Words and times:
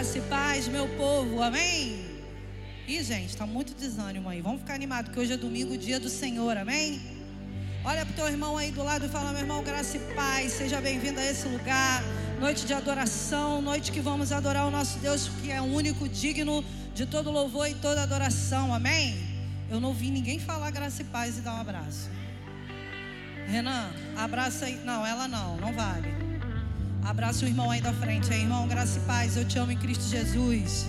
Graça 0.00 0.16
e 0.16 0.22
paz, 0.22 0.66
meu 0.66 0.88
povo, 0.96 1.42
amém? 1.42 2.06
Ih, 2.88 3.02
gente, 3.04 3.36
tá 3.36 3.44
muito 3.44 3.74
desânimo 3.74 4.30
aí. 4.30 4.40
Vamos 4.40 4.62
ficar 4.62 4.72
animados, 4.72 5.10
porque 5.10 5.20
hoje 5.20 5.34
é 5.34 5.36
domingo, 5.36 5.76
dia 5.76 6.00
do 6.00 6.08
Senhor, 6.08 6.56
amém? 6.56 6.98
Olha 7.84 8.06
pro 8.06 8.14
teu 8.14 8.26
irmão 8.26 8.56
aí 8.56 8.70
do 8.70 8.82
lado 8.82 9.04
e 9.04 9.10
fala, 9.10 9.30
meu 9.32 9.42
irmão, 9.42 9.62
graça 9.62 9.98
e 9.98 10.00
paz, 10.14 10.52
seja 10.52 10.80
bem-vindo 10.80 11.20
a 11.20 11.26
esse 11.26 11.46
lugar. 11.48 12.02
Noite 12.40 12.64
de 12.64 12.72
adoração, 12.72 13.60
noite 13.60 13.92
que 13.92 14.00
vamos 14.00 14.32
adorar 14.32 14.66
o 14.66 14.70
nosso 14.70 14.98
Deus, 15.00 15.28
que 15.42 15.50
é 15.50 15.60
o 15.60 15.64
único 15.64 16.08
digno 16.08 16.64
de 16.94 17.04
todo 17.04 17.30
louvor 17.30 17.68
e 17.68 17.74
toda 17.74 18.02
adoração, 18.02 18.72
amém? 18.72 19.18
Eu 19.68 19.80
não 19.80 19.92
vi 19.92 20.10
ninguém 20.10 20.38
falar 20.38 20.70
graça 20.70 21.02
e 21.02 21.04
paz 21.04 21.36
e 21.36 21.42
dar 21.42 21.56
um 21.56 21.60
abraço. 21.60 22.08
Renan, 23.46 23.90
abraça 24.16 24.64
aí. 24.64 24.76
Não, 24.82 25.04
ela 25.04 25.28
não, 25.28 25.58
não 25.58 25.74
vale. 25.74 26.19
Abraça 27.10 27.44
o 27.44 27.48
irmão 27.48 27.68
aí 27.72 27.80
da 27.80 27.92
frente, 27.92 28.32
aí, 28.32 28.42
irmão, 28.42 28.68
graça 28.68 28.96
e 28.96 29.00
paz, 29.02 29.36
eu 29.36 29.44
te 29.44 29.58
amo 29.58 29.72
em 29.72 29.76
Cristo 29.76 30.04
Jesus. 30.04 30.86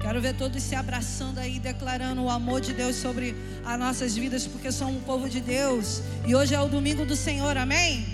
Quero 0.00 0.18
ver 0.18 0.34
todos 0.34 0.62
se 0.62 0.74
abraçando 0.74 1.36
aí, 1.36 1.58
declarando 1.58 2.22
o 2.22 2.30
amor 2.30 2.62
de 2.62 2.72
Deus 2.72 2.96
sobre 2.96 3.36
as 3.62 3.78
nossas 3.78 4.16
vidas, 4.16 4.46
porque 4.46 4.72
somos 4.72 4.96
um 4.96 5.00
povo 5.00 5.28
de 5.28 5.38
Deus. 5.38 6.00
E 6.26 6.34
hoje 6.34 6.54
é 6.54 6.60
o 6.62 6.66
domingo 6.66 7.04
do 7.04 7.14
Senhor, 7.14 7.58
amém? 7.58 8.06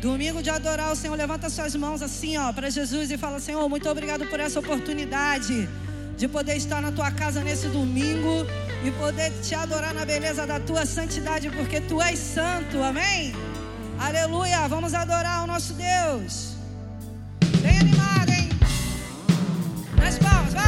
Domingo 0.00 0.40
de 0.40 0.50
adorar 0.50 0.92
o 0.92 0.94
Senhor. 0.94 1.16
Levanta 1.16 1.50
suas 1.50 1.74
mãos 1.74 2.00
assim, 2.00 2.38
ó, 2.38 2.52
para 2.52 2.70
Jesus 2.70 3.10
e 3.10 3.18
fala: 3.18 3.40
Senhor, 3.40 3.68
muito 3.68 3.88
obrigado 3.88 4.24
por 4.26 4.38
essa 4.38 4.60
oportunidade 4.60 5.68
de 6.16 6.28
poder 6.28 6.56
estar 6.56 6.80
na 6.80 6.92
tua 6.92 7.10
casa 7.10 7.42
nesse 7.42 7.66
domingo 7.66 8.46
e 8.84 8.92
poder 8.92 9.32
te 9.42 9.52
adorar 9.52 9.92
na 9.92 10.04
beleza 10.04 10.46
da 10.46 10.60
tua 10.60 10.86
santidade, 10.86 11.50
porque 11.50 11.80
tu 11.80 12.00
és 12.00 12.20
santo, 12.20 12.80
amém? 12.80 13.34
Aleluia, 13.98 14.68
vamos 14.68 14.94
adorar 14.94 15.42
o 15.42 15.48
nosso 15.48 15.74
Deus. 15.74 16.57
Nas 20.08 20.18
palmas, 20.20 20.67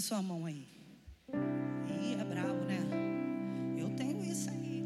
Sua 0.00 0.22
mão 0.22 0.46
aí. 0.46 0.66
Ih, 1.30 2.14
é 2.18 2.24
bravo, 2.24 2.64
né? 2.64 2.80
Eu 3.78 3.90
tenho 3.90 4.24
isso 4.24 4.48
aí. 4.48 4.82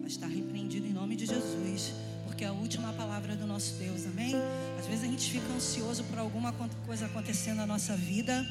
Mas 0.00 0.12
está 0.12 0.28
repreendido 0.28 0.86
em 0.86 0.92
nome 0.92 1.16
de 1.16 1.26
Jesus. 1.26 1.92
Porque 2.24 2.44
é 2.44 2.46
a 2.46 2.52
última 2.52 2.92
palavra 2.92 3.34
do 3.34 3.44
nosso 3.44 3.74
Deus, 3.74 4.06
amém? 4.06 4.32
Às 4.78 4.86
vezes 4.86 5.02
a 5.02 5.08
gente 5.08 5.32
fica 5.32 5.52
ansioso 5.52 6.04
por 6.04 6.16
alguma 6.20 6.54
coisa 6.86 7.06
acontecendo 7.06 7.56
na 7.56 7.66
nossa 7.66 7.96
vida. 7.96 8.46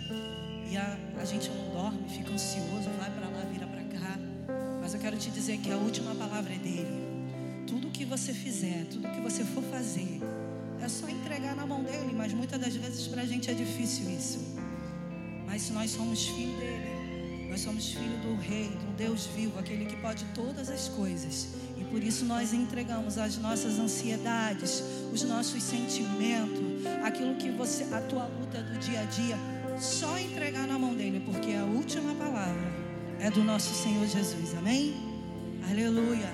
E 0.70 0.76
a, 0.76 1.00
a 1.18 1.24
gente 1.24 1.50
não 1.50 1.72
dorme, 1.72 2.10
fica 2.10 2.34
ansioso, 2.34 2.90
vai 3.00 3.10
para 3.12 3.30
lá, 3.30 3.46
vira 3.46 3.66
para 3.66 3.84
cá. 3.84 4.20
Mas 4.82 4.94
eu 4.94 5.00
quero 5.00 5.18
te 5.18 5.32
dizer 5.32 5.60
que 5.60 5.72
a 5.72 5.78
última 5.78 6.14
palavra 6.14 6.54
é 6.54 6.58
dele. 6.58 7.66
Tudo 7.66 7.90
que 7.90 8.04
você 8.04 8.34
fizer, 8.34 8.86
tudo 8.92 9.08
que 9.08 9.22
você 9.22 9.46
for 9.46 9.64
fazer, 9.64 10.20
é 10.82 10.90
só 10.90 11.08
entregar 11.08 11.56
na 11.56 11.66
mão 11.66 11.82
dele. 11.82 12.14
Mas 12.14 12.34
muitas 12.34 12.60
das 12.60 12.76
vezes 12.76 13.08
para 13.08 13.22
a 13.22 13.26
gente 13.26 13.50
é 13.50 13.54
difícil 13.54 14.10
isso. 14.10 14.59
Mas 15.50 15.64
se 15.64 15.74
nós 15.74 15.90
somos 15.90 16.28
filhos 16.28 16.56
dele, 16.60 17.48
nós 17.50 17.62
somos 17.62 17.92
filhos 17.92 18.22
do 18.22 18.36
Rei, 18.36 18.70
do 18.70 18.96
Deus 18.96 19.26
vivo, 19.36 19.58
aquele 19.58 19.86
que 19.86 19.96
pode 19.96 20.24
todas 20.36 20.70
as 20.70 20.88
coisas. 20.90 21.48
E 21.76 21.84
por 21.86 22.04
isso 22.04 22.24
nós 22.24 22.54
entregamos 22.54 23.18
as 23.18 23.36
nossas 23.38 23.80
ansiedades, 23.80 24.84
os 25.12 25.24
nossos 25.24 25.64
sentimentos, 25.64 26.86
aquilo 27.04 27.36
que 27.36 27.50
você, 27.50 27.84
a 27.92 28.02
tua 28.02 28.26
luta 28.26 28.62
do 28.62 28.78
dia 28.78 29.02
a 29.02 29.06
dia 29.06 29.38
só 29.80 30.20
entregar 30.20 30.68
na 30.68 30.78
mão 30.78 30.94
dele, 30.94 31.22
porque 31.26 31.54
a 31.54 31.64
última 31.64 32.14
palavra 32.14 32.72
é 33.20 33.32
do 33.32 33.44
nosso 33.44 33.74
Senhor 33.74 34.06
Jesus. 34.06 34.54
Amém? 34.56 34.94
Aleluia. 35.68 36.30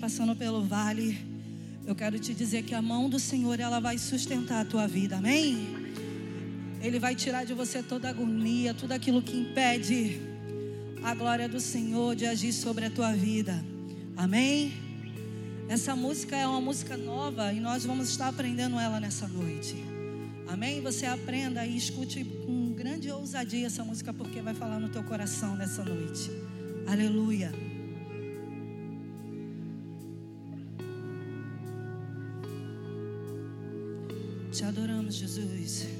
passando 0.00 0.34
pelo 0.34 0.64
vale, 0.64 1.18
eu 1.86 1.94
quero 1.94 2.18
te 2.18 2.32
dizer 2.32 2.62
que 2.62 2.74
a 2.74 2.80
mão 2.80 3.10
do 3.10 3.18
Senhor 3.18 3.60
ela 3.60 3.80
vai 3.80 3.98
sustentar 3.98 4.62
a 4.62 4.64
tua 4.64 4.88
vida, 4.88 5.18
amém? 5.18 5.68
Ele 6.80 6.98
vai 6.98 7.14
tirar 7.14 7.44
de 7.44 7.52
você 7.52 7.82
toda 7.82 8.08
a 8.08 8.10
agonia, 8.10 8.72
tudo 8.72 8.92
aquilo 8.92 9.20
que 9.20 9.36
impede 9.36 10.18
a 11.04 11.14
glória 11.14 11.46
do 11.46 11.60
Senhor 11.60 12.16
de 12.16 12.24
agir 12.24 12.52
sobre 12.54 12.86
a 12.86 12.90
tua 12.90 13.12
vida, 13.12 13.62
amém? 14.16 14.72
Essa 15.68 15.94
música 15.94 16.34
é 16.34 16.46
uma 16.46 16.62
música 16.62 16.96
nova 16.96 17.52
e 17.52 17.60
nós 17.60 17.84
vamos 17.84 18.08
estar 18.08 18.28
aprendendo 18.28 18.80
ela 18.80 18.98
nessa 18.98 19.28
noite, 19.28 19.76
amém? 20.48 20.80
Você 20.80 21.04
aprenda 21.04 21.66
e 21.66 21.76
escute 21.76 22.24
com 22.24 22.72
grande 22.72 23.10
ousadia 23.10 23.66
essa 23.66 23.84
música 23.84 24.14
porque 24.14 24.40
vai 24.40 24.54
falar 24.54 24.80
no 24.80 24.88
teu 24.88 25.04
coração 25.04 25.54
nessa 25.56 25.84
noite, 25.84 26.30
aleluia. 26.86 27.69
Jesus. 35.10 35.99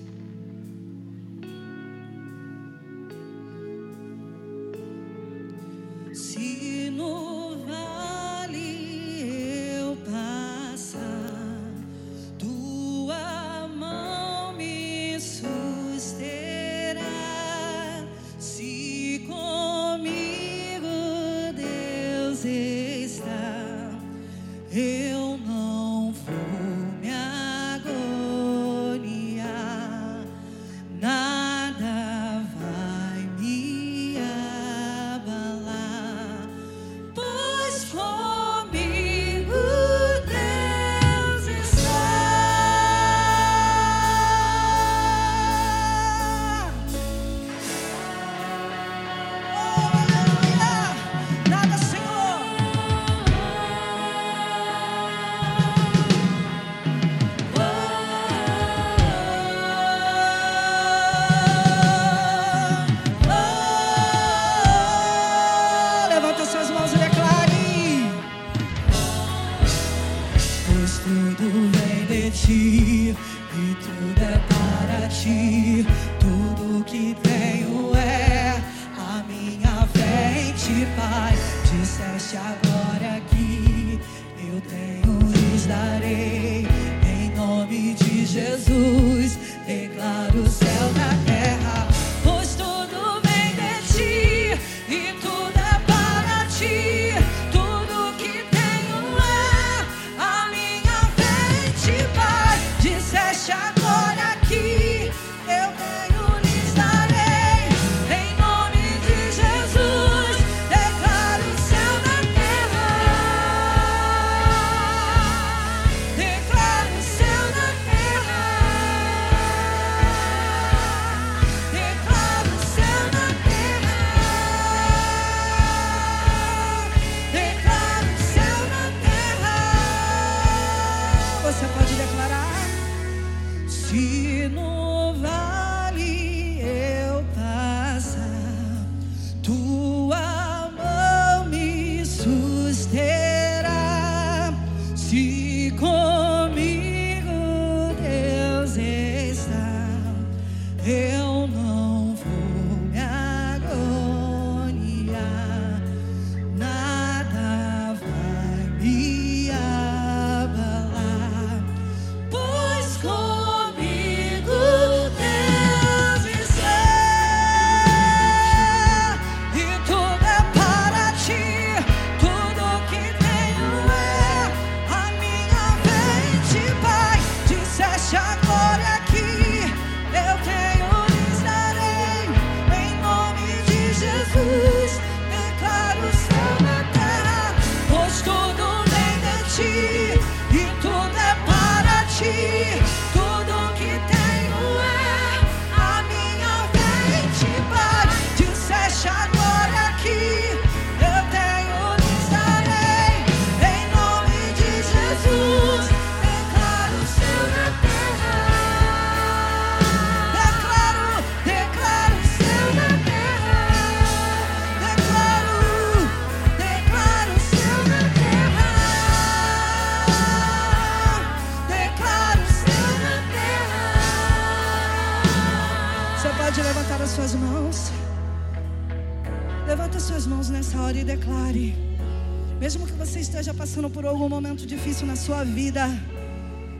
Difícil 235.01 235.07
na 235.07 235.17
sua 235.17 235.45
vida, 235.45 235.89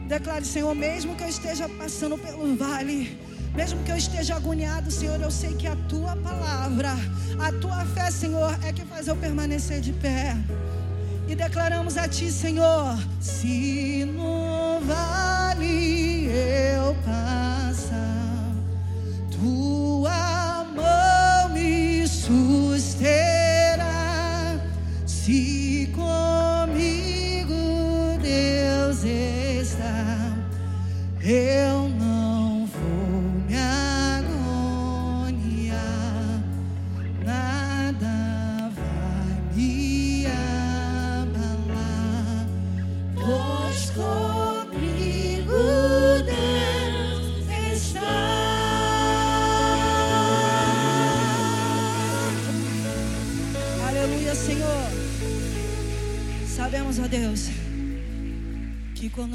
declare, 0.07 0.45
Senhor, 0.45 0.73
mesmo 0.75 1.15
que 1.15 1.23
eu 1.23 1.29
esteja 1.29 1.67
passando 1.69 2.17
pelo 2.17 2.55
vale, 2.55 3.17
mesmo 3.55 3.83
que 3.83 3.91
eu 3.91 3.97
esteja 3.97 4.35
agoniado, 4.35 4.91
Senhor, 4.91 5.19
eu 5.19 5.31
sei 5.31 5.53
que 5.55 5.67
a 5.67 5.75
tua 5.89 6.15
palavra, 6.15 6.91
a 7.39 7.51
tua 7.53 7.83
fé, 7.85 8.11
Senhor, 8.11 8.57
é 8.63 8.71
que 8.71 8.85
faz 8.85 9.07
eu 9.07 9.15
permanecer 9.15 9.81
de 9.81 9.93
pé. 9.93 10.35
E 11.27 11.35
declaramos 11.35 11.97
a 11.97 12.07
ti, 12.07 12.31
Senhor, 12.31 12.97
se 13.19 14.05
no 14.05 14.79
vale 14.81 16.25
eu 16.27 16.95
passar, 17.05 18.53
tua 19.31 20.65
mão 20.75 21.49
me 21.53 22.07
susterá. 22.07 23.11
Se 25.05 25.60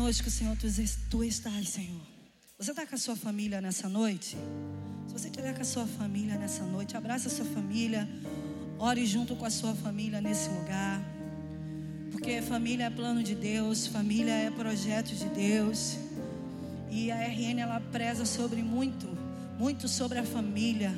conosco, 0.06 0.30
Senhor, 0.30 0.56
tu, 0.56 0.68
tu 1.10 1.24
estás, 1.24 1.70
Senhor. 1.70 2.00
Você 2.56 2.70
está 2.70 2.86
com 2.86 2.94
a 2.94 2.98
sua 2.98 3.16
família 3.16 3.60
nessa 3.60 3.88
noite? 3.88 4.36
Se 5.08 5.12
você 5.12 5.26
estiver 5.26 5.52
com 5.52 5.62
a 5.62 5.64
sua 5.64 5.84
família 5.84 6.36
nessa 6.36 6.62
noite, 6.62 6.96
abraça 6.96 7.26
a 7.26 7.30
sua 7.30 7.44
família, 7.44 8.08
ore 8.78 9.04
junto 9.04 9.34
com 9.34 9.44
a 9.44 9.50
sua 9.50 9.74
família 9.74 10.20
nesse 10.20 10.48
lugar. 10.48 11.02
Porque 12.12 12.40
família 12.40 12.84
é 12.84 12.90
plano 12.90 13.20
de 13.20 13.34
Deus, 13.34 13.88
família 13.88 14.30
é 14.30 14.48
projeto 14.48 15.12
de 15.12 15.28
Deus. 15.30 15.96
E 16.88 17.10
a 17.10 17.16
RN 17.26 17.58
ela 17.58 17.80
preza 17.80 18.24
sobre 18.24 18.62
muito, 18.62 19.08
muito 19.58 19.88
sobre 19.88 20.20
a 20.20 20.24
família. 20.24 20.94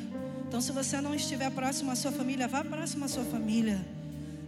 Então, 0.46 0.60
se 0.60 0.70
você 0.70 1.00
não 1.00 1.14
estiver 1.14 1.50
próximo 1.50 1.90
à 1.90 1.96
sua 1.96 2.12
família, 2.12 2.46
vá 2.46 2.62
próximo 2.62 3.06
à 3.06 3.08
sua 3.08 3.24
família 3.24 3.82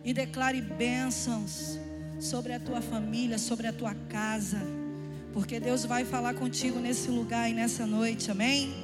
e 0.05 0.13
declare 0.13 0.61
bênçãos 0.61 1.79
sobre 2.21 2.53
a 2.53 2.61
tua 2.61 2.81
família, 2.83 3.39
sobre 3.39 3.67
a 3.67 3.73
tua 3.73 3.95
casa, 4.09 4.61
porque 5.33 5.59
Deus 5.59 5.85
vai 5.85 6.05
falar 6.05 6.35
contigo 6.35 6.79
nesse 6.79 7.11
lugar 7.11 7.51
e 7.51 7.55
nessa 7.55 7.87
noite, 7.87 8.31
amém? 8.31 8.75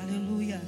Aleluia. 0.00 0.60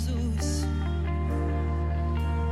Jesus. 0.00 0.64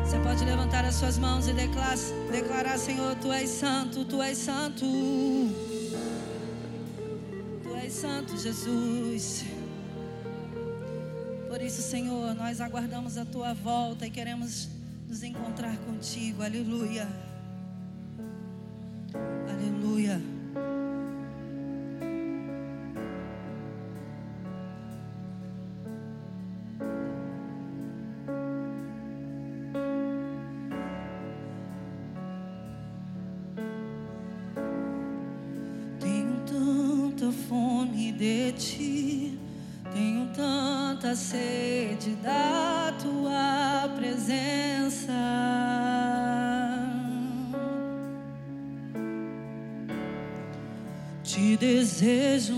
Você 0.04 0.18
pode 0.20 0.44
levantar 0.44 0.84
as 0.84 0.94
suas 0.94 1.18
mãos 1.18 1.48
e 1.48 1.52
declarar, 1.52 1.96
declarar 2.30 2.78
Senhor, 2.78 3.14
Tu 3.16 3.32
és 3.32 3.48
santo, 3.48 4.04
Tu 4.04 4.22
és 4.22 4.38
santo. 4.38 4.84
Tu 7.62 7.76
és 7.76 7.92
santo, 7.92 8.36
Jesus. 8.36 9.44
Por 11.48 11.62
isso, 11.62 11.80
Senhor, 11.82 12.34
nós 12.34 12.60
aguardamos 12.60 13.16
a 13.16 13.24
Tua 13.24 13.54
volta 13.54 14.06
e 14.06 14.10
queremos 14.10 14.68
nos 15.08 15.22
encontrar 15.22 15.76
contigo. 15.78 16.42
Aleluia. 16.42 17.08
Aleluia. 19.48 20.37
desejo 52.00 52.54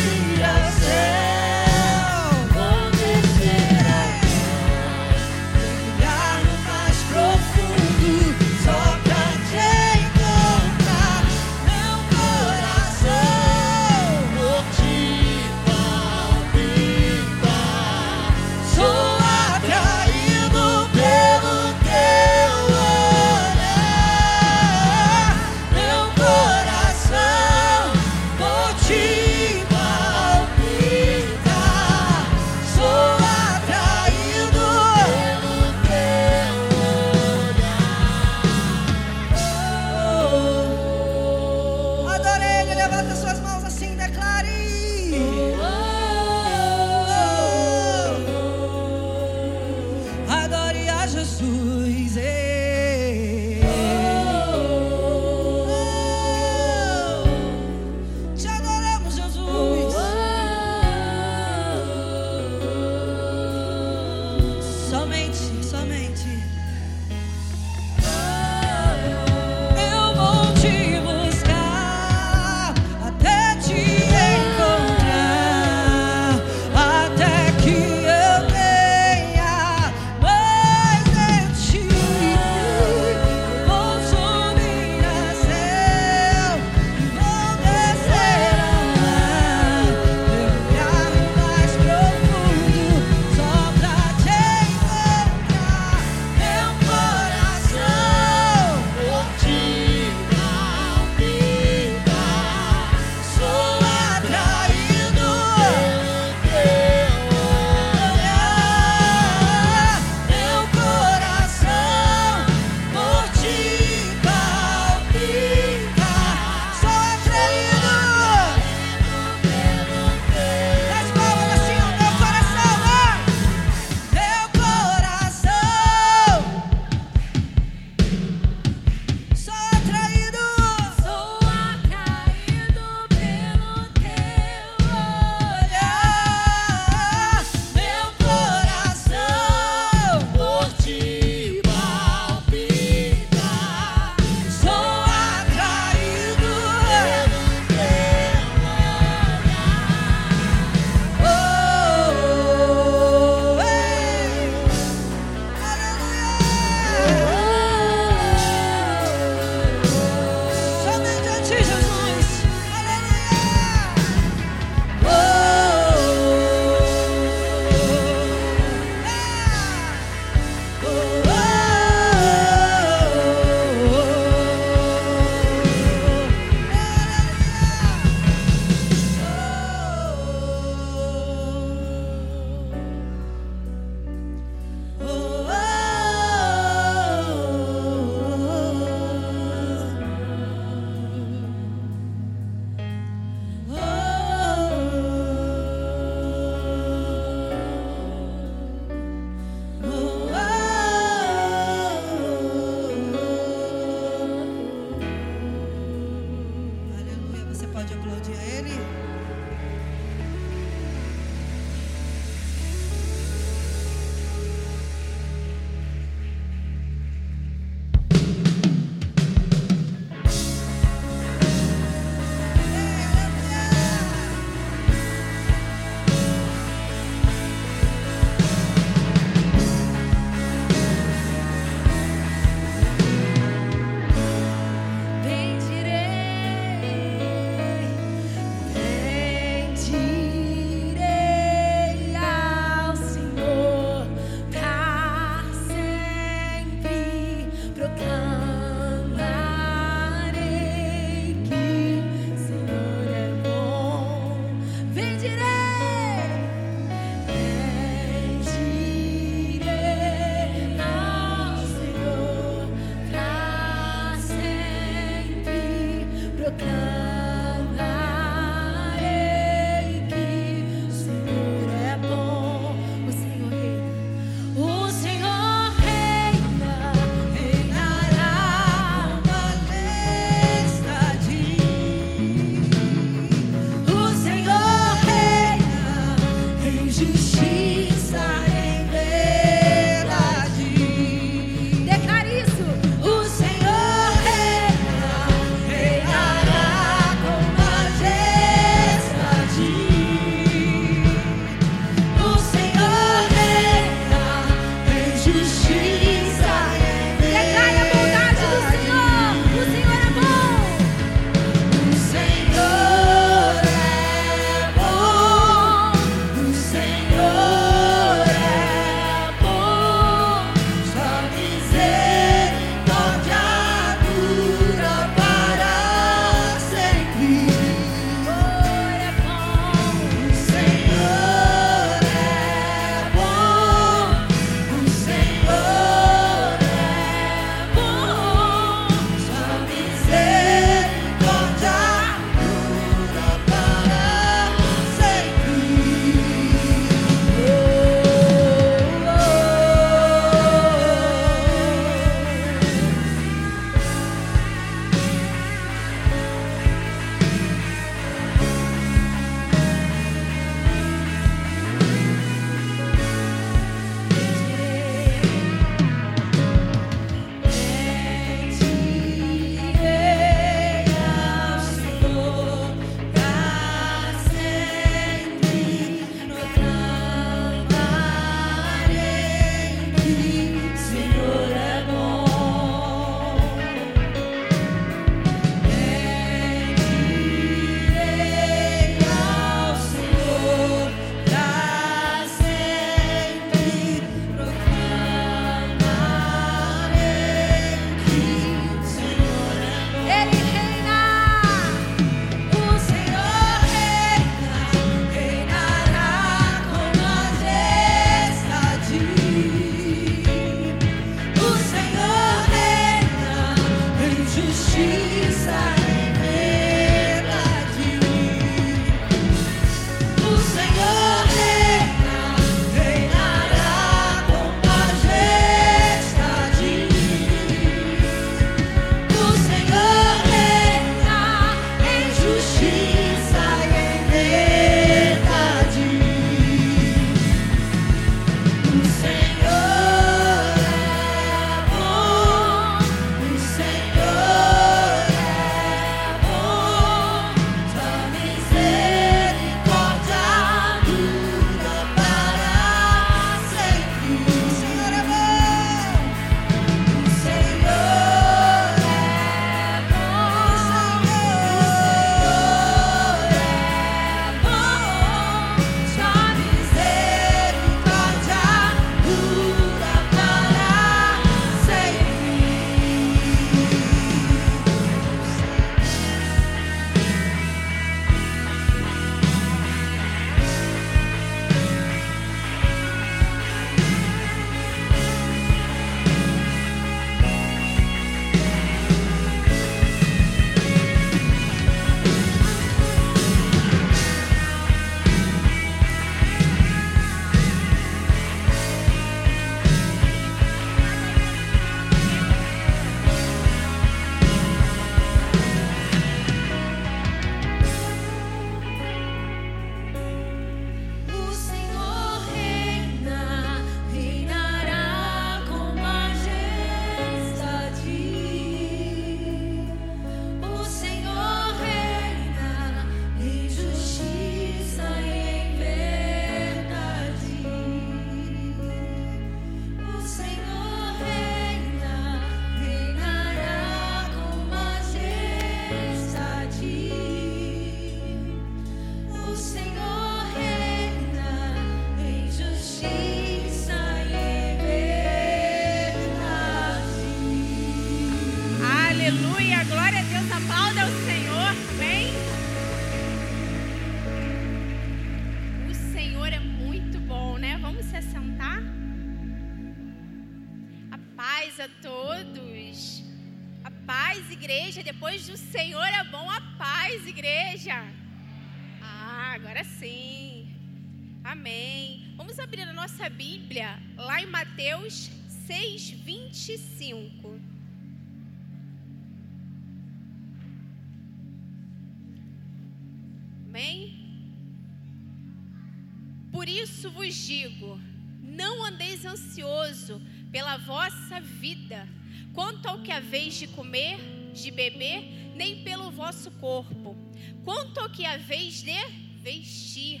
isso 586.86 586.90
vos 586.90 587.14
digo: 587.14 587.80
não 588.22 588.64
andeis 588.64 589.04
ansioso 589.04 590.00
pela 590.30 590.56
vossa 590.56 591.20
vida, 591.20 591.88
quanto 592.32 592.66
ao 592.66 592.80
que 592.80 592.92
haveis 592.92 593.34
de 593.34 593.48
comer, 593.48 593.98
de 594.32 594.50
beber, 594.50 595.32
nem 595.34 595.64
pelo 595.64 595.90
vosso 595.90 596.30
corpo, 596.32 596.96
quanto 597.44 597.80
ao 597.80 597.90
que 597.90 598.06
haveis 598.06 598.62
de 598.62 598.78
vestir. 599.20 600.00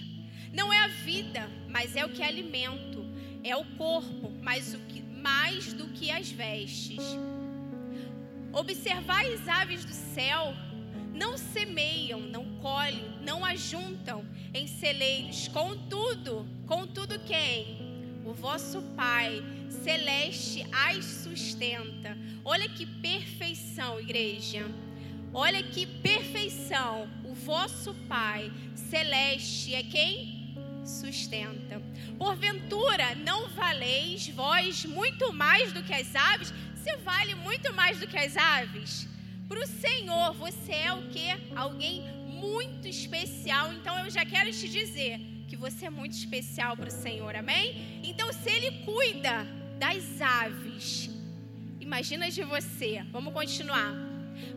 Não 0.52 0.72
é 0.72 0.78
a 0.78 0.88
vida, 0.88 1.50
mas 1.68 1.96
é 1.96 2.04
o 2.04 2.08
que 2.08 2.22
é 2.22 2.26
alimento, 2.26 3.04
é 3.42 3.56
o 3.56 3.64
corpo, 3.76 4.30
mas 4.40 4.72
o 4.72 4.78
que 4.80 5.02
mais 5.02 5.72
do 5.72 5.88
que 5.88 6.10
as 6.10 6.30
vestes. 6.30 7.02
Observai 8.52 9.34
as 9.34 9.48
aves 9.48 9.84
do 9.84 9.92
céu, 9.92 10.54
não 11.12 11.36
semeiam, 11.36 12.20
não 12.20 12.44
colhem, 12.60 13.18
não 13.22 13.44
ajuntam 13.44 14.24
em 14.56 14.66
celeiros, 14.66 15.48
contudo, 15.48 16.46
contudo 16.66 17.18
quem? 17.20 17.76
O 18.24 18.32
vosso 18.32 18.80
Pai 18.96 19.42
celeste 19.70 20.66
as 20.72 21.04
sustenta. 21.04 22.16
Olha 22.44 22.68
que 22.68 22.86
perfeição, 22.86 24.00
igreja. 24.00 24.66
Olha 25.32 25.62
que 25.62 25.86
perfeição. 25.86 27.08
O 27.24 27.34
vosso 27.34 27.94
Pai 28.08 28.50
celeste 28.74 29.74
é 29.74 29.82
quem 29.82 30.54
sustenta. 30.84 31.82
Porventura, 32.18 33.14
não 33.16 33.48
valeis 33.50 34.28
vós 34.28 34.86
muito 34.86 35.32
mais 35.32 35.72
do 35.72 35.82
que 35.82 35.92
as 35.92 36.16
aves? 36.16 36.52
Você 36.74 36.96
vale 36.96 37.34
muito 37.34 37.74
mais 37.74 38.00
do 38.00 38.06
que 38.06 38.16
as 38.16 38.36
aves? 38.36 39.06
Para 39.48 39.60
o 39.60 39.66
Senhor, 39.66 40.32
você 40.32 40.72
é 40.72 40.92
o 40.92 41.02
que? 41.08 41.28
Alguém 41.54 42.15
muito 42.46 42.86
especial. 42.88 43.72
Então 43.72 43.98
eu 44.04 44.10
já 44.10 44.24
quero 44.24 44.50
te 44.50 44.68
dizer 44.68 45.20
que 45.48 45.56
você 45.56 45.86
é 45.86 45.90
muito 45.90 46.12
especial 46.12 46.76
para 46.76 46.88
o 46.88 46.90
Senhor, 46.90 47.34
amém? 47.36 48.00
Então, 48.02 48.32
se 48.32 48.50
Ele 48.50 48.84
cuida 48.84 49.46
das 49.78 50.20
aves, 50.20 51.10
imagina 51.80 52.30
de 52.30 52.42
você. 52.42 53.04
Vamos 53.12 53.32
continuar. 53.32 53.94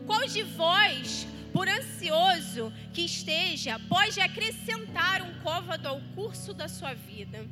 Qual 0.06 0.26
de 0.26 0.42
vós, 0.42 1.26
por 1.52 1.68
ansioso 1.68 2.72
que 2.92 3.02
esteja, 3.02 3.78
pode 3.88 4.20
acrescentar 4.20 5.22
um 5.22 5.34
côvado 5.40 5.88
ao 5.88 6.00
curso 6.14 6.52
da 6.52 6.68
sua 6.68 6.92
vida? 6.94 7.46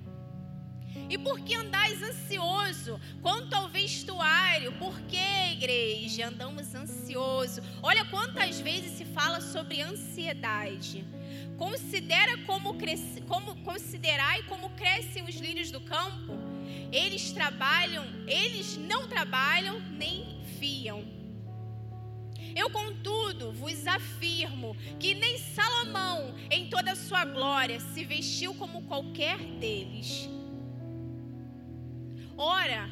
E 1.11 1.16
por 1.16 1.40
que 1.40 1.55
andais 1.55 2.03
ansioso 2.03 3.01
quanto 3.22 3.55
ao 3.55 3.68
vestuário? 3.68 4.72
Por 4.72 5.01
que, 5.03 5.53
igreja, 5.53 6.28
andamos 6.28 6.74
ansioso? 6.74 7.62
Olha 7.82 8.05
quantas 8.05 8.61
vezes 8.61 8.92
se 8.92 9.05
fala 9.05 9.40
sobre 9.40 9.80
ansiedade. 9.80 11.05
Considera 11.57 12.38
como, 12.44 12.74
cresce, 12.74 13.20
como 13.22 13.57
considerai 13.62 14.42
como 14.44 14.70
crescem 14.70 15.24
os 15.24 15.36
lírios 15.36 15.70
do 15.70 15.80
campo. 15.80 16.38
Eles 16.92 17.32
trabalham, 17.32 18.05
eles 18.26 18.76
não 18.76 19.09
trabalham 19.09 19.80
nem 19.90 20.42
fiam. 20.59 21.05
Eu, 22.55 22.70
contudo, 22.70 23.53
vos 23.53 23.86
afirmo 23.86 24.76
que 24.99 25.14
nem 25.14 25.38
Salomão, 25.38 26.34
em 26.51 26.68
toda 26.68 26.92
a 26.92 26.96
sua 26.96 27.24
glória, 27.24 27.78
se 27.78 28.05
vestiu 28.05 28.55
como 28.55 28.82
qualquer 28.82 29.38
deles. 29.38 30.28
Ora, 32.41 32.89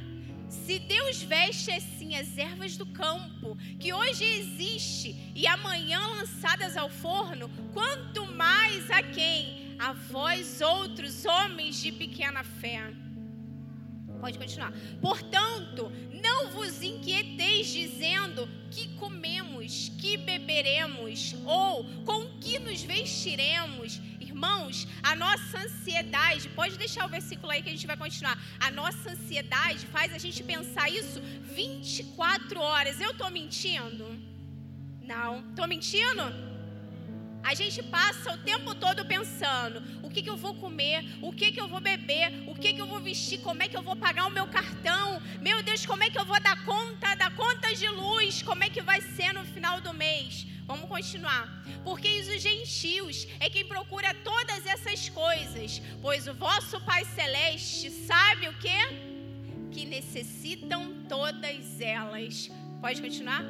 se 0.49 0.81
Deus 0.81 1.23
veste 1.23 1.71
assim 1.71 2.17
as 2.17 2.37
ervas 2.37 2.77
do 2.77 2.85
campo, 2.85 3.57
que 3.79 3.93
hoje 3.93 4.25
existe 4.25 5.15
e 5.37 5.47
amanhã 5.47 6.05
lançadas 6.09 6.77
ao 6.77 6.91
forno, 6.91 7.49
quanto 7.73 8.27
mais 8.27 8.91
a 8.91 9.05
quem? 9.05 9.77
A 9.79 9.93
vós 9.93 10.61
outros 10.61 11.25
homens 11.25 11.81
de 11.81 11.93
pequena 11.93 12.43
fé. 12.43 12.93
Pode 14.21 14.37
continuar. 14.37 14.73
Portanto, 15.01 15.93
não 16.11 16.51
vos 16.51 16.83
inquieteis 16.83 17.69
dizendo 17.69 18.49
que 18.73 18.89
comemos, 18.97 19.93
que 20.01 20.17
beberemos 20.17 21.37
ou 21.45 21.85
com 22.05 22.27
que 22.41 22.59
nos 22.59 22.83
vestiremos. 22.83 24.01
Irmãos, 24.37 24.87
a 25.03 25.17
nossa 25.17 25.61
ansiedade, 25.65 26.51
pode 26.51 26.77
deixar 26.77 27.07
o 27.07 27.09
versículo 27.09 27.51
aí 27.51 27.63
que 27.63 27.71
a 27.71 27.73
gente 27.73 27.87
vai 27.87 27.97
continuar. 27.97 28.37
A 28.61 28.71
nossa 28.71 29.13
ansiedade 29.13 29.87
faz 29.87 30.13
a 30.13 30.19
gente 30.19 30.43
pensar 30.43 30.91
isso 30.91 31.23
24 31.55 32.61
horas. 32.61 33.01
Eu 33.01 33.13
estou 33.13 33.31
mentindo? 33.31 34.05
Não. 35.03 35.31
Estou 35.49 35.67
mentindo? 35.67 36.23
A 37.43 37.55
gente 37.55 37.83
passa 37.85 38.35
o 38.35 38.39
tempo 38.51 38.75
todo 38.75 39.07
pensando: 39.07 39.83
o 40.03 40.11
que, 40.11 40.21
que 40.21 40.29
eu 40.29 40.37
vou 40.37 40.55
comer, 40.57 41.03
o 41.23 41.33
que, 41.33 41.51
que 41.51 41.61
eu 41.65 41.67
vou 41.67 41.81
beber, 41.81 42.45
o 42.47 42.55
que, 42.55 42.75
que 42.75 42.83
eu 42.83 42.87
vou 42.87 43.01
vestir, 43.01 43.39
como 43.41 43.63
é 43.63 43.69
que 43.69 43.77
eu 43.81 43.83
vou 43.89 43.97
pagar 43.97 44.27
o 44.27 44.31
meu 44.39 44.47
cartão, 44.49 45.23
meu 45.41 45.63
Deus, 45.63 45.87
como 45.87 46.05
é 46.05 46.11
que 46.11 46.19
eu 46.19 46.27
vou 46.27 46.39
dar 46.41 46.63
conta 46.67 47.15
da 47.15 47.31
conta 47.31 47.75
de 47.75 47.89
luz, 47.89 48.43
como 48.43 48.63
é 48.65 48.69
que 48.69 48.83
vai 48.83 49.01
ser 49.01 49.33
no 49.33 49.47
final 49.47 49.81
do 49.81 49.95
mês. 49.95 50.47
Vamos 50.67 50.89
continuar. 50.89 51.65
Porque 51.85 52.21
os 52.21 52.43
gentios 52.43 53.27
é 53.39 53.49
quem 53.49 53.67
procura 53.67 54.13
todas 54.25 54.67
essas 54.67 55.09
coisas, 55.09 55.81
pois 56.03 56.27
o 56.27 56.35
vosso 56.35 56.81
Pai 56.81 57.05
Celeste 57.05 57.91
sabe 57.91 58.49
o 58.49 58.59
que? 58.59 58.79
Que 59.71 59.85
necessitam 59.85 61.05
todas 61.09 61.81
elas. 61.81 62.51
Pode 62.81 63.01
continuar? 63.01 63.45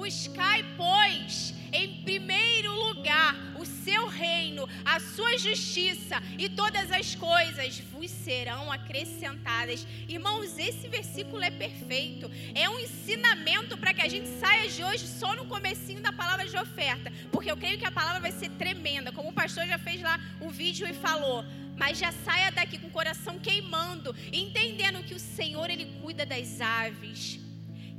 Buscai, 0.00 0.64
pois, 0.78 1.52
em 1.70 2.02
primeiro 2.02 2.72
lugar 2.72 3.36
o 3.60 3.66
seu 3.66 4.08
reino, 4.08 4.66
a 4.82 4.98
sua 4.98 5.36
justiça, 5.36 6.22
e 6.38 6.48
todas 6.48 6.90
as 6.90 7.14
coisas 7.14 7.80
vos 7.92 8.10
serão 8.10 8.72
acrescentadas. 8.72 9.86
Irmãos, 10.08 10.58
esse 10.58 10.88
versículo 10.88 11.42
é 11.42 11.50
perfeito. 11.50 12.30
É 12.54 12.66
um 12.66 12.78
ensinamento 12.78 13.76
para 13.76 13.92
que 13.92 14.00
a 14.00 14.08
gente 14.08 14.26
saia 14.40 14.70
de 14.70 14.82
hoje 14.82 15.06
só 15.06 15.36
no 15.36 15.44
comecinho 15.44 16.00
da 16.00 16.14
palavra 16.14 16.48
de 16.48 16.56
oferta, 16.56 17.12
porque 17.30 17.50
eu 17.50 17.56
creio 17.58 17.78
que 17.78 17.84
a 17.84 17.92
palavra 17.92 18.20
vai 18.20 18.32
ser 18.32 18.48
tremenda, 18.52 19.12
como 19.12 19.28
o 19.28 19.34
pastor 19.34 19.66
já 19.66 19.76
fez 19.78 20.00
lá 20.00 20.18
o 20.40 20.48
vídeo 20.48 20.88
e 20.88 20.94
falou 20.94 21.44
mas 21.76 21.96
já 21.96 22.12
saia 22.12 22.50
daqui 22.52 22.76
com 22.76 22.88
o 22.88 22.90
coração 22.90 23.38
queimando, 23.38 24.14
entendendo 24.30 25.02
que 25.02 25.14
o 25.14 25.18
Senhor 25.18 25.70
ele 25.70 25.86
cuida 26.02 26.26
das 26.26 26.60
aves, 26.60 27.40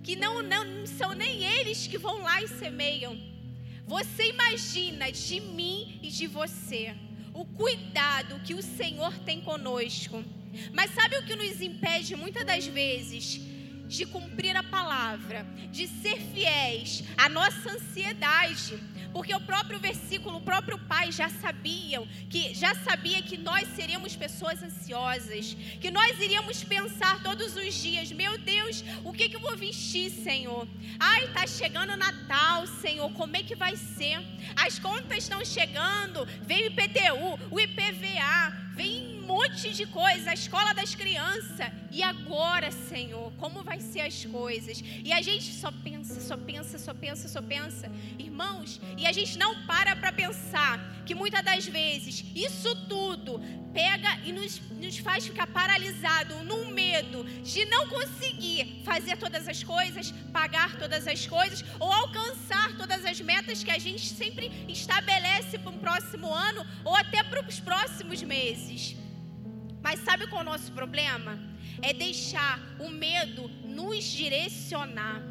que 0.04 0.16
não, 0.16 0.42
não 0.42 0.86
são 0.86 1.14
nem 1.14 1.44
eles 1.44 1.88
que 1.88 1.98
vão 1.98 2.22
lá 2.22 2.42
e 2.42 2.48
semeiam, 2.48 3.18
você 3.86 4.30
imagina 4.30 5.12
de 5.12 5.40
mim 5.40 6.00
e 6.02 6.10
de 6.10 6.28
você 6.28 6.96
o 7.34 7.46
cuidado 7.46 8.40
que 8.42 8.54
o 8.54 8.62
Senhor 8.62 9.18
tem 9.20 9.42
conosco. 9.42 10.24
Mas 10.74 10.94
sabe 10.94 11.18
o 11.18 11.26
que 11.26 11.36
nos 11.36 11.62
impede 11.62 12.16
muitas 12.16 12.46
das 12.46 12.66
vezes? 12.66 13.42
De 13.92 14.06
cumprir 14.06 14.56
a 14.56 14.64
palavra, 14.64 15.46
de 15.70 15.86
ser 15.88 16.18
fiéis, 16.34 17.04
a 17.18 17.28
nossa 17.28 17.72
ansiedade 17.72 18.80
porque 19.14 19.34
o 19.34 19.42
próprio 19.42 19.80
versículo, 19.80 20.38
o 20.38 20.42
próprio 20.42 20.78
pai 20.78 21.12
já 21.12 21.30
sabiam 21.30 22.08
que 22.30 22.54
já 22.54 22.74
sabia 22.76 23.22
que 23.22 23.38
nós 23.38 23.68
seríamos 23.76 24.16
pessoas 24.16 24.64
ansiosas, 24.64 25.56
que 25.80 25.92
nós 25.92 26.20
iríamos 26.20 26.64
pensar 26.64 27.22
todos 27.22 27.56
os 27.56 27.74
dias, 27.74 28.12
meu 28.12 28.38
Deus, 28.38 28.84
o 29.04 29.12
que 29.12 29.30
que 29.30 29.36
eu 29.36 29.42
vou 29.42 29.56
vestir, 29.58 30.10
Senhor? 30.10 30.68
Ai, 31.00 31.28
tá 31.34 31.46
chegando 31.46 31.98
Natal, 31.98 32.66
Senhor, 32.68 33.12
como 33.14 33.36
é 33.36 33.44
que 33.44 33.56
vai 33.56 33.76
ser? 33.76 34.20
As 34.56 34.80
contas 34.80 35.20
estão 35.20 35.44
chegando, 35.44 36.26
veio 36.44 36.70
o 36.70 36.72
IPTU, 36.72 37.40
o 37.52 37.60
IPVA, 37.60 38.71
vem 38.76 39.20
um 39.20 39.26
monte 39.28 39.72
de 39.72 39.86
coisa, 39.86 40.32
a 40.32 40.34
escola 40.34 40.74
das 40.74 40.96
crianças. 40.96 41.72
E 41.92 42.02
agora, 42.02 42.72
Senhor, 42.72 43.32
como 43.38 43.64
vai 43.64 43.80
ser 43.80 44.02
as 44.02 44.26
coisas? 44.26 44.84
E 45.04 45.12
a 45.12 45.22
gente 45.22 45.54
só 45.54 45.72
pensa, 45.72 46.20
só 46.20 46.38
pensa, 46.38 46.78
só 46.80 46.94
pensa, 46.94 47.28
só 47.28 47.42
pensa. 47.42 47.92
Irmãos, 48.18 48.80
e 48.98 49.06
a 49.06 49.12
gente 49.12 49.38
não 49.38 49.66
para 49.66 49.96
para 49.96 50.12
pensar 50.12 50.80
que 51.06 51.16
muitas 51.16 51.44
das 51.44 51.66
vezes 51.68 52.24
isso 52.36 52.76
tudo 52.88 53.42
pega 53.74 54.20
e 54.26 54.32
nos, 54.32 54.62
nos 54.84 54.98
faz 54.98 55.26
ficar 55.26 55.48
paralisado 55.48 56.44
num 56.44 56.68
medo 56.72 57.24
de 57.42 57.66
não 57.66 57.88
conseguir 57.88 58.82
fazer 58.84 59.18
todas 59.18 59.48
as 59.48 59.64
coisas, 59.64 60.12
pagar 60.32 60.78
todas 60.78 61.08
as 61.08 61.26
coisas 61.26 61.64
ou 61.80 61.92
alcançar 61.92 62.78
todas 62.78 63.04
as 63.06 63.20
metas 63.22 63.64
que 63.64 63.72
a 63.72 63.80
gente 63.80 64.08
sempre 64.08 64.52
estabelece 64.68 65.58
para 65.58 65.72
o 65.72 65.80
próximo 65.80 66.34
ano 66.34 66.66
ou 66.84 66.96
até 66.96 67.24
para 67.24 67.46
os 67.46 67.60
próximos 67.60 68.22
meses. 68.24 68.61
Mas 69.84 70.00
sabe 70.02 70.28
qual 70.28 70.42
é 70.42 70.46
o 70.46 70.50
nosso 70.52 70.72
problema? 70.72 71.40
É 71.82 71.94
deixar 71.94 72.60
o 72.80 72.90
medo 72.90 73.50
nos 73.66 74.04
direcionar. 74.04 75.22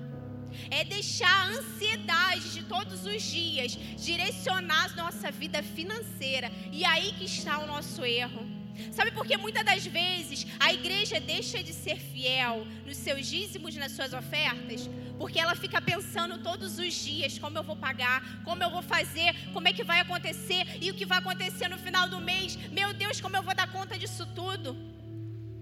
É 0.70 0.82
deixar 0.84 1.28
a 1.28 1.48
ansiedade 1.50 2.52
de 2.52 2.62
todos 2.64 3.06
os 3.06 3.22
dias 3.22 3.78
direcionar 3.96 4.86
a 4.92 4.96
nossa 5.04 5.30
vida 5.30 5.62
financeira. 5.62 6.50
E 6.72 6.84
aí 6.84 7.12
que 7.12 7.24
está 7.24 7.58
o 7.58 7.66
nosso 7.66 8.04
erro. 8.04 8.44
Sabe 8.92 9.10
por 9.12 9.26
que 9.26 9.36
muitas 9.36 9.64
das 9.64 9.86
vezes 9.86 10.46
a 10.58 10.72
igreja 10.72 11.20
deixa 11.20 11.62
de 11.62 11.72
ser 11.72 11.96
fiel 11.96 12.66
nos 12.86 12.96
seus 12.96 13.26
dízimos, 13.26 13.76
nas 13.76 13.92
suas 13.92 14.12
ofertas? 14.12 14.88
Porque 15.20 15.38
ela 15.38 15.54
fica 15.54 15.82
pensando 15.82 16.38
todos 16.38 16.78
os 16.78 16.94
dias 16.94 17.38
como 17.38 17.58
eu 17.58 17.62
vou 17.62 17.76
pagar, 17.76 18.40
como 18.42 18.62
eu 18.62 18.70
vou 18.70 18.80
fazer, 18.80 19.34
como 19.52 19.68
é 19.68 19.72
que 19.78 19.84
vai 19.84 20.00
acontecer 20.00 20.62
e 20.80 20.90
o 20.90 20.94
que 20.94 21.04
vai 21.04 21.18
acontecer 21.18 21.68
no 21.68 21.76
final 21.76 22.08
do 22.08 22.18
mês. 22.18 22.56
Meu 22.70 22.94
Deus, 22.94 23.20
como 23.20 23.36
eu 23.36 23.42
vou 23.42 23.54
dar 23.54 23.70
conta 23.70 23.98
disso 23.98 24.24
tudo? 24.34 24.74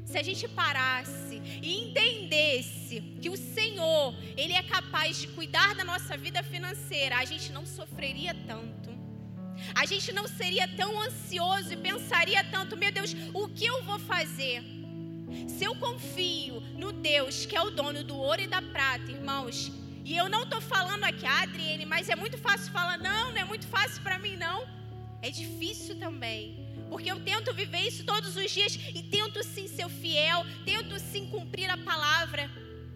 Se 0.04 0.16
a 0.16 0.22
gente 0.22 0.46
parasse 0.46 1.42
e 1.61 1.88
entendesse 1.88 3.00
que 3.20 3.28
o 3.28 3.36
Senhor, 3.36 4.14
Ele 4.36 4.52
é 4.52 4.62
capaz 4.62 5.18
de 5.20 5.26
cuidar 5.26 5.74
da 5.74 5.82
nossa 5.82 6.16
vida 6.16 6.40
financeira, 6.44 7.16
a 7.16 7.24
gente 7.24 7.50
não 7.50 7.66
sofreria 7.66 8.34
tanto. 8.46 8.96
A 9.74 9.84
gente 9.86 10.12
não 10.12 10.28
seria 10.28 10.68
tão 10.68 11.00
ansioso 11.00 11.72
e 11.72 11.76
pensaria 11.76 12.44
tanto, 12.44 12.76
meu 12.76 12.92
Deus, 12.92 13.12
o 13.34 13.48
que 13.48 13.66
eu 13.66 13.82
vou 13.82 13.98
fazer? 13.98 14.78
Se 15.47 15.64
eu 15.64 15.74
confio 15.76 16.61
no 16.76 16.93
Deus 16.93 17.47
que 17.47 17.57
é 17.57 17.62
o 17.62 17.70
dono 17.70 18.03
do 18.05 18.16
ouro 18.16 18.43
e 18.43 18.47
da 18.47 18.62
prata, 18.62 19.11
irmãos, 19.11 19.70
e 20.05 20.16
eu 20.16 20.29
não 20.29 20.45
estou 20.45 20.61
falando 20.61 21.05
aqui, 21.05 21.26
ah, 21.26 21.43
Adriene, 21.43 21.85
mas 21.85 22.09
é 22.09 22.16
muito 22.16 22.39
fácil 22.39 22.72
falar, 22.72 22.97
não, 22.99 23.31
não 23.31 23.39
é 23.39 23.45
muito 23.45 23.66
fácil 23.66 24.03
para 24.03 24.18
mim, 24.18 24.37
não. 24.37 24.66
É 25.20 25.31
difícil 25.31 25.99
também. 25.99 26.66
Porque 26.89 27.11
eu 27.11 27.20
tento 27.20 27.53
viver 27.53 27.81
isso 27.81 28.05
todos 28.05 28.35
os 28.37 28.51
dias 28.51 28.79
e 28.95 29.03
tento 29.03 29.43
sim 29.43 29.68
ser 29.68 29.89
fiel, 29.89 30.47
tento 30.64 30.99
sim 30.99 31.26
cumprir 31.26 31.68
a 31.68 31.76
palavra. 31.76 32.51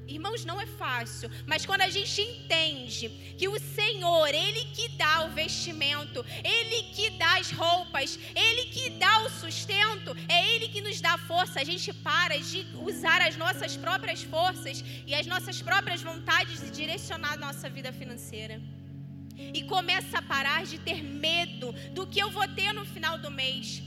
Irmãos, 0.06 0.44
não 0.44 0.60
é 0.60 0.66
fácil, 0.66 1.30
mas 1.46 1.64
quando 1.64 1.82
a 1.82 1.88
gente 1.88 2.20
entende 2.20 3.08
que 3.38 3.48
o 3.48 3.58
Senhor, 3.58 4.28
Ele 4.28 4.64
que 4.66 4.88
dá 4.90 5.24
o 5.24 5.30
vestimento, 5.30 6.24
Ele 6.44 6.82
que 6.94 7.10
dá 7.10 7.38
as 7.38 7.50
roupas, 7.50 8.18
Ele 8.34 8.66
que 8.66 8.90
dá 8.90 9.22
o 9.24 9.30
sustento, 9.30 10.16
é 10.28 10.54
Ele 10.54 10.68
que 10.68 10.80
nos 10.80 11.00
dá 11.00 11.16
força, 11.16 11.60
a 11.60 11.64
gente 11.64 11.92
para 11.92 12.38
de 12.38 12.66
usar 12.80 13.22
as 13.22 13.36
nossas 13.36 13.76
próprias 13.76 14.22
forças 14.22 14.84
e 15.06 15.14
as 15.14 15.26
nossas 15.26 15.62
próprias 15.62 16.02
vontades 16.02 16.62
e 16.62 16.70
direcionar 16.70 17.34
a 17.34 17.36
nossa 17.36 17.70
vida 17.70 17.92
financeira. 17.92 18.60
E 19.54 19.62
começa 19.64 20.18
a 20.18 20.22
parar 20.22 20.64
de 20.64 20.78
ter 20.78 21.02
medo 21.02 21.72
do 21.92 22.06
que 22.06 22.20
eu 22.20 22.30
vou 22.30 22.46
ter 22.48 22.72
no 22.72 22.84
final 22.84 23.18
do 23.18 23.30
mês. 23.30 23.82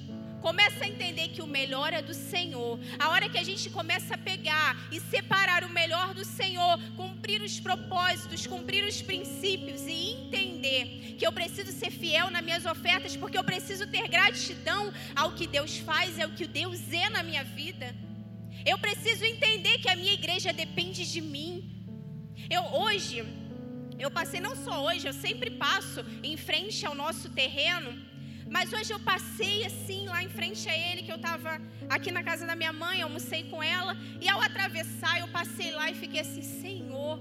Começa 0.46 0.84
a 0.86 0.88
entender 0.88 1.30
que 1.30 1.42
o 1.42 1.48
melhor 1.48 1.92
é 1.92 2.04
do 2.04 2.14
Senhor. 2.14 2.80
A 3.00 3.10
hora 3.10 3.28
que 3.28 3.40
a 3.40 3.44
gente 3.44 3.68
começa 3.68 4.14
a 4.14 4.18
pegar 4.32 4.78
e 4.92 5.00
separar 5.00 5.64
o 5.64 5.70
melhor 5.70 6.14
do 6.14 6.24
Senhor, 6.24 6.80
cumprir 6.96 7.42
os 7.42 7.60
propósitos, 7.60 8.46
cumprir 8.46 8.84
os 8.86 9.02
princípios 9.02 9.82
e 9.88 10.12
entender 10.12 11.16
que 11.18 11.26
eu 11.26 11.32
preciso 11.32 11.72
ser 11.72 11.90
fiel 11.90 12.30
nas 12.30 12.44
minhas 12.44 12.64
ofertas, 12.64 13.18
porque 13.18 13.40
eu 13.40 13.44
preciso 13.44 13.88
ter 13.88 14.08
gratidão 14.08 14.94
ao 15.16 15.32
que 15.32 15.48
Deus 15.48 15.80
faz, 15.80 16.20
ao 16.20 16.30
que 16.30 16.46
Deus 16.46 16.80
é 16.94 17.10
na 17.10 17.24
minha 17.24 17.44
vida. 17.44 17.96
Eu 18.64 18.78
preciso 18.78 19.26
entender 19.26 19.80
que 19.80 19.90
a 19.90 19.96
minha 19.96 20.14
igreja 20.14 20.54
depende 20.54 21.12
de 21.12 21.22
mim. 21.22 21.52
Eu 22.52 22.62
hoje, 22.84 23.26
eu 23.98 24.12
passei 24.12 24.40
não 24.40 24.56
só 24.56 24.86
hoje, 24.86 25.08
eu 25.08 25.14
sempre 25.14 25.50
passo 25.50 26.06
em 26.22 26.38
frente 26.38 26.86
ao 26.86 26.94
nosso 26.94 27.32
terreno 27.32 28.14
mas 28.50 28.72
hoje 28.72 28.94
eu 28.94 29.00
passei 29.00 29.66
assim 29.66 30.06
lá 30.08 30.24
em 30.24 30.30
frente 30.30 30.68
a 30.70 30.78
ele, 30.78 31.04
que 31.04 31.12
eu 31.12 31.16
estava 31.16 31.60
aqui 31.90 32.12
na 32.12 32.24
casa 32.24 32.46
da 32.46 32.56
minha 32.56 32.72
mãe, 32.72 33.02
almocei 33.02 33.44
com 33.46 33.62
ela, 33.62 33.98
e 34.22 34.30
ao 34.30 34.42
atravessar 34.42 35.20
eu 35.20 35.28
passei 35.28 35.72
lá 35.72 35.90
e 35.90 35.96
fiquei 35.96 36.20
assim, 36.20 36.42
Senhor, 36.42 37.20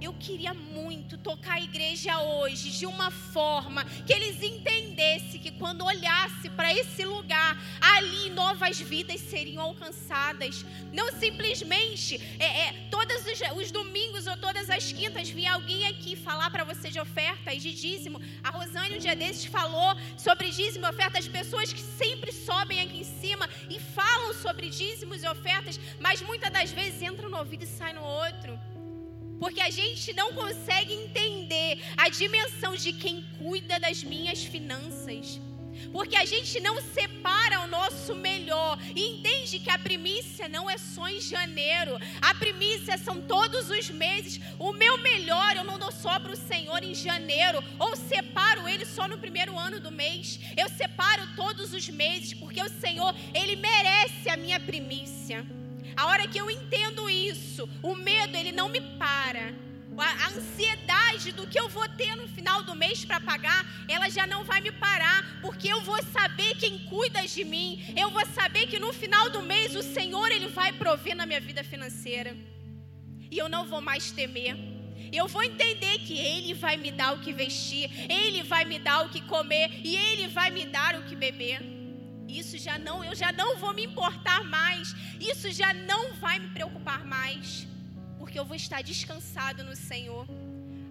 eu 0.00 0.14
queria 0.14 0.54
muito 0.54 1.18
tocar 1.18 1.54
a 1.54 1.60
igreja 1.60 2.20
hoje 2.20 2.70
de 2.70 2.86
uma 2.86 3.10
forma 3.10 3.84
que 4.06 4.12
eles 4.12 4.42
entendessem 4.42 5.40
que 5.40 5.50
quando 5.52 5.84
olhasse 5.84 6.48
para 6.50 6.72
esse 6.72 7.04
lugar, 7.04 7.56
ali 7.80 8.30
novas 8.30 8.80
vidas 8.80 9.20
seriam 9.20 9.62
alcançadas. 9.62 10.64
Não 10.92 11.12
simplesmente 11.12 12.20
é, 12.38 12.68
é, 12.68 12.72
todos 12.90 13.26
os, 13.26 13.62
os, 13.62 13.70
domingos 13.70 14.26
ou 14.26 14.36
todas 14.36 14.70
as 14.70 14.90
quintas 14.90 15.28
vir 15.28 15.46
alguém 15.46 15.86
aqui 15.86 16.16
falar 16.16 16.50
para 16.50 16.64
você 16.64 16.88
de 16.88 16.98
oferta 16.98 17.52
e 17.52 17.58
de 17.58 17.72
dízimo. 17.72 18.20
A 18.42 18.50
Rosane 18.50 18.96
um 18.96 18.98
dia 18.98 19.14
desses 19.14 19.44
falou 19.44 19.94
sobre 20.16 20.50
dízimo 20.50 20.86
e 20.86 20.88
oferta. 20.88 21.18
As 21.18 21.28
pessoas 21.28 21.72
que 21.72 21.80
sempre 21.80 22.32
sobem 22.32 22.80
aqui 22.80 23.00
em 23.00 23.04
cima 23.04 23.48
e 23.68 23.78
falam 23.78 24.32
sobre 24.34 24.70
dízimos 24.70 25.22
e 25.22 25.28
ofertas, 25.28 25.78
mas 26.00 26.22
muitas 26.22 26.50
das 26.50 26.70
vezes 26.70 27.02
entram 27.02 27.28
no 27.28 27.38
ouvido 27.38 27.64
e 27.64 27.66
saem 27.66 27.94
no 27.94 28.02
outro. 28.02 28.58
Porque 29.40 29.60
a 29.60 29.70
gente 29.70 30.12
não 30.12 30.34
consegue 30.34 30.92
entender 30.92 31.82
a 31.96 32.10
dimensão 32.10 32.76
de 32.76 32.92
quem 32.92 33.24
cuida 33.38 33.80
das 33.80 34.04
minhas 34.04 34.44
finanças. 34.44 35.40
Porque 35.92 36.14
a 36.14 36.26
gente 36.26 36.60
não 36.60 36.80
separa 36.80 37.60
o 37.60 37.66
nosso 37.66 38.14
melhor 38.14 38.78
e 38.94 39.02
entende 39.12 39.58
que 39.58 39.70
a 39.70 39.78
primícia 39.78 40.46
não 40.46 40.68
é 40.68 40.76
só 40.76 41.08
em 41.08 41.20
janeiro. 41.20 41.98
A 42.20 42.34
primícia 42.34 42.98
são 42.98 43.20
todos 43.22 43.70
os 43.70 43.88
meses. 43.88 44.38
O 44.58 44.72
meu 44.72 44.98
melhor 44.98 45.56
eu 45.56 45.64
não 45.64 45.78
dou 45.78 45.90
só 45.90 46.18
para 46.20 46.32
o 46.32 46.36
Senhor 46.36 46.82
em 46.84 46.94
janeiro 46.94 47.64
ou 47.78 47.96
separo 47.96 48.68
ele 48.68 48.84
só 48.84 49.08
no 49.08 49.18
primeiro 49.18 49.58
ano 49.58 49.80
do 49.80 49.90
mês. 49.90 50.38
Eu 50.54 50.68
separo 50.68 51.26
todos 51.34 51.72
os 51.72 51.88
meses 51.88 52.34
porque 52.34 52.62
o 52.62 52.68
Senhor, 52.68 53.14
ele 53.34 53.56
merece 53.56 54.28
a 54.28 54.36
minha 54.36 54.60
primícia. 54.60 55.59
A 55.96 56.06
hora 56.06 56.28
que 56.28 56.38
eu 56.38 56.50
entendo 56.50 57.08
isso, 57.08 57.68
o 57.82 57.94
medo 57.94 58.36
ele 58.36 58.52
não 58.52 58.68
me 58.68 58.80
para. 58.98 59.54
A 59.98 60.28
ansiedade 60.28 61.30
do 61.32 61.46
que 61.46 61.60
eu 61.60 61.68
vou 61.68 61.86
ter 61.90 62.16
no 62.16 62.26
final 62.26 62.62
do 62.62 62.74
mês 62.74 63.04
para 63.04 63.20
pagar, 63.20 63.66
ela 63.86 64.08
já 64.08 64.26
não 64.26 64.44
vai 64.44 64.60
me 64.60 64.72
parar, 64.72 65.40
porque 65.42 65.68
eu 65.68 65.82
vou 65.82 66.02
saber 66.04 66.54
quem 66.56 66.86
cuida 66.86 67.26
de 67.26 67.44
mim. 67.44 67.92
Eu 67.94 68.10
vou 68.10 68.24
saber 68.26 68.66
que 68.66 68.78
no 68.78 68.92
final 68.94 69.28
do 69.28 69.42
mês 69.42 69.76
o 69.76 69.82
Senhor 69.82 70.30
ele 70.32 70.48
vai 70.48 70.72
prover 70.72 71.14
na 71.14 71.26
minha 71.26 71.40
vida 71.40 71.62
financeira. 71.62 72.34
E 73.30 73.36
eu 73.36 73.48
não 73.48 73.66
vou 73.66 73.80
mais 73.80 74.10
temer. 74.10 74.56
Eu 75.12 75.26
vou 75.26 75.42
entender 75.42 75.98
que 75.98 76.16
Ele 76.16 76.54
vai 76.54 76.76
me 76.76 76.92
dar 76.92 77.14
o 77.14 77.20
que 77.20 77.32
vestir, 77.32 77.90
Ele 78.08 78.42
vai 78.42 78.64
me 78.64 78.78
dar 78.78 79.04
o 79.04 79.08
que 79.08 79.20
comer 79.22 79.80
e 79.82 79.96
Ele 79.96 80.28
vai 80.28 80.50
me 80.50 80.64
dar 80.66 80.94
o 80.96 81.02
que 81.02 81.16
beber. 81.16 81.79
Isso 82.38 82.56
já 82.58 82.78
não, 82.78 83.04
eu 83.04 83.14
já 83.14 83.32
não 83.32 83.56
vou 83.56 83.72
me 83.74 83.84
importar 83.84 84.44
mais. 84.44 84.94
Isso 85.20 85.50
já 85.52 85.72
não 85.74 86.14
vai 86.14 86.38
me 86.38 86.48
preocupar 86.48 87.04
mais, 87.04 87.66
porque 88.18 88.38
eu 88.38 88.44
vou 88.44 88.56
estar 88.56 88.82
descansado 88.82 89.64
no 89.64 89.74
Senhor. 89.74 90.26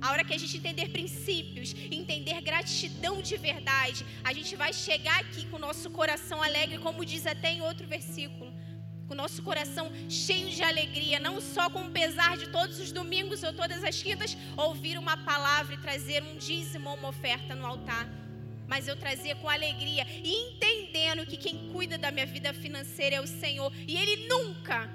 A 0.02 0.12
hora 0.12 0.24
que 0.24 0.34
a 0.34 0.38
gente 0.38 0.56
entender 0.58 0.90
princípios, 0.90 1.76
entender 1.92 2.40
gratidão 2.42 3.22
de 3.22 3.36
verdade, 3.36 4.06
a 4.24 4.32
gente 4.34 4.56
vai 4.56 4.72
chegar 4.72 5.20
aqui 5.20 5.46
com 5.48 5.58
o 5.58 5.60
nosso 5.60 5.90
coração 5.90 6.42
alegre, 6.42 6.78
como 6.78 7.06
diz 7.06 7.26
até 7.28 7.52
em 7.52 7.62
outro 7.62 7.86
versículo. 7.86 8.54
Com 9.08 9.14
o 9.14 9.18
nosso 9.18 9.42
coração 9.42 9.92
cheio 10.08 10.50
de 10.50 10.64
alegria, 10.64 11.20
não 11.20 11.42
só 11.42 11.70
com 11.70 11.82
o 11.82 11.92
pesar 11.92 12.38
de 12.38 12.48
todos 12.50 12.80
os 12.80 12.92
domingos 12.92 13.44
ou 13.44 13.52
todas 13.52 13.84
as 13.84 14.02
quintas, 14.02 14.38
ouvir 14.56 14.98
uma 14.98 15.18
palavra 15.18 15.74
e 15.74 15.78
trazer 15.78 16.24
um 16.24 16.38
dízimo 16.38 16.90
ou 16.90 16.96
uma 16.96 17.10
oferta 17.10 17.54
no 17.56 17.66
altar 17.66 18.08
mas 18.70 18.88
eu 18.88 18.96
trazia 18.96 19.36
com 19.36 19.50
alegria 19.50 20.06
e 20.24 20.32
entendendo 20.48 21.26
que 21.26 21.36
quem 21.36 21.70
cuida 21.72 21.98
da 21.98 22.12
minha 22.12 22.28
vida 22.28 22.54
financeira 22.54 23.16
é 23.16 23.22
o 23.22 23.26
Senhor 23.26 23.74
e 23.88 23.98
Ele 23.98 24.28
nunca, 24.28 24.88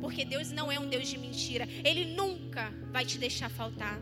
porque 0.00 0.24
Deus 0.24 0.50
não 0.50 0.70
é 0.72 0.78
um 0.78 0.88
Deus 0.88 1.08
de 1.08 1.16
mentira, 1.16 1.68
Ele 1.84 2.04
nunca 2.16 2.64
vai 2.90 3.04
te 3.06 3.18
deixar 3.18 3.48
faltar. 3.48 3.96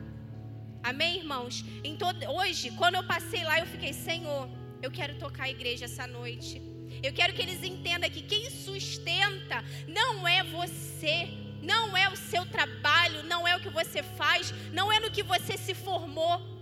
Amém, 0.82 1.18
irmãos? 1.18 1.62
Todo, 1.98 2.18
hoje, 2.30 2.70
quando 2.78 2.94
eu 2.94 3.04
passei 3.04 3.44
lá, 3.44 3.60
eu 3.60 3.66
fiquei, 3.66 3.92
Senhor, 3.92 4.48
eu 4.80 4.90
quero 4.90 5.14
tocar 5.16 5.44
a 5.44 5.50
igreja 5.50 5.84
essa 5.84 6.06
noite. 6.06 6.62
Eu 7.02 7.12
quero 7.12 7.34
que 7.34 7.42
eles 7.42 7.62
entendam 7.62 8.08
que 8.08 8.22
quem 8.22 8.48
sustenta 8.48 9.62
não 9.86 10.26
é 10.26 10.42
você, 10.42 11.28
não 11.62 11.94
é 11.94 12.08
o 12.08 12.16
seu 12.16 12.46
trabalho, 12.46 13.22
não 13.24 13.46
é 13.46 13.54
o 13.54 13.60
que 13.60 13.68
você 13.68 14.02
faz, 14.02 14.54
não 14.72 14.90
é 14.90 14.98
no 14.98 15.10
que 15.10 15.22
você 15.22 15.58
se 15.58 15.74
formou 15.74 16.59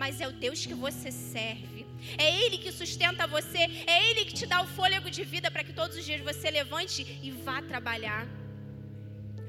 mas 0.00 0.18
é 0.24 0.26
o 0.26 0.32
Deus 0.44 0.60
que 0.68 0.76
você 0.86 1.10
serve. 1.12 1.80
É 2.16 2.26
Ele 2.42 2.56
que 2.62 2.72
sustenta 2.72 3.26
você, 3.36 3.62
é 3.94 3.96
Ele 4.08 4.22
que 4.28 4.34
te 4.40 4.46
dá 4.52 4.58
o 4.62 4.68
fôlego 4.76 5.08
de 5.16 5.22
vida 5.34 5.50
para 5.50 5.62
que 5.66 5.74
todos 5.80 5.94
os 5.98 6.04
dias 6.08 6.22
você 6.30 6.50
levante 6.50 7.00
e 7.26 7.30
vá 7.30 7.60
trabalhar. 7.60 8.26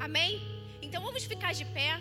Amém? 0.07 0.41
Então 0.81 1.01
vamos 1.07 1.23
ficar 1.23 1.53
de 1.53 1.63
pé. 1.77 1.91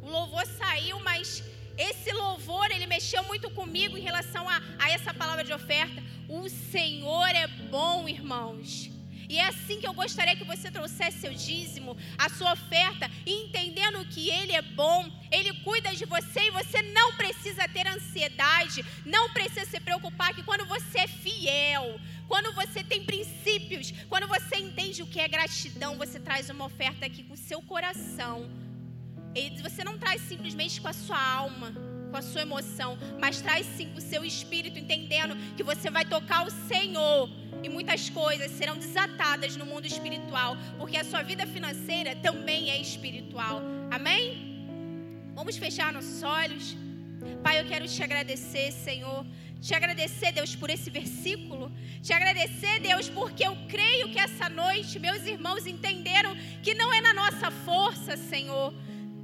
O 0.00 0.08
louvor 0.16 0.46
saiu, 0.46 1.00
mas 1.00 1.42
esse 1.88 2.12
louvor 2.12 2.70
ele 2.70 2.86
mexeu 2.86 3.24
muito 3.24 3.50
comigo 3.50 3.98
em 3.98 4.04
relação 4.10 4.48
a, 4.48 4.62
a 4.78 4.90
essa 4.96 5.12
palavra 5.12 5.42
de 5.42 5.52
oferta. 5.52 6.00
O 6.28 6.48
Senhor 6.48 7.30
é 7.44 7.48
bom, 7.76 8.08
irmãos. 8.08 8.97
E 9.28 9.38
é 9.38 9.46
assim 9.46 9.78
que 9.78 9.86
eu 9.86 9.92
gostaria 9.92 10.34
que 10.34 10.44
você 10.44 10.70
trouxesse 10.70 11.18
seu 11.18 11.32
dízimo, 11.34 11.96
a 12.16 12.28
sua 12.30 12.52
oferta, 12.52 13.10
entendendo 13.26 14.04
que 14.06 14.30
Ele 14.30 14.52
é 14.52 14.62
bom, 14.62 15.10
Ele 15.30 15.52
cuida 15.62 15.94
de 15.94 16.06
você 16.06 16.46
e 16.46 16.50
você 16.50 16.80
não 16.82 17.14
precisa 17.14 17.68
ter 17.68 17.86
ansiedade, 17.86 18.84
não 19.04 19.28
precisa 19.30 19.66
se 19.66 19.78
preocupar 19.80 20.34
que 20.34 20.42
quando 20.42 20.64
você 20.64 21.00
é 21.00 21.06
fiel, 21.06 22.00
quando 22.26 22.54
você 22.54 22.82
tem 22.82 23.04
princípios, 23.04 23.92
quando 24.08 24.26
você 24.26 24.56
entende 24.56 25.02
o 25.02 25.06
que 25.06 25.20
é 25.20 25.28
gratidão, 25.28 25.96
você 25.98 26.18
traz 26.18 26.48
uma 26.48 26.64
oferta 26.64 27.04
aqui 27.04 27.22
com 27.22 27.34
o 27.34 27.36
seu 27.36 27.60
coração. 27.60 28.48
Você 29.62 29.84
não 29.84 29.98
traz 29.98 30.22
simplesmente 30.22 30.80
com 30.80 30.88
a 30.88 30.92
sua 30.92 31.22
alma, 31.22 31.72
com 32.08 32.16
a 32.16 32.22
sua 32.22 32.42
emoção, 32.42 32.98
mas 33.20 33.40
traz 33.40 33.66
sim 33.66 33.88
com 33.90 33.98
o 33.98 34.02
seu 34.02 34.24
espírito, 34.24 34.78
entendendo 34.78 35.36
que 35.56 35.62
você 35.62 35.90
vai 35.90 36.04
tocar 36.04 36.46
o 36.46 36.50
Senhor 36.50 37.28
e 37.62 37.68
muitas 37.68 38.08
coisas 38.08 38.50
serão 38.52 38.76
desatadas 38.76 39.56
no 39.56 39.66
mundo 39.66 39.86
espiritual, 39.86 40.56
porque 40.78 40.96
a 40.96 41.04
sua 41.04 41.22
vida 41.22 41.46
financeira 41.46 42.16
também 42.16 42.70
é 42.70 42.80
espiritual. 42.80 43.60
Amém? 43.90 44.48
Vamos 45.34 45.56
fechar 45.56 45.92
nossos 45.92 46.22
olhos. 46.22 46.76
Pai, 47.42 47.60
eu 47.60 47.66
quero 47.66 47.86
te 47.86 48.02
agradecer, 48.02 48.72
Senhor. 48.72 49.24
Te 49.60 49.74
agradecer, 49.74 50.30
Deus, 50.30 50.54
por 50.54 50.70
esse 50.70 50.88
versículo. 50.88 51.72
Te 52.00 52.12
agradecer, 52.12 52.78
Deus, 52.80 53.08
porque 53.08 53.44
eu 53.44 53.56
creio 53.68 54.08
que 54.08 54.18
essa 54.18 54.48
noite 54.48 55.00
meus 55.00 55.26
irmãos 55.26 55.66
entenderam 55.66 56.36
que 56.62 56.74
não 56.74 56.92
é 56.92 57.00
na 57.00 57.12
nossa 57.12 57.50
força, 57.50 58.16
Senhor 58.16 58.72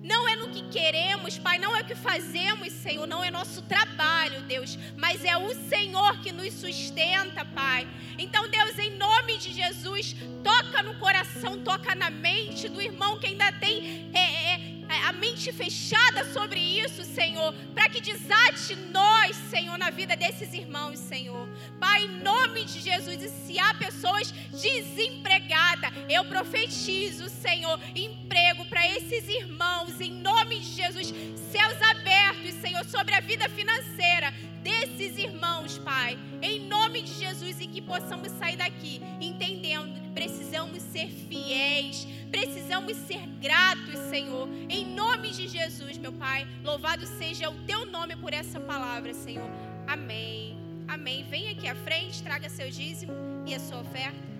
não 0.04 0.28
é 0.28 0.36
no 0.36 0.50
que 0.50 0.62
queremos, 0.68 1.38
Pai, 1.38 1.56
não 1.58 1.74
é 1.74 1.80
o 1.80 1.84
que 1.84 1.94
fazemos, 1.94 2.70
Senhor, 2.74 3.06
não 3.06 3.24
é 3.24 3.30
nosso 3.30 3.62
trabalho, 3.62 4.42
Deus, 4.42 4.78
mas 4.98 5.24
é 5.24 5.34
o 5.34 5.54
Senhor 5.66 6.20
que 6.20 6.30
nos 6.30 6.52
sustenta, 6.52 7.42
Pai. 7.42 7.88
Então, 8.18 8.46
Deus, 8.50 8.78
em 8.78 8.90
nome 8.98 9.38
de 9.38 9.50
Jesus, 9.50 10.14
toca 10.44 10.82
no 10.82 10.98
coração, 10.98 11.58
toca 11.64 11.94
na 11.94 12.10
mente 12.10 12.68
do 12.68 12.82
irmão 12.82 13.18
que 13.18 13.28
ainda 13.28 13.50
tem 13.52 14.10
é, 14.12 14.52
é, 14.52 14.73
a 15.02 15.12
mente 15.12 15.52
fechada 15.52 16.24
sobre 16.32 16.60
isso, 16.60 17.04
Senhor, 17.04 17.52
para 17.74 17.88
que 17.88 18.00
desate 18.00 18.74
nós, 18.92 19.36
Senhor, 19.50 19.76
na 19.78 19.90
vida 19.90 20.16
desses 20.16 20.52
irmãos, 20.52 20.98
Senhor. 20.98 21.48
Pai, 21.80 22.04
em 22.04 22.22
nome 22.22 22.64
de 22.64 22.80
Jesus, 22.80 23.22
e 23.22 23.28
se 23.28 23.58
há 23.58 23.74
pessoas 23.74 24.32
desempregadas, 24.50 25.90
eu 26.08 26.24
profetizo, 26.24 27.28
Senhor, 27.28 27.78
emprego 27.94 28.64
para 28.66 28.86
esses 28.88 29.28
irmãos, 29.28 30.00
em 30.00 30.12
nome 30.12 30.60
de 30.60 30.74
Jesus, 30.74 31.12
céus 31.50 31.80
abertos, 31.82 32.54
Senhor, 32.60 32.84
sobre 32.84 33.14
a 33.14 33.20
vida 33.20 33.48
financeira 33.48 34.32
desses 34.62 35.18
irmãos, 35.18 35.78
Pai, 35.78 36.18
em 36.40 36.63
e 37.64 37.66
que 37.66 37.80
possamos 37.80 38.30
sair 38.32 38.56
daqui 38.56 39.00
entendendo 39.18 39.94
que 39.94 40.10
precisamos 40.10 40.82
ser 40.82 41.08
fiéis, 41.08 42.06
precisamos 42.30 42.94
ser 42.98 43.26
gratos, 43.40 43.98
Senhor, 44.10 44.46
em 44.68 44.84
nome 44.84 45.30
de 45.30 45.48
Jesus, 45.48 45.96
meu 45.96 46.12
Pai. 46.12 46.46
Louvado 46.62 47.06
seja 47.06 47.48
o 47.48 47.54
teu 47.64 47.86
nome 47.86 48.16
por 48.16 48.34
essa 48.34 48.60
palavra, 48.60 49.14
Senhor. 49.14 49.48
Amém. 49.86 50.58
Amém. 50.86 51.24
Venha 51.24 51.52
aqui 51.52 51.66
à 51.66 51.74
frente, 51.74 52.22
traga 52.22 52.50
seu 52.50 52.68
dízimo 52.70 53.14
e 53.46 53.54
a 53.54 53.58
sua 53.58 53.80
oferta. 53.80 54.33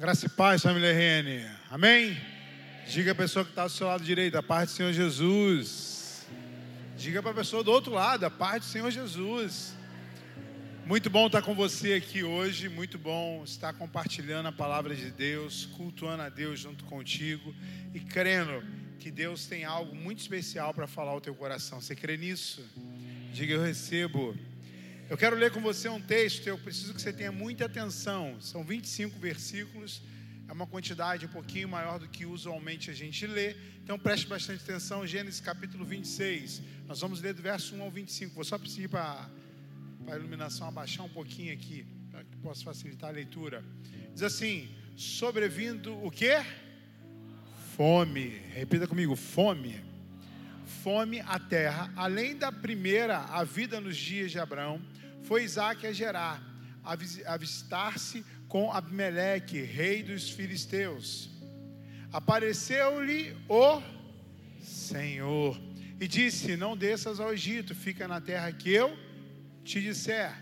Graça 0.00 0.24
e 0.24 0.28
paz, 0.30 0.62
família 0.62 0.94
RN. 0.94 1.46
Amém? 1.68 2.18
Diga 2.88 3.12
a 3.12 3.14
pessoa 3.14 3.44
que 3.44 3.50
está 3.50 3.64
do 3.64 3.70
seu 3.70 3.86
lado 3.86 4.02
direito, 4.02 4.34
a 4.34 4.42
paz 4.42 4.70
do 4.70 4.74
Senhor 4.76 4.94
Jesus. 4.94 6.26
Diga 6.96 7.22
para 7.22 7.32
a 7.32 7.34
pessoa 7.34 7.62
do 7.62 7.70
outro 7.70 7.92
lado, 7.92 8.24
a 8.24 8.30
paz 8.30 8.62
do 8.62 8.64
Senhor 8.64 8.90
Jesus. 8.90 9.74
Muito 10.86 11.10
bom 11.10 11.26
estar 11.26 11.42
com 11.42 11.54
você 11.54 11.92
aqui 11.92 12.24
hoje, 12.24 12.66
muito 12.70 12.96
bom 12.96 13.44
estar 13.44 13.74
compartilhando 13.74 14.46
a 14.46 14.52
palavra 14.52 14.94
de 14.94 15.10
Deus, 15.10 15.66
cultuando 15.76 16.22
a 16.22 16.30
Deus 16.30 16.58
junto 16.58 16.82
contigo 16.86 17.54
e 17.92 18.00
crendo 18.00 18.64
que 18.98 19.10
Deus 19.10 19.44
tem 19.44 19.66
algo 19.66 19.94
muito 19.94 20.20
especial 20.20 20.72
para 20.72 20.86
falar 20.86 21.10
ao 21.10 21.20
teu 21.20 21.34
coração. 21.34 21.78
Você 21.78 21.94
crê 21.94 22.16
nisso? 22.16 22.66
Diga 23.34 23.52
eu 23.52 23.62
recebo. 23.62 24.34
Eu 25.10 25.16
quero 25.18 25.34
ler 25.34 25.50
com 25.50 25.60
você 25.60 25.88
um 25.88 26.00
texto, 26.00 26.46
eu 26.46 26.56
preciso 26.56 26.94
que 26.94 27.02
você 27.02 27.12
tenha 27.12 27.32
muita 27.32 27.64
atenção. 27.64 28.40
São 28.40 28.62
25 28.62 29.18
versículos, 29.18 30.00
é 30.48 30.52
uma 30.52 30.68
quantidade 30.68 31.26
um 31.26 31.28
pouquinho 31.28 31.68
maior 31.68 31.98
do 31.98 32.06
que 32.06 32.24
usualmente 32.24 32.92
a 32.92 32.94
gente 32.94 33.26
lê. 33.26 33.56
Então 33.82 33.98
preste 33.98 34.28
bastante 34.28 34.62
atenção, 34.62 35.04
Gênesis 35.04 35.40
capítulo 35.40 35.84
26. 35.84 36.62
Nós 36.86 37.00
vamos 37.00 37.20
ler 37.20 37.34
do 37.34 37.42
verso 37.42 37.74
1 37.74 37.82
ao 37.82 37.90
25. 37.90 38.36
Vou 38.36 38.44
só 38.44 38.56
pedir 38.56 38.88
para 38.88 39.28
a 40.06 40.14
iluminação 40.14 40.68
abaixar 40.68 41.04
um 41.04 41.08
pouquinho 41.08 41.52
aqui, 41.54 41.84
para 42.08 42.22
que 42.22 42.36
possa 42.36 42.62
facilitar 42.62 43.10
a 43.10 43.12
leitura. 43.12 43.64
Diz 44.14 44.22
assim: 44.22 44.68
sobrevindo 44.94 45.92
o 46.06 46.10
quê? 46.12 46.40
Fome. 47.76 48.40
Repita 48.54 48.86
comigo, 48.86 49.16
fome. 49.16 49.82
Fome 50.84 51.18
à 51.22 51.36
terra, 51.36 51.92
além 51.96 52.36
da 52.36 52.52
primeira, 52.52 53.18
a 53.18 53.42
vida 53.42 53.80
nos 53.80 53.96
dias 53.96 54.30
de 54.30 54.38
Abraão, 54.38 54.80
foi 55.22 55.44
Isaac 55.44 55.86
a 55.86 55.92
gerar, 55.92 56.42
a 56.82 56.96
vis- 56.96 57.24
avistar-se 57.26 58.24
com 58.48 58.72
Abimeleque, 58.72 59.60
rei 59.60 60.02
dos 60.02 60.30
filisteus. 60.30 61.30
Apareceu-lhe 62.12 63.36
o 63.48 63.80
Senhor 64.62 65.60
e 66.00 66.08
disse: 66.08 66.56
Não 66.56 66.76
desças 66.76 67.20
ao 67.20 67.32
Egito, 67.32 67.74
fica 67.74 68.08
na 68.08 68.20
terra 68.20 68.50
que 68.52 68.70
eu 68.70 68.96
te 69.64 69.80
disser. 69.80 70.32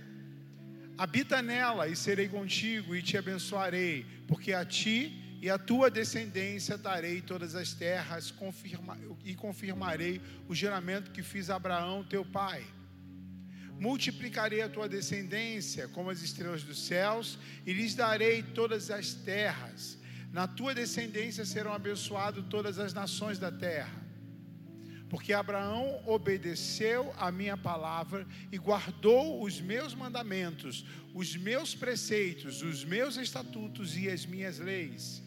Habita 0.97 1.41
nela 1.43 1.87
e 1.87 1.95
serei 1.95 2.29
contigo 2.29 2.95
e 2.97 3.03
te 3.03 3.17
abençoarei, 3.17 4.05
porque 4.27 4.53
a 4.53 4.65
ti 4.65 5.39
e 5.41 5.49
a 5.49 5.57
tua 5.59 5.89
descendência 5.89 6.77
darei 6.77 7.21
todas 7.21 7.55
as 7.55 7.73
terras 7.73 8.31
confirma- 8.33 8.99
e 9.25 9.35
confirmarei 9.35 10.21
o 10.49 10.55
juramento 10.55 11.13
que 11.13 11.23
fiz 11.23 11.51
a 11.51 11.57
Abraão, 11.57 12.03
teu 12.03 12.25
pai. 12.25 12.65
Multiplicarei 13.79 14.61
a 14.61 14.69
tua 14.69 14.89
descendência 14.89 15.89
como 15.89 16.11
as 16.11 16.21
estrelas 16.23 16.63
dos 16.63 16.85
céus 16.87 17.39
e 17.65 17.73
lhes 17.73 17.95
darei 17.95 18.43
todas 18.43 18.91
as 18.91 19.15
terras. 19.15 19.97
Na 20.33 20.47
tua 20.47 20.75
descendência 20.75 21.45
serão 21.45 21.73
abençoadas 21.73 22.45
todas 22.51 22.79
as 22.79 22.93
nações 22.93 23.39
da 23.39 23.53
terra. 23.53 24.09
Porque 25.09 25.33
Abraão 25.33 26.03
obedeceu 26.07 27.15
a 27.17 27.33
minha 27.33 27.57
palavra 27.57 28.27
e 28.53 28.59
guardou 28.59 29.43
os 29.43 29.61
meus 29.61 29.95
mandamentos, 29.95 30.85
os 31.15 31.35
meus 31.37 31.75
preceitos, 31.75 32.63
os 32.63 32.85
meus 32.85 33.17
estatutos 33.17 33.97
e 33.97 34.11
as 34.11 34.27
minhas 34.27 34.59
leis. 34.59 35.23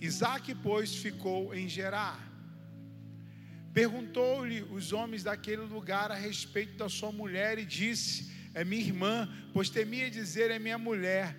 Isaac, 0.00 0.54
pois, 0.56 0.94
ficou 0.94 1.54
em 1.54 1.66
Gerar. 1.66 2.33
Perguntou-lhe 3.74 4.62
os 4.70 4.92
homens 4.92 5.24
daquele 5.24 5.62
lugar 5.62 6.12
a 6.12 6.14
respeito 6.14 6.76
da 6.76 6.88
sua 6.88 7.10
mulher 7.10 7.58
e 7.58 7.64
disse: 7.66 8.32
É 8.54 8.64
minha 8.64 8.80
irmã, 8.80 9.28
pois 9.52 9.68
temia 9.68 10.08
dizer 10.08 10.52
é 10.52 10.60
minha 10.60 10.78
mulher, 10.78 11.36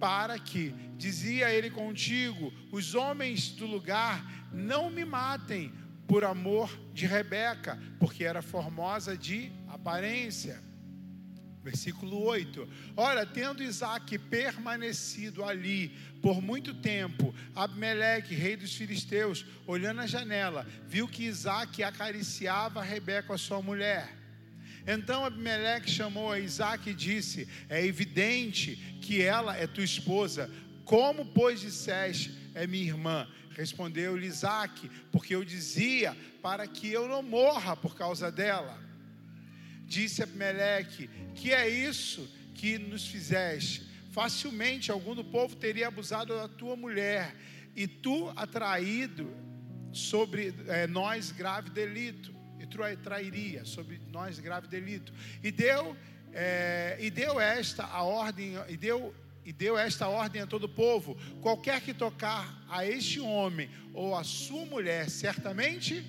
para 0.00 0.36
que, 0.40 0.74
dizia 0.96 1.52
ele 1.52 1.70
contigo, 1.70 2.52
os 2.72 2.96
homens 2.96 3.50
do 3.50 3.64
lugar 3.64 4.48
não 4.52 4.90
me 4.90 5.04
matem 5.04 5.72
por 6.08 6.24
amor 6.24 6.68
de 6.92 7.06
Rebeca, 7.06 7.80
porque 8.00 8.24
era 8.24 8.42
formosa 8.42 9.16
de 9.16 9.52
aparência. 9.68 10.67
Versículo 11.62 12.22
8: 12.22 12.68
Ora, 12.96 13.26
tendo 13.26 13.62
Isaac 13.62 14.16
permanecido 14.18 15.44
ali 15.44 15.88
por 16.22 16.40
muito 16.40 16.74
tempo, 16.74 17.34
Abimeleque, 17.54 18.34
rei 18.34 18.56
dos 18.56 18.74
filisteus, 18.74 19.44
olhando 19.66 20.00
a 20.00 20.06
janela, 20.06 20.66
viu 20.86 21.08
que 21.08 21.24
Isaac 21.24 21.82
acariciava 21.82 22.82
Rebeca, 22.82 23.34
a 23.34 23.38
sua 23.38 23.60
mulher. 23.60 24.16
Então 24.86 25.24
Abimeleque 25.24 25.90
chamou 25.90 26.32
a 26.32 26.40
Isaac 26.40 26.88
e 26.88 26.94
disse: 26.94 27.48
É 27.68 27.84
evidente 27.84 28.76
que 29.02 29.20
ela 29.20 29.56
é 29.56 29.66
tua 29.66 29.84
esposa. 29.84 30.50
Como, 30.84 31.26
pois, 31.26 31.60
disseste, 31.60 32.34
é 32.54 32.66
minha 32.66 32.86
irmã? 32.86 33.28
Respondeu-lhe 33.50 34.26
Isaac: 34.26 34.90
Porque 35.12 35.34
eu 35.34 35.44
dizia 35.44 36.16
para 36.40 36.66
que 36.66 36.90
eu 36.90 37.06
não 37.08 37.22
morra 37.22 37.76
por 37.76 37.94
causa 37.94 38.32
dela. 38.32 38.87
Disse 39.88 40.22
Abimeleque: 40.22 41.08
Que 41.34 41.52
é 41.52 41.66
isso 41.68 42.28
que 42.54 42.78
nos 42.78 43.06
fizeste? 43.06 43.88
Facilmente 44.12 44.90
algum 44.90 45.14
do 45.14 45.24
povo 45.24 45.56
teria 45.56 45.88
abusado 45.88 46.36
da 46.36 46.46
tua 46.46 46.76
mulher, 46.76 47.34
e 47.74 47.88
tu 47.88 48.28
atraído 48.36 49.34
sobre 49.90 50.54
eh, 50.66 50.86
nós 50.86 51.32
grave 51.32 51.70
delito, 51.70 52.34
e 52.60 52.66
tu 52.66 52.82
a 52.82 52.94
trairia 52.94 53.64
sobre 53.64 53.98
nós 54.08 54.38
grave 54.38 54.68
delito. 54.68 55.12
E 55.42 55.50
deu, 55.50 55.96
eh, 56.34 56.98
e 57.00 57.10
deu 57.10 57.40
esta 57.40 57.84
a 57.84 58.02
ordem, 58.02 58.54
e 58.68 58.76
deu 58.76 59.14
e 59.42 59.52
deu 59.54 59.78
esta 59.78 60.06
ordem 60.06 60.42
a 60.42 60.46
todo 60.46 60.64
o 60.64 60.68
povo: 60.68 61.16
qualquer 61.40 61.80
que 61.80 61.94
tocar 61.94 62.62
a 62.68 62.84
este 62.84 63.18
homem 63.20 63.70
ou 63.94 64.14
a 64.14 64.22
sua 64.22 64.66
mulher, 64.66 65.08
certamente 65.08 66.04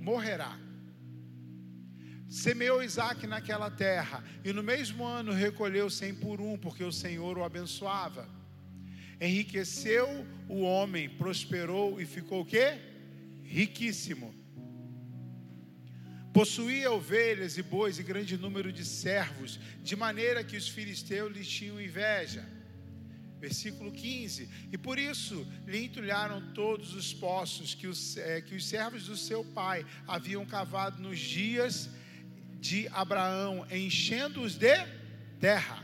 morrerá. 0.00 0.58
Semeou 2.32 2.82
Isaac 2.82 3.26
naquela 3.26 3.70
terra, 3.70 4.24
e 4.42 4.54
no 4.54 4.62
mesmo 4.62 5.04
ano 5.04 5.32
recolheu 5.32 5.90
cem 5.90 6.14
por 6.14 6.40
um, 6.40 6.56
porque 6.56 6.82
o 6.82 6.90
Senhor 6.90 7.36
o 7.36 7.44
abençoava. 7.44 8.26
Enriqueceu 9.20 10.26
o 10.48 10.62
homem, 10.62 11.10
prosperou 11.10 12.00
e 12.00 12.06
ficou 12.06 12.40
o 12.40 12.46
quê? 12.46 12.78
Riquíssimo. 13.42 14.34
Possuía 16.32 16.90
ovelhas 16.90 17.58
e 17.58 17.62
bois 17.62 17.98
e 17.98 18.02
grande 18.02 18.38
número 18.38 18.72
de 18.72 18.82
servos, 18.82 19.60
de 19.82 19.94
maneira 19.94 20.42
que 20.42 20.56
os 20.56 20.66
filisteus 20.66 21.30
lhe 21.36 21.44
tinham 21.44 21.78
inveja. 21.78 22.48
Versículo 23.38 23.92
15: 23.92 24.48
E 24.72 24.78
por 24.78 24.98
isso 24.98 25.46
lhe 25.66 25.84
entulharam 25.84 26.54
todos 26.54 26.94
os 26.94 27.12
poços 27.12 27.74
que 27.74 27.86
os, 27.86 28.16
eh, 28.16 28.40
que 28.40 28.54
os 28.54 28.66
servos 28.66 29.04
do 29.04 29.18
seu 29.18 29.44
pai 29.44 29.84
haviam 30.08 30.46
cavado 30.46 31.02
nos 31.02 31.18
dias 31.18 31.90
de 32.62 32.86
Abraão, 32.92 33.66
enchendo-os 33.72 34.54
de 34.54 34.76
terra. 35.40 35.82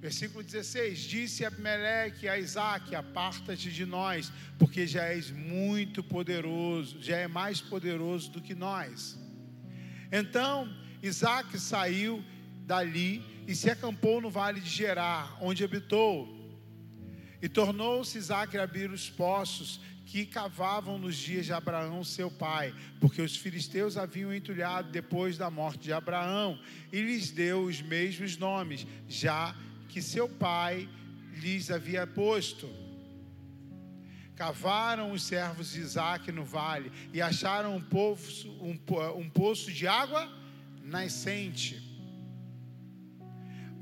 Versículo 0.00 0.44
16: 0.44 1.00
Disse 1.00 1.44
Abimeleque 1.44 2.28
a 2.28 2.38
Isaac: 2.38 2.94
Aparta-te 2.94 3.72
de 3.72 3.84
nós, 3.84 4.32
porque 4.56 4.86
já 4.86 5.06
és 5.06 5.32
muito 5.32 6.00
poderoso, 6.04 7.02
já 7.02 7.16
é 7.16 7.26
mais 7.26 7.60
poderoso 7.60 8.30
do 8.30 8.40
que 8.40 8.54
nós. 8.54 9.18
Então 10.12 10.72
Isaac 11.02 11.58
saiu 11.58 12.24
dali 12.64 13.20
e 13.48 13.54
se 13.54 13.68
acampou 13.68 14.20
no 14.20 14.30
vale 14.30 14.60
de 14.60 14.70
Gerar, 14.70 15.36
onde 15.40 15.64
habitou. 15.64 16.32
E 17.42 17.48
tornou-se 17.48 18.16
Isaac 18.16 18.56
a 18.56 18.62
abrir 18.62 18.90
os 18.92 19.10
poços 19.10 19.80
que 20.06 20.26
cavavam 20.26 20.98
nos 20.98 21.16
dias 21.16 21.46
de 21.46 21.52
Abraão, 21.52 22.04
seu 22.04 22.30
pai, 22.30 22.74
porque 23.00 23.22
os 23.22 23.36
filisteus 23.36 23.96
haviam 23.96 24.32
entulhado 24.32 24.90
depois 24.90 25.38
da 25.38 25.50
morte 25.50 25.84
de 25.84 25.92
Abraão, 25.92 26.58
e 26.92 27.00
lhes 27.00 27.30
deu 27.30 27.62
os 27.64 27.80
mesmos 27.80 28.36
nomes, 28.36 28.86
já 29.08 29.54
que 29.88 30.02
seu 30.02 30.28
pai 30.28 30.88
lhes 31.34 31.70
havia 31.70 32.06
posto. 32.06 32.68
Cavaram 34.36 35.12
os 35.12 35.22
servos 35.22 35.72
de 35.72 35.80
Isaac 35.80 36.32
no 36.32 36.44
vale 36.44 36.90
e 37.12 37.22
acharam 37.22 37.76
um 37.76 37.80
poço, 37.80 38.50
um, 38.60 38.78
um 39.16 39.30
poço 39.30 39.72
de 39.72 39.86
água 39.86 40.28
nascente. 40.82 41.83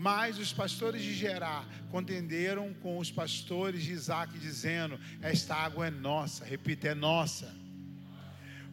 Mas 0.03 0.37
os 0.37 0.53
pastores 0.53 1.01
de 1.01 1.15
Gerar 1.15 1.65
contenderam 1.89 2.75
com 2.83 2.99
os 2.99 3.09
pastores 3.09 3.85
de 3.85 3.93
Isaac, 3.93 4.37
dizendo: 4.37 4.99
Esta 5.21 5.55
água 5.55 5.87
é 5.87 5.91
nossa, 5.93 6.45
repita, 6.45 6.89
é 6.89 6.95
nossa. 6.95 7.55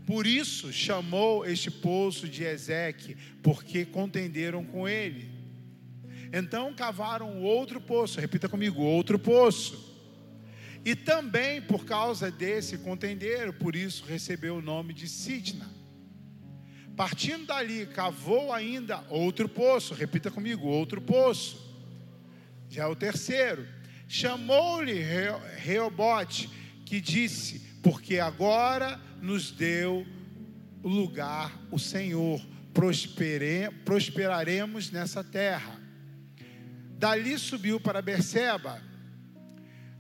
Por 0.08 0.26
isso 0.26 0.74
chamou 0.74 1.46
este 1.46 1.70
poço 1.70 2.28
de 2.28 2.44
Ezeque, 2.44 3.16
porque 3.44 3.86
contenderam 3.86 4.66
com 4.66 4.90
ele. 4.90 5.30
Então 6.34 6.74
cavaram 6.74 7.44
outro 7.44 7.80
poço, 7.80 8.20
repita 8.20 8.50
comigo, 8.50 8.82
outro 8.82 9.20
poço. 9.20 9.88
E 10.84 10.96
também 10.96 11.62
por 11.62 11.86
causa 11.86 12.32
desse 12.32 12.80
contenderam, 12.80 13.54
por 13.54 13.76
isso 13.76 14.04
recebeu 14.04 14.56
o 14.56 14.64
nome 14.64 14.96
de 14.96 15.08
Sitna. 15.08 15.79
Partindo 17.00 17.46
dali, 17.46 17.86
cavou 17.86 18.52
ainda 18.52 19.02
outro 19.08 19.48
poço, 19.48 19.94
repita 19.94 20.30
comigo, 20.30 20.68
outro 20.68 21.00
poço. 21.00 21.58
Já 22.70 22.84
é 22.84 22.88
o 22.88 22.94
terceiro. 22.94 23.66
Chamou-lhe 24.06 24.96
Re- 24.96 25.32
Reobote, 25.60 26.50
que 26.86 27.00
disse: 27.00 27.60
Porque 27.82 28.20
agora 28.20 29.00
nos 29.22 29.50
deu 29.50 30.06
lugar 30.84 31.58
o 31.72 31.80
Senhor, 31.80 32.46
prospere- 32.74 33.72
prosperaremos 33.86 34.92
nessa 34.92 35.24
terra. 35.24 35.80
Dali 36.98 37.40
subiu 37.40 37.80
para 37.80 38.02
Berseba. 38.02 38.82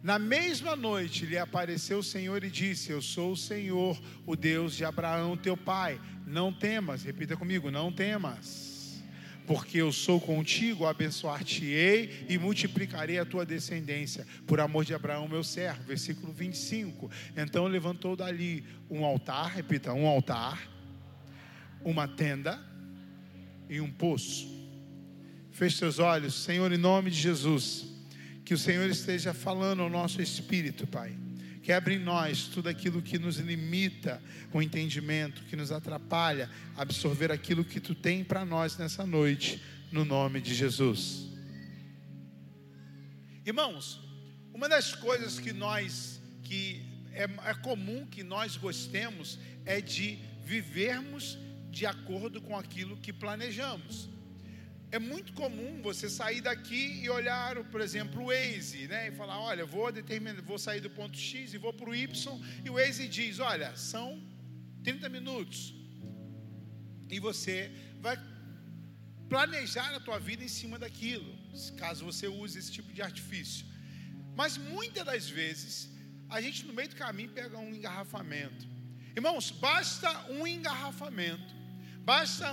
Na 0.01 0.17
mesma 0.17 0.77
noite 0.77 1.25
lhe 1.25 1.37
apareceu 1.37 1.99
o 1.99 2.03
Senhor 2.03 2.43
e 2.43 2.49
disse: 2.49 2.89
Eu 2.89 3.01
sou 3.01 3.33
o 3.33 3.37
Senhor, 3.37 3.99
o 4.25 4.35
Deus 4.35 4.73
de 4.75 4.85
Abraão, 4.85 5.35
teu 5.35 5.57
pai. 5.57 5.99
Não 6.25 6.53
temas, 6.53 7.03
repita 7.03 7.35
comigo: 7.35 7.69
não 7.69 7.91
temas, 7.91 9.03
porque 9.45 9.79
eu 9.79 9.91
sou 9.91 10.21
contigo, 10.21 10.85
abençoar-te-ei 10.85 12.27
e 12.29 12.37
multiplicarei 12.37 13.19
a 13.19 13.25
tua 13.25 13.45
descendência, 13.45 14.25
por 14.47 14.61
amor 14.61 14.85
de 14.85 14.93
Abraão, 14.93 15.27
meu 15.27 15.43
servo. 15.43 15.83
Versículo 15.83 16.31
25. 16.31 17.11
Então 17.35 17.67
levantou 17.67 18.15
dali 18.15 18.63
um 18.89 19.03
altar, 19.03 19.51
repita: 19.53 19.91
um 19.91 20.07
altar, 20.07 20.65
uma 21.83 22.07
tenda 22.07 22.57
e 23.69 23.81
um 23.81 23.91
poço. 23.91 24.47
Feche 25.51 25.75
seus 25.75 25.99
olhos, 25.99 26.35
Senhor, 26.35 26.71
em 26.71 26.77
nome 26.77 27.11
de 27.11 27.17
Jesus. 27.17 27.98
Que 28.49 28.55
o 28.55 28.57
Senhor 28.57 28.89
esteja 28.89 29.31
falando 29.31 29.83
ao 29.83 29.91
nosso 29.91 30.19
espírito, 30.23 30.87
Pai. 30.87 31.15
Quebre 31.61 31.93
em 31.93 31.99
nós 31.99 32.45
tudo 32.45 32.67
aquilo 32.67 32.99
que 32.99 33.19
nos 33.19 33.37
limita 33.37 34.19
o 34.51 34.59
entendimento, 34.59 35.43
que 35.43 35.55
nos 35.55 35.71
atrapalha 35.71 36.49
a 36.75 36.81
absorver 36.81 37.31
aquilo 37.31 37.63
que 37.63 37.79
tu 37.79 37.93
tem 37.93 38.23
para 38.23 38.43
nós 38.43 38.75
nessa 38.75 39.05
noite, 39.05 39.61
no 39.91 40.03
nome 40.03 40.41
de 40.41 40.55
Jesus. 40.55 41.27
Irmãos, 43.45 44.01
uma 44.51 44.67
das 44.67 44.95
coisas 44.95 45.39
que 45.39 45.53
nós, 45.53 46.19
que 46.41 46.83
é, 47.11 47.25
é 47.25 47.53
comum 47.53 48.07
que 48.07 48.23
nós 48.23 48.57
gostemos, 48.57 49.37
é 49.63 49.79
de 49.79 50.17
vivermos 50.43 51.37
de 51.69 51.85
acordo 51.85 52.41
com 52.41 52.57
aquilo 52.57 52.97
que 52.97 53.13
planejamos. 53.13 54.09
É 54.91 54.97
muito 54.97 55.33
comum 55.33 55.81
você 55.83 56.09
sair 56.09 56.41
daqui 56.41 57.01
e 57.03 57.09
olhar, 57.09 57.63
por 57.65 57.79
exemplo, 57.79 58.23
o 58.23 58.27
Waze, 58.27 58.87
né? 58.87 59.09
E 59.09 59.11
falar, 59.11 59.39
olha, 59.39 59.63
vou 59.65 59.91
determinar, 59.91 60.41
vou 60.41 60.57
sair 60.57 60.81
do 60.81 60.89
ponto 60.89 61.15
X 61.15 61.53
e 61.53 61.57
vou 61.57 61.71
para 61.71 61.89
o 61.89 61.95
Y, 61.95 62.41
e 62.65 62.69
o 62.69 62.73
Waze 62.73 63.07
diz, 63.07 63.39
olha, 63.39 63.75
são 63.75 64.19
30 64.83 65.07
minutos. 65.09 65.75
E 67.09 67.19
você 67.19 67.71
vai 68.01 68.17
planejar 69.27 69.95
a 69.95 69.99
tua 69.99 70.19
vida 70.19 70.43
em 70.43 70.47
cima 70.47 70.79
daquilo, 70.79 71.31
caso 71.77 72.03
você 72.03 72.27
use 72.27 72.57
esse 72.57 72.71
tipo 72.71 72.91
de 72.91 73.01
artifício. 73.01 73.65
Mas 74.35 74.57
muitas 74.57 75.05
das 75.05 75.29
vezes, 75.29 75.89
a 76.29 76.41
gente 76.41 76.65
no 76.65 76.73
meio 76.73 76.89
do 76.89 76.95
caminho 76.95 77.29
pega 77.29 77.57
um 77.57 77.75
engarrafamento. 77.75 78.67
Irmãos, 79.15 79.51
basta 79.51 80.09
um 80.31 80.47
engarrafamento, 80.47 81.53
basta 82.03 82.47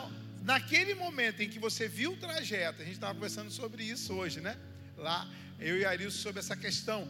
naquele 0.47 0.94
momento 0.94 1.43
em 1.43 1.48
que 1.48 1.59
você 1.59 1.89
viu 1.89 2.12
o 2.12 2.16
trajeto, 2.16 2.81
a 2.81 2.85
gente 2.85 2.94
estava 2.94 3.12
conversando 3.12 3.51
sobre 3.51 3.82
isso 3.82 4.14
hoje, 4.14 4.40
né? 4.40 4.56
Lá, 4.97 5.28
eu 5.59 5.77
e 5.77 5.85
Arilson 5.85 6.18
sobre 6.18 6.39
essa 6.39 6.56
questão. 6.56 7.09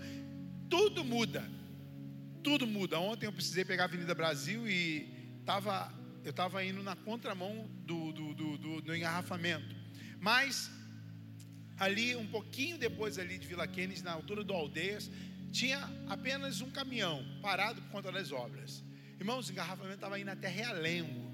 Tudo 0.70 1.04
muda. 1.04 1.44
Tudo 2.42 2.66
muda. 2.66 2.98
Ontem 2.98 3.26
eu 3.26 3.32
precisei 3.32 3.62
pegar 3.62 3.84
a 3.84 3.86
Avenida 3.88 4.14
Brasil 4.14 4.66
e 4.66 5.42
tava, 5.44 5.92
eu 6.24 6.30
estava 6.30 6.64
indo 6.64 6.82
na 6.82 6.96
contramão 6.96 7.68
do, 7.84 8.10
do, 8.10 8.34
do, 8.34 8.58
do, 8.58 8.80
do 8.80 8.96
engarrafamento. 8.96 9.76
Mas 10.18 10.70
ali, 11.76 12.16
um 12.16 12.26
pouquinho 12.26 12.78
depois 12.78 13.18
ali 13.18 13.36
de 13.36 13.46
Vila 13.46 13.66
Kennedy, 13.66 14.02
na 14.02 14.12
altura 14.12 14.42
do 14.42 14.54
Aldeias, 14.54 15.10
tinha 15.52 15.78
apenas 16.08 16.62
um 16.62 16.70
caminhão 16.70 17.22
parado 17.42 17.82
por 17.82 17.90
conta 17.90 18.10
das 18.10 18.32
obras. 18.32 18.82
Irmãos, 19.20 19.46
o 19.46 19.52
engarrafamento 19.52 19.96
estava 19.96 20.18
indo 20.18 20.30
até 20.30 20.48
Realengo. 20.48 21.25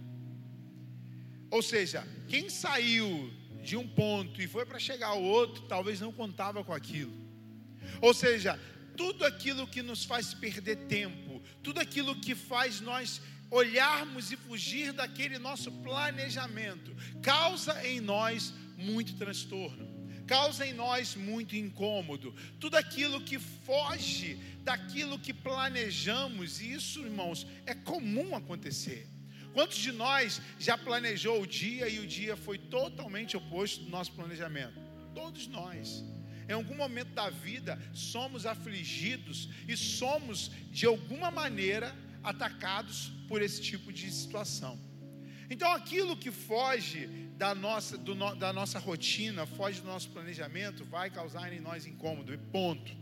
Ou 1.53 1.61
seja, 1.61 2.03
quem 2.29 2.49
saiu 2.49 3.31
de 3.63 3.77
um 3.77 3.87
ponto 3.87 4.41
e 4.41 4.49
foi 4.49 4.65
para 4.65 4.79
chegar 4.79 5.09
ao 5.09 5.23
outro, 5.23 5.65
talvez 5.69 6.01
não 6.01 6.11
contava 6.11 6.65
com 6.65 6.73
aquilo. 6.73 7.13
Ou 8.01 8.15
seja, 8.15 8.59
tudo 8.97 9.23
aquilo 9.27 9.67
que 9.67 9.83
nos 9.83 10.03
faz 10.03 10.33
perder 10.33 10.77
tempo, 10.89 11.43
tudo 11.63 11.79
aquilo 11.79 12.15
que 12.15 12.35
faz 12.35 12.81
nós 12.81 13.21
olharmos 13.51 14.33
e 14.33 14.37
fugir 14.37 14.95
daquele 14.95 15.39
nosso 15.39 15.71
planejamento, 15.71 16.97
causa 17.21 17.87
em 17.87 18.01
nós 18.01 18.55
muito 18.79 19.15
transtorno, 19.17 19.87
causa 20.27 20.67
em 20.67 20.73
nós 20.73 21.15
muito 21.15 21.55
incômodo. 21.55 22.35
Tudo 22.59 22.77
aquilo 22.77 23.21
que 23.21 23.39
foge 23.39 24.39
daquilo 24.63 25.19
que 25.19 25.35
planejamos, 25.35 26.63
e 26.63 26.73
isso, 26.73 27.01
irmãos, 27.01 27.47
é 27.67 27.75
comum 27.75 28.35
acontecer. 28.35 29.07
Quantos 29.53 29.79
de 29.79 29.93
nós 29.93 30.41
já 30.59 30.77
planejou 30.79 31.43
o 31.43 31.47
dia 31.47 31.89
e 31.89 31.99
o 31.99 32.07
dia 32.07 32.37
foi 32.37 32.59
totalmente 32.59 33.37
oposto 33.37 33.85
do 33.85 33.91
nosso 33.91 34.13
planejamento? 34.13 34.81
Todos 35.15 35.47
nós. 35.47 36.05
Em 36.49 36.53
algum 36.53 36.75
momento 36.75 37.13
da 37.15 37.31
vida 37.31 37.79
somos 37.93 38.47
afligidos 38.47 39.49
e 39.69 39.77
somos, 39.77 40.51
de 40.71 40.87
alguma 40.87 41.31
maneira, 41.31 41.95
atacados 42.23 43.13
por 43.29 43.43
esse 43.43 43.61
tipo 43.61 43.93
de 43.93 44.11
situação. 44.11 44.79
Então, 45.51 45.71
aquilo 45.73 46.17
que 46.17 46.31
foge 46.31 47.07
da 47.37 47.55
nossa, 47.55 47.99
do 47.99 48.15
da 48.37 48.53
nossa 48.53 48.79
rotina, 48.79 49.45
foge 49.45 49.81
do 49.81 49.87
nosso 49.87 50.09
planejamento, 50.11 50.85
vai 50.85 51.11
causar 51.11 51.53
em 51.53 51.61
nós 51.61 51.87
incômodo, 51.87 52.33
e 52.33 52.39
ponto. 52.39 53.02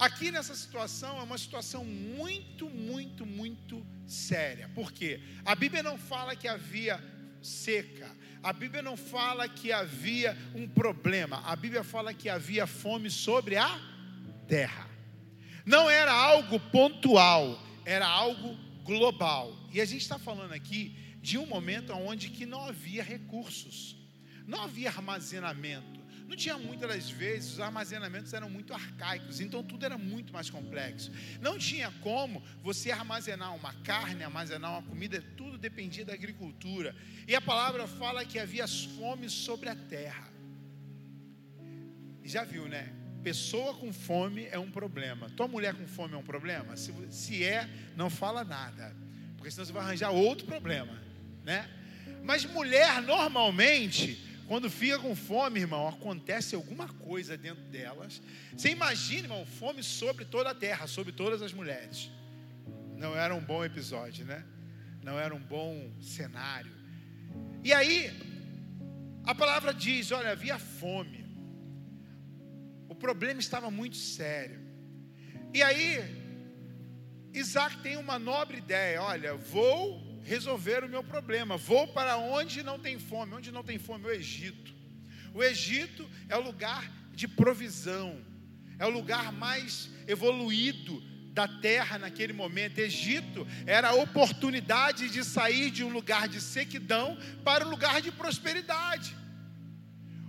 Aqui 0.00 0.30
nessa 0.30 0.54
situação 0.54 1.18
é 1.18 1.22
uma 1.22 1.36
situação 1.36 1.84
muito, 1.84 2.70
muito, 2.70 3.26
muito 3.26 3.86
séria. 4.06 4.66
Por 4.74 4.90
quê? 4.90 5.20
A 5.44 5.54
Bíblia 5.54 5.82
não 5.82 5.98
fala 5.98 6.34
que 6.34 6.48
havia 6.48 6.98
seca. 7.42 8.10
A 8.42 8.50
Bíblia 8.50 8.80
não 8.80 8.96
fala 8.96 9.46
que 9.46 9.70
havia 9.70 10.34
um 10.54 10.66
problema. 10.66 11.42
A 11.44 11.54
Bíblia 11.54 11.84
fala 11.84 12.14
que 12.14 12.30
havia 12.30 12.66
fome 12.66 13.10
sobre 13.10 13.58
a 13.58 13.78
terra. 14.48 14.88
Não 15.66 15.90
era 15.90 16.12
algo 16.12 16.58
pontual, 16.58 17.62
era 17.84 18.06
algo 18.06 18.56
global. 18.82 19.54
E 19.70 19.82
a 19.82 19.84
gente 19.84 20.00
está 20.00 20.18
falando 20.18 20.52
aqui 20.54 20.96
de 21.20 21.36
um 21.36 21.44
momento 21.44 21.92
onde 21.92 22.30
que 22.30 22.46
não 22.46 22.64
havia 22.64 23.02
recursos, 23.02 23.98
não 24.46 24.62
havia 24.62 24.88
armazenamento. 24.88 25.99
Não 26.30 26.36
tinha 26.36 26.56
muitas 26.56 26.88
das 26.88 27.10
vezes, 27.10 27.54
os 27.54 27.60
armazenamentos 27.60 28.32
eram 28.32 28.48
muito 28.48 28.72
arcaicos, 28.72 29.40
então 29.40 29.64
tudo 29.64 29.84
era 29.84 29.98
muito 29.98 30.32
mais 30.32 30.48
complexo. 30.48 31.10
Não 31.40 31.58
tinha 31.58 31.90
como 32.02 32.40
você 32.62 32.92
armazenar 32.92 33.52
uma 33.52 33.74
carne, 33.82 34.22
armazenar 34.22 34.70
uma 34.70 34.82
comida, 34.82 35.20
tudo 35.36 35.58
dependia 35.58 36.04
da 36.04 36.12
agricultura. 36.12 36.94
E 37.26 37.34
a 37.34 37.40
palavra 37.40 37.88
fala 37.88 38.24
que 38.24 38.38
havia 38.38 38.68
fome 38.68 39.28
sobre 39.28 39.70
a 39.70 39.74
terra. 39.74 40.28
Já 42.22 42.44
viu, 42.44 42.68
né? 42.68 42.92
Pessoa 43.24 43.74
com 43.74 43.92
fome 43.92 44.46
é 44.52 44.58
um 44.58 44.70
problema. 44.70 45.28
Tua 45.30 45.48
mulher 45.48 45.74
com 45.74 45.88
fome 45.88 46.14
é 46.14 46.16
um 46.16 46.22
problema? 46.22 46.76
Se, 46.76 46.94
se 47.10 47.42
é, 47.42 47.68
não 47.96 48.08
fala 48.08 48.44
nada, 48.44 48.94
porque 49.36 49.50
senão 49.50 49.66
você 49.66 49.72
vai 49.72 49.82
arranjar 49.82 50.10
outro 50.10 50.46
problema, 50.46 50.96
né? 51.42 51.68
Mas 52.22 52.44
mulher 52.44 53.02
normalmente 53.02 54.29
quando 54.50 54.68
fica 54.68 54.98
com 54.98 55.14
fome, 55.14 55.60
irmão, 55.60 55.86
acontece 55.86 56.56
alguma 56.56 56.88
coisa 56.88 57.36
dentro 57.36 57.62
delas. 57.66 58.20
Você 58.52 58.70
imagina, 58.70 59.26
irmão, 59.26 59.46
fome 59.46 59.80
sobre 59.80 60.24
toda 60.24 60.50
a 60.50 60.54
terra, 60.56 60.88
sobre 60.88 61.12
todas 61.12 61.40
as 61.40 61.52
mulheres. 61.52 62.10
Não 62.96 63.16
era 63.16 63.32
um 63.32 63.40
bom 63.40 63.64
episódio, 63.64 64.24
né? 64.26 64.44
Não 65.04 65.16
era 65.16 65.32
um 65.32 65.38
bom 65.38 65.92
cenário. 66.00 66.72
E 67.62 67.72
aí, 67.72 68.10
a 69.22 69.36
palavra 69.36 69.72
diz: 69.72 70.10
olha, 70.10 70.32
havia 70.32 70.58
fome. 70.58 71.24
O 72.88 72.94
problema 72.96 73.38
estava 73.38 73.70
muito 73.70 73.98
sério. 73.98 74.58
E 75.54 75.62
aí, 75.62 76.00
Isaac 77.32 77.78
tem 77.84 77.96
uma 77.96 78.18
nobre 78.18 78.58
ideia: 78.58 79.00
olha, 79.00 79.36
vou 79.36 80.09
resolver 80.24 80.84
o 80.84 80.88
meu 80.88 81.02
problema. 81.02 81.56
Vou 81.56 81.88
para 81.88 82.16
onde 82.16 82.62
não 82.62 82.78
tem 82.78 82.98
fome. 82.98 83.34
Onde 83.34 83.50
não 83.50 83.62
tem 83.62 83.78
fome? 83.78 84.06
O 84.06 84.10
Egito. 84.10 84.74
O 85.32 85.42
Egito 85.42 86.08
é 86.28 86.36
o 86.36 86.40
lugar 86.40 86.90
de 87.12 87.28
provisão, 87.28 88.24
é 88.78 88.86
o 88.86 88.90
lugar 88.90 89.30
mais 89.32 89.90
evoluído 90.08 91.02
da 91.32 91.46
terra 91.46 91.98
naquele 91.98 92.32
momento. 92.32 92.78
Egito 92.78 93.46
era 93.66 93.90
a 93.90 93.94
oportunidade 93.94 95.08
de 95.10 95.22
sair 95.24 95.70
de 95.70 95.84
um 95.84 95.88
lugar 95.88 96.28
de 96.28 96.40
sequidão 96.40 97.16
para 97.44 97.66
um 97.66 97.70
lugar 97.70 98.00
de 98.00 98.10
prosperidade. 98.10 99.14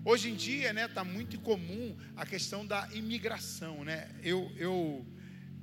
Hoje 0.04 0.30
em 0.30 0.36
dia, 0.36 0.74
né, 0.74 0.86
está 0.86 1.04
muito 1.04 1.40
comum 1.40 1.96
a 2.16 2.26
questão 2.26 2.66
da 2.66 2.90
imigração, 2.92 3.84
né? 3.84 4.10
Eu, 4.24 4.52
eu 4.58 5.06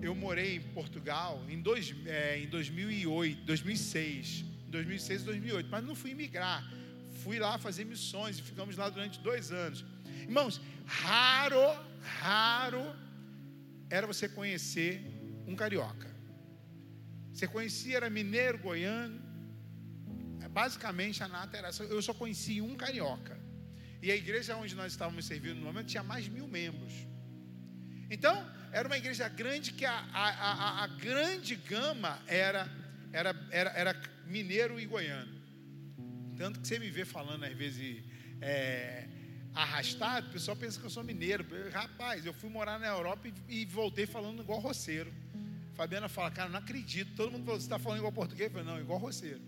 eu 0.01 0.15
morei 0.15 0.57
em 0.57 0.61
Portugal 0.61 1.45
em, 1.49 1.61
dois, 1.61 1.95
é, 2.07 2.39
em 2.39 2.49
2008, 2.49 3.45
2006, 3.45 4.45
2006 4.69 5.23
e 5.23 5.25
2008, 5.25 5.69
mas 5.71 5.85
não 5.85 5.95
fui 5.95 6.13
imigrar, 6.13 6.63
fui 7.23 7.39
lá 7.39 7.59
fazer 7.59 7.85
missões 7.85 8.39
e 8.39 8.43
ficamos 8.43 8.77
lá 8.77 8.89
durante 8.89 9.19
dois 9.21 9.51
anos. 9.51 9.85
Irmãos, 10.23 10.61
raro, 10.87 11.61
raro 12.21 12.95
era 13.91 14.07
você 14.07 14.29
conhecer 14.29 15.03
um 15.47 15.57
carioca. 15.57 16.07
Você 17.33 17.47
conhecia, 17.47 17.97
era 17.97 18.11
mineiro, 18.11 18.59
goiano. 18.59 19.21
É, 20.43 20.49
Basicamente, 20.49 21.23
a 21.23 21.29
nata 21.29 21.57
era. 21.57 21.71
Eu 21.89 22.03
só 22.03 22.13
conheci 22.13 22.61
um 22.61 22.77
carioca. 22.77 23.39
E 24.03 24.11
a 24.11 24.17
igreja 24.17 24.57
onde 24.57 24.75
nós 24.75 24.93
estávamos 24.93 25.25
servindo 25.25 25.57
no 25.57 25.67
momento 25.67 25.87
tinha 25.87 26.03
mais 26.03 26.25
de 26.25 26.31
mil 26.31 26.47
membros. 26.47 26.93
Então, 28.11 28.35
era 28.73 28.89
uma 28.89 28.97
igreja 28.97 29.29
grande 29.29 29.73
que 29.73 29.85
a, 29.85 30.05
a, 30.13 30.29
a, 30.29 30.85
a 30.85 30.87
grande 30.87 31.57
gama 31.57 32.19
era, 32.27 32.71
era, 33.13 33.35
era, 33.51 33.71
era 33.71 34.03
mineiro 34.27 34.79
e 34.79 34.87
goiano. 34.87 35.39
Tanto 36.37 36.61
que 36.61 36.69
você 36.69 36.79
me 36.79 36.91
vê 36.91 37.05
falando, 37.05 37.45
às 37.45 37.55
vezes, 37.55 38.05
é, 38.41 39.09
arrastado, 39.55 40.29
o 40.29 40.31
pessoal 40.31 40.57
pensa 40.57 40.79
que 40.79 40.87
eu 40.87 40.91
sou 40.91 41.03
mineiro. 41.03 41.45
Rapaz, 41.73 42.25
eu 42.25 42.33
fui 42.33 42.49
morar 42.49 42.79
na 42.79 42.87
Europa 42.87 43.29
e, 43.49 43.63
e 43.63 43.65
voltei 43.65 44.07
falando 44.07 44.43
igual 44.43 44.61
roceiro. 44.61 45.13
Fabiana 45.75 46.09
fala, 46.09 46.31
cara, 46.31 46.49
não 46.49 46.59
acredito. 46.59 47.15
Todo 47.17 47.33
mundo 47.33 47.45
falou, 47.45 47.61
você 47.61 47.67
está 47.67 47.79
falando 47.79 47.99
igual 47.99 48.13
português? 48.13 48.49
Eu 48.49 48.59
falei, 48.59 48.67
não, 48.67 48.81
igual 48.81 48.99
roceiro. 48.99 49.41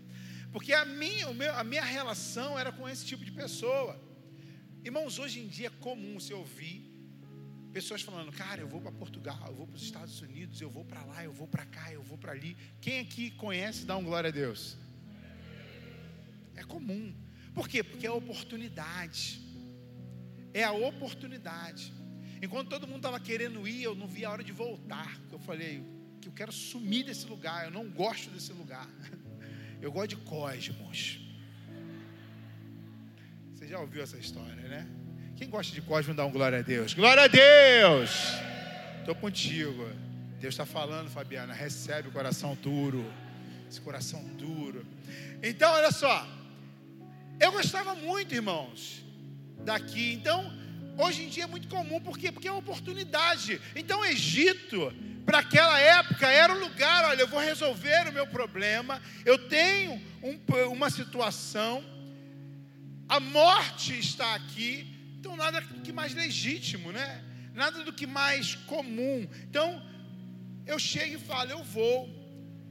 Porque 0.51 0.73
a 0.73 0.83
minha, 0.83 1.33
meu, 1.33 1.53
a 1.55 1.63
minha 1.63 1.83
relação 1.83 2.59
era 2.59 2.71
com 2.71 2.87
esse 2.89 3.05
tipo 3.05 3.23
de 3.23 3.31
pessoa. 3.31 3.97
Irmãos, 4.83 5.19
hoje 5.19 5.39
em 5.39 5.47
dia 5.47 5.67
é 5.67 5.81
comum 5.81 6.19
você 6.19 6.33
ouvir 6.33 6.90
pessoas 7.71 8.01
falando, 8.01 8.31
cara, 8.31 8.61
eu 8.61 8.67
vou 8.67 8.81
para 8.81 8.91
Portugal, 8.91 9.43
eu 9.47 9.55
vou 9.55 9.65
para 9.65 9.77
os 9.77 9.83
Estados 9.83 10.21
Unidos, 10.21 10.61
eu 10.61 10.69
vou 10.69 10.83
para 10.83 11.03
lá, 11.05 11.23
eu 11.23 11.31
vou 11.31 11.47
para 11.47 11.65
cá, 11.65 11.91
eu 11.91 12.03
vou 12.03 12.17
para 12.17 12.31
ali. 12.31 12.55
Quem 12.79 12.99
aqui 12.99 13.31
conhece, 13.31 13.85
dá 13.85 13.97
um 13.97 14.03
glória 14.03 14.29
a 14.29 14.31
Deus. 14.31 14.77
É 16.55 16.63
comum. 16.63 17.13
Por 17.53 17.67
quê? 17.67 17.83
Porque 17.83 18.05
é 18.05 18.11
oportunidade. 18.11 19.41
É 20.53 20.63
a 20.63 20.71
oportunidade. 20.71 21.93
Enquanto 22.41 22.69
todo 22.69 22.87
mundo 22.87 22.97
estava 22.97 23.19
querendo 23.19 23.67
ir, 23.67 23.83
eu 23.83 23.95
não 23.95 24.07
vi 24.07 24.25
a 24.25 24.31
hora 24.31 24.43
de 24.43 24.51
voltar. 24.51 25.19
Eu 25.31 25.39
falei 25.39 25.83
que 26.19 26.27
eu 26.27 26.33
quero 26.33 26.51
sumir 26.51 27.05
desse 27.05 27.25
lugar, 27.25 27.65
eu 27.65 27.71
não 27.71 27.89
gosto 27.89 28.29
desse 28.29 28.53
lugar. 28.53 28.87
Eu 29.81 29.91
gosto 29.91 30.09
de 30.09 30.17
cosmos. 30.17 31.19
Você 33.51 33.67
já 33.67 33.79
ouviu 33.79 34.03
essa 34.03 34.15
história, 34.15 34.67
né? 34.67 35.00
Quem 35.41 35.49
gosta 35.49 35.73
de 35.73 35.81
cosmos, 35.81 36.15
dá 36.15 36.23
um 36.23 36.29
glória 36.29 36.59
a 36.59 36.61
Deus. 36.61 36.93
Glória 36.93 37.23
a 37.23 37.27
Deus! 37.27 38.11
Estou 38.99 39.15
contigo. 39.15 39.89
Deus 40.39 40.53
está 40.53 40.67
falando, 40.67 41.09
Fabiana. 41.09 41.51
Recebe 41.51 42.09
o 42.09 42.11
coração 42.11 42.53
duro. 42.61 43.03
Esse 43.67 43.81
coração 43.81 44.23
duro. 44.37 44.85
Então, 45.41 45.73
olha 45.73 45.91
só. 45.91 46.27
Eu 47.39 47.51
gostava 47.53 47.95
muito, 47.95 48.35
irmãos, 48.35 49.03
daqui. 49.65 50.13
Então, 50.13 50.53
hoje 50.95 51.23
em 51.23 51.27
dia 51.27 51.45
é 51.45 51.47
muito 51.47 51.67
comum. 51.67 51.99
Por 51.99 52.19
quê? 52.19 52.31
Porque 52.31 52.47
é 52.47 52.51
uma 52.51 52.59
oportunidade. 52.59 53.59
Então, 53.75 54.05
Egito, 54.05 54.93
para 55.25 55.39
aquela 55.39 55.79
época, 55.79 56.27
era 56.29 56.53
o 56.53 56.59
lugar. 56.59 57.05
Olha, 57.05 57.21
eu 57.21 57.27
vou 57.27 57.39
resolver 57.39 58.07
o 58.09 58.13
meu 58.13 58.27
problema. 58.27 59.01
Eu 59.25 59.39
tenho 59.49 59.99
um- 60.21 60.39
uma 60.71 60.91
situação. 60.91 61.83
A 63.09 63.19
morte 63.19 63.97
está 63.97 64.35
aqui. 64.35 65.00
Então, 65.21 65.37
nada 65.37 65.61
que 65.61 65.93
mais 65.93 66.15
legítimo, 66.15 66.91
né? 66.91 67.23
Nada 67.53 67.83
do 67.83 67.93
que 67.93 68.07
mais 68.07 68.55
comum. 68.55 69.29
Então, 69.47 69.67
eu 70.65 70.79
chego 70.79 71.13
e 71.13 71.19
falo, 71.19 71.51
eu 71.51 71.63
vou. 71.63 72.09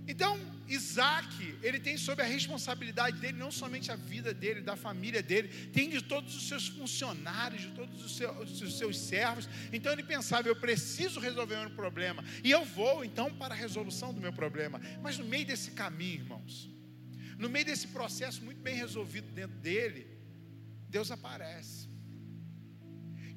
Então, 0.09 0.37
Isaac, 0.67 1.57
ele 1.63 1.79
tem 1.79 1.97
sob 1.97 2.21
a 2.21 2.25
responsabilidade 2.25 3.21
dele 3.21 3.39
não 3.39 3.53
somente 3.53 3.93
a 3.93 3.95
vida 3.95 4.35
dele, 4.35 4.63
da 4.63 4.75
família 4.75 5.23
dele, 5.23 5.47
tem 5.73 5.89
de 5.89 6.03
todos 6.03 6.35
os 6.35 6.49
seus 6.49 6.67
funcionários, 6.67 7.63
de 7.63 7.71
todos 7.71 8.05
os 8.05 8.17
seus, 8.17 8.61
os 8.61 8.79
seus 8.79 8.99
servos. 8.99 9.49
Então 9.73 9.93
ele 9.93 10.03
pensava, 10.03 10.49
eu 10.49 10.57
preciso 10.57 11.21
resolver 11.21 11.57
meu 11.57 11.71
problema. 11.71 12.25
E 12.43 12.51
eu 12.51 12.65
vou 12.65 13.05
então 13.05 13.33
para 13.33 13.55
a 13.55 13.57
resolução 13.57 14.13
do 14.13 14.21
meu 14.21 14.33
problema. 14.33 14.81
Mas 15.01 15.17
no 15.17 15.25
meio 15.25 15.47
desse 15.47 15.71
caminho, 15.71 16.23
irmãos, 16.23 16.69
no 17.39 17.49
meio 17.49 17.65
desse 17.65 17.87
processo 17.87 18.43
muito 18.43 18.61
bem 18.61 18.75
resolvido 18.75 19.31
dentro 19.31 19.57
dele, 19.59 20.05
Deus 20.89 21.13
aparece. 21.13 21.90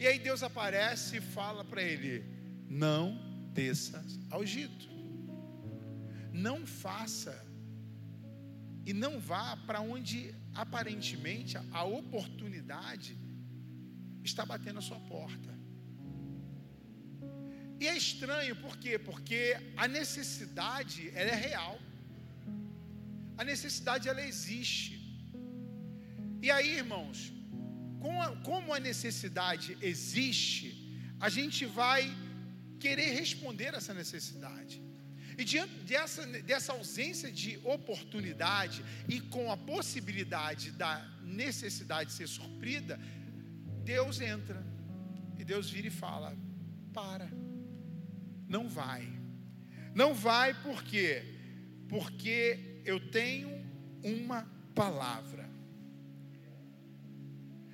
E 0.03 0.07
aí 0.07 0.19
Deus 0.19 0.43
aparece 0.43 1.17
e 1.17 1.21
fala 1.21 1.63
para 1.63 1.81
ele: 1.81 2.13
não 2.69 3.03
desça 3.53 4.03
ao 4.29 4.43
Egito 4.43 4.93
não 6.33 6.65
faça 6.65 7.33
e 8.85 8.91
não 8.91 9.19
vá 9.19 9.55
para 9.55 9.79
onde 9.79 10.35
aparentemente 10.53 11.55
a- 11.57 11.83
oportunidade 11.83 13.17
está 14.23 14.45
batendo 14.45 14.79
a 14.79 14.81
sua 14.81 14.99
porta. 15.01 15.51
E 17.79 17.87
é 17.87 17.95
estranho, 17.95 18.55
por 18.55 18.77
quê? 18.77 18.97
Porque 18.97 19.55
a 19.77 19.87
necessidade, 19.87 21.09
ela 21.13 21.31
é 21.31 21.35
real. 21.35 21.79
A 23.37 23.43
necessidade, 23.43 24.07
ela 24.07 24.21
existe. 24.21 24.93
E 26.41 26.49
aí, 26.51 26.77
irmãos, 26.77 27.32
como 28.43 28.73
a 28.73 28.79
necessidade 28.79 29.77
existe, 29.81 30.67
a 31.19 31.29
gente 31.29 31.65
vai 31.65 32.13
querer 32.79 33.11
responder 33.13 33.73
essa 33.73 33.93
necessidade. 33.93 34.81
E 35.37 35.43
diante 35.43 35.73
dessa, 35.85 36.25
dessa 36.43 36.73
ausência 36.73 37.31
de 37.31 37.59
oportunidade 37.63 38.83
e 39.07 39.19
com 39.19 39.51
a 39.51 39.57
possibilidade 39.57 40.71
da 40.71 41.03
necessidade 41.21 42.11
ser 42.11 42.27
suprida, 42.27 42.99
Deus 43.83 44.21
entra 44.21 44.63
e 45.39 45.43
Deus 45.43 45.69
vira 45.69 45.87
e 45.87 45.91
fala: 45.91 46.37
para, 46.93 47.29
não 48.47 48.69
vai. 48.69 49.07
Não 49.95 50.13
vai 50.13 50.53
por 50.61 50.83
quê? 50.83 51.23
Porque 51.87 52.81
eu 52.85 52.99
tenho 53.11 53.49
uma 54.03 54.47
palavra. 54.75 55.42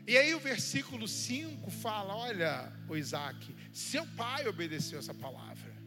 E 0.08 0.18
aí 0.18 0.34
o 0.34 0.40
versículo 0.40 1.08
5 1.08 1.70
fala: 1.72 2.16
olha, 2.16 2.72
o 2.88 2.96
Isaac, 2.96 3.56
seu 3.72 4.06
pai 4.06 4.48
obedeceu 4.48 5.00
essa 5.00 5.14
palavra. 5.14 5.78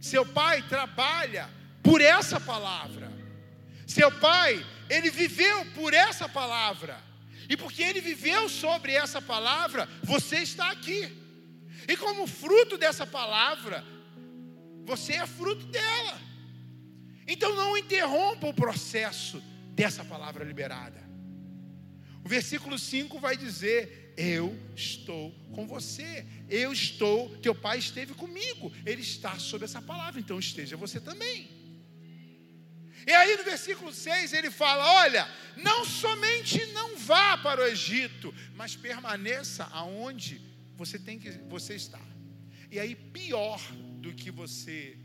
Seu 0.00 0.24
pai 0.24 0.62
trabalha 0.68 1.50
por 1.82 2.00
essa 2.00 2.40
palavra. 2.40 3.10
Seu 3.86 4.10
pai, 4.12 4.64
ele 4.88 5.10
viveu 5.10 5.64
por 5.72 5.94
essa 5.94 6.28
palavra. 6.28 7.02
E 7.48 7.56
porque 7.56 7.82
ele 7.82 8.00
viveu 8.00 8.48
sobre 8.48 8.92
essa 8.92 9.22
palavra, 9.22 9.88
você 10.02 10.36
está 10.40 10.70
aqui. 10.70 11.16
E 11.88 11.96
como 11.96 12.26
fruto 12.26 12.76
dessa 12.76 13.06
palavra, 13.06 13.82
você 14.84 15.14
é 15.14 15.26
fruto 15.26 15.64
dela. 15.66 16.20
Então 17.26 17.54
não 17.54 17.76
interrompa 17.76 18.46
o 18.46 18.54
processo 18.54 19.42
dessa 19.74 20.04
palavra 20.04 20.44
liberada. 20.44 21.07
O 22.28 22.34
versículo 22.38 22.78
5 22.78 23.18
vai 23.18 23.38
dizer: 23.38 24.12
Eu 24.14 24.54
estou 24.76 25.32
com 25.54 25.66
você. 25.66 26.26
Eu 26.46 26.74
estou, 26.74 27.34
teu 27.38 27.54
pai 27.54 27.78
esteve 27.78 28.12
comigo. 28.12 28.70
Ele 28.84 29.00
está 29.00 29.38
sobre 29.38 29.64
essa 29.64 29.80
palavra, 29.80 30.20
então 30.20 30.38
esteja 30.38 30.76
você 30.76 31.00
também. 31.00 31.48
E 33.06 33.12
aí 33.12 33.34
no 33.34 33.44
versículo 33.44 33.94
6 33.94 34.34
ele 34.34 34.50
fala: 34.50 34.92
Olha, 35.04 35.26
não 35.56 35.86
somente 35.86 36.66
não 36.66 36.98
vá 36.98 37.38
para 37.38 37.62
o 37.62 37.66
Egito, 37.66 38.34
mas 38.54 38.76
permaneça 38.76 39.64
aonde 39.72 40.38
você 40.76 40.98
tem 40.98 41.18
que 41.18 41.30
você 41.48 41.76
está. 41.76 42.00
E 42.70 42.78
aí 42.78 42.94
pior 42.94 43.58
do 44.02 44.12
que 44.12 44.30
você 44.30 44.98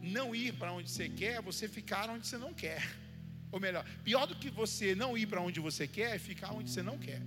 não 0.00 0.32
ir 0.32 0.52
para 0.52 0.72
onde 0.72 0.92
você 0.92 1.08
quer, 1.08 1.38
é 1.38 1.42
você 1.42 1.66
ficar 1.66 2.08
onde 2.08 2.28
você 2.28 2.38
não 2.38 2.54
quer. 2.54 3.07
Ou 3.50 3.60
melhor, 3.60 3.84
pior 4.04 4.26
do 4.26 4.36
que 4.36 4.50
você 4.50 4.94
não 4.94 5.16
ir 5.16 5.26
para 5.26 5.40
onde 5.40 5.60
você 5.60 5.86
quer 5.86 6.16
é 6.16 6.18
ficar 6.18 6.52
onde 6.52 6.70
você 6.70 6.82
não 6.82 6.98
quer. 6.98 7.22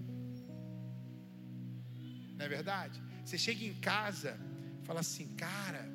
Não 2.38 2.45
é 2.45 2.49
verdade? 2.49 3.02
Você 3.26 3.38
chega 3.38 3.64
em 3.64 3.73
casa, 3.73 4.39
fala 4.84 4.99
assim, 4.99 5.27
cara, 5.35 5.89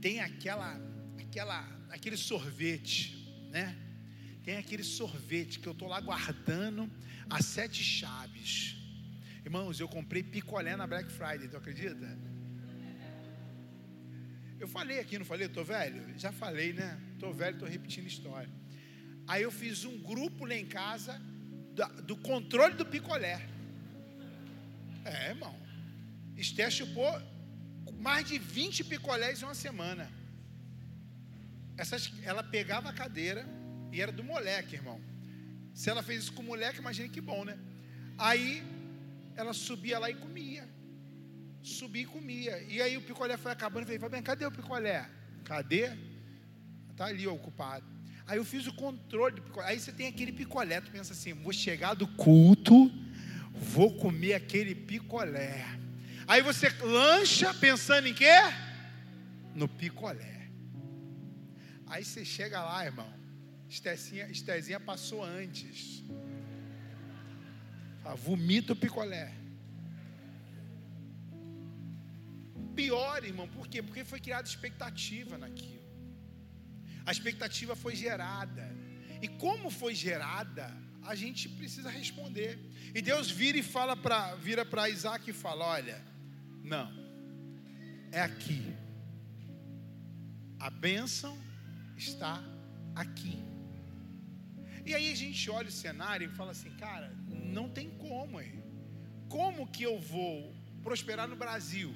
tem 0.00 0.20
aquela, 0.20 0.80
aquela, 1.18 1.60
aquele 1.90 2.16
sorvete, 2.16 3.16
né? 3.50 3.76
Tem 4.42 4.56
aquele 4.56 4.82
sorvete 4.82 5.58
que 5.58 5.66
eu 5.66 5.74
tô 5.74 5.86
lá 5.86 6.00
guardando 6.00 6.90
as 7.28 7.44
sete 7.44 7.82
chaves. 7.84 8.76
Irmãos, 9.44 9.80
eu 9.80 9.88
comprei 9.88 10.22
picolé 10.22 10.76
na 10.76 10.86
Black 10.86 11.10
Friday, 11.12 11.48
tu 11.48 11.56
acredita? 11.56 12.18
Eu 14.60 14.68
falei 14.68 14.98
aqui, 15.00 15.18
não 15.18 15.24
falei? 15.24 15.48
Tô 15.48 15.64
velho? 15.64 16.02
Já 16.18 16.30
falei, 16.32 16.72
né? 16.80 16.88
Tô 17.18 17.32
velho, 17.32 17.58
tô 17.58 17.64
repetindo 17.64 18.06
história. 18.06 18.50
Aí 19.26 19.42
eu 19.42 19.50
fiz 19.50 19.84
um 19.84 19.96
grupo 20.10 20.44
lá 20.44 20.54
em 20.54 20.66
casa 20.66 21.20
da- 21.74 21.88
do 22.08 22.16
controle 22.16 22.74
do 22.74 22.84
picolé. 22.84 23.40
É, 25.04 25.30
irmão. 25.30 25.54
Esther 26.36 26.70
chupou 26.70 27.10
mais 27.98 28.26
de 28.26 28.38
20 28.38 28.84
picolés 28.84 29.40
em 29.40 29.44
uma 29.44 29.54
semana. 29.54 30.10
Essas, 31.76 32.12
ela 32.22 32.42
pegava 32.42 32.88
a 32.90 32.92
cadeira, 32.92 33.46
E 33.92 34.00
era 34.00 34.12
do 34.12 34.22
moleque, 34.22 34.76
irmão. 34.76 35.00
Se 35.74 35.90
ela 35.90 36.00
fez 36.00 36.22
isso 36.22 36.32
com 36.32 36.42
o 36.42 36.44
moleque, 36.44 36.78
imagina 36.78 37.08
que 37.08 37.20
bom, 37.20 37.44
né? 37.44 37.58
Aí 38.16 38.62
ela 39.34 39.52
subia 39.52 39.98
lá 39.98 40.08
e 40.08 40.14
comia. 40.14 40.64
Subia 41.62 42.02
e 42.02 42.06
comia. 42.06 42.62
E 42.62 42.80
aí 42.80 42.96
o 42.96 43.02
picolé 43.02 43.36
foi 43.36 43.52
acabando. 43.52 43.82
Eu 43.82 43.86
falei, 43.86 43.98
Fabiano, 43.98 44.24
cadê 44.24 44.46
o 44.46 44.52
picolé? 44.52 45.08
Cadê? 45.44 45.90
Tá 46.96 47.06
ali 47.06 47.26
ocupado. 47.26 47.84
Aí 48.26 48.38
eu 48.38 48.44
fiz 48.44 48.66
o 48.66 48.72
controle 48.72 49.36
do 49.36 49.42
picolé. 49.42 49.66
Aí 49.68 49.80
você 49.80 49.92
tem 49.92 50.06
aquele 50.06 50.32
picolé, 50.32 50.80
tu 50.80 50.90
pensa 50.90 51.12
assim, 51.12 51.32
vou 51.32 51.52
chegar 51.52 51.94
do 51.94 52.06
culto, 52.06 52.90
vou 53.52 53.96
comer 53.96 54.34
aquele 54.34 54.74
picolé. 54.74 55.66
Aí 56.26 56.40
você 56.42 56.68
lancha 56.80 57.52
pensando 57.52 58.06
em 58.06 58.14
quê? 58.14 58.32
No 59.54 59.66
picolé. 59.66 60.48
Aí 61.86 62.04
você 62.04 62.24
chega 62.24 62.62
lá, 62.62 62.84
irmão. 62.84 63.12
Estezinha, 63.68 64.28
Estezinha 64.28 64.78
passou 64.78 65.24
antes. 65.24 66.04
Fala, 68.02 68.14
vomita 68.14 68.72
o 68.72 68.76
picolé. 68.76 69.39
Pior, 72.74 73.24
irmão, 73.24 73.48
por 73.48 73.68
quê? 73.68 73.82
Porque 73.82 74.04
foi 74.04 74.20
criada 74.20 74.48
expectativa 74.48 75.36
naquilo. 75.36 75.80
A 77.04 77.12
expectativa 77.12 77.74
foi 77.74 77.94
gerada. 77.94 78.74
E 79.20 79.28
como 79.28 79.70
foi 79.70 79.94
gerada, 79.94 80.74
a 81.02 81.14
gente 81.14 81.48
precisa 81.48 81.90
responder. 81.90 82.58
E 82.94 83.02
Deus 83.02 83.30
vira 83.30 83.58
e 83.58 83.62
fala 83.62 83.96
para 83.96 84.34
vira 84.36 84.64
para 84.64 84.88
Isaac 84.88 85.28
e 85.28 85.32
fala: 85.32 85.64
"Olha, 85.66 86.02
não. 86.62 86.90
É 88.12 88.20
aqui. 88.20 88.74
A 90.58 90.68
bênção 90.68 91.38
está 91.96 92.42
aqui. 92.94 93.42
E 94.84 94.94
aí 94.94 95.12
a 95.12 95.14
gente 95.14 95.50
olha 95.50 95.68
o 95.68 95.72
cenário 95.72 96.26
e 96.26 96.34
fala 96.34 96.50
assim, 96.50 96.70
cara, 96.70 97.14
não 97.28 97.68
tem 97.68 97.90
como, 97.90 98.40
hein? 98.40 98.62
Como 99.28 99.66
que 99.66 99.82
eu 99.82 99.98
vou 100.00 100.54
prosperar 100.82 101.28
no 101.28 101.36
Brasil? 101.36 101.94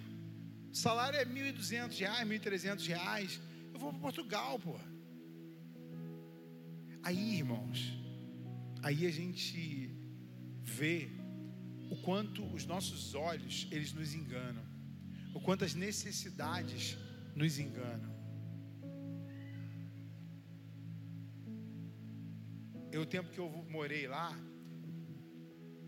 O 0.75 0.77
salário 0.77 1.17
é 1.17 1.25
1.200 1.25 1.97
reais, 2.01 2.29
1.300 2.29 2.87
reais. 2.89 3.41
Eu 3.73 3.79
vou 3.79 3.91
para 3.93 4.01
Portugal, 4.01 4.59
pô. 4.59 4.75
Aí, 7.01 7.37
irmãos, 7.37 7.79
aí 8.83 9.07
a 9.07 9.13
gente 9.19 9.89
vê 10.65 11.09
o 11.93 11.97
quanto 12.03 12.45
os 12.57 12.67
nossos 12.67 13.15
olhos, 13.15 13.69
eles 13.71 13.93
nos 13.93 14.15
enganam. 14.15 14.65
O 15.33 15.41
quanto 15.41 15.65
as 15.65 15.77
necessidades 15.77 16.99
nos 17.37 17.61
enganam. 17.61 18.13
Eu, 22.91 23.03
o 23.03 23.07
tempo 23.07 23.31
que 23.31 23.39
eu 23.39 23.49
morei 23.71 24.09
lá, 24.09 24.37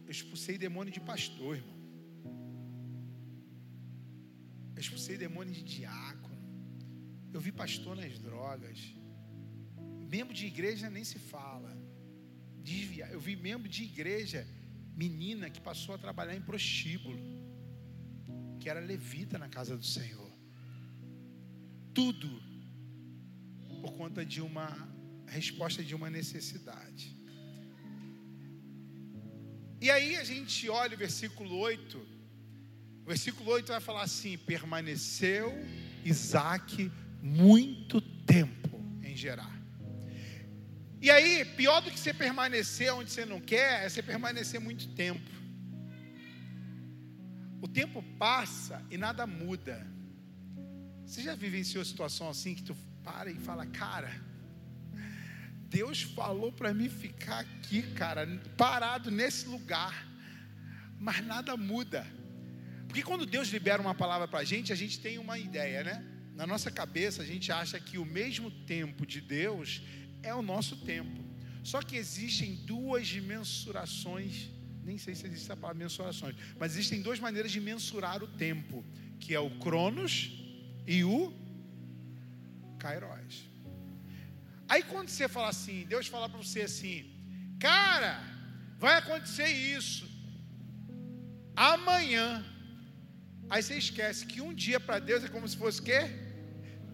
eu 0.05 0.13
expulsei 0.13 0.57
demônio 0.57 0.93
de 0.93 1.01
pastor, 1.01 1.57
irmão. 1.57 1.76
Eu 4.77 4.81
expulsei 4.81 5.17
demônio 5.17 5.55
de 5.55 5.63
diácono. 5.63 6.37
Eu 7.33 7.41
vi 7.41 7.51
pastor 7.51 7.97
nas 7.97 8.19
drogas. 8.19 8.79
Membro 10.15 10.35
de 10.35 10.45
igreja 10.47 10.91
nem 10.91 11.03
se 11.03 11.19
fala. 11.19 11.73
Desvia. 12.63 13.07
Eu 13.07 13.19
vi 13.19 13.35
membro 13.37 13.69
de 13.69 13.85
igreja, 13.85 14.47
menina 14.95 15.49
que 15.49 15.61
passou 15.61 15.95
a 15.95 15.99
trabalhar 15.99 16.37
em 16.37 16.43
prostíbulo, 16.43 17.19
que 18.61 18.69
era 18.69 18.81
levita 18.81 19.39
na 19.39 19.49
casa 19.49 19.75
do 19.79 19.85
Senhor. 19.85 20.31
Tudo 21.95 22.31
por 23.81 23.93
conta 23.95 24.25
de 24.27 24.43
uma 24.43 24.69
resposta 25.27 25.83
de 25.83 25.95
uma 25.95 26.11
necessidade. 26.11 27.17
E 29.81 29.91
aí 29.91 30.17
a 30.17 30.25
gente 30.25 30.69
olha 30.69 30.95
o 30.95 30.99
versículo 30.99 31.57
8. 31.57 32.16
O 33.07 33.09
versículo 33.09 33.53
8 33.53 33.69
vai 33.69 33.81
falar 33.81 34.03
assim: 34.03 34.37
permaneceu 34.37 35.57
Isaac 36.05 36.91
muito 37.23 38.01
tempo 38.01 38.83
em 39.01 39.17
Gerar. 39.17 39.57
E 41.01 41.09
aí, 41.09 41.45
pior 41.45 41.81
do 41.81 41.89
que 41.89 42.01
você 42.01 42.13
permanecer 42.13 42.93
onde 42.93 43.13
você 43.13 43.25
não 43.25 43.41
quer, 43.41 43.85
é 43.85 43.89
você 43.89 44.03
permanecer 44.03 44.59
muito 44.61 44.89
tempo. 44.89 45.31
O 47.63 47.69
tempo 47.69 48.03
passa 48.19 48.85
e 48.91 48.99
nada 48.99 49.25
muda. 49.25 49.87
Você 51.05 51.23
já 51.23 51.37
vivenciou 51.37 51.85
situação 51.85 52.29
assim 52.29 52.57
que 52.57 52.65
tu 52.65 52.77
para 53.05 53.31
e 53.31 53.37
fala, 53.37 53.67
cara, 53.67 54.11
Deus 55.69 56.03
falou 56.03 56.51
para 56.51 56.75
mim 56.75 56.89
ficar 56.89 57.39
aqui, 57.39 57.83
cara, 57.95 58.27
parado 58.57 59.13
nesse 59.13 59.47
lugar, 59.47 60.09
mas 60.99 61.25
nada 61.25 61.57
muda. 61.57 62.05
Porque 62.97 63.09
quando 63.09 63.27
Deus 63.27 63.49
libera 63.49 63.83
uma 63.83 63.95
palavra 63.95 64.27
para 64.27 64.39
a 64.39 64.45
gente, 64.45 64.73
a 64.73 64.75
gente 64.75 64.99
tem 64.99 65.19
uma 65.19 65.39
ideia, 65.39 65.85
né? 65.85 66.03
Na 66.35 66.47
nossa 66.47 66.71
cabeça, 66.71 67.21
a 67.21 67.27
gente 67.27 67.53
acha 67.53 67.79
que 67.79 67.99
o 67.99 68.07
mesmo 68.07 68.51
tempo 68.51 69.05
de 69.05 69.21
Deus 69.21 69.83
é 70.23 70.35
o 70.35 70.41
nosso 70.41 70.79
tempo. 70.79 71.23
Só 71.63 71.83
que 71.83 71.95
existem 71.95 72.55
duas 72.65 73.13
mensurações, 73.13 74.51
nem 74.83 74.97
sei 74.97 75.15
se 75.15 75.27
existe 75.27 75.53
a 75.53 75.57
palavra 75.57 75.83
mensurações, 75.85 76.35
mas 76.59 76.73
existem 76.73 77.03
duas 77.03 77.21
maneiras 77.21 77.53
de 77.53 77.61
mensurar 77.61 78.23
o 78.23 78.29
tempo, 78.29 78.83
que 79.21 79.35
é 79.35 79.41
o 79.41 79.51
Cronos 79.59 80.33
e 80.87 81.05
o 81.05 81.35
Kairos. 82.79 83.45
Aí 84.67 84.83
quando 84.85 85.11
você 85.11 85.29
fala 85.29 85.51
assim, 85.51 85.85
Deus 85.85 86.07
fala 86.07 86.31
para 86.31 86.39
você 86.39 86.63
assim, 86.63 87.15
cara, 87.61 88.25
vai 88.79 88.95
acontecer 88.95 89.49
isso 89.49 90.09
amanhã. 91.55 92.56
Aí 93.49 93.63
você 93.63 93.77
esquece 93.77 94.27
que 94.27 94.41
um 94.41 94.53
dia 94.53 94.81
para 94.81 94.99
Deus 94.99 95.23
é 95.25 95.29
como 95.29 95.47
se 95.47 95.57
fosse 95.57 95.81
quê? 95.81 96.11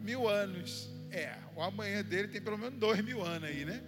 Mil 0.01 0.29
anos. 0.29 0.89
É, 1.11 1.35
o 1.55 1.63
amanhã 1.63 2.03
dele 2.03 2.29
tem 2.29 2.41
pelo 2.41 2.59
menos 2.59 2.79
dois 2.79 3.03
mil 3.03 3.23
anos 3.23 3.49
aí, 3.49 3.65
né? 3.65 3.83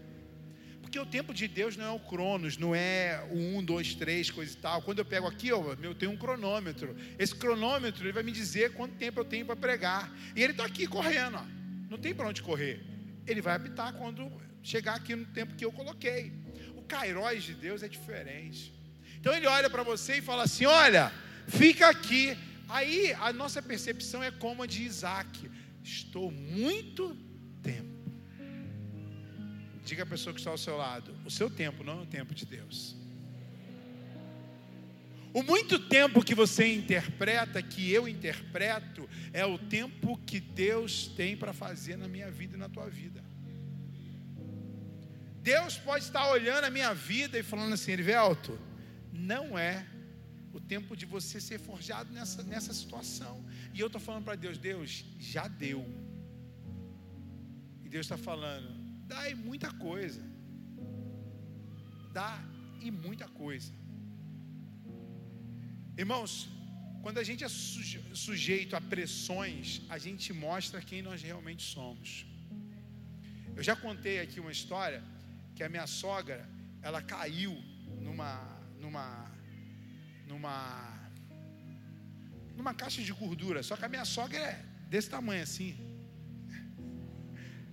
Porque 0.95 0.99
o 0.99 1.07
tempo 1.07 1.35
de 1.35 1.49
Deus 1.49 1.77
não 1.77 1.85
é 1.87 1.91
o 1.91 1.99
cronos, 1.99 2.57
não 2.57 2.75
é 2.75 3.27
o 3.31 3.37
um, 3.37 3.65
dois, 3.65 3.95
três, 3.95 4.31
coisa 4.31 4.53
e 4.53 4.57
tal. 4.57 4.81
Quando 4.83 5.01
eu 5.01 5.05
pego 5.05 5.27
aqui, 5.27 5.49
eu 5.49 5.95
tenho 5.99 6.13
um 6.13 6.17
cronômetro. 6.17 6.95
Esse 7.19 7.35
cronômetro 7.35 8.05
ele 8.05 8.13
vai 8.13 8.23
me 8.23 8.31
dizer 8.31 8.73
quanto 8.75 8.95
tempo 8.95 9.19
eu 9.19 9.25
tenho 9.25 9.45
para 9.45 9.57
pregar. 9.57 10.15
E 10.37 10.43
ele 10.43 10.53
está 10.53 10.65
aqui 10.65 10.87
correndo, 10.87 11.37
ó. 11.37 11.45
não 11.91 11.99
tem 11.99 12.15
para 12.15 12.29
onde 12.29 12.43
correr. 12.43 12.81
Ele 13.27 13.41
vai 13.41 13.57
apitar 13.57 13.93
quando 13.95 14.31
chegar 14.63 14.95
aqui 14.95 15.17
no 15.17 15.27
tempo 15.27 15.55
que 15.57 15.65
eu 15.65 15.73
coloquei. 15.73 16.33
O 16.77 16.83
Kairóis 16.83 17.43
de 17.43 17.55
Deus 17.55 17.83
é 17.83 17.89
diferente. 17.89 18.73
Então 19.19 19.35
ele 19.35 19.47
olha 19.47 19.69
para 19.69 19.83
você 19.83 20.19
e 20.19 20.23
fala 20.23 20.45
assim: 20.45 20.65
olha, 20.65 21.11
fica 21.49 21.89
aqui. 21.89 22.37
Aí 22.69 23.13
a 23.15 23.33
nossa 23.33 23.61
percepção 23.63 24.23
é 24.23 24.31
como 24.31 24.63
a 24.63 24.67
de 24.67 24.83
Isaac. 24.83 25.51
Estou 25.83 26.31
muito 26.31 27.17
tempo. 27.63 28.13
Diga 29.85 30.03
a 30.03 30.07
pessoa 30.07 30.33
que 30.33 30.41
está 30.41 30.51
ao 30.51 30.59
seu 30.59 30.77
lado: 30.77 31.15
o 31.25 31.31
seu 31.31 31.51
tempo 31.51 31.85
não 31.85 32.01
é 32.01 32.03
o 32.03 32.07
tempo 32.07 32.35
de 32.35 32.47
Deus. 32.47 32.97
O 35.35 35.43
muito 35.43 35.81
tempo 35.81 36.25
que 36.25 36.35
você 36.35 36.73
interpreta, 36.73 37.61
que 37.61 37.91
eu 37.91 38.07
interpreto, 38.07 39.09
é 39.33 39.45
o 39.45 39.59
tempo 39.59 40.17
que 40.19 40.39
Deus 40.39 41.09
tem 41.09 41.37
para 41.37 41.53
fazer 41.53 41.97
na 41.97 42.07
minha 42.07 42.31
vida 42.31 42.57
e 42.57 42.59
na 42.59 42.69
tua 42.69 42.89
vida. 42.89 43.23
Deus 45.43 45.77
pode 45.77 46.05
estar 46.05 46.31
olhando 46.31 46.65
a 46.65 46.71
minha 46.71 46.95
vida 46.95 47.37
e 47.37 47.43
falando 47.43 47.75
assim, 47.75 47.91
Erivelto, 47.91 48.59
não 49.13 49.59
é 49.59 49.85
o 50.55 50.61
tempo 50.61 50.97
de 50.97 51.05
você 51.05 51.41
ser 51.41 51.59
forjado 51.59 52.13
nessa, 52.13 52.43
nessa 52.45 52.73
situação. 52.73 53.45
E 53.75 53.81
eu 53.81 53.89
estou 53.89 54.01
falando 54.01 54.25
para 54.25 54.37
Deus, 54.37 54.57
Deus, 54.57 55.05
já 55.19 55.49
deu. 55.49 55.85
E 57.85 57.89
Deus 57.89 58.07
está 58.07 58.17
falando, 58.17 58.69
dá 59.13 59.29
e 59.29 59.35
muita 59.35 59.71
coisa. 59.73 60.23
Dá 62.13 62.33
e 62.81 62.91
muita 62.91 63.27
coisa. 63.27 63.73
Irmãos, 65.99 66.49
quando 67.03 67.19
a 67.19 67.25
gente 67.25 67.43
é 67.43 67.49
sujeito 67.49 68.77
a 68.77 68.81
pressões, 68.81 69.83
a 69.89 69.99
gente 69.99 70.33
mostra 70.33 70.81
quem 70.81 71.03
nós 71.03 71.21
realmente 71.21 71.65
somos. 71.65 72.25
Eu 73.57 73.63
já 73.63 73.75
contei 73.75 74.21
aqui 74.21 74.39
uma 74.39 74.53
história 74.53 75.03
que 75.55 75.63
a 75.65 75.69
minha 75.69 75.87
sogra, 75.87 76.49
ela 76.81 77.03
caiu 77.03 77.55
numa 78.01 78.55
numa 78.81 79.34
numa 80.35 80.57
numa 82.57 82.75
caixa 82.83 83.03
de 83.03 83.13
gordura, 83.13 83.63
só 83.69 83.77
que 83.77 83.85
a 83.85 83.89
minha 83.95 84.05
sogra 84.05 84.39
é 84.39 84.65
desse 84.93 85.09
tamanho 85.11 85.43
assim. 85.43 85.71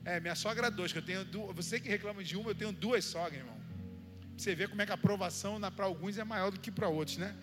É, 0.04 0.20
minha 0.20 0.38
sogra 0.44 0.68
é 0.68 0.72
dois, 0.72 0.92
que 0.92 0.98
eu 0.98 1.08
tenho 1.12 1.24
duas, 1.24 1.56
você 1.56 1.80
que 1.80 1.88
reclama 1.88 2.24
de 2.24 2.36
uma, 2.36 2.50
eu 2.52 2.56
tenho 2.56 2.72
duas 2.72 3.06
sogras, 3.06 3.40
irmão. 3.40 3.60
Você 4.36 4.56
vê 4.56 4.68
como 4.68 4.82
é 4.82 4.86
que 4.88 4.92
a 4.92 4.96
aprovação 4.96 5.60
para 5.76 5.86
alguns 5.86 6.18
é 6.18 6.24
maior 6.24 6.50
do 6.50 6.60
que 6.60 6.72
para 6.72 6.88
outros, 6.88 7.18
né? 7.18 7.36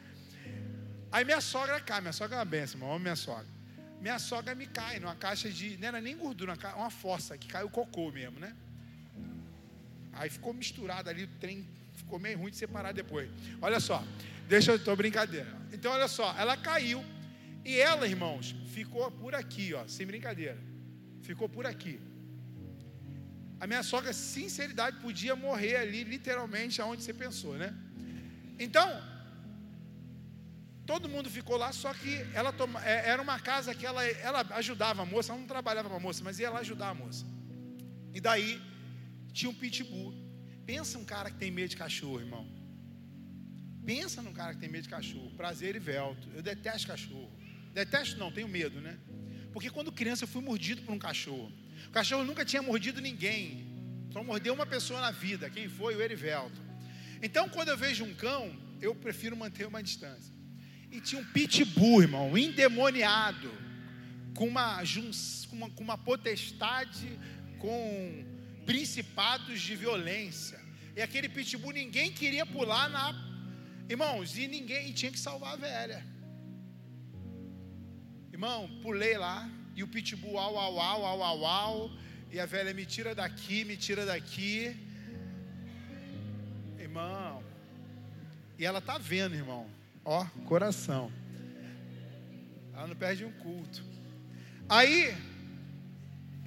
Aí 1.12 1.24
minha 1.24 1.40
sogra 1.40 1.80
cai, 1.80 2.00
minha 2.00 2.12
sogra 2.12 2.36
é 2.36 2.38
uma 2.40 2.44
benção, 2.44 2.80
amo 2.90 2.98
minha 2.98 3.16
sogra. 3.16 3.46
Minha 4.00 4.18
sogra 4.18 4.54
me 4.54 4.66
cai 4.66 4.98
numa 4.98 5.14
caixa 5.14 5.48
de. 5.50 5.76
Não 5.76 5.88
era 5.88 6.00
nem 6.00 6.16
gordura, 6.16 6.56
uma 6.76 6.90
fossa, 6.90 7.38
que 7.38 7.48
caiu 7.48 7.70
cocô 7.70 8.10
mesmo, 8.10 8.38
né? 8.40 8.54
Aí 10.12 10.28
ficou 10.28 10.52
misturado 10.52 11.08
ali, 11.08 11.24
o 11.24 11.28
trem 11.38 11.66
ficou 12.08 12.18
meio 12.18 12.38
ruim 12.38 12.50
de 12.50 12.56
separar 12.56 12.92
depois. 12.92 13.28
Olha 13.60 13.78
só, 13.78 14.02
deixa 14.48 14.72
eu, 14.72 14.78
tô 14.82 14.96
brincadeira. 14.96 15.54
Então, 15.70 15.92
olha 15.92 16.08
só, 16.08 16.34
ela 16.38 16.56
caiu 16.56 17.04
e 17.64 17.78
ela, 17.78 18.08
irmãos, 18.08 18.56
ficou 18.72 19.10
por 19.10 19.34
aqui, 19.34 19.74
ó, 19.74 19.86
sem 19.86 20.06
brincadeira. 20.06 20.58
Ficou 21.20 21.48
por 21.50 21.66
aqui. 21.66 22.00
A 23.60 23.66
minha 23.66 23.82
sogra, 23.82 24.12
sinceridade, 24.14 24.96
podia 25.00 25.36
morrer 25.36 25.76
ali, 25.76 26.02
literalmente, 26.02 26.80
aonde 26.80 27.02
você 27.02 27.12
pensou, 27.12 27.54
né? 27.58 27.74
Então, 28.58 28.88
todo 30.86 31.10
mundo 31.10 31.28
ficou 31.28 31.58
lá, 31.58 31.70
só 31.72 31.92
que 31.92 32.24
ela 32.32 32.52
toma, 32.52 32.82
é, 32.86 33.10
era 33.10 33.20
uma 33.20 33.38
casa 33.38 33.74
que 33.74 33.84
ela, 33.84 34.02
ela 34.06 34.40
ajudava 34.52 35.02
a 35.02 35.04
moça, 35.04 35.32
ela 35.32 35.40
não 35.40 35.46
trabalhava 35.46 35.88
para 35.90 35.98
a 35.98 36.00
moça, 36.00 36.24
mas 36.24 36.38
ia 36.38 36.48
lá 36.48 36.60
ajudar 36.60 36.88
a 36.88 36.94
moça. 36.94 37.26
E 38.14 38.20
daí 38.20 38.62
tinha 39.34 39.50
um 39.50 39.54
pitbull. 39.54 40.27
Pensa 40.68 40.98
um 40.98 41.04
cara 41.04 41.30
que 41.30 41.38
tem 41.38 41.50
medo 41.50 41.70
de 41.70 41.78
cachorro, 41.78 42.20
irmão. 42.20 42.46
Pensa 43.86 44.20
num 44.20 44.34
cara 44.34 44.52
que 44.52 44.60
tem 44.60 44.68
medo 44.68 44.82
de 44.82 44.90
cachorro. 44.90 45.30
Prazer 45.34 45.74
e 45.74 45.78
velto. 45.78 46.28
Eu 46.34 46.42
detesto 46.42 46.86
cachorro. 46.86 47.32
Detesto 47.72 48.18
não, 48.18 48.30
tenho 48.30 48.46
medo, 48.46 48.78
né? 48.78 48.98
Porque 49.50 49.70
quando 49.70 49.90
criança 49.90 50.24
eu 50.24 50.28
fui 50.28 50.42
mordido 50.42 50.82
por 50.82 50.92
um 50.92 50.98
cachorro. 50.98 51.50
O 51.86 51.90
cachorro 51.90 52.22
nunca 52.22 52.44
tinha 52.44 52.60
mordido 52.60 53.00
ninguém. 53.00 53.66
Só 54.12 54.22
mordeu 54.22 54.52
uma 54.52 54.66
pessoa 54.66 55.00
na 55.00 55.10
vida. 55.10 55.48
Quem 55.48 55.70
foi? 55.70 55.96
O 55.96 56.02
Erivelto. 56.02 56.60
Então, 57.22 57.48
quando 57.48 57.70
eu 57.70 57.76
vejo 57.78 58.04
um 58.04 58.12
cão, 58.12 58.54
eu 58.78 58.94
prefiro 58.94 59.34
manter 59.34 59.66
uma 59.66 59.82
distância. 59.82 60.34
E 60.92 61.00
tinha 61.00 61.22
um 61.22 61.24
pitbull, 61.24 62.02
irmão, 62.02 62.36
endemoniado, 62.36 63.50
com 64.34 64.46
uma, 64.46 64.82
com 65.48 65.56
uma, 65.56 65.70
com 65.70 65.82
uma 65.82 65.96
potestade, 65.96 67.18
com 67.58 68.37
principados 68.68 69.62
de 69.62 69.74
violência. 69.74 70.60
E 70.94 71.00
aquele 71.00 71.26
pitbull, 71.26 71.72
ninguém 71.72 72.12
queria 72.12 72.44
pular 72.44 72.86
na. 72.90 73.04
Irmãos, 73.88 74.36
e 74.36 74.46
ninguém 74.46 74.90
e 74.90 74.92
tinha 74.92 75.10
que 75.10 75.18
salvar 75.18 75.54
a 75.54 75.56
velha. 75.56 76.04
Irmão, 78.30 78.68
pulei 78.82 79.16
lá, 79.16 79.50
e 79.74 79.82
o 79.82 79.88
pitbull 79.88 80.38
au, 80.38 80.58
au, 80.58 80.78
au, 80.78 81.04
au, 81.06 81.22
au, 81.22 81.46
au, 81.46 81.90
e 82.30 82.38
a 82.38 82.44
velha 82.44 82.74
me 82.74 82.84
tira 82.84 83.14
daqui, 83.14 83.64
me 83.64 83.74
tira 83.74 84.04
daqui. 84.04 84.76
Irmão, 86.78 87.42
e 88.58 88.66
ela 88.66 88.82
tá 88.82 88.98
vendo, 88.98 89.34
irmão. 89.34 89.66
Ó, 90.04 90.26
coração. 90.44 91.10
Ela 92.74 92.86
não 92.86 92.96
perde 92.96 93.24
um 93.24 93.32
culto. 93.32 93.82
Aí, 94.68 95.16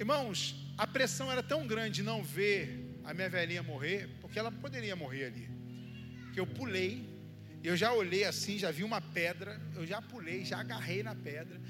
irmãos, 0.02 0.54
a 0.76 0.86
pressão 0.86 1.30
era 1.30 1.42
tão 1.42 1.66
grande 1.66 1.96
de 1.96 2.02
não 2.02 2.22
ver 2.22 2.98
a 3.04 3.14
minha 3.14 3.28
velhinha 3.28 3.62
morrer, 3.62 4.08
porque 4.20 4.38
ela 4.38 4.50
poderia 4.50 4.96
morrer 4.96 5.26
ali. 5.26 5.48
Que 6.32 6.40
eu 6.40 6.46
pulei, 6.46 7.08
eu 7.62 7.76
já 7.76 7.92
olhei 7.92 8.24
assim, 8.24 8.58
já 8.58 8.70
vi 8.70 8.82
uma 8.82 9.00
pedra, 9.00 9.60
eu 9.76 9.86
já 9.86 10.02
pulei, 10.02 10.44
já 10.44 10.58
agarrei 10.58 11.02
na 11.02 11.14
pedra, 11.14 11.60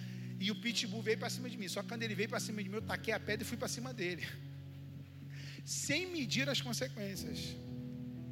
e 0.40 0.50
o 0.50 0.54
pitbull 0.54 1.02
veio 1.02 1.18
para 1.18 1.28
cima 1.28 1.48
de 1.48 1.58
mim. 1.58 1.68
Só 1.68 1.82
que 1.82 1.88
quando 1.88 2.02
ele 2.02 2.14
veio 2.14 2.28
para 2.28 2.40
cima 2.40 2.62
de 2.62 2.68
mim, 2.68 2.76
eu 2.76 2.82
taquei 2.82 3.12
a 3.12 3.20
pedra 3.20 3.44
e 3.44 3.46
fui 3.46 3.58
para 3.58 3.68
cima 3.68 3.92
dele. 3.92 4.26
Sem 5.64 6.06
medir 6.06 6.48
as 6.48 6.60
consequências. 6.60 7.54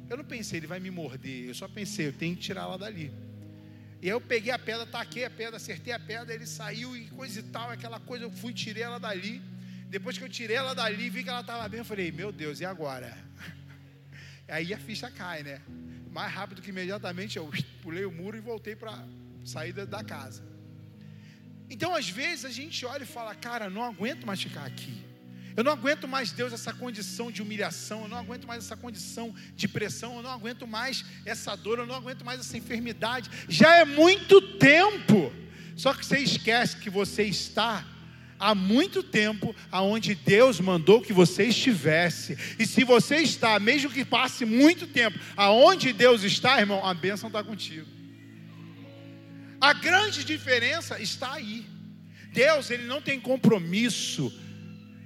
Eu 0.09 0.17
não 0.17 0.25
pensei, 0.25 0.59
ele 0.59 0.67
vai 0.67 0.79
me 0.79 0.91
morder. 0.91 1.45
Eu 1.45 1.53
só 1.53 1.67
pensei, 1.67 2.07
eu 2.07 2.13
tenho 2.13 2.35
que 2.35 2.41
tirar 2.41 2.63
ela 2.63 2.77
dali. 2.77 3.13
E 4.01 4.07
aí 4.07 4.11
eu 4.11 4.19
peguei 4.19 4.51
a 4.51 4.57
pedra, 4.59 4.85
taquei 4.85 5.25
a 5.25 5.29
pedra, 5.29 5.57
acertei 5.57 5.93
a 5.93 5.99
pedra, 5.99 6.33
ele 6.33 6.47
saiu 6.47 6.97
e 6.97 7.05
coisa 7.05 7.39
e 7.39 7.43
tal, 7.43 7.69
aquela 7.69 7.99
coisa, 7.99 8.25
eu 8.25 8.31
fui, 8.31 8.51
tirei 8.51 8.81
ela 8.81 8.99
dali. 8.99 9.50
Depois 9.91 10.17
que 10.17 10.23
eu 10.23 10.29
tirei 10.29 10.55
ela 10.55 10.73
dali, 10.73 11.09
vi 11.09 11.21
que 11.21 11.29
ela 11.29 11.41
estava 11.41 11.67
bem, 11.67 11.79
eu 11.79 11.85
falei, 11.85 12.13
meu 12.13 12.31
Deus, 12.31 12.61
e 12.61 12.65
agora? 12.65 13.17
Aí 14.47 14.73
a 14.73 14.77
ficha 14.77 15.11
cai, 15.11 15.43
né? 15.43 15.61
Mais 16.09 16.33
rápido 16.33 16.61
que 16.61 16.69
imediatamente 16.69 17.37
eu 17.37 17.51
pulei 17.81 18.05
o 18.05 18.11
muro 18.11 18.37
e 18.37 18.39
voltei 18.39 18.73
para 18.73 18.91
a 18.91 19.05
saída 19.43 19.85
da 19.85 20.01
casa. 20.01 20.41
Então, 21.69 21.93
às 21.93 22.09
vezes, 22.09 22.45
a 22.45 22.49
gente 22.49 22.85
olha 22.85 23.03
e 23.03 23.05
fala, 23.05 23.35
cara, 23.35 23.69
não 23.69 23.83
aguento 23.83 24.25
mais 24.25 24.41
ficar 24.41 24.65
aqui. 24.65 25.03
Eu 25.57 25.63
não 25.65 25.73
aguento 25.73 26.07
mais, 26.07 26.31
Deus, 26.31 26.53
essa 26.53 26.71
condição 26.71 27.29
de 27.29 27.41
humilhação, 27.41 28.03
eu 28.03 28.07
não 28.07 28.17
aguento 28.17 28.47
mais 28.47 28.63
essa 28.63 28.77
condição 28.77 29.35
de 29.57 29.67
pressão, 29.67 30.15
eu 30.15 30.23
não 30.23 30.31
aguento 30.31 30.65
mais 30.65 31.03
essa 31.25 31.53
dor, 31.57 31.79
eu 31.79 31.85
não 31.85 31.95
aguento 31.95 32.23
mais 32.23 32.39
essa 32.39 32.57
enfermidade. 32.57 33.29
Já 33.49 33.75
é 33.75 33.83
muito 33.83 34.41
tempo. 34.57 35.33
Só 35.75 35.93
que 35.93 36.05
você 36.05 36.19
esquece 36.19 36.77
que 36.77 36.89
você 36.89 37.23
está 37.23 37.85
há 38.41 38.55
muito 38.55 39.03
tempo 39.03 39.55
aonde 39.71 40.15
Deus 40.15 40.59
mandou 40.59 41.01
que 41.01 41.13
você 41.13 41.45
estivesse. 41.45 42.35
E 42.57 42.65
se 42.65 42.83
você 42.83 43.17
está, 43.17 43.59
mesmo 43.59 43.91
que 43.91 44.03
passe 44.03 44.43
muito 44.43 44.87
tempo, 44.87 45.17
aonde 45.37 45.93
Deus 45.93 46.23
está, 46.23 46.59
irmão, 46.59 46.83
a 46.85 46.93
bênção 46.93 47.27
está 47.27 47.43
contigo. 47.43 47.87
A 49.61 49.73
grande 49.73 50.23
diferença 50.23 50.99
está 50.99 51.33
aí. 51.33 51.65
Deus, 52.33 52.71
ele 52.71 52.85
não 52.85 52.99
tem 52.99 53.19
compromisso 53.19 54.33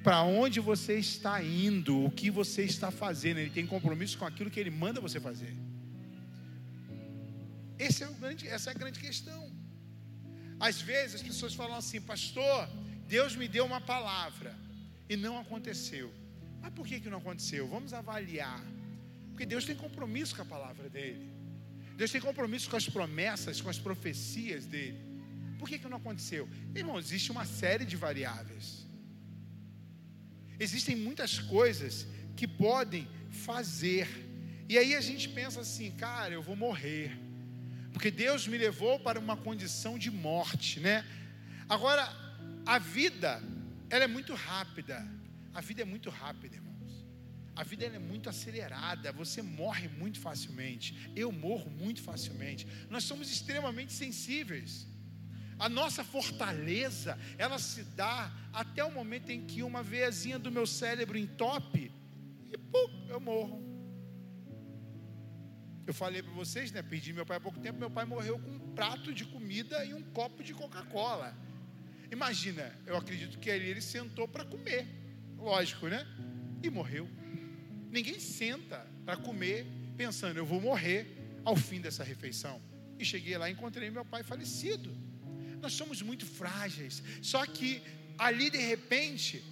para 0.01 0.21
onde 0.23 0.59
você 0.59 0.97
está 0.97 1.43
indo, 1.43 2.05
o 2.05 2.11
que 2.11 2.31
você 2.31 2.63
está 2.63 2.89
fazendo. 2.89 3.39
Ele 3.39 3.49
tem 3.49 3.67
compromisso 3.67 4.17
com 4.17 4.25
aquilo 4.25 4.49
que 4.49 4.59
ele 4.59 4.69
manda 4.69 5.01
você 5.01 5.19
fazer. 5.19 5.53
É 7.77 7.89
grande, 8.21 8.47
essa 8.47 8.69
é 8.69 8.71
a 8.71 8.77
grande 8.77 8.99
questão. 8.99 9.51
Às 10.57 10.79
vezes 10.79 11.15
as 11.15 11.21
pessoas 11.21 11.53
falam 11.53 11.75
assim, 11.75 11.99
pastor, 11.99 12.69
Deus 13.07 13.35
me 13.35 13.47
deu 13.47 13.65
uma 13.65 13.81
palavra 13.81 14.55
e 15.09 15.15
não 15.15 15.39
aconteceu. 15.39 16.11
Mas 16.61 16.73
por 16.73 16.87
que, 16.87 16.99
que 16.99 17.09
não 17.09 17.19
aconteceu? 17.19 17.67
Vamos 17.67 17.93
avaliar. 17.93 18.63
Porque 19.29 19.45
Deus 19.45 19.65
tem 19.65 19.75
compromisso 19.75 20.35
com 20.35 20.41
a 20.41 20.45
palavra 20.45 20.89
dele. 20.89 21.29
Deus 21.95 22.11
tem 22.11 22.19
compromisso 22.19 22.69
com 22.69 22.75
as 22.75 22.89
promessas, 22.89 23.61
com 23.61 23.69
as 23.69 23.77
profecias 23.77 24.65
dele. 24.65 24.99
Por 25.59 25.69
que, 25.69 25.79
que 25.79 25.87
não 25.87 25.97
aconteceu? 25.97 26.47
Irmão, 26.73 26.99
existe 26.99 27.31
uma 27.31 27.45
série 27.45 27.85
de 27.85 27.95
variáveis. 27.95 28.85
Existem 30.59 30.95
muitas 30.95 31.39
coisas 31.39 32.07
que 32.35 32.47
podem 32.47 33.07
fazer. 33.29 34.07
E 34.67 34.77
aí 34.77 34.95
a 34.95 35.01
gente 35.01 35.29
pensa 35.29 35.61
assim, 35.61 35.91
cara, 35.91 36.33
eu 36.33 36.41
vou 36.41 36.55
morrer. 36.55 37.17
Porque 37.93 38.11
Deus 38.11 38.47
me 38.47 38.57
levou 38.57 38.99
para 38.99 39.19
uma 39.19 39.37
condição 39.37 39.97
de 39.97 40.11
morte, 40.11 40.79
né? 40.79 41.05
Agora, 41.69 42.24
a 42.65 42.79
vida, 42.79 43.41
ela 43.89 44.03
é 44.03 44.07
muito 44.07 44.33
rápida. 44.33 45.05
A 45.53 45.61
vida 45.61 45.81
é 45.83 45.85
muito 45.85 46.09
rápida, 46.09 46.55
irmãos. 46.55 47.05
A 47.55 47.63
vida 47.63 47.85
é 47.85 47.99
muito 47.99 48.29
acelerada. 48.29 49.11
Você 49.11 49.41
morre 49.41 49.87
muito 49.87 50.19
facilmente. 50.19 51.11
Eu 51.15 51.31
morro 51.31 51.69
muito 51.69 52.01
facilmente. 52.01 52.67
Nós 52.89 53.03
somos 53.03 53.31
extremamente 53.31 53.93
sensíveis. 53.93 54.87
A 55.57 55.69
nossa 55.69 56.03
fortaleza, 56.03 57.17
ela 57.37 57.57
se 57.57 57.83
dá 57.83 58.31
até 58.51 58.83
o 58.83 58.91
momento 58.91 59.29
em 59.29 59.45
que 59.45 59.63
uma 59.63 59.81
veiazinha 59.81 60.37
do 60.37 60.51
meu 60.51 60.67
cérebro 60.67 61.17
entope 61.17 61.91
e 62.51 62.57
pum, 62.57 63.07
eu 63.07 63.21
morro. 63.21 63.63
Eu 65.87 65.93
falei 65.93 66.21
para 66.21 66.33
vocês, 66.33 66.71
né? 66.71 66.81
Perdi 66.81 67.13
meu 67.13 67.25
pai 67.25 67.37
há 67.37 67.39
pouco 67.39 67.59
tempo. 67.59 67.79
Meu 67.79 67.91
pai 67.91 68.05
morreu 68.05 68.39
com 68.39 68.49
um 68.49 68.59
prato 68.73 69.13
de 69.13 69.23
comida 69.23 69.85
e 69.85 69.93
um 69.93 70.01
copo 70.01 70.43
de 70.43 70.53
Coca-Cola. 70.53 71.37
Imagina, 72.15 72.73
eu 72.85 72.95
acredito 72.95 73.37
que 73.39 73.51
ali 73.51 73.67
ele 73.67 73.81
sentou 73.81 74.25
para 74.25 74.45
comer, 74.45 74.87
lógico, 75.37 75.89
né? 75.89 76.07
E 76.63 76.69
morreu. 76.69 77.09
Ninguém 77.91 78.21
senta 78.21 78.87
para 79.03 79.17
comer 79.17 79.67
pensando, 79.97 80.37
eu 80.37 80.45
vou 80.45 80.61
morrer 80.61 81.05
ao 81.43 81.57
fim 81.57 81.81
dessa 81.81 82.05
refeição. 82.05 82.61
E 82.97 83.03
cheguei 83.03 83.37
lá 83.37 83.49
e 83.49 83.53
encontrei 83.53 83.89
meu 83.89 84.05
pai 84.05 84.23
falecido. 84.23 84.89
Nós 85.61 85.73
somos 85.73 86.01
muito 86.01 86.25
frágeis. 86.25 87.03
Só 87.21 87.45
que 87.45 87.81
ali 88.17 88.49
de 88.49 88.59
repente, 88.59 89.43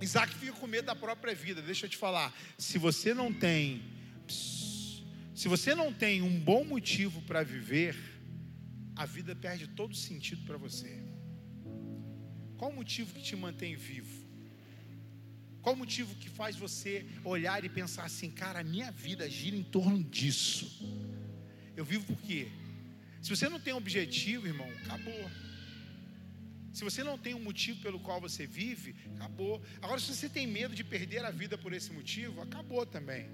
Isaac 0.00 0.34
fica 0.34 0.52
com 0.52 0.66
medo 0.66 0.86
da 0.86 0.96
própria 0.96 1.34
vida. 1.34 1.60
Deixa 1.60 1.84
eu 1.84 1.90
te 1.90 1.98
falar, 1.98 2.34
se 2.56 2.78
você 2.78 3.12
não 3.12 3.30
tem 3.30 3.82
se 5.34 5.48
você 5.48 5.74
não 5.74 5.92
tem 5.92 6.22
um 6.22 6.40
bom 6.40 6.64
motivo 6.64 7.20
para 7.22 7.42
viver, 7.42 7.94
a 8.96 9.04
vida 9.04 9.36
perde 9.36 9.66
todo 9.66 9.94
sentido 9.94 10.46
para 10.46 10.56
você. 10.56 11.11
Qual 12.62 12.70
o 12.70 12.76
motivo 12.76 13.12
que 13.12 13.20
te 13.20 13.34
mantém 13.34 13.74
vivo? 13.74 14.24
Qual 15.60 15.74
o 15.74 15.78
motivo 15.78 16.14
que 16.14 16.30
faz 16.30 16.54
você 16.54 17.04
olhar 17.24 17.64
e 17.64 17.68
pensar 17.68 18.04
assim, 18.04 18.30
cara, 18.30 18.60
a 18.60 18.62
minha 18.62 18.92
vida 18.92 19.28
gira 19.28 19.56
em 19.56 19.64
torno 19.64 20.00
disso? 20.00 20.70
Eu 21.76 21.84
vivo 21.84 22.04
por 22.04 22.16
quê? 22.18 22.46
Se 23.20 23.30
você 23.30 23.48
não 23.48 23.58
tem 23.58 23.74
um 23.74 23.78
objetivo, 23.78 24.46
irmão, 24.46 24.70
acabou. 24.84 25.28
Se 26.72 26.84
você 26.84 27.02
não 27.02 27.18
tem 27.18 27.34
um 27.34 27.42
motivo 27.42 27.80
pelo 27.80 27.98
qual 27.98 28.20
você 28.20 28.46
vive, 28.46 28.94
acabou. 29.16 29.60
Agora, 29.82 29.98
se 29.98 30.14
você 30.14 30.28
tem 30.28 30.46
medo 30.46 30.72
de 30.72 30.84
perder 30.84 31.24
a 31.24 31.32
vida 31.32 31.58
por 31.58 31.72
esse 31.72 31.92
motivo, 31.92 32.42
acabou 32.42 32.86
também. 32.86 33.28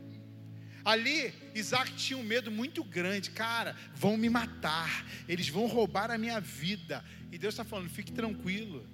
Ali, 0.83 1.35
Isaac 1.55 1.93
tinha 1.97 2.19
um 2.19 2.23
medo 2.23 2.51
muito 2.51 2.83
grande. 2.83 3.29
Cara, 3.29 3.77
vão 3.95 4.17
me 4.17 4.31
matar, 4.31 5.07
eles 5.29 5.51
vão 5.51 5.67
roubar 5.67 6.11
a 6.11 6.17
minha 6.17 6.41
vida. 6.41 7.05
E 7.31 7.37
Deus 7.37 7.53
está 7.53 7.63
falando: 7.63 7.91
fique 7.91 8.11
tranquilo, 8.11 8.89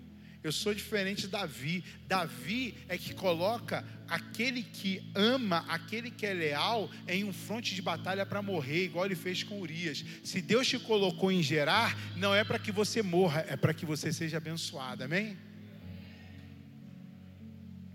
Eu 0.45 0.53
sou 0.53 0.75
diferente 0.75 1.23
de 1.23 1.29
Davi. 1.29 1.83
Davi 2.07 2.75
é 2.87 2.99
que 2.99 3.15
coloca 3.15 3.83
aquele 4.07 4.63
que 4.63 5.03
ama, 5.15 5.65
aquele 5.67 6.11
que 6.11 6.27
é 6.27 6.35
leal, 6.35 6.91
em 7.09 7.25
um 7.25 7.33
fronte 7.33 7.75
de 7.75 7.81
batalha 7.81 8.27
para 8.27 8.43
morrer, 8.43 8.85
igual 8.85 9.07
ele 9.07 9.15
fez 9.15 9.43
com 9.43 9.59
Urias. 9.59 10.05
Se 10.23 10.43
Deus 10.43 10.69
te 10.69 10.79
colocou 10.79 11.33
em 11.33 11.43
gerar, 11.43 11.99
não 12.15 12.35
é 12.35 12.45
para 12.45 12.59
que 12.59 12.71
você 12.71 13.03
morra, 13.03 13.43
é 13.49 13.57
para 13.57 13.73
que 13.73 13.87
você 13.87 14.13
seja 14.13 14.37
abençoado. 14.37 15.03
Amém? 15.03 15.35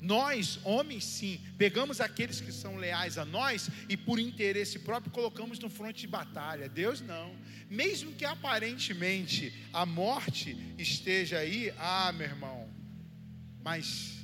Nós, 0.01 0.59
homens, 0.63 1.03
sim, 1.03 1.41
pegamos 1.57 1.99
aqueles 1.99 2.39
que 2.39 2.51
são 2.51 2.77
leais 2.77 3.17
a 3.17 3.25
nós 3.25 3.69
e 3.89 3.97
por 3.97 4.17
interesse 4.17 4.79
próprio 4.79 5.11
colocamos 5.11 5.59
no 5.59 5.69
fronte 5.69 6.01
de 6.01 6.07
batalha. 6.07 6.69
Deus 6.69 7.01
não. 7.01 7.35
Mesmo 7.69 8.13
que 8.13 8.23
aparentemente 8.23 9.53
a 9.73 9.85
morte 9.85 10.57
esteja 10.77 11.39
aí, 11.39 11.73
ah, 11.77 12.13
meu 12.13 12.27
irmão, 12.27 12.69
mas 13.61 14.17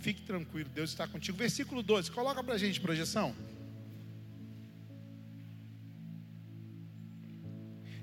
fique 0.00 0.22
tranquilo, 0.22 0.68
Deus 0.74 0.90
está 0.90 1.06
contigo. 1.06 1.38
Versículo 1.38 1.82
12, 1.82 2.10
coloca 2.10 2.42
para 2.42 2.54
a 2.54 2.58
gente 2.58 2.80
projeção. 2.80 3.36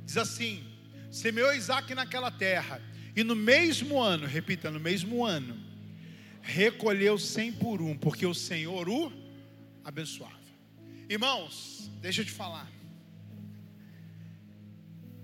Diz 0.05 0.17
assim: 0.17 0.63
semeou 1.11 1.53
Isaac 1.53 1.93
naquela 1.93 2.31
terra, 2.31 2.81
e 3.15 3.23
no 3.23 3.35
mesmo 3.35 4.01
ano, 4.01 4.26
repita, 4.26 4.72
no 4.72 4.80
mesmo 4.80 5.26
ano, 5.26 5.74
recolheu 6.45 7.17
cem 7.17 7.51
por 7.51 7.81
um, 7.81 7.97
porque 7.97 8.26
o 8.26 8.34
Senhor 8.34 8.88
o 8.88 9.11
abençoava. 9.84 10.39
Irmãos, 11.09 11.89
deixa 11.99 12.22
eu 12.22 12.26
te 12.26 12.31
falar. 12.31 12.72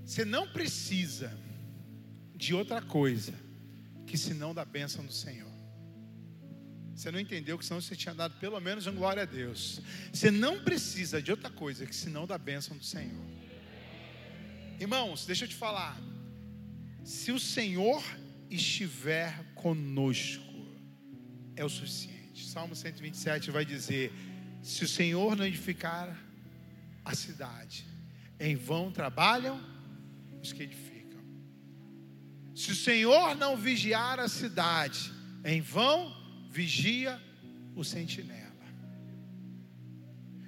Você 0.03 0.25
não 0.25 0.47
precisa 0.47 1.37
de 2.35 2.53
outra 2.53 2.81
coisa 2.81 3.33
que 4.05 4.17
senão 4.17 4.53
da 4.53 4.65
bênção 4.65 5.05
do 5.05 5.13
Senhor. 5.13 5.49
Você 6.95 7.09
não 7.11 7.19
entendeu 7.19 7.57
que 7.57 7.65
senão 7.65 7.79
você 7.79 7.95
tinha 7.95 8.13
dado 8.13 8.37
pelo 8.39 8.59
menos 8.59 8.85
um 8.87 8.93
glória 8.93 9.23
a 9.23 9.25
Deus. 9.25 9.79
Você 10.11 10.29
não 10.29 10.63
precisa 10.63 11.21
de 11.21 11.31
outra 11.31 11.49
coisa 11.49 11.85
que 11.85 11.95
senão 11.95 12.27
da 12.27 12.37
bênção 12.37 12.75
do 12.75 12.83
Senhor. 12.83 13.25
Irmãos, 14.79 15.25
deixa 15.25 15.45
eu 15.45 15.49
te 15.49 15.55
falar. 15.55 15.99
Se 17.03 17.31
o 17.31 17.39
Senhor 17.39 18.03
estiver 18.49 19.53
conosco, 19.55 20.50
é 21.61 21.65
o 21.65 21.69
suficiente. 21.69 22.47
Salmo 22.47 22.75
127 22.75 23.51
vai 23.51 23.63
dizer: 23.63 24.11
Se 24.63 24.83
o 24.83 24.87
Senhor 24.87 25.35
não 25.35 25.45
edificar 25.45 26.17
a 27.05 27.13
cidade, 27.13 27.85
em 28.39 28.55
vão 28.55 28.91
trabalham 28.91 29.61
os 30.41 30.51
que 30.51 30.63
edificam. 30.63 31.21
Se 32.55 32.71
o 32.71 32.75
Senhor 32.75 33.35
não 33.35 33.55
vigiar 33.55 34.19
a 34.19 34.27
cidade, 34.27 35.13
em 35.45 35.61
vão 35.61 36.11
vigia 36.49 37.21
o 37.75 37.83
sentinela. 37.83 38.41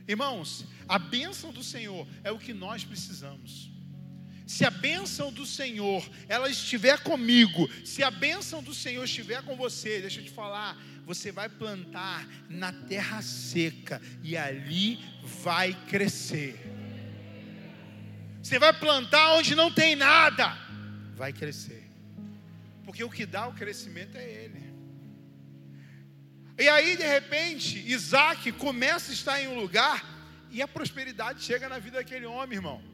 Irmãos, 0.08 0.66
a 0.88 0.98
bênção 0.98 1.54
do 1.54 1.64
Senhor 1.64 2.08
é 2.24 2.32
o 2.32 2.40
que 2.40 2.54
nós 2.54 2.84
precisamos. 2.84 3.73
Se 4.54 4.64
a 4.64 4.70
bênção 4.70 5.34
do 5.34 5.48
Senhor 5.48 6.08
ela 6.30 6.48
estiver 6.48 7.00
comigo, 7.00 7.68
se 7.84 8.04
a 8.04 8.12
bênção 8.12 8.62
do 8.62 8.72
Senhor 8.72 9.04
estiver 9.04 9.42
com 9.42 9.56
você, 9.56 10.00
deixa 10.00 10.20
eu 10.20 10.26
te 10.26 10.30
falar, 10.30 10.78
você 11.08 11.32
vai 11.32 11.50
plantar 11.50 12.24
na 12.48 12.72
terra 12.72 13.20
seca 13.24 14.00
e 14.22 14.38
ali 14.38 15.00
vai 15.24 15.74
crescer. 15.88 16.56
Você 18.44 18.60
vai 18.60 18.72
plantar 18.72 19.34
onde 19.34 19.56
não 19.56 19.72
tem 19.72 19.96
nada, 19.96 20.56
vai 21.16 21.34
crescer. 21.34 21.90
Porque 22.86 23.04
o 23.04 23.10
que 23.10 23.26
dá 23.26 23.48
o 23.48 23.54
crescimento 23.54 24.16
é 24.16 24.24
Ele. 24.24 24.64
E 26.60 26.70
aí, 26.70 26.96
de 26.96 27.08
repente, 27.08 27.80
Isaac 27.92 28.52
começa 28.52 29.10
a 29.10 29.16
estar 29.16 29.42
em 29.42 29.48
um 29.48 29.60
lugar 29.60 30.06
e 30.52 30.62
a 30.62 30.68
prosperidade 30.68 31.42
chega 31.42 31.68
na 31.68 31.80
vida 31.80 31.98
daquele 31.98 32.28
homem, 32.28 32.58
irmão. 32.60 32.93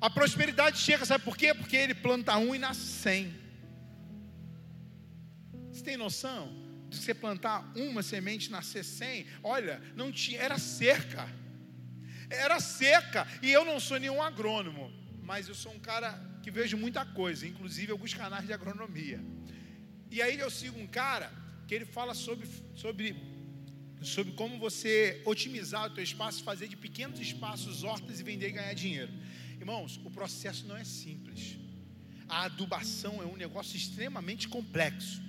A 0.00 0.10
prosperidade 0.10 0.78
chega, 0.78 1.04
sabe 1.04 1.24
por 1.24 1.36
quê? 1.36 1.54
Porque 1.54 1.76
ele 1.76 1.94
planta 1.94 2.36
um 2.36 2.54
e 2.54 2.58
nasce 2.58 2.86
cem. 2.86 3.34
Você 5.70 5.82
tem 5.82 5.96
noção? 5.96 6.54
De 6.88 6.96
você 6.96 7.12
plantar 7.12 7.70
uma 7.74 8.02
semente 8.02 8.46
e 8.48 8.52
nascer 8.52 8.84
cem? 8.84 9.26
Olha, 9.42 9.82
não 9.94 10.12
tinha, 10.12 10.40
era 10.40 10.58
cerca. 10.58 11.28
Era 12.30 12.60
seca. 12.60 13.26
E 13.42 13.50
eu 13.50 13.64
não 13.64 13.80
sou 13.80 13.98
nenhum 13.98 14.22
agrônomo, 14.22 14.92
mas 15.22 15.48
eu 15.48 15.54
sou 15.54 15.72
um 15.72 15.78
cara 15.78 16.18
que 16.42 16.50
vejo 16.50 16.76
muita 16.76 17.04
coisa, 17.04 17.46
inclusive 17.46 17.90
alguns 17.92 18.14
canais 18.14 18.46
de 18.46 18.52
agronomia. 18.52 19.20
E 20.10 20.22
aí 20.22 20.38
eu 20.38 20.50
sigo 20.50 20.78
um 20.78 20.86
cara 20.86 21.32
que 21.66 21.74
ele 21.74 21.84
fala 21.84 22.14
sobre, 22.14 22.48
sobre, 22.74 23.16
sobre 24.00 24.32
como 24.34 24.58
você 24.58 25.20
otimizar 25.24 25.86
o 25.86 25.90
teu 25.90 26.04
espaço, 26.04 26.44
fazer 26.44 26.68
de 26.68 26.76
pequenos 26.76 27.18
espaços 27.18 27.82
hortas 27.82 28.20
e 28.20 28.22
vender 28.22 28.48
e 28.48 28.52
ganhar 28.52 28.74
dinheiro. 28.74 29.12
Irmãos, 29.66 30.00
o 30.04 30.10
processo 30.10 30.64
não 30.68 30.76
é 30.76 30.84
simples. 30.84 31.56
A 32.28 32.44
adubação 32.44 33.20
é 33.20 33.26
um 33.26 33.34
negócio 33.34 33.76
extremamente 33.76 34.46
complexo. 34.46 35.20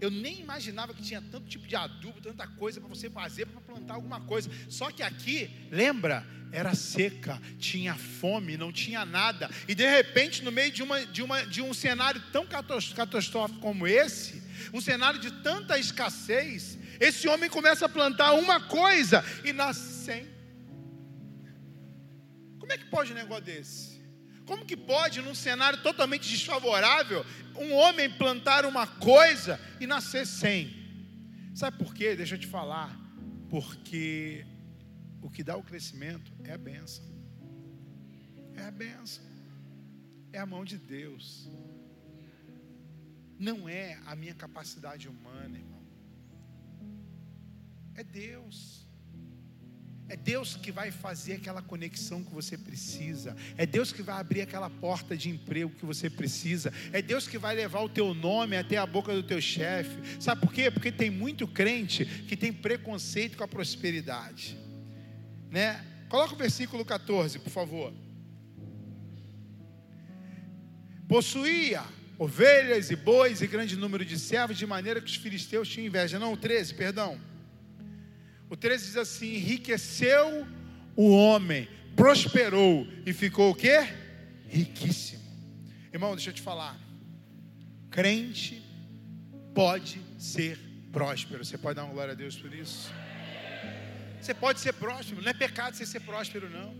Eu 0.00 0.10
nem 0.10 0.40
imaginava 0.40 0.92
que 0.92 1.00
tinha 1.04 1.22
tanto 1.22 1.46
tipo 1.46 1.64
de 1.68 1.76
adubo, 1.76 2.20
tanta 2.20 2.48
coisa 2.48 2.80
para 2.80 2.88
você 2.88 3.08
fazer 3.08 3.46
para 3.46 3.60
plantar 3.60 3.94
alguma 3.94 4.20
coisa. 4.22 4.50
Só 4.68 4.90
que 4.90 5.04
aqui, 5.04 5.48
lembra, 5.70 6.26
era 6.50 6.74
seca, 6.74 7.40
tinha 7.60 7.94
fome, 7.94 8.56
não 8.56 8.72
tinha 8.72 9.04
nada. 9.04 9.48
E 9.68 9.74
de 9.76 9.88
repente, 9.88 10.42
no 10.42 10.50
meio 10.50 10.72
de, 10.72 10.82
uma, 10.82 11.06
de, 11.06 11.22
uma, 11.22 11.46
de 11.46 11.62
um 11.62 11.72
cenário 11.72 12.20
tão 12.32 12.44
catastrófico 12.44 13.60
como 13.60 13.86
esse, 13.86 14.42
um 14.74 14.80
cenário 14.80 15.20
de 15.20 15.30
tanta 15.44 15.78
escassez, 15.78 16.76
esse 16.98 17.28
homem 17.28 17.48
começa 17.48 17.86
a 17.86 17.88
plantar 17.88 18.32
uma 18.32 18.62
coisa 18.62 19.24
e 19.44 19.52
nasce 19.52 20.04
cem. 20.06 20.41
Como 22.62 22.72
é 22.72 22.78
que 22.78 22.84
pode 22.84 23.10
um 23.10 23.16
negócio 23.16 23.44
desse? 23.44 24.00
Como 24.46 24.64
que 24.64 24.76
pode, 24.76 25.20
num 25.20 25.34
cenário 25.34 25.82
totalmente 25.82 26.28
desfavorável, 26.28 27.26
um 27.56 27.72
homem 27.72 28.08
plantar 28.08 28.64
uma 28.64 28.86
coisa 28.86 29.58
e 29.80 29.86
nascer 29.86 30.24
sem? 30.24 30.72
Sabe 31.56 31.76
por 31.76 31.92
quê? 31.92 32.14
Deixa 32.14 32.36
eu 32.36 32.38
te 32.38 32.46
falar. 32.46 32.96
Porque 33.50 34.46
o 35.20 35.28
que 35.28 35.42
dá 35.42 35.56
o 35.56 35.62
crescimento 35.64 36.32
é 36.44 36.52
a 36.52 36.56
benção. 36.56 37.04
É 38.54 38.62
a 38.62 38.70
benção. 38.70 39.24
É 40.32 40.38
a 40.38 40.46
mão 40.46 40.64
de 40.64 40.78
Deus. 40.78 41.50
Não 43.40 43.68
é 43.68 43.98
a 44.06 44.14
minha 44.14 44.36
capacidade 44.36 45.08
humana, 45.08 45.58
irmão. 45.58 45.82
É 47.96 48.04
Deus. 48.04 48.81
É 50.12 50.16
Deus 50.16 50.56
que 50.56 50.70
vai 50.70 50.90
fazer 50.90 51.36
aquela 51.36 51.62
conexão 51.62 52.22
que 52.22 52.34
você 52.34 52.58
precisa. 52.58 53.34
É 53.56 53.64
Deus 53.64 53.94
que 53.94 54.02
vai 54.02 54.20
abrir 54.20 54.42
aquela 54.42 54.68
porta 54.68 55.16
de 55.16 55.30
emprego 55.30 55.70
que 55.70 55.86
você 55.86 56.10
precisa. 56.10 56.70
É 56.92 57.00
Deus 57.00 57.26
que 57.26 57.38
vai 57.38 57.56
levar 57.56 57.80
o 57.80 57.88
teu 57.88 58.12
nome 58.12 58.54
até 58.54 58.76
a 58.76 58.84
boca 58.84 59.14
do 59.14 59.22
teu 59.22 59.40
chefe. 59.40 60.20
Sabe 60.20 60.42
por 60.42 60.52
quê? 60.52 60.70
Porque 60.70 60.92
tem 60.92 61.08
muito 61.10 61.48
crente 61.48 62.04
que 62.04 62.36
tem 62.36 62.52
preconceito 62.52 63.38
com 63.38 63.44
a 63.44 63.48
prosperidade. 63.48 64.58
Né? 65.50 65.82
Coloca 66.10 66.34
o 66.34 66.36
versículo 66.36 66.84
14, 66.84 67.38
por 67.38 67.48
favor. 67.48 67.90
Possuía 71.08 71.82
ovelhas 72.18 72.90
e 72.90 72.96
bois 72.96 73.40
e 73.40 73.46
grande 73.46 73.78
número 73.78 74.04
de 74.04 74.18
servos, 74.18 74.58
de 74.58 74.66
maneira 74.66 75.00
que 75.00 75.08
os 75.08 75.16
filisteus 75.16 75.70
tinham 75.70 75.86
inveja. 75.86 76.18
Não, 76.18 76.36
13, 76.36 76.74
perdão. 76.74 77.31
O 78.52 78.56
13 78.56 78.84
diz 78.84 78.96
assim: 78.98 79.34
enriqueceu 79.36 80.46
o 80.94 81.08
homem, 81.10 81.66
prosperou 81.96 82.86
e 83.06 83.10
ficou 83.14 83.50
o 83.50 83.54
quê? 83.54 83.78
Riquíssimo. 84.46 85.22
Irmão, 85.90 86.14
deixa 86.14 86.28
eu 86.28 86.34
te 86.34 86.42
falar. 86.42 86.78
Crente 87.90 88.62
pode 89.54 89.98
ser 90.18 90.58
próspero. 90.92 91.42
Você 91.42 91.56
pode 91.56 91.76
dar 91.76 91.84
uma 91.84 91.94
glória 91.94 92.12
a 92.12 92.14
Deus 92.14 92.36
por 92.36 92.52
isso? 92.52 92.92
Você 94.20 94.34
pode 94.34 94.60
ser 94.60 94.74
próspero, 94.74 95.22
não 95.22 95.30
é 95.30 95.34
pecado 95.34 95.74
você 95.74 95.86
ser 95.86 96.00
próspero, 96.00 96.50
não. 96.50 96.74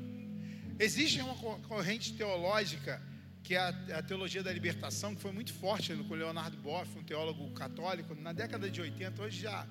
Existe 0.79 1.23
uma 1.23 1.35
corrente 1.61 2.13
teológica 2.13 3.01
que 3.43 3.55
é 3.55 3.61
a, 3.95 4.03
teologia 4.03 4.43
da 4.43 4.53
libertação, 4.53 5.15
que 5.15 5.23
foi 5.23 5.33
muito 5.33 5.55
forte 5.55 5.97
com 5.97 6.15
Leonardo 6.15 6.57
Boff, 6.59 6.99
um 6.99 7.03
teólogo 7.03 7.51
católico, 7.53 8.15
na 8.15 8.35
década 8.35 8.71
de 8.71 8.79
80, 8.79 9.23
hoje 9.23 9.41
já 9.41 9.67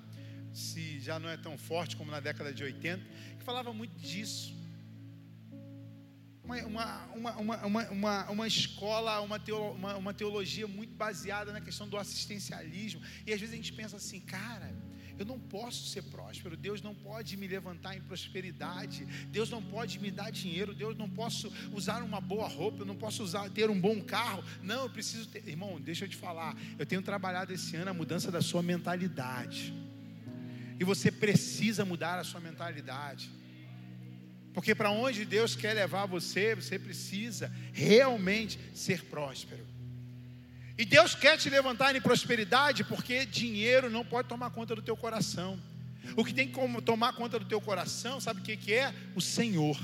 se 0.52 1.00
já 1.00 1.18
não 1.18 1.28
é 1.28 1.36
tão 1.36 1.56
forte 1.56 1.96
como 1.96 2.10
na 2.10 2.20
década 2.20 2.52
de 2.52 2.62
80, 2.62 3.04
que 3.38 3.44
falava 3.44 3.72
muito 3.72 3.98
disso. 3.98 4.54
Uma, 6.44 7.06
uma, 7.14 7.36
uma, 7.36 7.88
uma, 7.90 8.30
uma, 8.30 8.46
escola, 8.46 9.20
uma, 9.20 9.38
teolo, 9.38 9.74
uma, 9.74 10.12
teologia 10.12 10.66
muito 10.66 10.92
baseada 10.94 11.52
na 11.52 11.60
questão 11.60 11.88
do 11.88 11.96
assistencialismo. 11.96 13.00
E 13.26 13.32
às 13.32 13.40
vezes 13.40 13.54
a 13.54 13.56
gente 13.56 13.72
pensa 13.72 13.96
assim, 13.96 14.20
cara, 14.20 14.74
Eu 15.18 15.24
não 15.24 15.38
posso 15.38 15.88
ser 15.88 16.02
próspero. 16.02 16.56
Deus 16.56 16.82
não 16.82 16.94
pode 16.94 17.36
me 17.36 17.46
levantar 17.46 17.96
em 17.96 18.00
prosperidade. 18.00 19.04
Deus 19.30 19.48
não 19.50 19.62
pode 19.62 19.98
me 20.00 20.10
dar 20.10 20.30
dinheiro. 20.30 20.74
Deus 20.74 20.96
não 20.96 21.08
posso 21.08 21.52
usar 21.72 22.02
uma 22.02 22.20
boa 22.20 22.48
roupa. 22.48 22.82
Eu 22.82 22.86
não 22.86 22.96
posso 22.96 23.22
usar 23.22 23.48
ter 23.50 23.70
um 23.70 23.80
bom 23.80 24.00
carro. 24.02 24.42
Não, 24.62 24.82
eu 24.82 24.90
preciso 24.90 25.28
ter. 25.28 25.46
Irmão, 25.46 25.80
deixa 25.80 26.06
eu 26.06 26.08
te 26.08 26.16
falar. 26.16 26.56
Eu 26.78 26.86
tenho 26.86 27.02
trabalhado 27.02 27.52
esse 27.52 27.76
ano 27.76 27.90
a 27.90 27.94
mudança 27.94 28.30
da 28.30 28.40
sua 28.40 28.62
mentalidade. 28.62 29.72
E 30.82 30.84
você 30.84 31.12
precisa 31.12 31.84
mudar 31.84 32.18
a 32.18 32.24
sua 32.24 32.40
mentalidade. 32.40 33.30
Porque 34.52 34.74
para 34.74 34.90
onde 34.90 35.24
Deus 35.24 35.54
quer 35.54 35.74
levar 35.74 36.06
você, 36.06 36.56
você 36.56 36.76
precisa 36.76 37.52
realmente 37.72 38.58
ser 38.74 39.04
próspero. 39.04 39.64
E 40.76 40.84
Deus 40.84 41.14
quer 41.14 41.38
te 41.38 41.48
levantar 41.48 41.94
em 41.94 42.00
prosperidade, 42.00 42.82
porque 42.82 43.24
dinheiro 43.24 43.88
não 43.88 44.04
pode 44.04 44.26
tomar 44.26 44.50
conta 44.50 44.74
do 44.74 44.82
teu 44.82 44.96
coração. 44.96 45.56
O 46.16 46.24
que 46.24 46.34
tem 46.34 46.48
que 46.48 46.82
tomar 46.82 47.12
conta 47.12 47.38
do 47.38 47.44
teu 47.44 47.60
coração, 47.60 48.20
sabe 48.20 48.40
o 48.40 48.42
que, 48.42 48.56
que 48.56 48.72
é? 48.72 48.92
O 49.14 49.20
Senhor. 49.20 49.78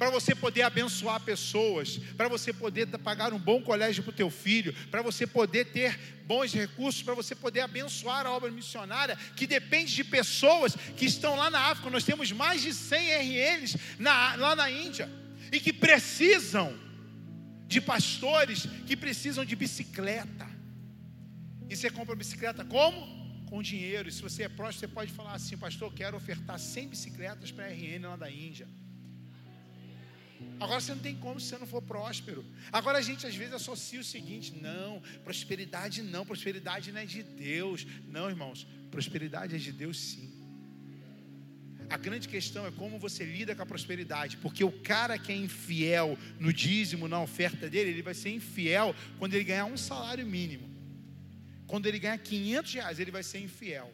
Para 0.00 0.08
você 0.08 0.34
poder 0.34 0.62
abençoar 0.62 1.20
pessoas, 1.20 1.98
para 2.16 2.26
você 2.26 2.54
poder 2.54 2.86
pagar 2.86 3.34
um 3.34 3.38
bom 3.38 3.60
colégio 3.60 4.02
para 4.02 4.08
o 4.08 4.14
teu 4.14 4.30
filho, 4.30 4.72
para 4.90 5.02
você 5.02 5.26
poder 5.26 5.66
ter 5.66 5.94
bons 6.24 6.54
recursos, 6.54 7.02
para 7.02 7.12
você 7.12 7.34
poder 7.34 7.60
abençoar 7.60 8.24
a 8.24 8.30
obra 8.30 8.50
missionária, 8.50 9.14
que 9.36 9.46
depende 9.46 9.94
de 9.94 10.02
pessoas 10.02 10.74
que 10.96 11.04
estão 11.04 11.36
lá 11.36 11.50
na 11.50 11.60
África. 11.66 11.90
Nós 11.90 12.02
temos 12.02 12.32
mais 12.32 12.62
de 12.62 12.72
100 12.72 13.10
RNs 13.10 13.76
na, 13.98 14.36
lá 14.36 14.56
na 14.56 14.70
Índia, 14.70 15.06
e 15.52 15.60
que 15.60 15.70
precisam 15.70 16.74
de 17.66 17.78
pastores 17.78 18.66
que 18.86 18.96
precisam 18.96 19.44
de 19.44 19.54
bicicleta. 19.54 20.48
E 21.68 21.76
você 21.76 21.90
compra 21.90 22.16
bicicleta 22.16 22.64
como? 22.64 23.44
Com 23.50 23.60
dinheiro. 23.62 24.08
E 24.08 24.12
se 24.12 24.22
você 24.22 24.44
é 24.44 24.48
próximo, 24.48 24.80
você 24.80 24.88
pode 24.88 25.12
falar 25.12 25.34
assim, 25.34 25.58
pastor, 25.58 25.92
quero 25.92 26.16
ofertar 26.16 26.58
100 26.58 26.88
bicicletas 26.88 27.52
para 27.52 27.66
a 27.66 27.68
RN 27.68 28.00
lá 28.08 28.16
da 28.16 28.30
Índia. 28.30 28.66
Agora 30.58 30.80
você 30.80 30.94
não 30.94 31.00
tem 31.00 31.16
como 31.16 31.40
se 31.40 31.46
você 31.46 31.58
não 31.58 31.66
for 31.66 31.80
próspero. 31.80 32.44
Agora 32.70 32.98
a 32.98 33.02
gente 33.02 33.26
às 33.26 33.34
vezes 33.34 33.54
associa 33.54 34.00
o 34.00 34.04
seguinte: 34.04 34.54
não, 34.60 35.02
prosperidade 35.24 36.02
não, 36.02 36.26
prosperidade 36.26 36.92
não 36.92 37.00
é 37.00 37.06
de 37.06 37.22
Deus. 37.22 37.86
Não, 38.06 38.28
irmãos, 38.28 38.66
prosperidade 38.90 39.54
é 39.54 39.58
de 39.58 39.72
Deus 39.72 39.98
sim. 39.98 40.30
A 41.88 41.96
grande 41.96 42.28
questão 42.28 42.64
é 42.66 42.70
como 42.70 43.00
você 43.00 43.24
lida 43.24 43.54
com 43.54 43.62
a 43.62 43.66
prosperidade, 43.66 44.36
porque 44.36 44.62
o 44.62 44.70
cara 44.70 45.18
que 45.18 45.32
é 45.32 45.34
infiel 45.36 46.16
no 46.38 46.52
dízimo, 46.52 47.08
na 47.08 47.20
oferta 47.20 47.68
dele, 47.68 47.90
ele 47.90 48.02
vai 48.02 48.14
ser 48.14 48.30
infiel 48.30 48.94
quando 49.18 49.34
ele 49.34 49.42
ganhar 49.42 49.64
um 49.64 49.76
salário 49.76 50.24
mínimo. 50.24 50.70
Quando 51.66 51.86
ele 51.86 51.98
ganhar 51.98 52.18
500 52.18 52.74
reais, 52.74 53.00
ele 53.00 53.10
vai 53.10 53.24
ser 53.24 53.40
infiel. 53.40 53.92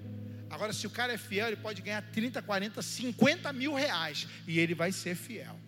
Agora, 0.50 0.72
se 0.72 0.86
o 0.86 0.90
cara 0.90 1.14
é 1.14 1.18
fiel, 1.18 1.46
ele 1.46 1.56
pode 1.56 1.80
ganhar 1.80 2.02
30, 2.02 2.42
40, 2.42 2.82
50 2.82 3.52
mil 3.52 3.74
reais 3.74 4.26
e 4.46 4.58
ele 4.58 4.74
vai 4.74 4.92
ser 4.92 5.14
fiel. 5.14 5.58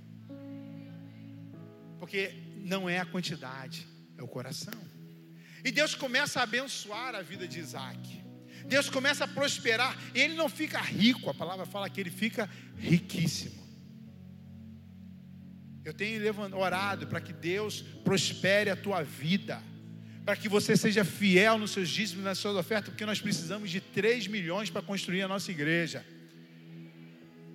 Porque 1.98 2.34
não 2.56 2.88
é 2.88 2.98
a 2.98 3.06
quantidade, 3.06 3.86
é 4.16 4.22
o 4.22 4.28
coração. 4.28 4.80
E 5.64 5.70
Deus 5.70 5.94
começa 5.94 6.40
a 6.40 6.44
abençoar 6.44 7.14
a 7.14 7.22
vida 7.22 7.46
de 7.46 7.58
Isaac. 7.58 8.22
Deus 8.66 8.90
começa 8.90 9.24
a 9.24 9.28
prosperar, 9.28 9.98
ele 10.14 10.34
não 10.34 10.48
fica 10.48 10.80
rico, 10.80 11.30
a 11.30 11.34
palavra 11.34 11.64
fala 11.64 11.88
que 11.88 12.00
ele 12.00 12.10
fica 12.10 12.48
riquíssimo. 12.76 13.66
Eu 15.84 15.94
tenho 15.94 16.20
orado 16.54 17.06
para 17.06 17.20
que 17.20 17.32
Deus 17.32 17.80
prospere 18.04 18.68
a 18.68 18.76
tua 18.76 19.02
vida, 19.02 19.62
para 20.22 20.36
que 20.36 20.46
você 20.46 20.76
seja 20.76 21.02
fiel 21.02 21.56
nos 21.56 21.70
seus 21.70 21.88
dízimos, 21.88 22.22
nas 22.24 22.36
suas 22.36 22.56
ofertas, 22.56 22.90
porque 22.90 23.06
nós 23.06 23.20
precisamos 23.20 23.70
de 23.70 23.80
3 23.80 24.26
milhões 24.26 24.68
para 24.68 24.82
construir 24.82 25.22
a 25.22 25.28
nossa 25.28 25.50
igreja. 25.50 26.04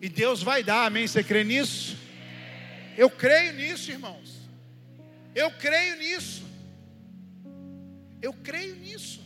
E 0.01 0.09
Deus 0.09 0.41
vai 0.41 0.63
dar, 0.63 0.87
amém? 0.87 1.05
Você 1.05 1.23
crê 1.23 1.43
nisso? 1.43 1.95
Eu 2.97 3.09
creio 3.09 3.53
nisso, 3.53 3.91
irmãos. 3.91 4.39
Eu 5.33 5.49
creio 5.51 5.97
nisso. 5.97 6.43
Eu 8.21 8.33
creio 8.33 8.75
nisso. 8.75 9.21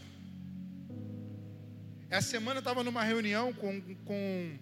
Essa 2.10 2.30
semana 2.30 2.58
eu 2.58 2.60
estava 2.60 2.84
numa 2.84 3.04
reunião 3.04 3.52
com, 3.52 3.82
com 4.06 4.58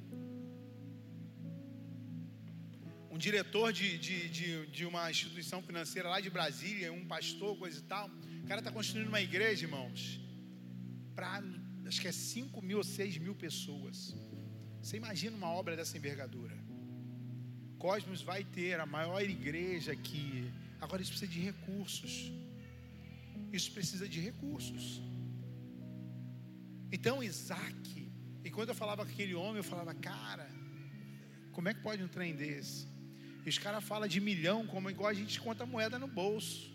um 3.12 3.18
diretor 3.18 3.72
de, 3.72 3.98
de, 4.00 4.28
de, 4.30 4.66
de, 4.68 4.86
uma 4.86 5.10
instituição 5.10 5.62
financeira 5.62 6.10
lá 6.10 6.20
de 6.20 6.30
Brasília, 6.30 6.92
um 6.92 7.06
pastor, 7.06 7.56
coisa 7.58 7.80
e 7.80 7.84
tal. 7.84 8.10
O 8.44 8.48
cara 8.48 8.60
está 8.60 8.72
construindo 8.72 9.08
uma 9.08 9.22
igreja, 9.22 9.66
irmãos, 9.66 10.20
para 11.16 11.44
acho 11.86 12.02
que 12.02 12.08
é 12.08 12.12
5 12.12 12.62
mil 12.64 12.80
ou 12.80 12.84
6 12.84 13.20
mil 13.20 13.36
pessoas. 13.36 14.16
Você 14.82 14.98
imagina 14.98 15.38
uma 15.38 15.52
obra 15.52 15.76
dessa 15.76 15.96
envergadura? 15.96 16.65
Cosmos 17.86 18.24
vai 18.24 18.44
ter 18.44 18.80
a 18.80 18.86
maior 18.88 19.22
igreja 19.22 19.92
aqui. 19.92 20.52
Agora 20.82 21.04
isso 21.04 21.12
precisa 21.12 21.32
de 21.32 21.40
recursos. 21.40 22.32
Isso 23.54 23.72
precisa 23.72 24.10
de 24.10 24.20
recursos. 24.20 24.86
Então 26.92 27.22
Isaac, 27.24 28.12
e 28.44 28.50
quando 28.50 28.70
eu 28.70 28.76
falava 28.76 29.06
com 29.06 29.12
aquele 29.12 29.36
homem, 29.36 29.58
eu 29.58 29.64
falava, 29.64 29.94
cara, 29.94 30.50
como 31.52 31.70
é 31.70 31.76
que 31.76 31.82
pode 31.82 32.02
um 32.02 32.08
trem 32.08 32.36
desse? 32.36 32.88
E 33.46 33.50
os 33.50 33.60
caras 33.60 33.84
falam 33.84 34.08
de 34.08 34.20
milhão, 34.20 34.66
como 34.66 34.90
igual 34.90 35.10
a 35.10 35.14
gente 35.14 35.40
conta 35.40 35.64
moeda 35.64 36.00
no 36.00 36.08
bolso. 36.08 36.74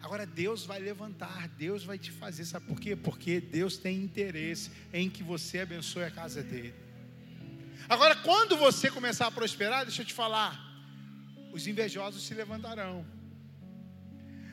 Agora 0.00 0.24
Deus 0.24 0.64
vai 0.64 0.78
levantar, 0.78 1.48
Deus 1.48 1.82
vai 1.82 1.98
te 1.98 2.12
fazer, 2.12 2.44
sabe 2.44 2.66
por 2.66 2.78
quê? 2.78 2.94
Porque 2.94 3.40
Deus 3.40 3.78
tem 3.78 4.00
interesse 4.00 4.70
em 4.92 5.10
que 5.10 5.24
você 5.24 5.58
abençoe 5.58 6.04
a 6.04 6.10
casa 6.12 6.40
dele. 6.40 6.91
Agora, 7.92 8.16
quando 8.16 8.56
você 8.56 8.90
começar 8.90 9.26
a 9.26 9.30
prosperar, 9.30 9.84
deixa 9.84 10.00
eu 10.00 10.06
te 10.06 10.14
falar, 10.14 10.52
os 11.52 11.66
invejosos 11.66 12.22
se 12.22 12.32
levantarão. 12.32 13.04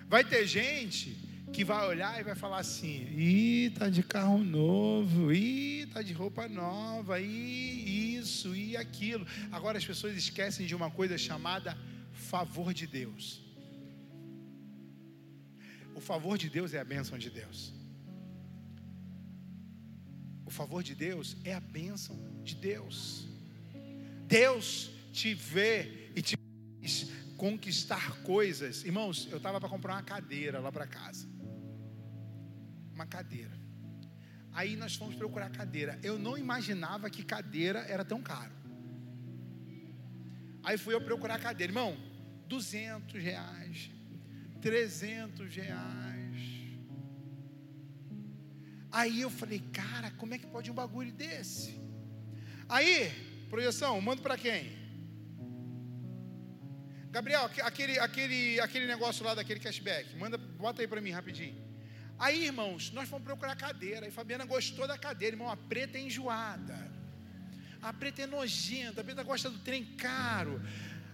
Vai 0.10 0.26
ter 0.26 0.46
gente 0.46 1.12
que 1.54 1.64
vai 1.64 1.88
olhar 1.88 2.20
e 2.20 2.24
vai 2.30 2.36
falar 2.36 2.60
assim: 2.60 3.08
ih, 3.18 3.70
tá 3.70 3.88
de 3.90 4.04
carro 4.04 4.40
novo, 4.40 5.32
ih, 5.32 5.86
tá 5.94 6.02
de 6.02 6.12
roupa 6.12 6.50
nova, 6.50 7.22
ih, 7.22 8.18
isso, 8.18 8.54
e 8.54 8.76
aquilo. 8.76 9.26
Agora 9.50 9.78
as 9.78 9.86
pessoas 9.86 10.18
esquecem 10.18 10.68
de 10.68 10.76
uma 10.76 10.92
coisa 10.92 11.18
chamada 11.18 11.78
favor 12.12 12.74
de 12.74 12.86
Deus. 12.86 13.42
O 15.96 16.02
favor 16.02 16.38
de 16.38 16.50
Deus 16.50 16.74
é 16.74 16.82
a 16.82 16.84
bênção 16.84 17.18
de 17.18 17.30
Deus. 17.30 17.74
O 20.46 20.52
favor 20.52 20.84
de 20.84 20.94
Deus 20.94 21.38
é 21.46 21.54
a 21.54 21.62
bênção 21.62 22.20
de 22.44 22.56
Deus. 22.56 23.29
Deus 24.30 24.90
te 25.12 25.34
vê 25.34 26.12
e 26.16 26.22
te 26.22 26.38
faz 26.38 27.12
conquistar 27.36 28.22
coisas. 28.22 28.86
Irmãos, 28.86 29.28
eu 29.30 29.38
estava 29.38 29.60
para 29.60 29.68
comprar 29.68 29.96
uma 29.96 30.04
cadeira 30.04 30.60
lá 30.60 30.72
para 30.72 30.88
casa 30.88 31.28
uma 33.00 33.08
cadeira. 33.08 33.58
Aí 34.52 34.76
nós 34.76 34.96
fomos 34.96 35.16
procurar 35.16 35.50
cadeira. 35.50 35.98
Eu 36.04 36.20
não 36.20 36.38
imaginava 36.38 37.10
que 37.10 37.24
cadeira 37.24 37.80
era 37.80 38.04
tão 38.04 38.22
caro. 38.22 38.52
Aí 40.62 40.78
fui 40.78 40.94
eu 40.94 41.00
procurar 41.00 41.40
cadeira, 41.40 41.72
irmão, 41.72 41.98
200 42.48 43.24
reais, 43.24 43.90
300 44.62 45.56
reais. 45.56 46.42
Aí 48.92 49.22
eu 49.22 49.30
falei, 49.30 49.60
cara, 49.72 50.12
como 50.12 50.34
é 50.34 50.38
que 50.38 50.48
pode 50.48 50.70
um 50.70 50.74
bagulho 50.74 51.14
desse? 51.14 51.80
Aí, 52.68 53.10
projeção, 53.50 54.00
mando 54.00 54.22
para 54.22 54.38
quem? 54.38 54.78
Gabriel, 57.12 57.50
aquele, 57.64 57.98
aquele, 58.00 58.60
aquele 58.60 58.86
negócio 58.86 59.26
lá 59.26 59.34
daquele 59.34 59.60
cashback, 59.60 60.16
manda, 60.16 60.38
bota 60.38 60.82
aí 60.82 60.88
para 60.88 61.02
mim 61.02 61.10
rapidinho. 61.10 61.68
Aí, 62.20 62.46
irmãos, 62.46 62.92
nós 62.92 63.08
fomos 63.08 63.24
procurar 63.24 63.56
cadeira. 63.56 64.06
E 64.06 64.12
Fabiana 64.12 64.46
gostou 64.46 64.86
da 64.86 64.98
cadeira, 64.98 65.36
irmão. 65.36 65.50
A 65.50 65.56
preta 65.56 65.98
é 65.98 66.02
enjoada. 66.02 66.78
A 67.82 67.94
preta 67.94 68.24
é 68.24 68.28
nojenta. 68.28 69.00
A 69.00 69.04
preta 69.04 69.24
gosta 69.24 69.50
do 69.50 69.58
trem 69.60 69.86
caro. 69.86 70.62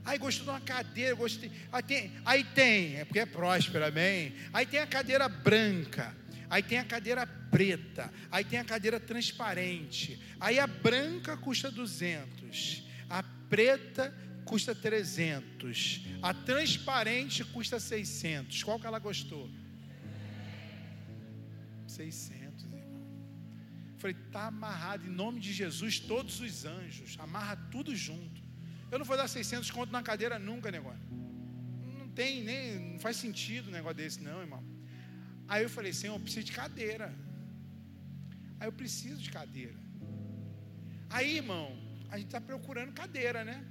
Aí 0.04 0.18
gostou 0.18 0.46
de 0.46 0.50
uma 0.50 0.60
cadeira, 0.60 1.16
gostei. 1.16 1.52
Aí 1.72 1.84
tem, 1.84 2.12
aí 2.26 2.44
tem, 2.44 2.98
é 2.98 3.06
porque 3.06 3.20
é 3.20 3.26
próspera, 3.26 3.88
amém? 3.88 4.36
Aí 4.52 4.66
tem 4.66 4.80
a 4.80 4.88
cadeira 4.88 5.30
branca. 5.30 6.16
Aí 6.50 6.62
tem 6.64 6.78
a 6.78 6.86
cadeira 6.86 7.26
preta. 7.26 8.12
Aí 8.32 8.44
tem 8.44 8.60
a 8.60 8.66
cadeira 8.66 9.00
transparente. 9.00 10.20
Aí 10.40 10.60
a 10.60 10.68
branca 10.68 11.38
custa 11.38 11.72
200. 11.72 12.84
A 13.10 13.24
preta 13.50 14.14
custa 14.46 14.76
300. 14.76 16.02
A 16.22 16.34
transparente 16.34 17.44
custa 17.44 17.80
600. 17.80 18.64
Qual 18.64 18.80
que 18.80 18.88
ela 18.88 19.00
gostou? 19.00 19.50
600, 21.88 22.64
irmão. 22.64 22.84
Falei, 23.98 24.16
está 24.28 24.48
amarrado 24.48 25.08
em 25.08 25.10
nome 25.10 25.40
de 25.40 25.54
Jesus, 25.54 26.00
todos 26.00 26.40
os 26.40 26.66
anjos, 26.66 27.16
amarra 27.20 27.56
tudo 27.72 27.96
junto. 27.96 28.44
Eu 28.92 29.00
não 29.00 29.06
vou 29.06 29.18
dar 29.18 29.28
600 29.28 29.72
conto 29.72 29.92
na 29.92 30.04
cadeira 30.04 30.38
nunca, 30.38 30.72
negócio. 30.72 31.02
Não 31.98 32.08
tem 32.10 32.44
nem, 32.44 32.94
não 32.94 33.00
faz 33.00 33.18
sentido 33.18 33.70
um 33.70 33.72
negócio 33.72 33.98
desse, 33.98 34.22
não, 34.22 34.42
irmão. 34.42 34.64
Aí 35.48 35.64
eu 35.64 35.70
falei, 35.70 35.94
Senhor, 35.94 36.16
eu 36.16 36.20
preciso 36.20 36.46
de 36.46 36.52
cadeira. 36.52 37.14
Aí 38.60 38.68
eu 38.68 38.74
preciso 38.74 39.22
de 39.22 39.30
cadeira. 39.30 39.76
Aí, 41.10 41.38
irmão, 41.38 41.78
a 42.10 42.18
gente 42.18 42.28
está 42.28 42.42
procurando 42.42 42.94
cadeira, 42.94 43.44
né? 43.44 43.64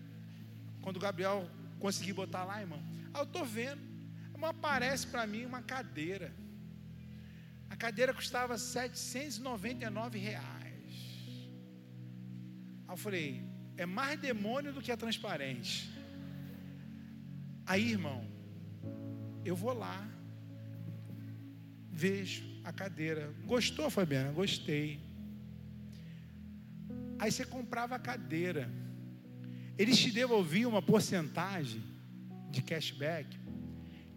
Quando 0.80 0.96
o 0.96 1.00
Gabriel 1.00 1.50
conseguir 1.78 2.12
botar 2.12 2.44
lá, 2.44 2.60
irmão. 2.60 2.82
Aí 3.12 3.20
eu 3.20 3.24
estou 3.24 3.44
vendo. 3.44 3.82
Irmão, 4.32 4.50
aparece 4.50 5.06
para 5.06 5.26
mim 5.26 5.44
uma 5.44 5.62
cadeira. 5.62 6.34
A 7.68 7.76
cadeira 7.76 8.14
custava 8.14 8.56
799 8.56 10.18
reais. 10.18 10.94
Aí 12.86 12.94
eu 12.94 12.96
falei, 12.96 13.42
é 13.76 13.86
mais 13.86 14.20
demônio 14.20 14.72
do 14.72 14.80
que 14.80 14.92
a 14.92 14.96
transparente. 14.96 15.90
Aí, 17.66 17.90
irmão, 17.90 18.28
eu 19.44 19.56
vou 19.56 19.72
lá, 19.72 20.06
vejo 21.94 22.44
a 22.64 22.72
cadeira. 22.72 23.32
Gostou, 23.46 23.88
Fabiana? 23.88 24.32
Gostei. 24.32 24.98
Aí 27.18 27.30
você 27.30 27.44
comprava 27.44 27.94
a 27.94 28.00
cadeira. 28.00 28.68
Eles 29.78 29.96
te 29.98 30.10
devolviam 30.10 30.70
uma 30.70 30.82
porcentagem 30.82 31.82
de 32.50 32.60
cashback, 32.62 33.38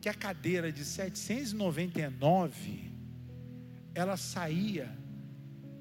que 0.01 0.09
a 0.09 0.13
cadeira 0.13 0.71
de 0.71 0.83
799 0.83 2.91
ela 3.93 4.17
saía 4.17 4.91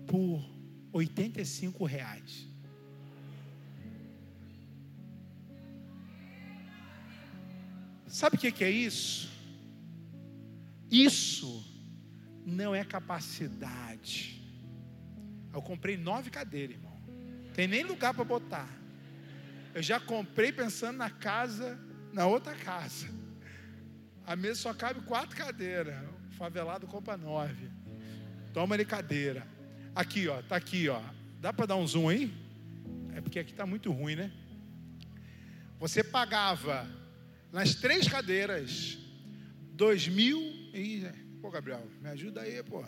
por 0.07 0.45
85 0.93 1.85
reais. 1.85 2.47
Sabe 8.07 8.37
o 8.37 8.39
que 8.39 8.65
é 8.65 8.71
isso? 8.71 9.29
Isso 10.91 11.76
não 12.47 12.73
é 12.73 12.85
capacidade. 12.85 14.41
Eu 15.53 15.61
comprei 15.61 15.97
nove 15.97 16.31
cadeiras, 16.31 16.77
irmão. 16.77 16.97
Tem 17.53 17.67
nem 17.67 17.83
lugar 17.83 18.15
para 18.15 18.23
botar. 18.23 18.69
Eu 19.75 19.83
já 19.83 19.99
comprei 19.99 20.53
pensando 20.53 20.97
na 20.97 21.11
casa, 21.11 21.77
na 22.13 22.27
outra 22.27 22.55
casa. 22.55 23.09
A 24.25 24.37
mesa 24.37 24.61
só 24.61 24.73
cabe 24.73 25.01
quatro 25.01 25.37
cadeiras. 25.37 25.97
O 26.31 26.35
favelado 26.35 26.87
compra 26.87 27.17
nove. 27.17 27.69
Toma 28.53 28.77
ele 28.77 28.85
cadeira. 28.85 29.47
Aqui, 29.95 30.29
ó, 30.29 30.41
tá 30.43 30.55
aqui, 30.55 30.89
ó. 30.89 31.03
Dá 31.41 31.53
para 31.53 31.67
dar 31.67 31.77
um 31.77 31.87
zoom 31.87 32.09
aí? 32.09 32.33
É 33.13 33.21
porque 33.21 33.41
aqui 33.41 33.53
tá 33.53 33.67
muito 33.67 33.91
ruim, 33.91 34.15
né? 34.15 34.31
Você 35.81 36.05
pagava 36.05 36.87
nas 37.51 37.75
três 37.75 38.07
cadeiras 38.07 38.99
dois 39.73 40.07
mil 40.07 40.41
e 40.73 41.26
pô 41.47 41.51
Gabriel 41.51 41.83
me 42.03 42.09
ajuda 42.09 42.43
aí 42.43 42.61
pô. 42.65 42.85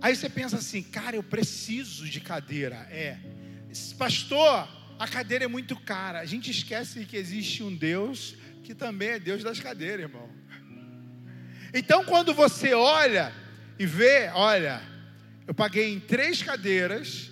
Aí 0.00 0.16
você 0.16 0.30
pensa 0.30 0.56
assim 0.56 0.82
cara 0.82 1.14
eu 1.14 1.22
preciso 1.22 2.08
de 2.08 2.22
cadeira. 2.22 2.88
É. 2.90 3.18
Pastor 3.98 4.66
a 4.98 5.06
cadeira 5.06 5.44
é 5.44 5.48
muito 5.48 5.76
cara. 5.76 6.20
A 6.20 6.24
gente 6.24 6.50
esquece 6.50 7.04
que 7.04 7.18
existe 7.18 7.62
um 7.62 7.76
Deus 7.76 8.34
que 8.64 8.74
também 8.74 9.10
é 9.10 9.18
Deus 9.18 9.44
das 9.44 9.60
cadeiras 9.60 10.06
irmão. 10.06 10.30
Então 11.74 12.02
quando 12.06 12.32
você 12.32 12.72
olha 12.72 13.30
e 13.78 13.84
vê 13.84 14.30
olha 14.30 14.80
eu 15.46 15.52
paguei 15.52 15.92
em 15.92 16.00
três 16.00 16.42
cadeiras 16.42 17.30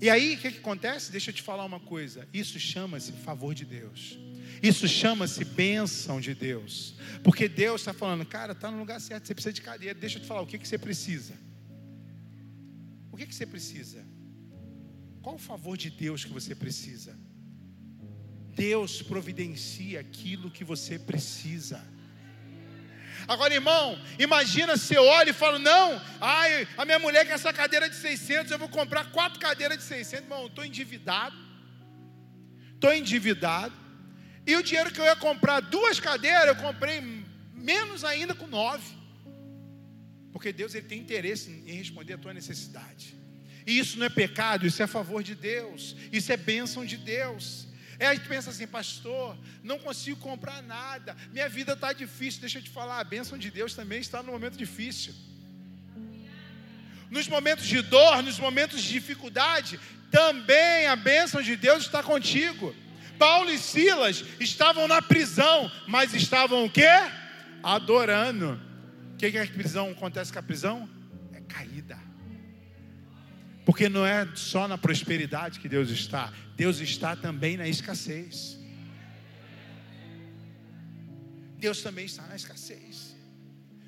E 0.00 0.08
aí, 0.08 0.34
o 0.34 0.38
que, 0.38 0.52
que 0.52 0.58
acontece? 0.58 1.10
Deixa 1.10 1.30
eu 1.30 1.34
te 1.34 1.42
falar 1.42 1.64
uma 1.64 1.80
coisa. 1.80 2.28
Isso 2.32 2.58
chama-se 2.58 3.10
favor 3.12 3.54
de 3.54 3.64
Deus. 3.64 4.18
Isso 4.62 4.86
chama-se 4.86 5.44
bênção 5.44 6.20
de 6.20 6.34
Deus. 6.34 6.94
Porque 7.24 7.48
Deus 7.48 7.80
está 7.80 7.92
falando, 7.92 8.24
cara, 8.24 8.52
está 8.52 8.70
no 8.70 8.78
lugar 8.78 9.00
certo, 9.00 9.26
você 9.26 9.34
precisa 9.34 9.52
de 9.52 9.62
cadeira. 9.62 9.98
Deixa 9.98 10.18
eu 10.18 10.22
te 10.22 10.28
falar, 10.28 10.42
o 10.42 10.46
que, 10.46 10.58
que 10.58 10.68
você 10.68 10.78
precisa? 10.78 11.34
O 13.10 13.16
que, 13.16 13.26
que 13.26 13.34
você 13.34 13.46
precisa? 13.46 14.04
Qual 15.20 15.34
o 15.34 15.38
favor 15.38 15.76
de 15.76 15.90
Deus 15.90 16.24
que 16.24 16.32
você 16.32 16.54
precisa? 16.54 17.18
Deus 18.58 19.00
providencia 19.00 20.00
aquilo 20.00 20.50
que 20.50 20.64
você 20.64 20.98
precisa. 20.98 21.80
Agora, 23.28 23.54
irmão, 23.54 23.96
imagina 24.18 24.76
você 24.76 24.96
olha 24.98 25.30
e 25.30 25.32
fala: 25.32 25.58
Não, 25.60 26.02
ai, 26.20 26.66
a 26.76 26.84
minha 26.84 26.98
mulher 26.98 27.24
quer 27.24 27.34
essa 27.34 27.52
cadeira 27.52 27.88
de 27.88 27.94
600, 27.94 28.50
eu 28.50 28.58
vou 28.58 28.68
comprar 28.68 29.12
quatro 29.12 29.38
cadeiras 29.38 29.78
de 29.78 29.84
600. 29.84 30.24
Irmão, 30.24 30.46
estou 30.46 30.64
endividado. 30.64 31.36
Estou 32.74 32.92
endividado. 32.92 33.74
E 34.44 34.56
o 34.56 34.62
dinheiro 34.62 34.90
que 34.90 35.00
eu 35.00 35.04
ia 35.04 35.14
comprar 35.14 35.60
duas 35.60 36.00
cadeiras, 36.00 36.48
eu 36.48 36.56
comprei 36.56 37.00
menos 37.54 38.02
ainda 38.02 38.34
com 38.34 38.46
nove. 38.48 38.96
Porque 40.32 40.52
Deus 40.52 40.74
ele 40.74 40.86
tem 40.86 40.98
interesse 40.98 41.50
em 41.64 41.74
responder 41.74 42.14
a 42.14 42.18
tua 42.18 42.34
necessidade. 42.34 43.16
E 43.64 43.78
isso 43.78 43.98
não 43.98 44.06
é 44.06 44.08
pecado, 44.08 44.66
isso 44.66 44.82
é 44.82 44.86
favor 44.86 45.22
de 45.22 45.34
Deus, 45.34 45.94
isso 46.10 46.32
é 46.32 46.36
bênção 46.36 46.84
de 46.84 46.96
Deus. 46.96 47.67
É 47.98 48.06
aí 48.06 48.18
tu 48.18 48.28
pensa 48.28 48.50
assim, 48.50 48.66
pastor, 48.66 49.36
não 49.62 49.78
consigo 49.78 50.18
comprar 50.20 50.62
nada, 50.62 51.16
minha 51.32 51.48
vida 51.48 51.72
está 51.72 51.92
difícil. 51.92 52.40
Deixa 52.40 52.58
eu 52.58 52.62
te 52.62 52.70
falar, 52.70 53.00
a 53.00 53.04
bênção 53.04 53.36
de 53.36 53.50
Deus 53.50 53.74
também 53.74 54.00
está 54.00 54.22
no 54.22 54.30
momento 54.30 54.56
difícil. 54.56 55.12
Nos 57.10 57.26
momentos 57.26 57.66
de 57.66 57.80
dor, 57.82 58.22
nos 58.22 58.38
momentos 58.38 58.82
de 58.82 58.88
dificuldade, 58.92 59.80
também 60.10 60.86
a 60.86 60.94
bênção 60.94 61.42
de 61.42 61.56
Deus 61.56 61.84
está 61.84 62.02
contigo. 62.02 62.74
Paulo 63.18 63.50
e 63.50 63.58
Silas 63.58 64.24
estavam 64.38 64.86
na 64.86 65.02
prisão, 65.02 65.70
mas 65.88 66.14
estavam 66.14 66.64
o 66.64 66.70
quê? 66.70 66.88
Adorando. 67.62 68.60
O 69.14 69.16
que, 69.16 69.32
que 69.32 69.38
a 69.38 69.46
prisão 69.46 69.90
acontece 69.90 70.32
com 70.32 70.38
a 70.38 70.42
prisão? 70.42 70.88
É 71.32 71.40
caída. 71.40 71.98
Porque 73.66 73.88
não 73.88 74.06
é 74.06 74.28
só 74.34 74.68
na 74.68 74.78
prosperidade 74.78 75.58
que 75.58 75.68
Deus 75.68 75.90
está, 75.90 76.32
Deus 76.58 76.80
está 76.80 77.14
também 77.14 77.56
na 77.56 77.68
escassez. 77.68 78.58
Deus 81.56 81.80
também 81.82 82.04
está 82.04 82.26
na 82.26 82.34
escassez. 82.34 83.16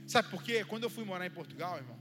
Sabe 0.06 0.28
por 0.28 0.40
quê? 0.40 0.64
Quando 0.64 0.84
eu 0.84 0.90
fui 0.90 1.04
morar 1.04 1.26
em 1.26 1.32
Portugal, 1.32 1.78
irmão, 1.78 1.98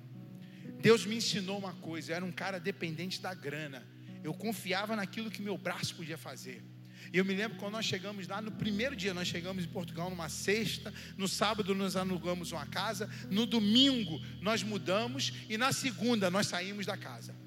Deus 0.79 1.07
me 1.07 1.15
ensinou 1.15 1.57
uma 1.57 1.73
coisa. 1.73 2.11
Eu 2.11 2.17
era 2.17 2.25
um 2.25 2.31
cara 2.31 2.59
dependente 2.59 3.19
da 3.19 3.33
grana. 3.33 3.83
Eu 4.23 4.31
confiava 4.31 4.95
naquilo 4.95 5.31
que 5.31 5.41
meu 5.41 5.57
braço 5.57 5.95
podia 5.95 6.19
fazer. 6.19 6.63
E 7.11 7.17
eu 7.17 7.25
me 7.25 7.33
lembro 7.33 7.57
quando 7.57 7.73
nós 7.73 7.85
chegamos 7.85 8.27
lá, 8.27 8.39
no 8.39 8.51
primeiro 8.51 8.95
dia 8.95 9.11
nós 9.11 9.27
chegamos 9.27 9.63
em 9.65 9.69
Portugal 9.69 10.11
numa 10.11 10.29
sexta, 10.29 10.93
no 11.17 11.27
sábado 11.27 11.73
nós 11.73 11.95
alugamos 11.95 12.51
uma 12.51 12.67
casa, 12.67 13.09
no 13.31 13.47
domingo 13.47 14.21
nós 14.39 14.61
mudamos 14.61 15.33
e 15.49 15.57
na 15.57 15.71
segunda 15.71 16.29
nós 16.29 16.45
saímos 16.45 16.85
da 16.85 16.95
casa 16.95 17.38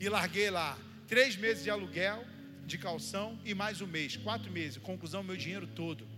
e 0.00 0.08
larguei 0.08 0.48
lá 0.50 0.78
três 1.06 1.36
meses 1.36 1.62
de 1.62 1.68
aluguel, 1.68 2.24
de 2.64 2.78
calção 2.78 3.38
e 3.44 3.52
mais 3.54 3.82
um 3.82 3.86
mês, 3.86 4.16
quatro 4.16 4.50
meses. 4.50 4.78
Conclusão, 4.78 5.22
meu 5.22 5.36
dinheiro 5.36 5.66
todo. 5.66 6.08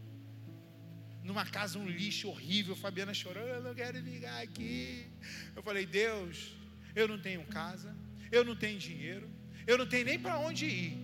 Numa 1.25 1.45
casa, 1.45 1.79
um 1.79 1.89
lixo 1.89 2.29
horrível. 2.29 2.77
Fabiana 2.77 3.13
chorou, 3.13 3.43
eu 3.43 3.61
não 3.61 3.75
quero 3.75 4.01
ficar 4.03 4.41
aqui. 4.41 5.11
Eu 5.57 5.63
falei, 5.65 5.85
Deus, 5.85 6.55
eu 6.95 7.09
não 7.09 7.19
tenho 7.19 7.45
casa, 7.47 7.97
eu 8.31 8.45
não 8.45 8.55
tenho 8.55 8.79
dinheiro, 8.79 9.29
eu 9.67 9.77
não 9.77 9.87
tenho 9.87 10.05
nem 10.05 10.19
para 10.19 10.39
onde 10.39 10.67
ir. 10.67 10.99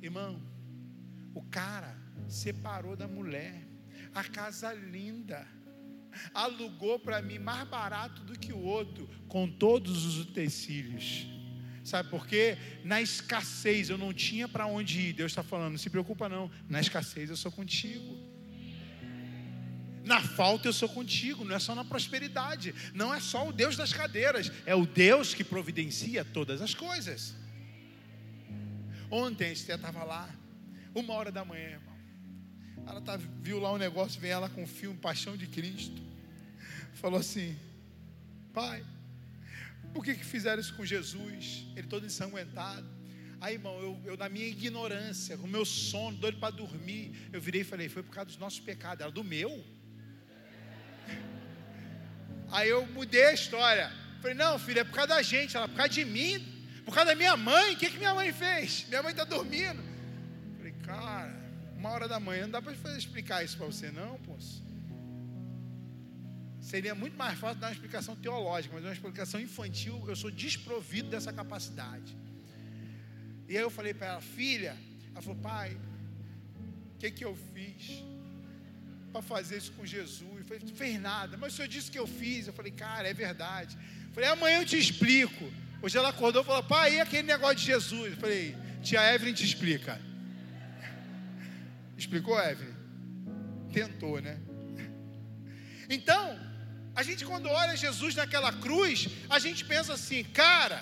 Irmão, 0.00 0.42
o 1.34 1.42
cara 1.42 1.96
separou 2.28 2.96
da 2.96 3.06
mulher, 3.06 3.62
a 4.14 4.24
casa 4.24 4.72
linda, 4.72 5.46
alugou 6.32 6.98
para 6.98 7.20
mim 7.20 7.38
mais 7.38 7.68
barato 7.68 8.22
do 8.22 8.38
que 8.38 8.52
o 8.52 8.58
outro, 8.58 9.06
com 9.28 9.50
todos 9.50 10.06
os 10.06 10.18
utensílios. 10.18 11.37
Sabe 11.84 12.10
por 12.10 12.26
quê? 12.26 12.58
Na 12.84 13.00
escassez 13.00 13.90
eu 13.90 13.98
não 13.98 14.12
tinha 14.12 14.46
para 14.48 14.66
onde 14.66 15.00
ir. 15.00 15.12
Deus 15.12 15.32
está 15.32 15.42
falando, 15.42 15.72
não 15.72 15.78
se 15.78 15.90
preocupa 15.90 16.28
não. 16.28 16.50
Na 16.68 16.80
escassez 16.80 17.30
eu 17.30 17.36
sou 17.36 17.50
contigo. 17.50 18.16
Na 20.04 20.22
falta 20.22 20.68
eu 20.68 20.72
sou 20.72 20.88
contigo, 20.88 21.44
não 21.44 21.54
é 21.54 21.58
só 21.58 21.74
na 21.74 21.84
prosperidade. 21.84 22.74
Não 22.94 23.12
é 23.12 23.20
só 23.20 23.46
o 23.46 23.52
Deus 23.52 23.76
das 23.76 23.92
cadeiras, 23.92 24.50
é 24.64 24.74
o 24.74 24.86
Deus 24.86 25.34
que 25.34 25.44
providencia 25.44 26.24
todas 26.24 26.62
as 26.62 26.72
coisas. 26.72 27.34
Ontem 29.10 29.48
a 29.48 29.52
Esther 29.52 29.76
estava 29.76 30.04
lá, 30.04 30.28
uma 30.94 31.12
hora 31.14 31.30
da 31.30 31.44
manhã, 31.44 31.70
irmão. 31.70 31.96
Ela 32.86 33.02
tá, 33.02 33.18
viu 33.42 33.58
lá 33.58 33.72
um 33.72 33.76
negócio, 33.76 34.20
vem 34.20 34.30
ela 34.30 34.48
com 34.48 34.64
o 34.64 34.66
filme 34.66 34.96
Paixão 34.96 35.36
de 35.36 35.46
Cristo. 35.46 36.00
Falou 36.94 37.20
assim: 37.20 37.56
Pai, 38.54 38.82
por 39.92 40.04
que, 40.04 40.14
que 40.14 40.24
fizeram 40.24 40.60
isso 40.60 40.74
com 40.74 40.84
Jesus? 40.84 41.66
Ele 41.76 41.86
todo 41.86 42.06
ensanguentado. 42.06 42.86
Aí, 43.40 43.54
irmão, 43.54 43.78
eu, 43.80 44.00
eu 44.04 44.16
na 44.16 44.28
minha 44.28 44.46
ignorância, 44.46 45.36
com 45.38 45.46
meu 45.46 45.64
sono, 45.64 46.16
doido 46.16 46.38
para 46.38 46.50
dormir, 46.50 47.28
eu 47.32 47.40
virei 47.40 47.60
e 47.60 47.64
falei: 47.64 47.88
Foi 47.88 48.02
por 48.02 48.12
causa 48.12 48.26
dos 48.26 48.38
nossos 48.38 48.58
pecados. 48.58 49.00
Ela, 49.00 49.12
do 49.12 49.22
meu? 49.22 49.64
Aí 52.50 52.68
eu 52.68 52.84
mudei 52.86 53.26
a 53.26 53.32
história. 53.32 53.92
Falei: 54.20 54.34
Não, 54.34 54.58
filha, 54.58 54.80
é 54.80 54.84
por 54.84 54.94
causa 54.94 55.14
da 55.14 55.22
gente. 55.22 55.56
Ela, 55.56 55.68
por 55.68 55.76
causa 55.76 55.92
de 55.92 56.04
mim, 56.04 56.44
por 56.84 56.92
causa 56.92 57.10
da 57.10 57.14
minha 57.14 57.36
mãe. 57.36 57.74
O 57.74 57.76
que, 57.76 57.90
que 57.90 57.98
minha 57.98 58.14
mãe 58.14 58.32
fez? 58.32 58.86
Minha 58.88 59.02
mãe 59.02 59.12
está 59.12 59.24
dormindo. 59.24 59.82
Falei: 60.56 60.72
Cara, 60.84 61.38
uma 61.76 61.90
hora 61.90 62.08
da 62.08 62.18
manhã, 62.18 62.42
não 62.42 62.50
dá 62.50 62.62
para 62.62 62.72
explicar 62.96 63.44
isso 63.44 63.56
para 63.56 63.66
você, 63.66 63.92
não, 63.92 64.18
poço. 64.18 64.67
Seria 66.68 66.94
muito 66.94 67.16
mais 67.16 67.38
fácil 67.38 67.58
dar 67.58 67.68
uma 67.68 67.72
explicação 67.72 68.14
teológica, 68.14 68.74
mas 68.74 68.84
uma 68.84 68.92
explicação 68.92 69.40
infantil, 69.40 70.04
eu 70.06 70.14
sou 70.14 70.30
desprovido 70.30 71.08
dessa 71.08 71.32
capacidade. 71.32 72.14
E 73.48 73.56
aí 73.56 73.62
eu 73.62 73.70
falei 73.70 73.94
para 73.94 74.08
ela, 74.08 74.20
filha, 74.20 74.76
ela 75.12 75.22
falou, 75.22 75.38
pai, 75.40 75.74
o 76.94 76.98
que, 76.98 77.10
que 77.10 77.24
eu 77.24 77.34
fiz 77.54 78.04
para 79.10 79.22
fazer 79.22 79.56
isso 79.56 79.72
com 79.72 79.86
Jesus? 79.86 80.40
Eu 80.40 80.44
falei, 80.44 80.62
não 80.62 80.76
fez 80.76 81.00
nada, 81.00 81.38
mas 81.38 81.54
o 81.54 81.56
senhor 81.56 81.68
disse 81.68 81.90
que 81.90 81.98
eu 81.98 82.06
fiz. 82.06 82.46
Eu 82.46 82.52
falei, 82.52 82.70
cara, 82.70 83.08
é 83.08 83.14
verdade. 83.14 83.74
Eu 84.08 84.12
falei, 84.12 84.28
amanhã 84.28 84.60
eu 84.60 84.66
te 84.66 84.78
explico. 84.78 85.50
Hoje 85.80 85.96
ela 85.96 86.10
acordou 86.10 86.42
e 86.42 86.44
falou, 86.44 86.62
pai, 86.64 86.96
e 86.96 87.00
aquele 87.00 87.22
negócio 87.22 87.56
de 87.56 87.64
Jesus? 87.64 88.12
Eu 88.12 88.18
falei, 88.18 88.54
tia 88.82 89.14
Evelyn 89.14 89.32
te 89.32 89.42
explica. 89.42 89.98
Explicou, 91.96 92.38
Evelyn? 92.38 92.74
Tentou, 93.72 94.20
né? 94.20 94.38
Então, 95.88 96.47
a 96.98 97.02
gente 97.08 97.24
quando 97.24 97.48
olha 97.48 97.76
Jesus 97.76 98.12
naquela 98.20 98.52
cruz, 98.64 99.06
a 99.30 99.38
gente 99.44 99.64
pensa 99.72 99.92
assim, 99.92 100.20
cara, 100.42 100.78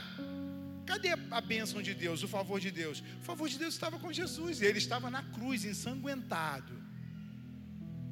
cadê 0.90 1.10
a 1.38 1.40
bênção 1.42 1.82
de 1.88 1.92
Deus, 1.92 2.22
o 2.22 2.28
favor 2.36 2.58
de 2.58 2.70
Deus? 2.70 3.02
O 3.20 3.24
favor 3.30 3.46
de 3.52 3.58
Deus 3.62 3.74
estava 3.74 3.98
com 3.98 4.10
Jesus, 4.20 4.62
ele 4.62 4.78
estava 4.78 5.10
na 5.16 5.22
cruz, 5.34 5.62
ensanguentado. 5.72 6.74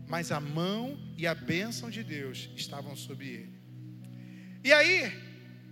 Mas 0.07 0.31
a 0.31 0.39
mão 0.39 0.83
e 1.17 1.27
a 1.27 1.35
bênção 1.35 1.89
de 1.89 2.03
Deus 2.05 2.51
estavam 2.55 2.95
sobre 2.95 3.27
ele. 3.39 3.55
E 4.63 4.71
aí, 4.71 4.99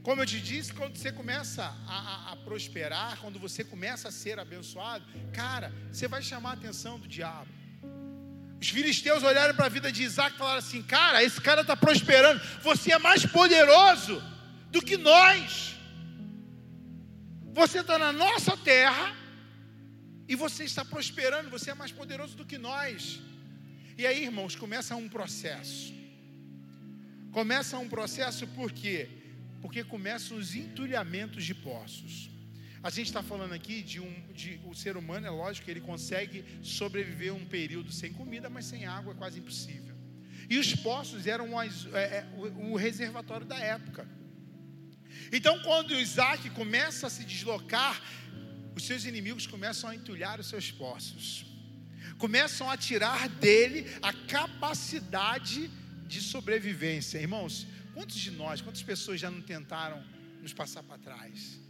como 0.03 0.23
eu 0.23 0.27
te 0.33 0.41
disse, 0.41 0.73
quando 0.73 0.97
você 0.97 1.13
começa 1.13 1.65
a, 1.87 1.99
a, 2.13 2.33
a, 2.33 2.37
prosperar, 2.37 3.19
quando 3.21 3.39
você 3.39 3.63
começa 3.63 4.09
a 4.09 4.13
ser 4.23 4.39
abençoado, 4.39 5.05
cara, 5.35 5.71
você 5.93 6.09
vai 6.09 6.23
chamar 6.23 6.53
a 6.53 6.55
atenção 6.55 6.99
do 6.99 7.07
diabo. 7.07 7.51
Os 8.63 8.69
filisteus 8.69 9.25
olharam 9.25 9.55
para 9.57 9.67
a 9.67 9.69
vida 9.69 9.91
de 9.91 10.05
Isaac 10.05 10.37
e 10.37 10.39
falaram 10.39 10.61
assim: 10.61 10.83
Cara, 10.85 11.21
esse 11.21 11.41
cara 11.41 11.63
está 11.63 11.77
prosperando, 11.77 12.41
você 12.63 12.93
é 12.93 12.99
mais 12.99 13.27
poderoso 13.27 14.23
do 14.71 14.81
que 14.81 14.97
nós. 14.97 15.75
Você 17.53 17.81
está 17.81 17.99
na 17.99 18.13
nossa 18.13 18.57
terra 18.57 19.17
e 20.29 20.37
você 20.37 20.63
está 20.63 20.85
prosperando, 20.85 21.51
você 21.51 21.73
é 21.73 21.75
mais 21.75 21.91
poderoso 21.91 22.37
do 22.37 22.45
que 22.45 22.57
nós. 22.57 23.21
E 23.99 24.07
aí, 24.07 24.23
irmãos, 24.23 24.55
começa 24.55 24.95
um 24.95 25.09
processo. 25.09 25.93
Começa 27.33 27.77
um 27.79 27.89
processo 27.89 28.47
por 28.47 28.71
quê? 28.71 29.09
Porque 29.61 29.83
começam 29.83 30.37
os 30.37 30.55
entulhamentos 30.55 31.45
de 31.45 31.53
poços. 31.53 32.31
A 32.83 32.91
gente 32.91 33.07
está 33.07 33.23
falando 33.23 33.53
aqui 33.53 33.81
de 33.81 34.01
um, 34.01 34.33
de, 34.35 34.61
o 34.65 34.75
ser 34.75 34.97
humano, 34.97 35.25
é 35.25 35.31
lógico 35.31 35.71
ele 35.71 35.81
consegue 35.81 36.45
sobreviver 36.63 37.33
um 37.33 37.47
período 37.47 37.93
sem 37.93 38.13
comida, 38.13 38.51
mas 38.51 38.65
sem 38.65 38.87
água 38.87 39.13
é 39.13 39.17
quase 39.17 39.39
impossível. 39.39 39.95
E 40.51 40.59
os 40.59 40.75
poços 40.75 41.29
eram 41.29 41.57
as, 41.57 41.87
é, 41.95 42.03
é, 42.03 42.27
o, 42.37 42.73
o 42.73 42.77
reservatório 42.77 43.47
da 43.47 43.57
época. 43.57 44.09
Então, 45.31 45.63
quando 45.63 45.95
Isaac 45.95 46.51
começa 46.51 47.07
a 47.07 47.11
se 47.11 47.25
deslocar, 47.25 48.03
os 48.75 48.85
seus 48.85 49.05
inimigos 49.05 49.47
começam 49.47 49.89
a 49.89 49.95
entulhar 49.95 50.41
os 50.41 50.49
seus 50.49 50.73
poços, 50.73 51.47
começam 52.19 52.69
a 52.69 52.77
tirar 52.77 53.29
dele 53.29 53.87
a 54.03 54.13
capacidade 54.13 55.71
de 56.09 56.21
sobrevivência. 56.21 57.19
Irmãos, 57.19 57.65
quantos 57.95 58.17
de 58.17 58.33
nós, 58.33 58.61
quantas 58.61 58.83
pessoas 58.83 59.21
já 59.21 59.31
não 59.31 59.41
tentaram 59.41 60.05
nos 60.43 60.53
passar 60.53 60.83
para 60.83 60.99
trás? 60.99 61.62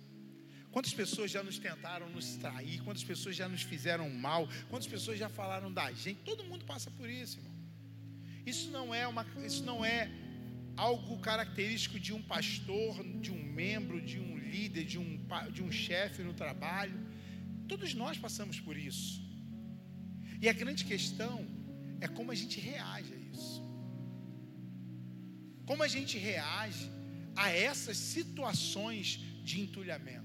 Quantas 0.72 0.94
pessoas 0.94 1.30
já 1.30 1.42
nos 1.42 1.58
tentaram 1.58 2.08
nos 2.08 2.36
trair? 2.36 2.80
Quantas 2.82 3.04
pessoas 3.04 3.36
já 3.36 3.46
nos 3.46 3.62
fizeram 3.62 4.08
mal? 4.08 4.48
Quantas 4.70 4.88
pessoas 4.88 5.18
já 5.18 5.28
falaram 5.28 5.70
da 5.70 5.92
gente? 5.92 6.20
Todo 6.24 6.42
mundo 6.44 6.64
passa 6.64 6.90
por 6.90 7.08
isso, 7.08 7.38
irmão. 7.38 7.52
Isso 8.46 8.70
não 8.70 8.94
é 8.94 9.06
uma, 9.06 9.24
isso 9.44 9.62
não 9.62 9.84
é 9.84 10.10
algo 10.76 11.18
característico 11.18 12.00
de 12.00 12.14
um 12.14 12.22
pastor, 12.22 13.04
de 13.20 13.30
um 13.30 13.42
membro, 13.42 14.00
de 14.00 14.18
um 14.18 14.38
líder, 14.38 14.84
de 14.84 14.98
um, 14.98 15.20
de 15.52 15.62
um 15.62 15.70
chefe 15.70 16.22
no 16.22 16.32
trabalho. 16.32 16.98
Todos 17.68 17.92
nós 17.92 18.16
passamos 18.16 18.58
por 18.58 18.76
isso. 18.76 19.22
E 20.40 20.48
a 20.48 20.54
grande 20.54 20.86
questão 20.86 21.46
é 22.00 22.08
como 22.08 22.32
a 22.32 22.34
gente 22.34 22.58
reage 22.58 23.12
a 23.12 23.36
isso. 23.36 23.62
Como 25.66 25.82
a 25.82 25.88
gente 25.88 26.16
reage 26.16 26.90
a 27.36 27.50
essas 27.50 27.98
situações 27.98 29.20
de 29.44 29.60
entulhamento. 29.60 30.21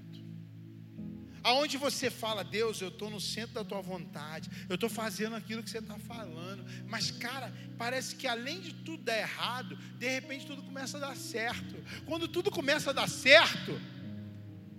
Aonde 1.42 1.76
você 1.76 2.10
fala, 2.10 2.42
Deus, 2.42 2.80
eu 2.80 2.88
estou 2.88 3.10
no 3.10 3.20
centro 3.20 3.54
da 3.54 3.64
tua 3.64 3.80
vontade, 3.80 4.50
eu 4.68 4.74
estou 4.74 4.88
fazendo 4.88 5.36
aquilo 5.36 5.62
que 5.62 5.70
você 5.70 5.78
está 5.78 5.98
falando, 5.98 6.64
mas 6.86 7.10
cara, 7.10 7.52
parece 7.76 8.16
que 8.16 8.26
além 8.26 8.60
de 8.60 8.72
tudo 8.74 9.04
dar 9.04 9.18
errado, 9.18 9.76
de 9.98 10.08
repente 10.08 10.46
tudo 10.46 10.62
começa 10.62 10.96
a 10.96 11.00
dar 11.00 11.16
certo. 11.16 11.74
Quando 12.06 12.28
tudo 12.28 12.50
começa 12.50 12.90
a 12.90 12.92
dar 12.92 13.08
certo, 13.08 13.80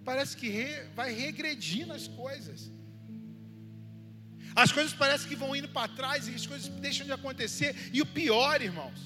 parece 0.03 0.36
que 0.36 0.49
re, 0.49 0.84
vai 0.95 1.14
regredindo 1.14 1.94
as 1.94 2.07
coisas. 2.07 2.72
As 4.56 4.72
coisas 4.72 4.94
parecem 4.94 5.27
que 5.27 5.36
vão 5.36 5.56
indo 5.56 5.69
para 5.69 5.88
trás 5.88 6.27
e 6.27 6.34
as 6.34 6.45
coisas 6.45 6.68
deixam 6.68 7.06
de 7.06 7.11
acontecer. 7.11 7.76
E 7.94 8.02
o 8.02 8.06
pior, 8.06 8.61
irmãos, 8.61 8.99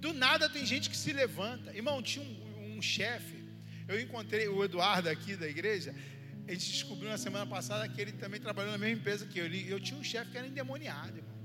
do 0.00 0.12
nada 0.12 0.48
tem 0.48 0.64
gente 0.64 0.88
que 0.88 0.96
se 0.96 1.12
levanta. 1.12 1.74
Irmão, 1.74 2.02
tinha 2.02 2.24
um, 2.24 2.78
um 2.78 2.82
chefe, 2.82 3.42
eu 3.88 4.00
encontrei 4.00 4.48
o 4.48 4.64
Eduardo 4.64 5.08
aqui 5.08 5.36
da 5.36 5.48
igreja, 5.48 5.94
a 6.46 6.52
gente 6.52 6.70
descobriu 6.70 7.08
na 7.08 7.18
semana 7.18 7.46
passada 7.46 7.88
que 7.88 8.00
ele 8.00 8.12
também 8.12 8.40
trabalhou 8.40 8.72
na 8.72 8.78
mesma 8.78 8.98
empresa 8.98 9.26
que 9.26 9.38
eu. 9.38 9.44
Ele, 9.44 9.70
eu 9.70 9.80
tinha 9.80 9.98
um 9.98 10.04
chefe 10.04 10.30
que 10.30 10.38
era 10.38 10.46
endemoniado, 10.46 11.16
irmão. 11.18 11.38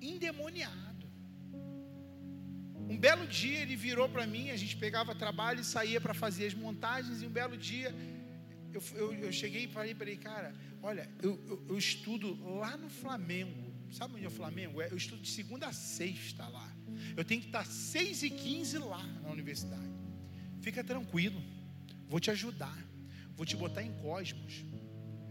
Endemoniado. 0.00 0.84
Um 2.88 2.98
belo 2.98 3.26
dia 3.26 3.60
ele 3.60 3.76
virou 3.76 4.08
para 4.08 4.26
mim, 4.26 4.50
a 4.50 4.56
gente 4.56 4.76
pegava 4.76 5.14
trabalho 5.14 5.60
e 5.60 5.64
saía 5.64 6.00
para 6.00 6.12
fazer 6.12 6.46
as 6.46 6.54
montagens, 6.54 7.22
e 7.22 7.26
um 7.26 7.30
belo 7.30 7.56
dia 7.56 7.94
eu, 8.74 8.82
eu, 8.94 9.14
eu 9.14 9.32
cheguei 9.32 9.64
e 9.64 9.68
falei 9.68 9.94
para 9.94 10.10
ele, 10.10 10.16
cara, 10.16 10.54
olha, 10.82 11.08
eu, 11.22 11.40
eu, 11.46 11.66
eu, 11.68 11.78
estudo 11.78 12.36
lá 12.58 12.76
no 12.76 12.90
Flamengo. 12.90 13.72
Sabe 13.90 14.14
onde 14.14 14.24
é 14.24 14.28
o 14.28 14.30
Flamengo? 14.30 14.82
É, 14.82 14.90
eu 14.90 14.96
estudo 14.96 15.22
de 15.22 15.30
segunda 15.30 15.68
a 15.68 15.72
sexta 15.72 16.46
lá. 16.48 16.68
Eu 17.16 17.24
tenho 17.24 17.40
que 17.40 17.46
estar 17.46 17.64
seis 17.64 18.22
e 18.22 18.30
quinze 18.30 18.78
lá 18.78 19.02
na 19.22 19.30
universidade. 19.30 19.94
Fica 20.60 20.82
tranquilo, 20.82 21.40
vou 22.08 22.18
te 22.18 22.30
ajudar. 22.30 22.76
Vou 23.36 23.44
te 23.44 23.56
botar 23.56 23.82
em 23.82 23.92
cosmos. 23.94 24.64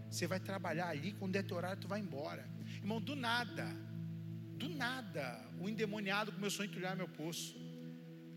Você 0.09 0.27
vai 0.27 0.39
trabalhar 0.39 0.89
ali, 0.89 1.13
quando 1.13 1.33
der 1.33 1.43
teu 1.43 1.57
horário, 1.57 1.81
tu 1.81 1.87
vai 1.87 1.99
embora. 1.99 2.47
Irmão, 2.75 3.01
do 3.01 3.15
nada, 3.15 3.67
do 4.57 4.69
nada, 4.69 5.43
o 5.59 5.67
endemoniado 5.67 6.31
começou 6.31 6.63
a 6.63 6.65
entulhar 6.67 6.95
meu 6.95 7.07
poço. 7.07 7.55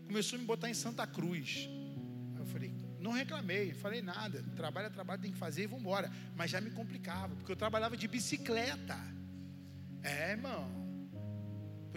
Começou 0.05 0.37
a 0.37 0.39
me 0.39 0.45
botar 0.45 0.69
em 0.69 0.73
Santa 0.73 1.05
Cruz. 1.05 1.69
Aí 2.35 2.39
eu 2.39 2.45
falei, 2.45 2.73
não 2.99 3.11
reclamei, 3.11 3.73
falei 3.73 4.01
nada. 4.01 4.43
Trabalho 4.55 4.87
é 4.87 4.89
trabalho, 4.89 5.21
tem 5.21 5.31
que 5.31 5.37
fazer 5.37 5.63
e 5.63 5.67
vamos 5.67 5.81
embora. 5.81 6.11
Mas 6.35 6.49
já 6.49 6.59
me 6.59 6.71
complicava, 6.71 7.35
porque 7.35 7.51
eu 7.51 7.55
trabalhava 7.55 7.95
de 7.95 8.07
bicicleta. 8.07 8.97
É, 10.01 10.31
irmão. 10.31 10.86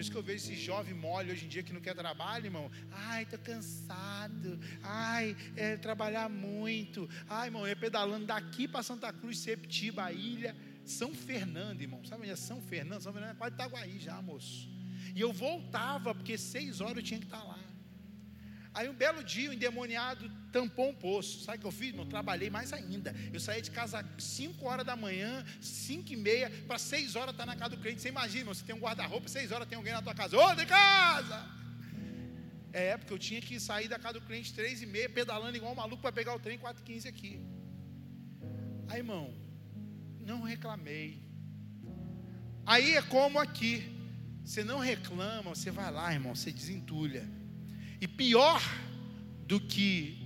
Por 0.00 0.04
isso 0.04 0.12
que 0.12 0.16
eu 0.16 0.22
vejo 0.22 0.42
esse 0.42 0.54
jovem 0.54 0.94
mole 0.94 1.30
hoje 1.30 1.44
em 1.44 1.48
dia 1.48 1.62
que 1.62 1.74
não 1.74 1.80
quer 1.82 1.94
trabalho, 1.94 2.46
irmão. 2.46 2.70
Ai, 2.90 3.26
tô 3.26 3.36
cansado. 3.36 4.58
Ai, 4.82 5.36
é 5.54 5.76
trabalhar 5.76 6.26
muito. 6.30 7.06
Ai, 7.28 7.48
irmão, 7.48 7.66
é 7.66 7.74
pedalando 7.74 8.24
daqui 8.24 8.66
para 8.66 8.82
Santa 8.82 9.12
Cruz, 9.12 9.40
Septiba, 9.40 10.10
Ilha, 10.10 10.56
São 10.86 11.12
Fernando, 11.12 11.82
irmão. 11.82 12.02
Sabe 12.06 12.22
onde 12.22 12.30
é 12.30 12.36
São 12.36 12.62
Fernando? 12.62 13.02
São 13.02 13.12
Fernando 13.12 13.32
é 13.32 13.34
quase 13.34 13.54
Itaguaí 13.56 13.98
já, 13.98 14.22
moço. 14.22 14.70
E 15.14 15.20
eu 15.20 15.34
voltava, 15.34 16.14
porque 16.14 16.38
seis 16.38 16.80
horas 16.80 16.96
eu 16.96 17.02
tinha 17.02 17.20
que 17.20 17.26
estar 17.26 17.44
lá. 17.44 17.58
Aí 18.72 18.88
um 18.88 18.94
belo 18.94 19.22
dia 19.22 19.50
o 19.50 19.52
endemoniado 19.52 20.32
tampou 20.50 20.90
um 20.90 20.94
poço. 20.94 21.40
Sabe 21.44 21.58
o 21.58 21.60
que 21.60 21.66
eu 21.66 21.72
fiz? 21.72 21.94
Não 21.94 22.06
trabalhei 22.06 22.50
mais 22.50 22.72
ainda. 22.72 23.14
Eu 23.32 23.40
saí 23.40 23.62
de 23.62 23.70
casa 23.70 24.00
às 24.00 24.24
5 24.24 24.64
horas 24.66 24.84
da 24.84 24.96
manhã, 24.96 25.44
5 25.60 26.12
e 26.12 26.16
meia, 26.16 26.50
para 26.66 26.78
6 26.78 27.16
horas 27.16 27.32
estar 27.32 27.46
tá 27.46 27.52
na 27.52 27.56
casa 27.56 27.76
do 27.76 27.82
cliente. 27.82 28.00
Você 28.00 28.08
imagina, 28.08 28.46
você 28.46 28.64
tem 28.64 28.74
um 28.74 28.80
guarda-roupa, 28.80 29.28
6 29.28 29.52
horas 29.52 29.68
tem 29.68 29.76
alguém 29.76 29.92
na 29.92 30.02
tua 30.02 30.14
casa. 30.14 30.36
Ô, 30.36 30.54
de 30.54 30.66
casa! 30.66 31.60
É, 32.72 32.96
porque 32.96 33.12
eu 33.12 33.18
tinha 33.18 33.40
que 33.40 33.58
sair 33.58 33.88
da 33.88 33.98
casa 33.98 34.20
do 34.20 34.26
cliente 34.26 34.54
3 34.54 34.82
e 34.82 34.86
meia, 34.86 35.08
pedalando 35.08 35.56
igual 35.56 35.72
um 35.72 35.76
maluco 35.76 36.02
para 36.02 36.12
pegar 36.12 36.34
o 36.34 36.38
trem 36.38 36.58
4 36.58 36.84
15 36.84 37.08
aqui. 37.08 37.40
Aí, 38.88 38.98
irmão, 38.98 39.34
não 40.20 40.42
reclamei. 40.42 41.22
Aí 42.64 42.96
é 42.96 43.02
como 43.02 43.38
aqui. 43.38 43.96
Você 44.44 44.64
não 44.64 44.78
reclama, 44.78 45.54
você 45.54 45.70
vai 45.70 45.90
lá, 45.92 46.12
irmão, 46.12 46.34
você 46.34 46.50
desentulha. 46.50 47.28
E 48.00 48.08
pior 48.08 48.60
do 49.46 49.60
que 49.60 50.19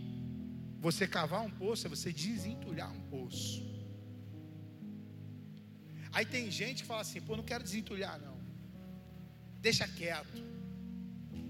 Você 0.87 1.05
cavar 1.17 1.41
um 1.49 1.53
poço 1.63 1.83
é 1.87 1.91
você 1.95 2.11
desentulhar 2.25 2.91
um 2.97 3.03
poço. 3.13 3.59
Aí 6.17 6.27
tem 6.35 6.45
gente 6.61 6.79
que 6.83 6.89
fala 6.93 7.03
assim: 7.07 7.21
pô, 7.27 7.33
não 7.41 7.47
quero 7.51 7.65
desentulhar, 7.69 8.17
não. 8.27 8.37
Deixa 9.67 9.87
quieto. 9.99 10.39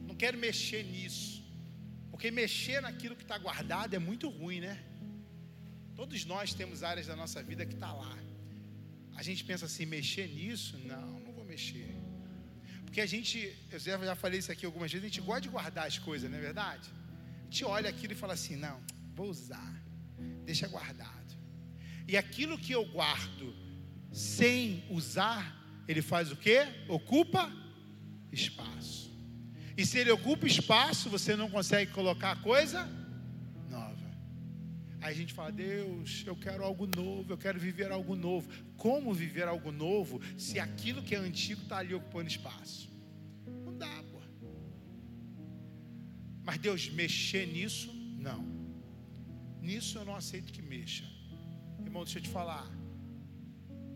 Não 0.09 0.16
quero 0.23 0.39
mexer 0.47 0.82
nisso. 0.94 1.32
Porque 2.11 2.31
mexer 2.43 2.78
naquilo 2.86 3.16
que 3.20 3.27
está 3.28 3.36
guardado 3.47 3.93
é 3.98 4.02
muito 4.11 4.28
ruim, 4.39 4.61
né? 4.66 4.77
Todos 6.01 6.24
nós 6.32 6.55
temos 6.61 6.85
áreas 6.93 7.09
da 7.12 7.16
nossa 7.23 7.43
vida 7.51 7.66
que 7.70 7.77
está 7.78 7.93
lá. 8.02 8.16
A 9.20 9.23
gente 9.28 9.43
pensa 9.51 9.65
assim, 9.69 9.85
mexer 9.98 10.27
nisso? 10.39 10.73
Não, 10.93 11.11
não 11.24 11.32
vou 11.39 11.44
mexer. 11.55 11.93
Porque 12.85 13.01
a 13.01 13.11
gente, 13.15 13.36
eu 13.73 13.81
já 13.81 14.16
falei 14.24 14.39
isso 14.43 14.52
aqui 14.55 14.65
algumas 14.70 14.90
vezes, 14.93 15.05
a 15.06 15.09
gente 15.12 15.24
gosta 15.31 15.43
de 15.47 15.52
guardar 15.56 15.86
as 15.93 15.98
coisas, 16.09 16.31
não 16.31 16.39
é 16.39 16.44
verdade? 16.51 16.89
A 17.43 17.44
gente 17.44 17.65
olha 17.77 17.89
aquilo 17.94 18.12
e 18.16 18.20
fala 18.24 18.35
assim, 18.40 18.56
não, 18.66 18.78
vou 19.15 19.28
usar, 19.28 19.82
deixa 20.45 20.66
guardado. 20.69 21.35
E 22.07 22.16
aquilo 22.16 22.59
que 22.59 22.73
eu 22.73 22.85
guardo 22.86 23.55
sem 24.12 24.85
usar, 24.91 25.85
ele 25.89 26.03
faz 26.03 26.31
o 26.31 26.36
quê? 26.36 26.66
Ocupa 26.89 27.51
espaço. 28.31 29.12
E 29.77 29.85
se 29.85 29.99
ele 29.99 30.11
ocupa 30.11 30.47
espaço, 30.47 31.09
você 31.09 31.35
não 31.35 31.51
consegue 31.51 31.91
colocar 31.93 32.41
coisa 32.43 32.86
nova. 33.69 34.11
Aí 35.01 35.12
a 35.12 35.16
gente 35.16 35.32
fala: 35.32 35.51
Deus, 35.51 36.23
eu 36.27 36.36
quero 36.36 36.62
algo 36.62 36.86
novo, 36.86 37.32
eu 37.32 37.39
quero 37.39 37.59
viver 37.59 37.91
algo 37.91 38.15
novo. 38.15 38.49
Como 38.77 39.12
viver 39.12 39.49
algo 39.49 39.73
novo 39.73 40.20
se 40.36 40.61
aquilo 40.61 41.03
que 41.03 41.15
é 41.15 41.19
antigo 41.19 41.62
está 41.62 41.78
ali 41.78 41.95
ocupando 41.95 42.28
espaço? 42.28 42.89
Não 43.65 43.77
dá, 43.77 44.03
pô. 44.11 44.20
Mas 46.45 46.59
Deus, 46.59 46.89
mexer 46.91 47.47
nisso, 47.47 47.93
não. 48.19 48.53
Nisso 49.65 49.97
eu 49.99 50.05
não 50.05 50.15
aceito 50.15 50.53
que 50.53 50.61
mexa. 50.61 51.07
Irmão, 51.82 52.05
deixa 52.05 52.19
eu 52.19 52.23
te 52.23 52.28
falar. 52.28 52.66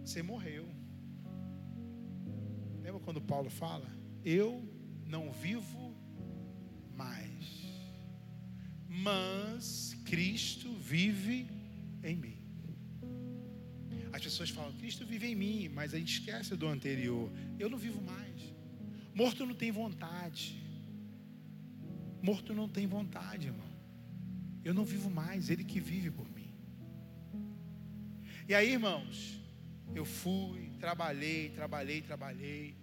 Você 0.03 0.23
morreu. 0.23 0.67
Lembra 2.83 3.01
quando 3.01 3.21
Paulo 3.21 3.51
fala? 3.51 3.87
Eu 4.25 4.51
não 5.15 5.31
vivo 5.31 5.95
mais, 6.97 7.45
mas 8.89 9.95
Cristo 10.07 10.73
vive 10.95 11.47
em 12.03 12.17
mim. 12.17 12.39
As 14.11 14.23
pessoas 14.23 14.49
falam, 14.49 14.73
Cristo 14.73 15.05
vive 15.05 15.27
em 15.27 15.35
mim, 15.35 15.69
mas 15.69 15.93
a 15.93 15.99
gente 15.99 16.15
esquece 16.19 16.57
do 16.57 16.67
anterior. 16.67 17.31
Eu 17.59 17.69
não 17.69 17.77
vivo 17.77 18.01
mais. 18.01 18.55
Morto 19.15 19.45
não 19.45 19.55
tem 19.55 19.71
vontade. 19.71 20.57
Morto 22.23 22.55
não 22.55 22.69
tem 22.69 22.87
vontade, 22.87 23.49
irmão. 23.49 23.68
Eu 24.69 24.75
não 24.75 24.85
vivo 24.85 25.09
mais, 25.09 25.49
Ele 25.49 25.65
que 25.65 25.81
vive 25.81 26.11
por 26.11 26.29
mim. 26.29 26.53
E 28.47 28.55
aí, 28.55 28.73
irmãos, 28.73 29.41
eu 29.95 30.05
fui, 30.05 30.71
trabalhei, 30.79 31.49
trabalhei, 31.49 32.03
trabalhei. 32.03 32.77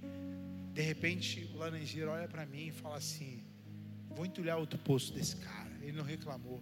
De 0.73 0.81
repente, 0.81 1.47
o 1.53 1.57
laranjeiro 1.57 2.09
olha 2.09 2.27
para 2.27 2.43
mim 2.43 2.69
e 2.69 2.71
fala 2.71 2.97
assim: 2.97 3.43
Vou 4.09 4.25
entulhar 4.25 4.57
outro 4.57 4.79
poço 4.79 5.13
desse 5.13 5.35
cara. 5.35 5.69
Ele 5.83 5.91
não 5.91 6.03
reclamou. 6.03 6.59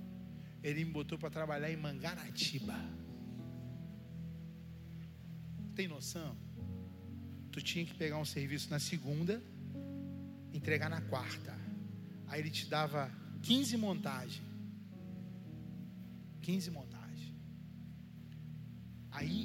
Ele 0.62 0.84
me 0.84 0.92
botou 0.92 1.18
para 1.18 1.30
trabalhar 1.30 1.72
em 1.72 1.78
Mangaratiba. 1.78 2.76
Tem 5.74 5.88
noção? 5.88 6.36
Tu 7.50 7.62
tinha 7.62 7.86
que 7.86 7.94
pegar 7.94 8.18
um 8.18 8.26
serviço 8.26 8.70
na 8.70 8.78
segunda, 8.78 9.42
entregar 10.52 10.90
na 10.90 11.00
quarta. 11.00 11.58
Aí 12.28 12.42
ele 12.42 12.50
te 12.50 12.66
dava 12.66 13.10
15 13.42 13.78
montagens. 13.78 14.53
15 16.48 16.72
montagens. 16.78 17.34
Aí 19.18 19.40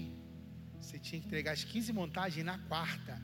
você 0.81 0.99
tinha 0.99 1.21
que 1.21 1.27
entregar 1.29 1.53
as 1.53 1.65
15 1.65 1.93
montagens 2.01 2.45
na 2.51 2.59
quarta. 2.71 3.15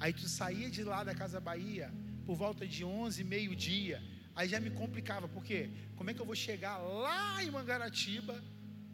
Aí 0.00 0.12
tu 0.20 0.28
saía 0.40 0.70
de 0.76 0.82
lá 0.92 1.00
da 1.08 1.14
Casa 1.22 1.40
Bahia 1.48 1.88
por 2.26 2.36
volta 2.44 2.66
de 2.74 2.84
11, 2.84 3.24
meio-dia. 3.24 3.98
Aí 4.34 4.48
já 4.48 4.60
me 4.66 4.70
complicava, 4.70 5.26
porque 5.36 5.70
como 5.96 6.10
é 6.10 6.14
que 6.14 6.20
eu 6.20 6.26
vou 6.30 6.38
chegar 6.46 6.76
lá 6.78 7.42
em 7.44 7.50
Mangaratiba 7.50 8.34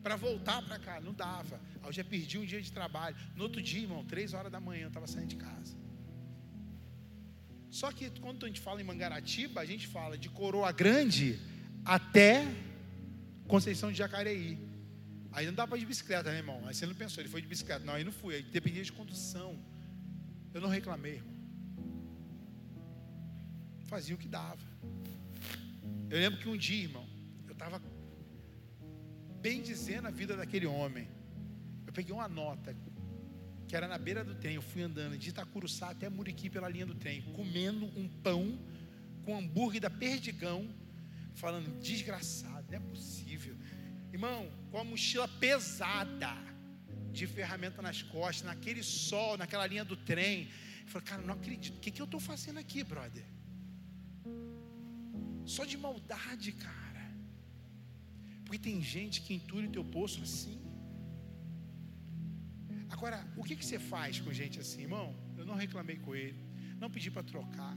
para 0.03 0.17
voltar 0.17 0.61
para 0.63 0.79
cá? 0.79 1.01
Não 1.01 1.13
dava. 1.13 1.57
Aí 1.83 1.89
eu 1.89 1.93
já 1.93 2.05
perdi 2.13 2.39
um 2.39 2.47
dia 2.53 2.63
de 2.67 2.73
trabalho. 2.73 3.17
No 3.37 3.45
outro 3.45 3.61
dia, 3.71 3.83
irmão, 3.83 4.03
três 4.05 4.33
horas 4.35 4.51
da 4.51 4.61
manhã, 4.69 4.85
eu 4.85 4.89
estava 4.89 5.07
saindo 5.07 5.29
de 5.29 5.37
casa. 5.37 5.77
Só 7.81 7.91
que 7.93 8.09
quando 8.25 8.45
a 8.47 8.49
gente 8.49 8.61
fala 8.61 8.81
em 8.81 8.85
Mangaratiba, 8.85 9.61
a 9.61 9.67
gente 9.67 9.87
fala 9.87 10.17
de 10.17 10.29
Coroa 10.31 10.73
Grande 10.73 11.39
até 11.85 12.47
Conceição 13.47 13.91
de 13.93 13.99
Jacareí. 13.99 14.59
Aí 15.33 15.47
não 15.47 15.55
dá 15.55 15.67
para 15.67 15.77
ir 15.77 15.81
de 15.81 15.87
bicicleta, 15.87 16.31
né, 16.31 16.39
irmão? 16.39 16.63
Aí 16.67 16.75
você 16.75 16.87
não 16.87 16.95
pensou, 16.95 17.21
ele 17.21 17.29
foi 17.29 17.43
de 17.43 17.49
bicicleta. 17.49 17.85
Não, 17.85 17.95
aí 17.95 18.05
não 18.05 18.13
fui, 18.13 18.37
aí 18.37 18.43
dependia 18.43 18.85
de 18.85 18.93
condução. 18.93 19.59
Eu 20.53 20.61
não 20.61 20.69
reclamei, 20.69 21.17
irmão. 21.17 21.35
Fazia 23.87 24.15
o 24.15 24.19
que 24.19 24.29
dava. 24.29 24.63
Eu 26.09 26.19
lembro 26.19 26.39
que 26.39 26.49
um 26.49 26.57
dia, 26.57 26.85
irmão, 26.85 27.07
eu 27.47 27.53
estava 27.53 27.83
bem 29.41 29.61
dizendo 29.61 30.07
a 30.07 30.11
vida 30.11 30.37
daquele 30.37 30.67
homem. 30.67 31.09
Eu 31.87 31.93
peguei 31.93 32.15
uma 32.15 32.29
nota 32.29 32.75
que 33.67 33.75
era 33.75 33.89
na 33.89 33.99
beira 33.99 34.23
do 34.23 34.37
trem. 34.37 34.55
Eu 34.55 34.63
fui 34.63 34.83
andando 34.83 35.19
de 35.19 35.31
Itacuruçá 35.31 35.91
até 35.91 36.09
Muriqui 36.09 36.49
pela 36.49 36.69
linha 36.69 36.87
do 36.87 36.95
trem, 36.95 37.23
comendo 37.33 37.87
um 37.99 38.09
pão 38.23 38.57
com 39.25 39.37
hambúrguer 39.37 39.81
da 39.81 39.91
Perdigão, 39.91 40.73
falando 41.35 41.81
desgraçado, 41.81 42.54
não 42.79 42.87
é 42.87 42.91
possível. 42.91 43.57
Irmão, 44.13 44.51
com 44.71 44.79
a 44.79 44.85
mochila 44.85 45.29
pesada 45.29 46.33
de 47.13 47.27
ferramenta 47.27 47.81
nas 47.81 48.03
costas, 48.03 48.45
naquele 48.51 48.83
sol, 48.83 49.37
naquela 49.37 49.67
linha 49.67 49.85
do 49.85 49.97
trem. 49.97 50.49
Eu 50.83 50.89
falei, 50.89 51.07
cara, 51.07 51.23
não 51.23 51.35
acredito. 51.35 51.77
O 51.77 51.81
que, 51.81 51.91
que 51.91 52.03
eu 52.03 52.05
estou 52.11 52.21
fazendo 52.21 52.59
aqui, 52.59 52.83
brother? 52.83 53.25
Só 55.45 55.65
de 55.65 55.77
maldade, 55.77 56.53
cara. 56.53 57.05
Porque 58.45 58.59
tem 58.59 58.83
gente 58.83 59.21
que 59.23 59.35
entulha 59.35 59.69
o 59.69 59.73
teu 59.73 59.85
poço 59.85 60.23
assim. 60.23 60.61
Agora, 62.91 63.19
o 63.37 63.45
que, 63.45 63.57
que 63.57 63.65
você 63.65 63.79
faz 63.79 64.21
com 64.21 64.33
gente 64.33 64.59
assim, 64.61 64.83
irmão? 64.83 65.15
Eu 65.37 65.45
não 65.45 65.55
reclamei 65.55 65.97
com 65.97 66.15
ele, 66.15 66.39
não 66.79 66.91
pedi 66.91 67.11
para 67.11 67.23
trocar. 67.23 67.77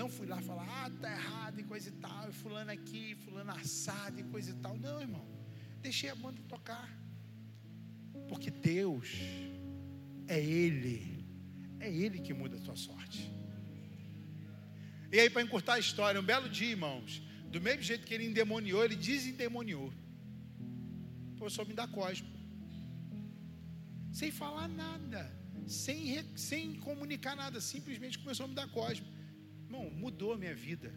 Não 0.00 0.08
fui 0.08 0.26
lá 0.32 0.40
falar, 0.48 0.66
ah, 0.78 0.90
tá 1.02 1.10
errado 1.10 1.58
e 1.58 1.64
coisa 1.70 1.88
e 1.88 1.96
tal, 2.04 2.28
e 2.30 2.32
fulano 2.32 2.70
aqui, 2.70 3.16
fulano 3.24 3.50
assado 3.50 4.20
e 4.20 4.24
coisa 4.34 4.50
e 4.52 4.54
tal. 4.64 4.74
Não, 4.84 5.00
irmão. 5.06 5.26
Deixei 5.86 6.08
a 6.08 6.14
banda 6.14 6.40
tocar. 6.54 6.88
Porque 8.28 8.48
Deus 8.48 9.08
é 10.28 10.38
Ele. 10.40 11.26
É 11.80 11.90
Ele 12.02 12.20
que 12.20 12.32
muda 12.32 12.56
a 12.58 12.60
tua 12.60 12.76
sorte. 12.76 13.20
E 15.10 15.18
aí, 15.18 15.28
para 15.28 15.42
encurtar 15.42 15.74
a 15.74 15.80
história, 15.80 16.20
um 16.20 16.28
belo 16.32 16.48
dia, 16.48 16.70
irmãos, 16.70 17.20
do 17.50 17.60
mesmo 17.60 17.82
jeito 17.82 18.06
que 18.06 18.14
ele 18.14 18.26
endemoniou, 18.30 18.84
ele 18.84 18.94
desendemoniou. 18.94 19.92
Começou 21.38 21.64
a 21.64 21.68
me 21.68 21.74
dar 21.74 21.88
cosmo. 21.88 22.28
Sem 24.12 24.30
falar 24.30 24.68
nada. 24.68 25.22
Sem, 25.66 26.24
sem 26.36 26.74
comunicar 26.88 27.34
nada. 27.34 27.60
Simplesmente 27.60 28.18
começou 28.18 28.44
a 28.44 28.48
me 28.48 28.54
dar 28.54 28.68
cosmo. 28.68 29.17
Irmão, 29.68 29.90
mudou 29.90 30.32
a 30.32 30.38
minha 30.38 30.54
vida 30.54 30.92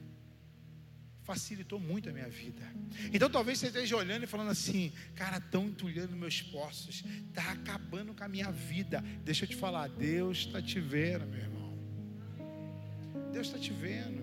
facilitou 1.23 1.79
muito 1.79 2.09
a 2.09 2.11
minha 2.11 2.29
vida. 2.29 2.65
Então 3.13 3.29
talvez 3.29 3.59
você 3.59 3.67
esteja 3.67 3.95
olhando 3.95 4.23
e 4.23 4.27
falando 4.27 4.49
assim, 4.49 4.91
cara, 5.15 5.37
estão 5.37 5.67
entulhando 5.67 6.15
meus 6.15 6.41
poços, 6.41 7.03
está 7.29 7.51
acabando 7.51 8.13
com 8.13 8.23
a 8.23 8.27
minha 8.27 8.51
vida. 8.51 9.03
Deixa 9.23 9.45
eu 9.45 9.49
te 9.49 9.55
falar, 9.55 9.87
Deus 9.87 10.39
está 10.39 10.61
te 10.61 10.79
vendo, 10.79 11.25
meu 11.27 11.39
irmão. 11.39 11.77
Deus 13.31 13.47
está 13.47 13.59
te 13.59 13.71
vendo. 13.71 14.21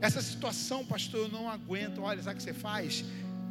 Essa 0.00 0.22
situação, 0.22 0.84
pastor, 0.86 1.20
eu 1.20 1.28
não 1.28 1.48
aguento. 1.48 2.00
Olha, 2.00 2.22
sabe 2.22 2.36
o 2.36 2.38
que 2.38 2.44
você 2.44 2.54
faz? 2.54 3.04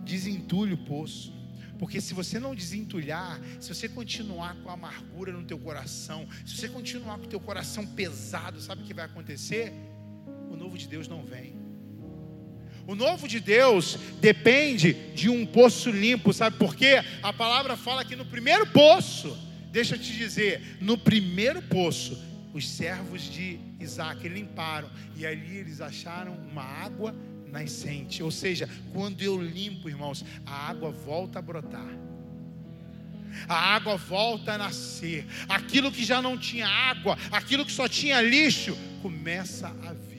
Desentulhe 0.04 0.74
o 0.74 0.86
poço. 0.86 1.32
Porque 1.78 2.00
se 2.00 2.14
você 2.14 2.40
não 2.40 2.56
desentulhar, 2.56 3.40
se 3.60 3.74
você 3.74 3.90
continuar 3.90 4.56
com 4.62 4.70
a 4.70 4.74
amargura 4.74 5.32
no 5.34 5.44
teu 5.44 5.60
coração, 5.60 6.28
se 6.46 6.56
você 6.56 6.70
continuar 6.70 7.18
com 7.18 7.26
o 7.26 7.30
teu 7.30 7.40
coração 7.40 7.86
pesado, 7.86 8.62
sabe 8.62 8.84
o 8.84 8.86
que 8.86 8.94
vai 8.94 9.06
acontecer? 9.06 9.74
O 10.54 10.56
novo 10.56 10.78
de 10.78 10.88
Deus 10.88 11.08
não 11.08 11.24
vem. 11.24 11.56
O 12.86 12.94
novo 12.94 13.28
de 13.28 13.40
Deus 13.40 13.98
depende 14.22 14.94
de 15.16 15.28
um 15.28 15.48
poço 15.48 15.90
limpo, 15.90 16.32
sabe 16.32 16.58
por 16.58 16.76
quê? 16.76 17.04
A 17.24 17.34
palavra 17.34 17.76
fala 17.76 18.06
que 18.06 18.16
no 18.16 18.24
primeiro 18.24 18.68
poço, 18.68 19.36
deixa 19.72 19.96
eu 19.96 20.00
te 20.00 20.16
dizer, 20.16 20.78
no 20.80 20.96
primeiro 20.96 21.60
poço, 21.64 22.22
os 22.54 22.70
servos 22.70 23.24
de 23.24 23.58
Isaac 23.80 24.30
limparam 24.30 24.92
e 25.16 25.26
ali 25.26 25.58
eles 25.58 25.82
acharam 25.82 26.34
uma 26.52 26.62
água 26.62 27.16
nascente. 27.52 28.22
Ou 28.22 28.30
seja, 28.30 28.70
quando 28.94 29.24
eu 29.24 29.42
limpo, 29.42 29.90
irmãos, 29.90 30.24
a 30.46 30.70
água 30.70 30.92
volta 30.92 31.40
a 31.40 31.42
brotar. 31.42 31.98
A 33.48 33.56
água 33.56 33.98
volta 33.98 34.54
a 34.54 34.58
nascer. 34.60 35.26
Aquilo 35.50 35.92
que 35.92 36.06
já 36.06 36.22
não 36.22 36.38
tinha 36.38 36.68
água, 36.68 37.18
aquilo 37.32 37.66
que 37.66 37.72
só 37.72 37.88
tinha 37.88 38.22
lixo, 38.22 38.78
começa 39.02 39.70
a 39.70 39.94
vir. 39.94 40.13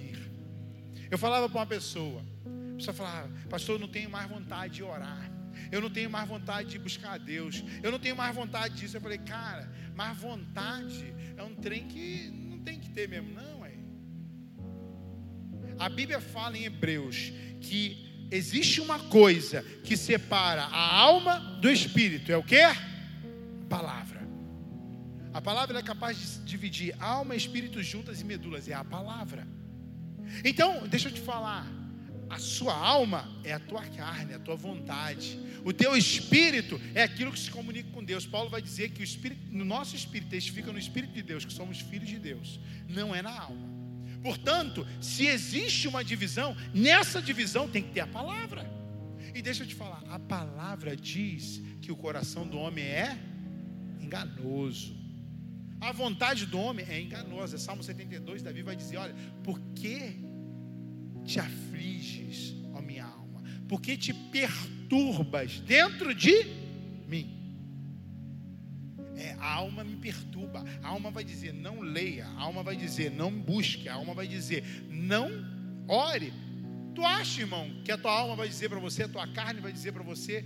Eu 1.15 1.19
falava 1.19 1.49
para 1.49 1.61
uma 1.61 1.67
pessoa, 1.67 2.25
A 2.45 2.77
pessoa 2.77 2.93
fala, 2.93 3.31
pastor, 3.49 3.77
eu 3.77 3.79
não 3.79 3.87
tenho 3.87 4.11
mais 4.11 4.29
vontade 4.29 4.75
de 4.75 4.83
orar. 4.83 5.31
Eu 5.71 5.81
não 5.81 5.89
tenho 5.89 6.11
mais 6.11 6.29
vontade 6.29 6.71
de 6.71 6.77
buscar 6.77 7.13
a 7.13 7.19
Deus. 7.19 7.63
Eu 7.85 7.93
não 7.93 8.01
tenho 8.01 8.17
mais 8.17 8.35
vontade 8.35 8.75
disso. 8.75 8.97
Eu 8.97 9.01
falei, 9.01 9.19
cara, 9.19 9.73
mas 9.95 10.19
vontade 10.19 11.15
é 11.37 11.43
um 11.45 11.55
trem 11.55 11.87
que 11.87 12.33
não 12.33 12.59
tem 12.65 12.81
que 12.81 12.91
ter 12.91 13.09
mesmo, 13.09 13.33
não, 13.33 13.65
é. 13.65 13.75
A 15.79 15.89
Bíblia 15.89 16.21
fala 16.21 16.59
em 16.59 16.65
Hebreus 16.65 17.33
que 17.61 18.27
existe 18.33 18.81
uma 18.81 18.99
coisa 18.99 19.63
que 19.85 19.97
separa 19.97 20.65
a 20.65 20.97
alma 20.97 21.39
do 21.61 21.71
espírito. 21.71 22.33
É 22.33 22.37
o 22.37 22.43
que? 22.43 22.61
A 22.61 22.77
palavra. 23.69 24.21
A 25.33 25.41
palavra 25.41 25.79
é 25.79 25.83
capaz 25.83 26.19
de 26.19 26.45
dividir 26.45 26.93
alma, 26.99 27.37
espírito 27.37 27.81
juntas 27.85 28.21
e 28.21 28.25
medulas. 28.25 28.69
É 28.69 28.75
a 28.75 28.83
palavra. 28.83 29.47
Então, 30.45 30.87
deixa 30.89 31.09
eu 31.09 31.13
te 31.13 31.21
falar. 31.21 31.67
A 32.29 32.39
sua 32.39 32.75
alma 32.75 33.29
é 33.45 33.53
a 33.53 33.61
tua 33.61 33.83
carne, 33.85 34.35
a 34.35 34.39
tua 34.39 34.57
vontade. 34.57 35.39
O 35.65 35.73
teu 35.73 35.97
espírito 35.97 36.81
é 36.95 37.03
aquilo 37.03 37.33
que 37.33 37.39
se 37.39 37.51
comunica 37.51 37.91
com 37.91 38.03
Deus. 38.03 38.27
Paulo 38.27 38.51
vai 38.51 38.61
dizer 38.61 38.91
que 38.91 39.01
o 39.01 39.05
espírito, 39.05 39.41
no 39.51 39.65
nosso 39.65 39.95
espírito 39.95 40.31
testifica 40.31 40.73
no 40.73 40.79
espírito 40.79 41.13
de 41.13 41.23
Deus 41.23 41.45
que 41.45 41.53
somos 41.53 41.81
filhos 41.81 42.09
de 42.09 42.19
Deus. 42.19 42.59
Não 42.89 43.15
é 43.15 43.23
na 43.23 43.39
alma. 43.39 43.69
Portanto, 44.23 44.87
se 45.01 45.27
existe 45.27 45.87
uma 45.87 46.03
divisão, 46.03 46.57
nessa 46.73 47.21
divisão 47.21 47.69
tem 47.69 47.83
que 47.83 47.91
ter 47.91 48.01
a 48.01 48.07
palavra. 48.07 48.69
E 49.35 49.43
deixa 49.43 49.65
eu 49.65 49.67
te 49.67 49.75
falar, 49.75 50.03
a 50.09 50.19
palavra 50.19 50.97
diz 50.97 51.61
que 51.83 51.93
o 51.93 51.97
coração 51.97 52.47
do 52.47 52.57
homem 52.57 52.85
é 52.85 53.19
enganoso. 54.01 55.04
A 55.85 55.93
vontade 55.93 56.47
do 56.47 56.59
homem 56.59 56.87
é 56.89 56.99
enganosa. 56.99 57.59
Salmo 57.59 57.83
72, 57.83 58.43
Davi 58.43 58.63
vai 58.63 58.75
dizer: 58.75 58.97
Olha, 58.97 59.15
por 59.43 59.61
que 59.75 60.17
te 61.27 61.39
afliges, 61.39 62.55
ó 62.73 62.81
minha 62.81 63.05
alma? 63.05 63.43
Por 63.69 63.83
que 63.83 63.95
te 63.95 64.15
perturbas 64.15 65.61
dentro 65.61 66.15
de 66.15 66.33
mim? 67.07 67.45
É, 69.15 69.37
a 69.39 69.53
alma 69.53 69.85
me 69.85 69.97
perturba. 69.97 70.65
A 70.83 70.89
alma 70.89 71.11
vai 71.11 71.23
dizer: 71.23 71.53
não 71.53 71.83
leia. 71.83 72.27
A 72.29 72.41
alma 72.41 72.63
vai 72.63 72.77
dizer: 72.77 73.11
não 73.11 73.31
busque. 73.31 73.87
A 73.87 73.95
alma 73.95 74.15
vai 74.15 74.27
dizer: 74.27 74.65
não 74.89 75.31
ore. 75.87 76.33
Tu 76.95 77.05
acha, 77.05 77.43
irmão, 77.43 77.83
que 77.85 77.93
a 77.93 77.99
tua 77.99 78.13
alma 78.13 78.37
vai 78.37 78.49
dizer 78.49 78.71
para 78.71 78.79
você, 78.79 79.03
a 79.03 79.09
tua 79.09 79.29
carne 79.29 79.61
vai 79.61 79.73
dizer 79.73 79.93
para 79.93 80.03
você: 80.03 80.45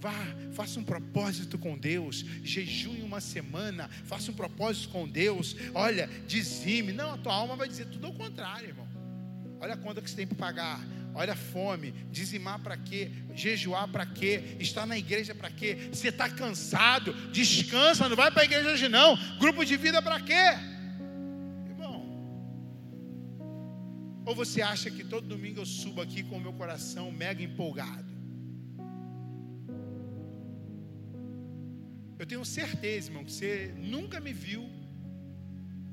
vá, 0.00 0.14
faça 0.52 0.78
um 0.78 0.84
propósito 0.84 1.58
com 1.58 1.76
Deus, 1.76 2.24
jejue 2.42 3.02
uma 3.02 3.20
semana, 3.20 3.88
faça 4.04 4.30
um 4.30 4.34
propósito 4.34 4.88
com 4.90 5.08
Deus, 5.08 5.56
olha, 5.74 6.08
dizime. 6.26 6.92
Não, 6.92 7.12
a 7.12 7.18
tua 7.18 7.34
alma 7.34 7.56
vai 7.56 7.68
dizer 7.68 7.86
tudo 7.86 8.06
ao 8.06 8.12
contrário, 8.12 8.68
irmão. 8.68 8.88
Olha 9.60 9.74
a 9.74 9.76
conta 9.76 10.00
que 10.00 10.08
você 10.08 10.16
tem 10.16 10.26
para 10.26 10.36
pagar. 10.36 10.80
Olha 11.14 11.32
a 11.32 11.36
fome, 11.36 11.92
dizimar 12.12 12.60
para 12.60 12.76
quê? 12.76 13.10
Jejuar 13.34 13.88
para 13.88 14.06
quê? 14.06 14.56
Estar 14.60 14.86
na 14.86 14.96
igreja 14.96 15.34
para 15.34 15.50
quê? 15.50 15.88
Você 15.92 16.08
está 16.08 16.28
cansado? 16.28 17.12
Descansa, 17.32 18.08
não 18.08 18.14
vai 18.14 18.30
para 18.30 18.42
a 18.42 18.44
igreja 18.44 18.70
hoje 18.70 18.88
não. 18.88 19.18
Grupo 19.38 19.64
de 19.64 19.76
vida 19.76 20.00
para 20.00 20.20
quê? 20.20 20.54
Irmão. 21.68 22.06
Ou 24.24 24.34
você 24.34 24.62
acha 24.62 24.90
que 24.90 25.02
todo 25.02 25.26
domingo 25.26 25.60
eu 25.60 25.66
subo 25.66 26.00
aqui 26.00 26.22
com 26.22 26.36
o 26.36 26.40
meu 26.40 26.52
coração 26.52 27.10
mega 27.10 27.42
empolgado? 27.42 28.17
Eu 32.18 32.26
tenho 32.26 32.44
certeza, 32.44 33.08
irmão, 33.08 33.24
que 33.24 33.32
você 33.32 33.72
nunca 33.76 34.20
me 34.20 34.32
viu 34.32 34.68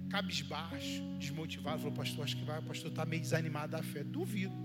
cabisbaixo, 0.09 1.03
desmotivado. 1.19 1.79
Falou, 1.79 1.93
pastor, 1.93 2.23
acho 2.23 2.37
que 2.37 2.43
vai, 2.43 2.59
o 2.59 2.63
pastor 2.63 2.89
está 2.89 3.05
meio 3.05 3.21
desanimado 3.21 3.73
da 3.73 3.83
fé. 3.83 4.03
Duvido. 4.03 4.55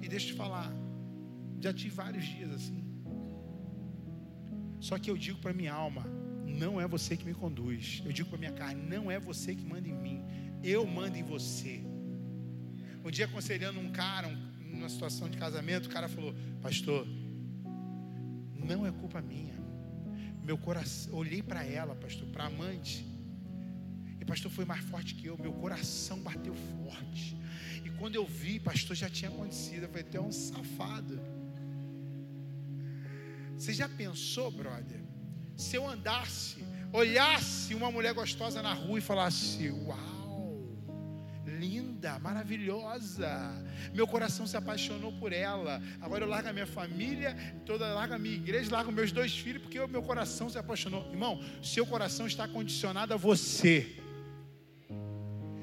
E 0.00 0.08
deixa 0.08 0.28
eu 0.28 0.32
te 0.32 0.36
falar, 0.36 0.72
já 1.60 1.72
tive 1.72 1.94
vários 1.94 2.24
dias 2.24 2.50
assim. 2.52 2.82
Só 4.80 4.98
que 4.98 5.10
eu 5.10 5.16
digo 5.16 5.38
para 5.38 5.52
minha 5.52 5.74
alma, 5.74 6.06
não 6.46 6.80
é 6.80 6.88
você 6.88 7.16
que 7.16 7.24
me 7.24 7.34
conduz. 7.34 8.02
Eu 8.04 8.12
digo 8.12 8.30
para 8.30 8.38
minha 8.38 8.52
carne, 8.52 8.82
não 8.82 9.10
é 9.10 9.20
você 9.20 9.54
que 9.54 9.64
manda 9.64 9.86
em 9.86 9.94
mim. 9.94 10.24
Eu 10.62 10.86
mando 10.86 11.18
em 11.18 11.22
você. 11.22 11.82
Um 13.04 13.10
dia 13.10 13.26
aconselhando 13.26 13.78
um 13.78 13.90
cara, 13.92 14.28
um, 14.28 14.36
numa 14.70 14.88
situação 14.88 15.28
de 15.28 15.36
casamento, 15.36 15.86
o 15.86 15.90
cara 15.90 16.08
falou, 16.08 16.34
pastor, 16.62 17.06
não 18.54 18.86
é 18.86 18.92
culpa 18.92 19.20
minha. 19.20 19.59
Meu 20.50 20.58
coração, 20.58 21.14
olhei 21.14 21.40
para 21.44 21.62
ela, 21.62 21.94
pastor, 21.94 22.26
para 22.26 22.46
amante. 22.46 23.06
E 24.20 24.24
pastor 24.24 24.50
foi 24.50 24.64
mais 24.64 24.82
forte 24.82 25.14
que 25.14 25.26
eu, 25.26 25.38
meu 25.38 25.52
coração 25.52 26.18
bateu 26.18 26.52
forte. 26.54 27.36
E 27.84 27.90
quando 27.90 28.16
eu 28.16 28.26
vi, 28.26 28.58
pastor, 28.58 28.96
já 28.96 29.08
tinha 29.08 29.30
acontecido. 29.30 29.84
Eu 29.84 29.88
falei, 29.90 30.06
é 30.12 30.20
um 30.20 30.32
safado. 30.32 31.20
Você 33.56 33.72
já 33.72 33.88
pensou, 33.88 34.50
brother? 34.50 35.00
Se 35.56 35.76
eu 35.76 35.88
andasse, 35.88 36.64
olhasse 36.92 37.72
uma 37.72 37.88
mulher 37.88 38.12
gostosa 38.12 38.60
na 38.60 38.72
rua 38.72 38.98
e 38.98 39.02
falasse, 39.02 39.70
uau, 39.70 40.19
linda, 41.60 42.18
maravilhosa. 42.18 43.30
Meu 43.92 44.06
coração 44.06 44.46
se 44.46 44.56
apaixonou 44.56 45.12
por 45.12 45.32
ela. 45.32 45.82
Agora 46.00 46.24
eu 46.24 46.28
largo 46.28 46.48
a 46.48 46.52
minha 46.52 46.66
família, 46.66 47.36
toda 47.66 47.92
largo 47.92 48.14
a 48.14 48.18
minha 48.18 48.34
igreja, 48.34 48.72
largo 48.72 48.90
meus 48.90 49.12
dois 49.12 49.36
filhos, 49.36 49.62
porque 49.62 49.78
o 49.78 49.86
meu 49.86 50.02
coração 50.02 50.48
se 50.48 50.58
apaixonou. 50.58 51.06
Irmão, 51.10 51.40
seu 51.62 51.84
coração 51.86 52.26
está 52.26 52.48
condicionado 52.48 53.12
a 53.12 53.16
você. 53.16 53.96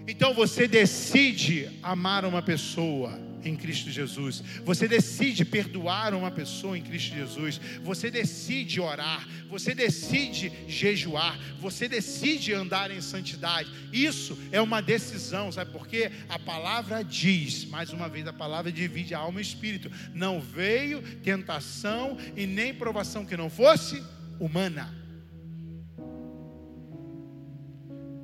Então 0.08 0.34
você 0.34 0.68
decide 0.68 1.80
amar 1.82 2.24
uma 2.24 2.42
pessoa 2.42 3.27
em 3.44 3.56
Cristo 3.56 3.90
Jesus. 3.90 4.44
Você 4.64 4.88
decide 4.88 5.46
perdoar 5.46 6.14
uma 6.14 6.32
pessoa 6.32 6.78
em 6.78 6.82
Cristo 6.82 7.16
Jesus. 7.16 7.60
Você 7.84 8.10
decide 8.10 8.80
orar. 8.80 9.28
Você 9.50 9.74
decide 9.74 10.52
jejuar. 10.68 11.38
Você 11.60 11.88
decide 11.88 12.54
andar 12.54 12.92
em 12.92 13.02
santidade. 13.02 13.72
Isso 13.92 14.38
é 14.52 14.62
uma 14.62 14.82
decisão, 14.82 15.52
sabe 15.52 15.72
por 15.72 15.88
quê? 15.88 16.12
A 16.30 16.40
palavra 16.40 17.04
diz, 17.04 17.66
mais 17.66 17.92
uma 17.92 18.10
vez, 18.10 18.28
a 18.28 18.34
palavra 18.34 18.72
divide 18.72 19.14
a 19.14 19.20
alma 19.20 19.40
e 19.40 19.42
o 19.42 19.44
espírito. 19.44 19.92
Não 20.14 20.42
veio 20.42 21.02
tentação 21.20 22.18
e 22.36 22.46
nem 22.46 22.74
provação 22.74 23.26
que 23.26 23.38
não 23.38 23.50
fosse 23.50 24.04
humana. 24.40 24.94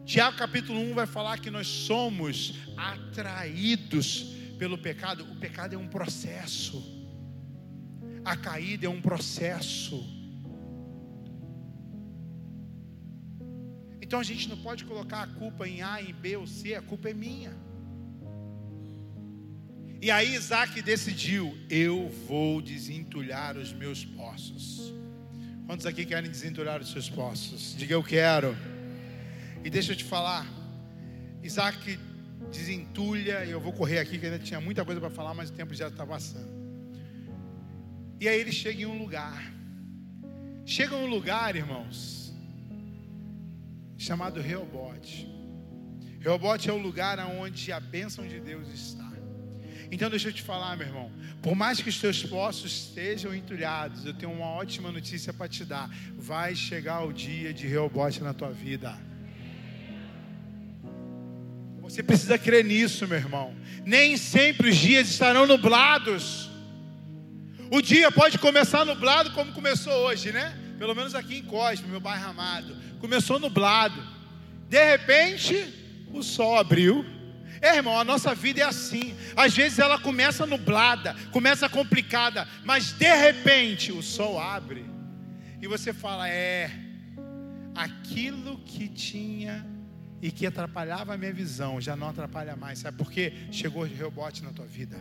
Tiago 0.06 0.38
capítulo 0.38 0.80
1 0.81 0.94
vai 0.94 1.07
falar 1.07 1.40
que 1.40 1.49
nós 1.49 1.65
somos 1.65 2.56
atraídos 2.76 4.34
pelo 4.64 4.77
pecado. 4.77 5.26
O 5.30 5.35
pecado 5.35 5.76
é 5.76 5.77
um 5.77 5.90
processo. 5.90 6.77
A 8.23 8.35
caída 8.38 8.85
é 8.85 8.90
um 8.90 9.02
processo. 9.02 9.98
Então 14.02 14.22
a 14.22 14.23
gente 14.23 14.48
não 14.48 14.56
pode 14.68 14.85
colocar 14.85 15.23
a 15.23 15.27
culpa 15.27 15.68
em 15.68 15.81
A, 15.81 16.02
em 16.02 16.14
B 16.14 16.38
ou 16.38 16.48
C, 16.48 16.76
a 16.76 16.81
culpa 16.81 17.10
é 17.10 17.14
minha. 17.14 17.53
E 20.02 20.10
aí 20.10 20.34
Isaac 20.34 20.81
decidiu: 20.81 21.57
eu 21.69 22.10
vou 22.26 22.61
desentulhar 22.61 23.57
os 23.57 23.73
meus 23.73 24.06
poços. 24.06 24.94
Quantos 25.68 25.85
aqui 25.85 26.06
querem 26.06 26.31
desentulhar 26.31 26.80
os 26.80 26.90
seus 26.90 27.10
poços? 27.10 27.76
Diga 27.77 27.95
eu 27.95 28.03
quero. 28.03 28.56
E 29.61 29.69
deixa 29.69 29.91
eu 29.91 29.98
te 29.98 30.06
falar, 30.06 30.48
Isaac 31.41 31.99
desentulha, 32.54 33.44
eu 33.46 33.60
vou 33.60 33.74
correr 33.74 34.00
aqui 34.00 34.18
que 34.20 34.26
ainda 34.28 34.40
tinha 34.40 34.62
muita 34.62 34.86
coisa 34.86 35.02
para 35.02 35.10
falar, 35.10 35.34
mas 35.34 35.50
o 35.50 35.54
tempo 35.54 35.74
já 35.74 35.88
está 35.88 36.06
passando. 36.06 36.54
E 38.22 38.28
aí 38.28 38.40
ele 38.40 38.52
chega 38.52 38.84
em 38.84 38.86
um 38.86 38.98
lugar. 38.98 39.52
Chega 40.66 40.96
em 40.96 41.04
um 41.04 41.08
lugar, 41.08 41.56
irmãos, 41.56 42.34
chamado 43.98 44.40
Reobote. 44.40 45.28
Reobote 46.22 46.70
é 46.70 46.74
o 46.74 46.78
lugar 46.78 47.20
onde 47.20 47.72
a 47.72 47.80
bênção 47.82 48.26
de 48.26 48.40
Deus 48.40 48.68
está. 48.70 49.12
Então 49.92 50.10
deixa 50.10 50.30
eu 50.30 50.34
te 50.34 50.42
falar, 50.42 50.78
meu 50.78 50.88
irmão. 50.88 51.12
Por 51.42 51.56
mais 51.56 51.82
que 51.82 51.90
os 51.90 52.00
teus 52.00 52.24
poços 52.24 52.72
estejam 52.72 53.36
entulhados, 53.36 54.06
eu 54.06 54.14
tenho 54.14 54.32
uma 54.32 54.48
ótima 54.48 54.92
notícia 54.92 55.34
para 55.34 55.50
te 55.50 55.66
dar. 55.66 55.90
Vai 56.16 56.56
chegar 56.56 57.04
o 57.04 57.12
dia 57.12 57.54
de 57.54 57.68
Reobote 57.68 58.24
na 58.24 58.34
tua 58.34 58.52
vida. 58.52 58.98
Você 61.84 62.01
precisa 62.01 62.38
crer 62.38 62.64
nisso, 62.64 63.05
meu 63.05 63.18
irmão. 63.18 63.53
Nem 63.85 64.15
sempre 64.15 64.69
os 64.69 64.77
dias 64.77 65.10
estarão 65.10 65.45
nublados. 65.45 66.49
O 67.69 67.81
dia 67.81 68.10
pode 68.10 68.39
começar 68.39 68.85
nublado 68.85 69.31
como 69.31 69.51
começou 69.51 69.91
hoje, 69.91 70.31
né? 70.31 70.57
Pelo 70.80 70.95
menos 70.95 71.14
aqui 71.14 71.39
em 71.39 71.43
Cosme, 71.43 71.89
meu 71.89 71.99
bairro 71.99 72.30
amado. 72.30 72.73
Começou 73.01 73.38
nublado. 73.38 74.01
De 74.69 74.81
repente, 74.81 75.73
o 76.14 76.23
sol 76.23 76.57
abriu. 76.57 77.05
É, 77.61 77.76
irmão, 77.76 77.99
a 77.99 78.05
nossa 78.05 78.34
vida 78.34 78.61
é 78.61 78.64
assim. 78.64 79.14
Às 79.35 79.53
vezes 79.53 79.77
ela 79.77 79.99
começa 79.99 80.45
nublada, 80.45 81.14
começa 81.31 81.68
complicada, 81.68 82.47
mas 82.64 82.93
de 82.93 83.14
repente 83.14 83.91
o 83.91 84.01
sol 84.01 84.39
abre. 84.39 84.85
E 85.61 85.68
você 85.68 85.91
fala: 85.91 86.30
é, 86.30 86.72
aquilo 87.76 88.57
que 88.60 88.88
tinha 88.88 89.73
e 90.24 90.32
que 90.32 90.48
atrapalhava 90.48 91.14
a 91.14 91.18
minha 91.18 91.34
visão, 91.34 91.82
já 91.82 91.98
não 91.98 92.08
atrapalha 92.08 92.56
mais. 92.56 92.80
Sabe 92.80 92.98
por 92.98 93.12
quê? 93.12 93.34
Chegou 93.52 93.84
o 93.84 93.86
rebote 93.86 94.41
na 94.41 94.54
tua 94.54 94.66
vida. 94.66 94.95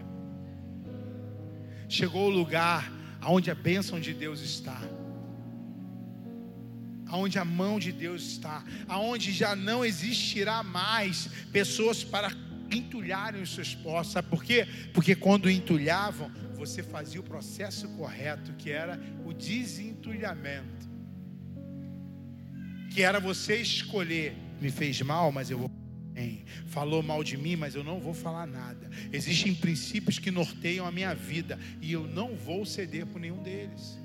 Chegou 1.89 2.27
o 2.27 2.29
lugar 2.29 2.93
onde 3.25 3.49
a 3.49 3.55
bênção 3.55 4.01
de 4.01 4.13
Deus 4.13 4.41
está. 4.41 4.81
Aonde 7.07 7.39
a 7.39 7.45
mão 7.45 7.79
de 7.79 7.93
Deus 7.93 8.23
está, 8.23 8.65
aonde 8.89 9.31
já 9.31 9.55
não 9.55 9.85
existirá 9.85 10.65
mais 10.65 11.29
pessoas 11.53 12.03
para 12.03 12.33
entulharem 12.69 13.43
os 13.43 13.55
seus 13.55 13.77
poços. 13.77 14.15
Sabe 14.15 14.29
por 14.29 14.43
quê? 14.43 14.67
Porque 14.93 15.15
quando 15.15 15.49
entulhavam, 15.49 16.33
você 16.57 16.83
fazia 16.83 17.21
o 17.21 17.25
processo 17.25 17.89
correto, 17.91 18.55
que 18.55 18.71
era 18.71 19.01
o 19.25 19.33
desentulhamento. 19.33 20.91
Que 22.91 23.03
era 23.03 23.21
você 23.21 23.59
escolher, 23.59 24.37
me 24.63 24.71
fez 24.71 25.03
mal, 25.03 25.33
mas 25.33 25.51
eu 25.51 25.59
vou 25.59 25.69
bem. 26.13 26.45
Falou 26.67 27.03
mal 27.03 27.25
de 27.25 27.37
mim, 27.37 27.57
mas 27.57 27.75
eu 27.75 27.83
não 27.83 27.99
vou 27.99 28.15
falar 28.15 28.47
nada. 28.47 28.89
Existem 29.13 29.55
princípios 29.55 30.19
que 30.19 30.31
norteiam 30.31 30.87
a 30.87 30.93
minha 30.93 31.15
vida 31.15 31.59
e 31.81 31.93
eu 31.93 32.07
não 32.07 32.37
vou 32.37 32.65
ceder 32.65 33.07
por 33.07 33.21
nenhum 33.21 33.43
deles. 33.43 33.99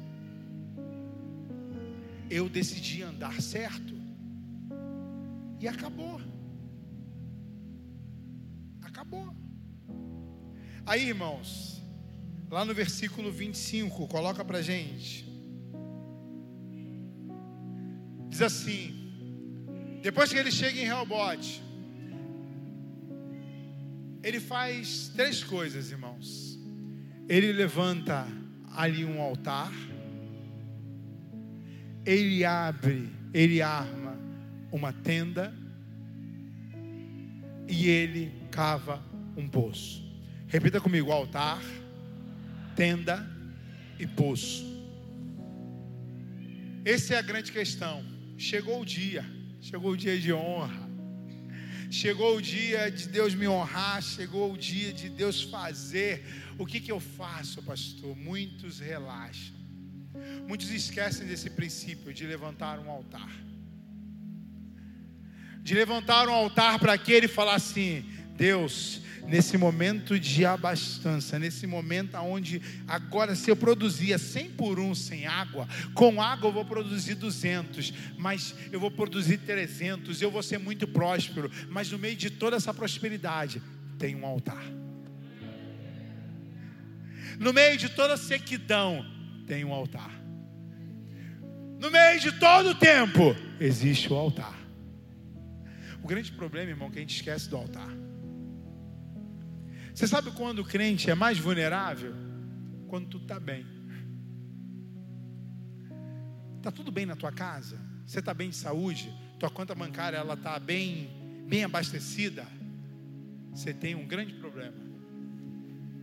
Eu 2.29 2.49
decidi 2.49 3.03
andar 3.03 3.39
certo 3.41 3.93
e 5.59 5.67
acabou. 5.67 6.19
Acabou. 8.81 9.35
Aí, 10.85 11.07
irmãos, 11.07 11.83
lá 12.49 12.65
no 12.65 12.73
versículo 12.73 13.31
25, 13.31 14.07
coloca 14.07 14.43
pra 14.43 14.61
gente. 14.61 15.27
Diz 18.29 18.41
assim: 18.41 18.96
Depois 20.01 20.31
que 20.31 20.37
ele 20.37 20.51
chega 20.51 20.79
em 20.79 20.85
Reobote, 20.85 21.63
ele 24.23 24.39
faz 24.39 25.09
três 25.15 25.43
coisas, 25.43 25.91
irmãos. 25.91 26.59
Ele 27.27 27.51
levanta 27.51 28.27
ali 28.75 29.03
um 29.03 29.21
altar, 29.21 29.71
ele 32.05 32.45
abre, 32.45 33.09
ele 33.33 33.61
arma 33.61 34.17
uma 34.71 34.93
tenda 34.93 35.53
e 37.67 37.89
ele 37.89 38.31
cava 38.49 39.03
um 39.35 39.47
poço. 39.47 40.05
Repita 40.47 40.79
comigo: 40.79 41.11
altar, 41.11 41.61
tenda 42.75 43.25
e 43.99 44.07
poço. 44.07 44.65
Essa 46.85 47.15
é 47.15 47.17
a 47.17 47.21
grande 47.21 47.51
questão. 47.51 48.03
Chegou 48.37 48.81
o 48.81 48.85
dia, 48.85 49.25
chegou 49.69 49.91
o 49.91 49.97
dia 49.97 50.17
de 50.17 50.31
honra. 50.31 50.87
Chegou 51.89 52.37
o 52.37 52.41
dia 52.41 52.89
de 52.89 53.05
Deus 53.09 53.33
me 53.35 53.47
honrar, 53.47 54.01
chegou 54.01 54.53
o 54.53 54.57
dia 54.57 54.93
de 54.93 55.09
Deus 55.09 55.43
fazer. 55.43 56.13
O 56.57 56.65
que, 56.65 56.79
que 56.79 56.91
eu 56.91 57.01
faço, 57.01 57.61
pastor? 57.61 58.15
Muitos 58.15 58.79
relaxam. 58.79 59.55
Muitos 60.47 60.69
esquecem 60.69 61.27
desse 61.27 61.49
princípio 61.49 62.13
de 62.13 62.25
levantar 62.25 62.79
um 62.79 62.89
altar. 62.89 63.29
De 65.61 65.73
levantar 65.73 66.29
um 66.29 66.33
altar 66.33 66.79
para 66.79 66.93
aquele 66.93 67.25
e 67.25 67.35
falar 67.39 67.55
assim: 67.55 68.05
Deus, 68.37 69.01
nesse 69.27 69.57
momento 69.57 70.19
de 70.19 70.45
abastança, 70.45 71.39
nesse 71.39 71.65
momento 71.65 72.15
onde 72.17 72.61
agora 72.87 73.35
se 73.35 73.49
eu 73.49 73.55
produzia 73.55 74.19
100 74.19 74.51
por 74.51 74.79
1 74.79 74.93
sem 74.93 75.25
água, 75.25 75.67
com 75.95 76.21
água 76.21 76.49
eu 76.49 76.53
vou 76.53 76.63
produzir 76.63 77.15
200, 77.15 77.91
mas 78.15 78.53
eu 78.71 78.79
vou 78.79 78.91
produzir 78.91 79.39
300, 79.39 80.21
eu 80.21 80.29
vou 80.29 80.43
ser 80.43 80.59
muito 80.59 80.87
próspero, 80.87 81.51
mas 81.69 81.91
no 81.91 81.97
meio 81.97 82.15
de 82.15 82.29
toda 82.29 82.55
essa 82.55 82.73
prosperidade 82.73 83.61
tem 83.97 84.15
um 84.15 84.25
altar. 84.25 84.63
No 87.39 87.51
meio 87.51 87.77
de 87.77 87.89
toda 87.89 88.17
sequidão 88.17 89.03
tem 89.47 89.65
um 89.65 89.73
altar. 89.73 90.11
No 91.79 91.89
meio 91.89 92.19
de 92.19 92.31
todo 92.33 92.69
o 92.69 92.75
tempo 92.75 93.35
existe 93.59 94.11
o 94.13 94.15
altar. 94.15 94.57
O 96.03 96.07
grande 96.07 96.31
problema, 96.31 96.69
irmão, 96.69 96.87
é 96.87 96.91
que 96.91 96.97
a 96.99 97.01
gente 97.01 97.15
esquece 97.15 97.49
do 97.49 97.57
altar. 97.57 97.96
Você 99.97 100.07
sabe 100.07 100.29
quando 100.29 100.59
o 100.59 100.63
crente 100.63 101.09
é 101.09 101.15
mais 101.15 101.39
vulnerável? 101.39 102.13
Quando 102.87 103.07
tu 103.07 103.17
está 103.17 103.39
bem. 103.39 103.65
Está 106.57 106.71
tudo 106.71 106.91
bem 106.91 107.07
na 107.07 107.15
tua 107.15 107.31
casa? 107.31 107.81
Você 108.05 108.19
está 108.19 108.31
bem 108.31 108.51
de 108.51 108.57
saúde? 108.57 109.11
Tua 109.39 109.49
conta 109.49 109.73
bancária 109.73 110.17
ela 110.17 110.35
está 110.35 110.59
bem, 110.59 111.09
bem 111.49 111.63
abastecida? 111.63 112.45
Você 113.49 113.73
tem 113.73 113.95
um 113.95 114.05
grande 114.05 114.35
problema. 114.35 114.77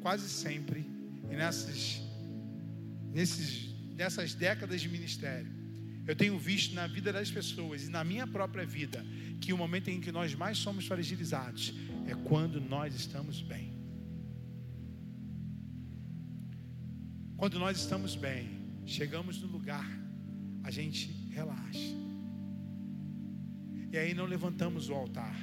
Quase 0.01 0.29
sempre, 0.29 0.85
e 1.31 1.37
nessas, 1.37 2.03
nesses, 3.13 3.77
nessas 3.95 4.35
décadas 4.35 4.81
de 4.81 4.89
ministério, 4.89 5.53
eu 6.05 6.17
tenho 6.17 6.37
visto 6.37 6.75
na 6.75 6.89
vida 6.89 7.13
das 7.13 7.31
pessoas 7.31 7.85
e 7.85 7.91
na 7.91 8.03
minha 8.03 8.27
própria 8.27 8.67
vida 8.67 9.07
que 9.41 9.53
o 9.53 9.57
momento 9.57 9.89
em 9.89 10.01
que 10.01 10.11
nós 10.11 10.35
mais 10.35 10.59
somos 10.59 10.85
fragilizados 10.85 11.73
é 12.09 12.15
quando 12.17 12.61
nós 12.61 12.93
estamos 12.93 13.41
bem. 13.41 13.74
Quando 17.37 17.59
nós 17.59 17.79
estamos 17.79 18.15
bem, 18.15 18.49
chegamos 18.87 19.41
no 19.41 19.49
lugar, 19.49 19.87
a 20.63 20.71
gente 20.71 21.11
relaxa. 21.31 21.95
E 23.93 23.99
aí 23.99 24.15
não 24.15 24.27
levantamos 24.27 24.89
o 24.89 24.95
altar. 24.95 25.35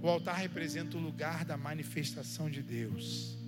O 0.00 0.08
altar 0.08 0.36
representa 0.36 0.96
o 0.96 1.00
lugar 1.00 1.44
da 1.44 1.56
manifestação 1.56 2.50
de 2.50 2.62
Deus. 2.62 3.38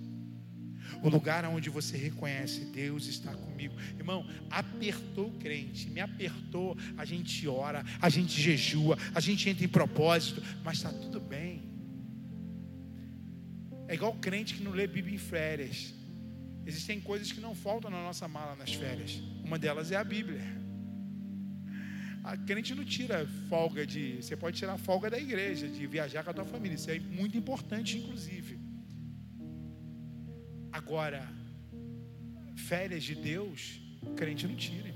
O 1.03 1.09
lugar 1.09 1.43
onde 1.45 1.69
você 1.69 1.97
reconhece 1.97 2.65
Deus 2.65 3.07
está 3.07 3.33
comigo. 3.33 3.75
Irmão, 3.97 4.25
apertou 4.49 5.27
o 5.27 5.37
crente, 5.37 5.89
me 5.89 5.99
apertou. 5.99 6.77
A 6.97 7.03
gente 7.03 7.47
ora, 7.47 7.83
a 8.01 8.09
gente 8.09 8.39
jejua, 8.39 8.97
a 9.13 9.19
gente 9.19 9.49
entra 9.49 9.65
em 9.65 9.69
propósito, 9.69 10.41
mas 10.63 10.77
está 10.77 10.91
tudo 10.91 11.19
bem. 11.19 11.63
É 13.87 13.93
igual 13.93 14.13
crente 14.13 14.55
que 14.55 14.63
não 14.63 14.71
lê 14.71 14.87
Bíblia 14.87 15.15
em 15.15 15.19
férias. 15.19 15.93
Existem 16.65 16.99
coisas 16.99 17.31
que 17.31 17.39
não 17.39 17.53
faltam 17.53 17.91
na 17.91 18.01
nossa 18.01 18.27
mala 18.27 18.55
nas 18.55 18.73
férias. 18.73 19.21
Uma 19.43 19.59
delas 19.59 19.91
é 19.91 19.95
a 19.95 20.03
Bíblia. 20.03 20.41
A 22.23 22.35
crente 22.35 22.73
não 22.73 22.83
tira 22.83 23.27
folga 23.47 23.85
de. 23.85 24.15
Você 24.15 24.35
pode 24.35 24.57
tirar 24.57 24.77
folga 24.79 25.11
da 25.11 25.19
igreja, 25.19 25.67
de 25.67 25.85
viajar 25.85 26.23
com 26.23 26.31
a 26.31 26.33
tua 26.33 26.45
família. 26.45 26.73
Isso 26.73 26.89
é 26.89 26.99
muito 26.99 27.37
importante, 27.37 27.99
inclusive. 27.99 28.59
Agora, 30.71 31.31
férias 32.55 33.03
de 33.03 33.13
Deus, 33.13 33.79
crente 34.15 34.47
não 34.47 34.55
tira. 34.55 34.91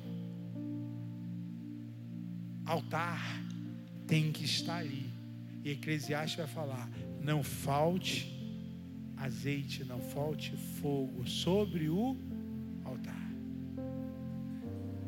Altar 2.65 3.21
tem 4.07 4.31
que 4.31 4.43
estar 4.43 4.77
ali. 4.77 5.13
E 5.63 5.69
Eclesiastes 5.69 6.35
vai 6.35 6.47
falar: 6.47 6.89
não 7.21 7.43
falte 7.43 8.38
azeite, 9.19 9.83
não 9.83 9.99
falte 9.99 10.55
fogo 10.81 11.27
sobre 11.27 11.89
o 11.89 12.17
altar. 12.83 13.29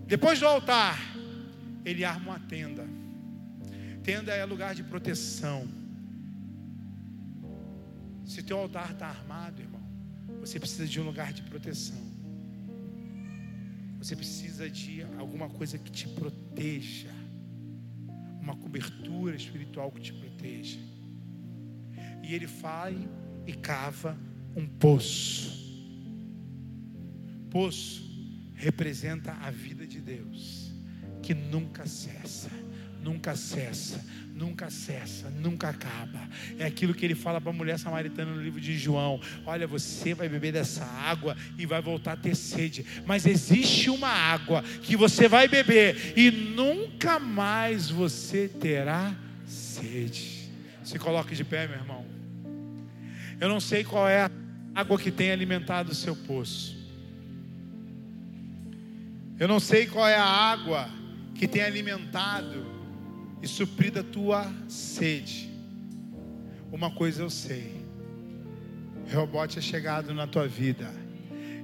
Depois 0.06 0.40
do 0.40 0.46
altar, 0.46 1.00
ele 1.86 2.04
arma 2.04 2.32
uma 2.32 2.40
tenda. 2.40 2.86
Tenda 4.04 4.34
é 4.34 4.44
lugar 4.44 4.76
de 4.76 4.84
proteção. 4.84 5.68
Se 8.26 8.44
teu 8.44 8.58
altar 8.58 8.92
está 8.92 9.08
armado, 9.08 9.62
irmão, 9.62 9.82
você 10.40 10.60
precisa 10.60 10.86
de 10.86 11.00
um 11.00 11.04
lugar 11.04 11.32
de 11.32 11.44
proteção. 11.44 12.12
Você 14.00 14.16
precisa 14.16 14.70
de 14.70 15.04
alguma 15.18 15.50
coisa 15.50 15.78
que 15.78 15.92
te 15.92 16.08
proteja. 16.10 17.12
Uma 18.42 18.56
cobertura 18.56 19.36
espiritual 19.36 19.92
que 19.92 20.02
te 20.02 20.14
proteja. 20.14 20.80
E 22.24 22.34
ele 22.34 22.48
fala 22.48 22.92
e 23.46 23.54
cava 23.54 24.18
um 24.56 24.66
poço. 24.66 25.60
Poço 27.50 28.10
representa 28.56 29.34
a 29.42 29.50
vida 29.50 29.86
de 29.88 30.00
Deus, 30.00 30.72
que 31.22 31.34
nunca 31.34 31.88
cessa, 31.88 32.50
nunca 33.04 33.36
cessa, 33.36 34.06
nunca 34.34 34.70
cessa, 34.70 35.30
nunca 35.30 35.70
acaba. 35.70 36.30
É 36.60 36.66
aquilo 36.66 36.94
que 36.94 37.04
ele 37.04 37.16
fala 37.16 37.42
para 37.42 37.50
a 37.50 37.54
mulher 37.54 37.78
samaritana 37.80 38.34
no 38.34 38.42
livro 38.42 38.62
de 38.62 38.78
João: 38.78 39.20
Olha, 39.46 39.66
você 39.68 40.14
vai 40.14 40.30
beber 40.30 40.54
dessa 40.54 40.86
água 40.86 41.36
e 41.58 41.66
vai 41.66 41.82
voltar 41.82 42.14
a 42.14 42.18
ter 42.18 42.36
sede, 42.36 42.86
mas 43.06 43.26
existe 43.26 43.90
uma 43.90 44.10
água 44.10 44.64
que 44.84 44.96
você 44.96 45.28
vai 45.28 45.48
beber 45.48 46.14
e 46.16 46.30
nunca 46.30 47.20
mais 47.20 47.90
você 47.90 48.48
terá 48.48 49.16
sede. 49.46 50.50
Se 50.84 50.98
coloque 51.00 51.36
de 51.36 51.44
pé, 51.44 51.68
meu 51.68 51.78
irmão. 51.78 52.20
Eu 53.42 53.50
não 53.50 53.60
sei 53.60 53.84
qual 53.84 54.08
é 54.08 54.22
a 54.22 54.32
água 54.76 55.00
que 55.00 55.10
tem 55.10 55.32
alimentado 55.32 55.92
o 55.92 55.96
seu 55.96 56.16
poço. 56.16 56.78
Eu 59.40 59.48
não 59.48 59.60
sei 59.60 59.88
qual 59.88 60.08
é 60.08 60.16
a 60.16 60.24
água 60.24 60.88
que 61.34 61.48
tem 61.48 61.64
alimentado 61.64 62.64
e 63.42 63.48
suprida 63.48 64.02
a 64.02 64.04
tua 64.04 64.46
sede. 64.70 65.50
Uma 66.72 66.92
coisa 66.92 67.24
eu 67.24 67.32
sei: 67.32 67.84
Reobote 69.08 69.58
é 69.58 69.62
chegado 69.62 70.14
na 70.14 70.28
tua 70.28 70.48
vida, 70.48 70.94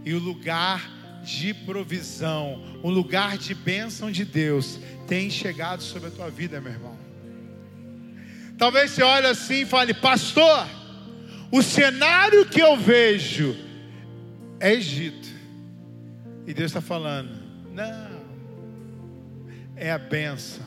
e 0.03 0.15
o 0.15 0.19
lugar 0.19 0.81
de 1.23 1.53
provisão, 1.53 2.79
o 2.81 2.89
lugar 2.89 3.37
de 3.37 3.53
bênção 3.53 4.11
de 4.11 4.25
Deus 4.25 4.79
tem 5.07 5.29
chegado 5.29 5.83
sobre 5.83 6.07
a 6.07 6.11
tua 6.11 6.31
vida, 6.31 6.59
meu 6.59 6.71
irmão. 6.71 6.97
Talvez 8.57 8.89
você 8.89 9.03
olhe 9.03 9.27
assim 9.27 9.61
e 9.61 9.65
fale, 9.67 9.93
pastor, 9.93 10.67
o 11.51 11.61
cenário 11.61 12.45
que 12.45 12.61
eu 12.61 12.77
vejo 12.77 13.55
é 14.59 14.73
Egito. 14.73 15.27
E 16.45 16.53
Deus 16.53 16.71
está 16.71 16.81
falando, 16.81 17.29
não, 17.73 18.21
é 19.75 19.91
a 19.91 19.97
benção. 19.97 20.65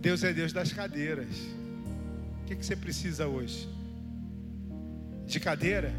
Deus 0.00 0.24
é 0.24 0.32
Deus 0.32 0.52
das 0.52 0.72
cadeiras. 0.72 1.28
O 2.42 2.46
que, 2.46 2.56
que 2.56 2.64
você 2.64 2.74
precisa 2.74 3.26
hoje? 3.26 3.68
De 5.26 5.38
cadeira? 5.38 5.92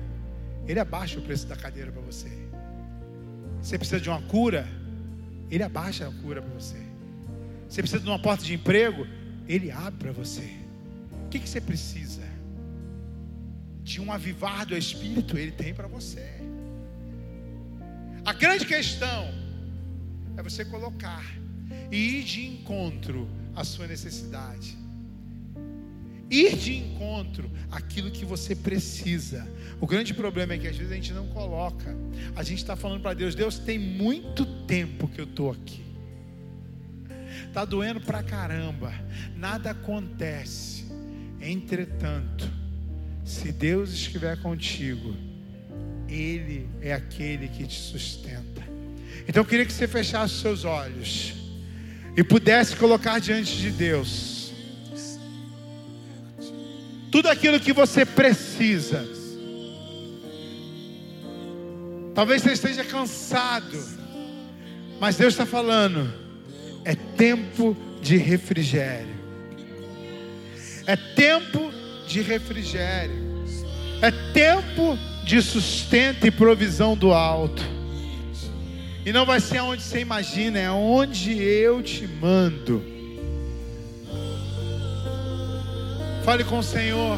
Ele 0.68 0.80
abaixa 0.80 1.20
o 1.20 1.22
preço 1.22 1.48
da 1.48 1.56
cadeira 1.56 1.92
para 1.92 2.02
você. 2.02 2.32
Você 3.62 3.78
precisa 3.78 4.02
de 4.02 4.10
uma 4.10 4.22
cura? 4.24 4.68
Ele 5.50 5.64
abaixa 5.64 6.08
a 6.08 6.12
cura 6.12 6.42
para 6.42 6.54
você. 6.54 6.82
Você 7.70 7.82
precisa 7.82 8.02
de 8.02 8.10
uma 8.10 8.20
porta 8.20 8.44
de 8.44 8.54
emprego? 8.54 9.06
Ele 9.48 9.70
abre 9.70 10.00
para 10.00 10.12
você. 10.12 10.50
O 11.26 11.30
que, 11.30 11.40
que 11.40 11.48
você 11.48 11.62
precisa? 11.62 12.20
De 13.84 13.99
um 13.99 14.12
avivar 14.12 14.66
do 14.66 14.78
Espírito? 14.78 15.38
Ele 15.38 15.52
tem 15.52 15.74
para 15.74 15.88
você. 15.88 16.41
A 18.24 18.34
grande 18.34 18.66
questão 18.66 19.34
é 20.38 20.44
você 20.44 20.64
colocar 20.64 21.26
e 21.91 22.20
ir 22.20 22.24
de 22.24 22.45
encontro 22.45 23.28
à 23.56 23.64
sua 23.64 23.88
necessidade. 23.88 24.78
Ir 26.30 26.56
de 26.56 26.78
encontro 26.78 27.52
àquilo 27.70 28.10
que 28.10 28.24
você 28.24 28.56
precisa. 28.56 29.45
O 29.82 29.88
grande 29.88 30.14
problema 30.14 30.53
é 30.53 30.58
que 30.58 30.68
às 30.68 30.78
vezes 30.78 30.91
a 30.91 30.95
gente 30.95 31.12
não 31.12 31.28
coloca. 31.28 31.94
A 32.36 32.44
gente 32.44 32.60
está 32.60 32.76
falando 32.76 33.02
para 33.02 33.14
Deus: 33.14 33.36
Deus, 33.36 33.60
tem 33.60 33.78
muito 33.78 34.45
tempo 34.66 35.10
que 35.10 35.20
eu 35.20 35.26
estou 35.26 35.52
aqui. 35.52 35.84
Está 37.48 37.66
doendo 37.66 37.99
pra 37.99 38.24
caramba. 38.24 38.94
Nada 39.36 39.72
acontece. 39.72 40.86
Entretanto, 41.41 42.49
se 43.23 43.52
Deus 43.52 43.91
estiver 43.91 44.38
contigo, 44.41 45.15
Ele 46.07 46.69
é 46.81 46.93
aquele 46.93 47.48
que 47.48 47.65
te 47.65 47.80
sustenta. 47.80 48.61
Então 49.27 49.41
eu 49.41 49.45
queria 49.45 49.65
que 49.65 49.73
você 49.73 49.88
fechasse 49.88 50.35
seus 50.35 50.65
olhos 50.65 51.34
e 52.18 52.23
pudesse 52.23 52.76
colocar 52.76 53.19
diante 53.19 53.56
de 53.57 53.72
Deus 53.72 54.41
tudo 57.11 57.27
aquilo 57.27 57.60
que 57.60 57.73
você 57.73 58.06
precisa. 58.06 59.06
Talvez 62.15 62.41
você 62.41 62.53
esteja 62.53 62.84
cansado, 62.84 63.77
mas 64.99 65.18
Deus 65.18 65.34
está 65.34 65.45
falando: 65.45 66.11
é 66.85 66.95
tempo 66.95 67.76
de 68.02 68.18
refrigério, 68.18 69.15
é 70.88 70.95
tempo 70.95 71.72
de 71.72 71.81
refrigério, 72.20 73.16
é 74.02 74.12
tempo 74.34 74.98
de 75.24 75.42
sustento 75.42 76.26
e 76.26 76.32
provisão 76.32 76.98
do 76.98 77.14
alto. 77.14 77.64
E 79.06 79.14
não 79.14 79.26
vai 79.26 79.40
ser 79.40 79.60
aonde 79.60 79.82
você 79.82 80.00
imagina, 80.00 80.60
é 80.60 80.70
onde 80.70 81.42
eu 81.42 81.82
te 81.82 82.06
mando. 82.08 82.84
Fale 86.24 86.44
com 86.44 86.60
o 86.60 86.64
Senhor. 86.64 87.18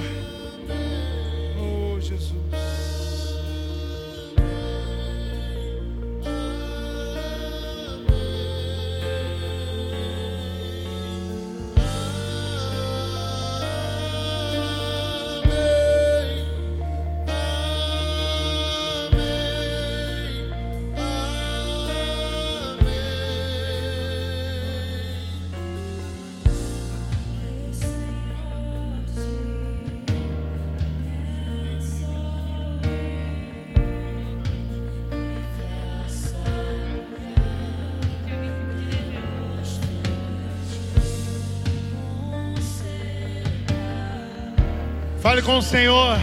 Fale 45.34 45.42
com 45.42 45.58
o 45.58 45.62
Senhor. 45.64 46.16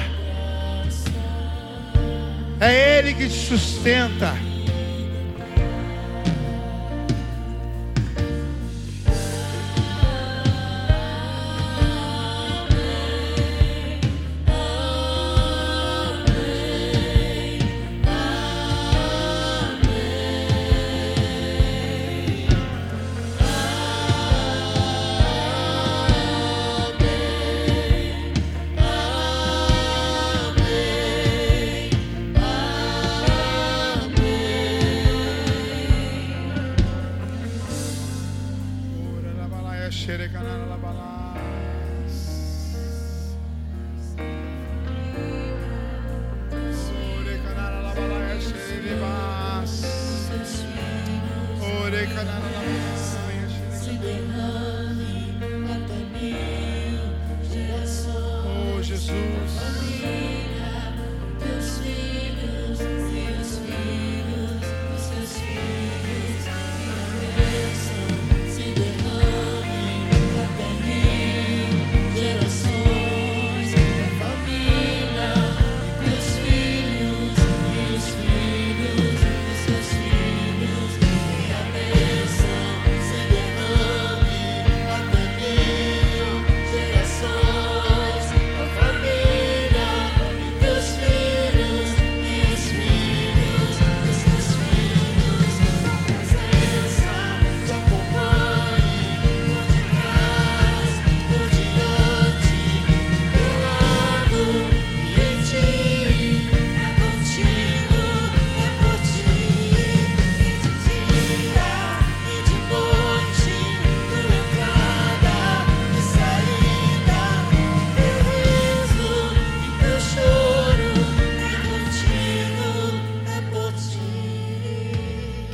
É 2.60 2.98
Ele 3.00 3.12
que 3.12 3.26
te 3.26 3.34
sustenta. 3.34 4.49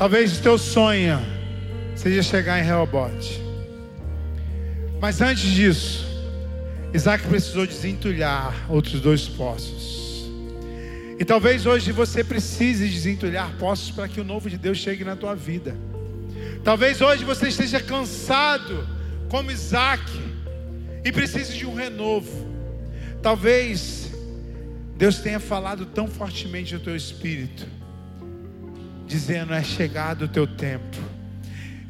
Talvez 0.07 0.39
o 0.39 0.41
teu 0.41 0.57
sonho 0.57 1.19
seja 1.97 2.23
chegar 2.23 2.61
em 2.61 2.63
Rehobote. 2.63 3.43
Mas 5.01 5.21
antes 5.21 5.51
disso, 5.51 6.07
Isaac 6.95 7.27
precisou 7.27 7.67
desentulhar 7.67 8.55
outros 8.69 9.01
dois 9.01 9.27
poços. 9.27 10.31
E 11.19 11.25
talvez 11.25 11.67
hoje 11.67 11.91
você 11.91 12.23
precise 12.23 12.89
desentulhar 12.89 13.57
poços 13.59 13.91
para 13.91 14.07
que 14.07 14.21
o 14.21 14.25
novo 14.25 14.49
de 14.49 14.57
Deus 14.57 14.79
chegue 14.79 15.03
na 15.03 15.17
tua 15.17 15.35
vida. 15.35 15.77
Talvez 16.63 17.01
hoje 17.01 17.25
você 17.25 17.49
esteja 17.49 17.81
cansado, 17.81 18.87
como 19.29 19.51
Isaac, 19.51 20.09
e 21.05 21.11
precise 21.11 21.57
de 21.57 21.67
um 21.67 21.75
renovo. 21.75 22.47
Talvez 23.21 24.13
Deus 24.97 25.19
tenha 25.19 25.41
falado 25.41 25.85
tão 25.85 26.07
fortemente 26.07 26.75
no 26.75 26.81
teu 26.81 26.95
espírito, 26.95 27.67
dizendo: 29.07 29.55
é 29.55 29.63
chegado 29.63 30.27
o 30.27 30.29
teu 30.29 30.47
tempo. 30.47 30.97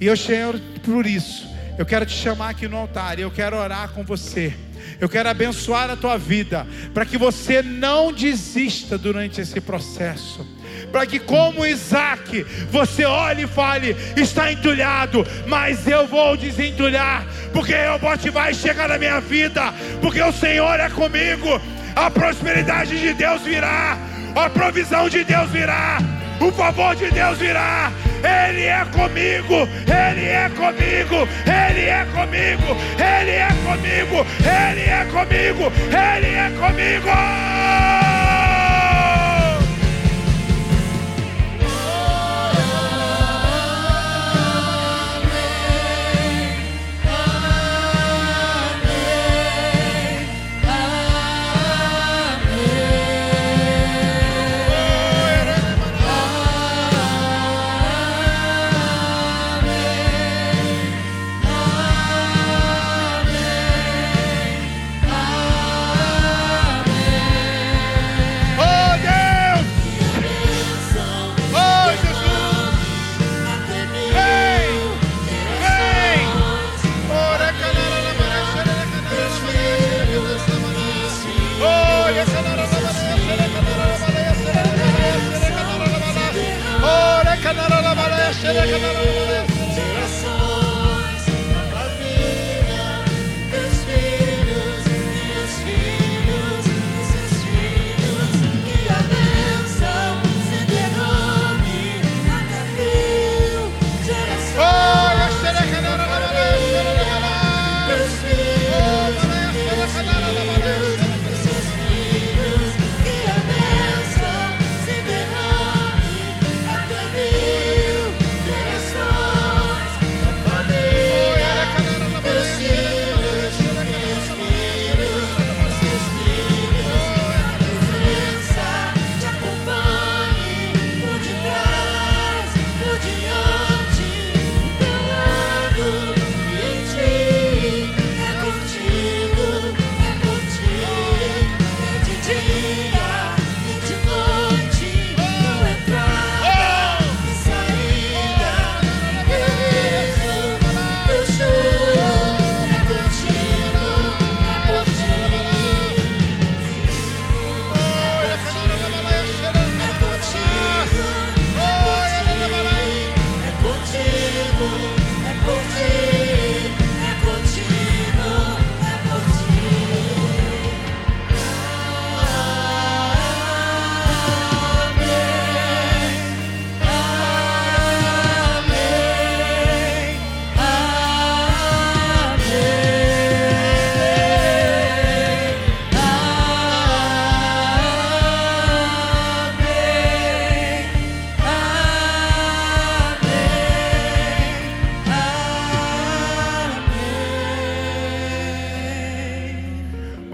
E 0.00 0.06
eu 0.06 0.16
chego 0.16 0.58
por 0.84 1.06
isso. 1.06 1.48
Eu 1.78 1.84
quero 1.84 2.06
te 2.06 2.14
chamar 2.14 2.50
aqui 2.50 2.66
no 2.66 2.76
altar 2.76 3.18
eu 3.18 3.30
quero 3.30 3.56
orar 3.56 3.90
com 3.90 4.02
você. 4.02 4.54
Eu 5.00 5.08
quero 5.08 5.28
abençoar 5.28 5.90
a 5.90 5.96
tua 5.96 6.16
vida, 6.16 6.66
para 6.94 7.04
que 7.04 7.18
você 7.18 7.60
não 7.60 8.12
desista 8.12 8.96
durante 8.96 9.40
esse 9.40 9.60
processo. 9.60 10.46
Para 10.90 11.04
que, 11.04 11.18
como 11.18 11.66
Isaac, 11.66 12.44
você 12.70 13.04
olhe 13.04 13.44
e 13.44 13.46
fale: 13.46 13.96
está 14.16 14.50
entulhado, 14.50 15.26
mas 15.46 15.86
eu 15.86 16.06
vou 16.06 16.36
desentulhar, 16.36 17.26
porque 17.52 17.74
o 17.74 17.98
bote 17.98 18.30
vai 18.30 18.54
chegar 18.54 18.88
na 18.88 18.96
minha 18.96 19.20
vida, 19.20 19.74
porque 20.00 20.22
o 20.22 20.32
Senhor 20.32 20.78
é 20.78 20.88
comigo, 20.88 21.60
a 21.94 22.10
prosperidade 22.10 22.98
de 22.98 23.12
Deus 23.12 23.42
virá, 23.42 23.98
a 24.34 24.48
provisão 24.48 25.08
de 25.08 25.24
Deus 25.24 25.50
virá, 25.50 25.98
o 26.40 26.52
favor 26.52 26.94
de 26.96 27.10
Deus 27.10 27.38
virá. 27.38 27.92
Ele 28.22 28.64
é 28.64 28.84
comigo, 28.86 29.68
Ele 29.86 30.26
é 30.26 30.50
comigo, 30.50 31.28
Ele 31.46 31.86
é 31.86 32.06
comigo, 32.12 32.76
Ele 32.98 33.30
é 33.30 33.48
comigo, 33.64 34.26
Ele 34.40 34.80
é 34.80 35.04
comigo, 35.04 35.72
Ele 35.90 36.34
é 36.34 36.50
comigo. 36.58 37.08
Oh 37.08 38.15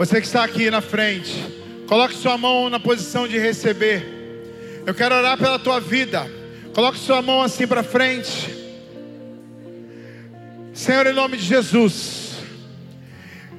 Você 0.03 0.21
que 0.21 0.27
está 0.27 0.43
aqui 0.43 0.69
na 0.69 0.81
frente, 0.81 1.33
coloque 1.87 2.17
sua 2.17 2.37
mão 2.37 2.69
na 2.69 2.81
posição 2.81 3.29
de 3.29 3.39
receber. 3.39 4.83
Eu 4.85 4.93
quero 4.93 5.15
orar 5.15 5.39
pela 5.39 5.61
tua 5.61 5.79
vida. 5.79 6.29
Coloque 6.75 6.99
sua 6.99 7.23
mão 7.23 7.41
assim 7.41 7.69
para 7.69 7.85
frente. 7.85 8.53
Senhor, 10.75 11.07
em 11.07 11.13
nome 11.13 11.37
de 11.37 11.45
Jesus, 11.45 12.33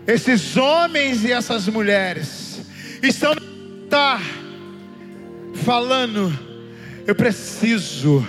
esses 0.05 0.57
homens 0.57 1.23
e 1.23 1.31
essas 1.31 1.65
mulheres 1.69 2.59
estão 3.01 3.31
altar 3.31 4.21
falando, 5.63 6.37
eu 7.07 7.15
preciso 7.15 8.27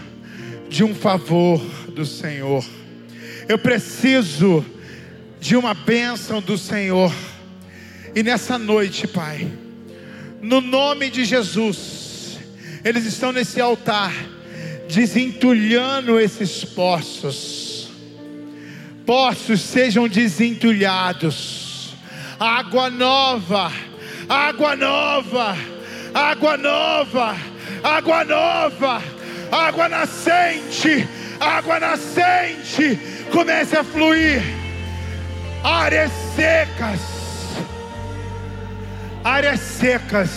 de 0.69 0.85
um 0.85 0.95
favor 0.95 1.61
do 1.89 2.07
Senhor. 2.07 2.65
Eu 3.49 3.59
preciso 3.59 4.65
de 5.41 5.57
uma 5.57 5.75
bênção 5.75 6.41
do 6.41 6.57
Senhor. 6.57 7.13
E 8.15 8.23
nessa 8.23 8.57
noite, 8.57 9.09
Pai, 9.09 9.51
no 10.41 10.61
nome 10.61 11.11
de 11.11 11.25
Jesus, 11.25 12.39
eles 12.85 13.05
estão 13.07 13.33
nesse 13.33 13.61
altar, 13.61 14.13
desentulhando 14.89 16.21
esses 16.21 16.65
poços. 16.65 17.89
Poços 19.05 19.61
sejam 19.63 20.07
desentulhados. 20.07 21.93
Água 22.39 22.89
nova, 22.89 23.73
água 24.29 24.77
nova, 24.77 25.57
água 26.15 26.57
nova, 26.57 27.37
água 27.83 28.25
nova, 28.25 29.03
água 29.51 29.89
nascente, 29.89 31.09
água 31.41 31.81
nascente, 31.81 32.97
comece 33.33 33.77
a 33.77 33.83
fluir. 33.83 34.41
Áreas 35.65 36.13
secas 36.37 37.14
áreas 39.25 39.61
secas, 39.61 40.31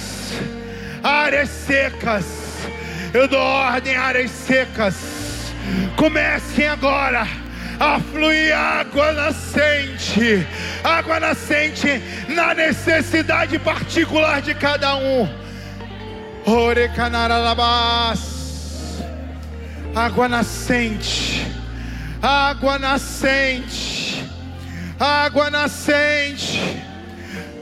áreas 1.03 1.49
secas. 1.49 2.25
Eu 3.13 3.27
dou 3.27 3.39
ordem, 3.39 3.95
áreas 3.95 4.31
secas. 4.31 4.95
Comecem 5.97 6.67
agora 6.67 7.27
a 7.79 7.99
fluir 7.99 8.55
água 8.55 9.11
nascente, 9.11 10.47
água 10.83 11.19
nascente 11.19 12.01
na 12.29 12.53
necessidade 12.53 13.59
particular 13.59 14.41
de 14.41 14.55
cada 14.55 14.95
um. 14.95 15.27
Orecanaralabás, 16.45 19.03
água 19.93 20.29
nascente, 20.29 21.45
água 22.21 22.79
nascente, 22.79 24.25
água 24.97 25.51
nascente, 25.51 26.81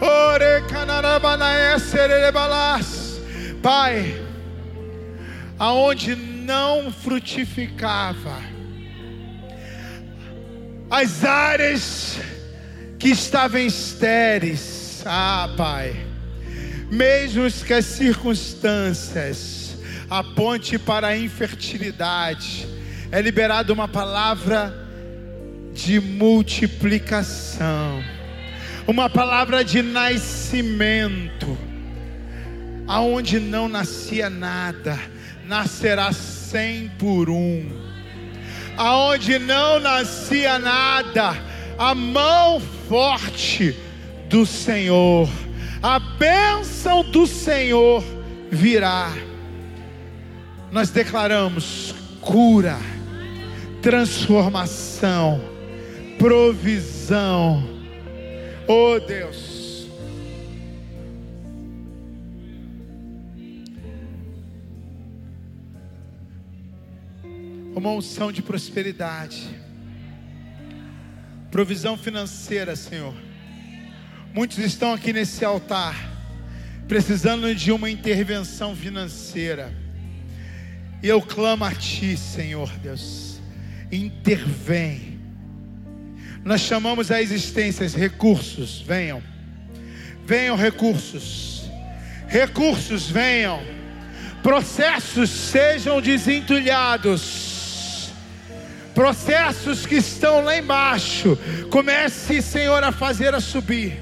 ore 0.00 0.62
canarabalaia 0.68 1.78
sererebalas, 1.78 3.20
Pai, 3.62 4.20
aonde 5.58 6.14
não 6.16 6.92
frutificava, 6.92 8.42
as 10.90 11.24
áreas 11.24 12.18
que 12.98 13.08
estavam 13.08 13.60
estéreis, 13.60 15.02
ah, 15.06 15.48
Pai, 15.56 15.96
mesmo 16.90 17.50
que 17.64 17.72
as 17.72 17.84
circunstâncias 17.84 19.78
aponte 20.08 20.78
para 20.78 21.08
a 21.08 21.16
infertilidade, 21.16 22.66
é 23.10 23.20
liberada 23.20 23.72
uma 23.72 23.88
palavra 23.88 24.72
de 25.72 25.98
multiplicação, 26.00 28.00
uma 28.86 29.10
palavra 29.10 29.64
de 29.64 29.82
nascimento, 29.82 31.58
aonde 32.86 33.40
não 33.40 33.68
nascia 33.68 34.30
nada, 34.30 34.96
nascerá 35.46 36.12
cem 36.12 36.90
por 36.98 37.28
um, 37.28 37.68
aonde 38.76 39.38
não 39.38 39.78
nascia 39.78 40.58
nada, 40.58 41.36
a 41.78 41.94
mão 41.94 42.60
forte 42.88 43.76
do 44.28 44.46
Senhor, 44.46 45.28
a 45.82 45.98
bênção 45.98 47.02
do 47.04 47.26
Senhor 47.26 48.02
virá. 48.50 49.12
Nós 50.70 50.90
declaramos 50.90 51.94
cura, 52.20 52.78
transformação, 53.82 55.40
provisão. 56.18 57.62
Oh 58.66 58.98
Deus. 58.98 59.53
Uma 67.74 67.90
unção 67.90 68.30
de 68.30 68.40
prosperidade, 68.40 69.48
provisão 71.50 71.96
financeira, 71.96 72.76
Senhor. 72.76 73.14
Muitos 74.32 74.58
estão 74.58 74.92
aqui 74.92 75.12
nesse 75.12 75.44
altar, 75.44 75.94
precisando 76.86 77.54
de 77.54 77.72
uma 77.72 77.90
intervenção 77.90 78.76
financeira. 78.76 79.72
E 81.02 81.08
eu 81.08 81.20
clamo 81.20 81.64
a 81.64 81.74
Ti, 81.74 82.16
Senhor 82.16 82.70
Deus, 82.78 83.40
intervém. 83.90 85.20
Nós 86.44 86.60
chamamos 86.60 87.10
a 87.10 87.20
existência 87.20 87.88
recursos, 87.88 88.80
venham, 88.80 89.22
venham 90.26 90.56
recursos, 90.56 91.68
recursos 92.28 93.08
venham, 93.08 93.60
processos 94.42 95.30
sejam 95.30 96.00
desentulhados, 96.00 97.53
processos 98.94 99.84
que 99.84 99.96
estão 99.96 100.44
lá 100.44 100.56
embaixo, 100.56 101.36
comece, 101.70 102.40
Senhor, 102.40 102.82
a 102.82 102.92
fazer 102.92 103.34
a 103.34 103.40
subir. 103.40 104.00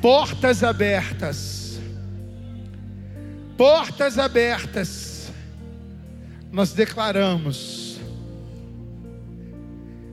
Portas 0.00 0.64
abertas. 0.64 1.80
Portas 3.56 4.18
abertas. 4.18 5.32
Nós 6.50 6.72
declaramos. 6.72 8.00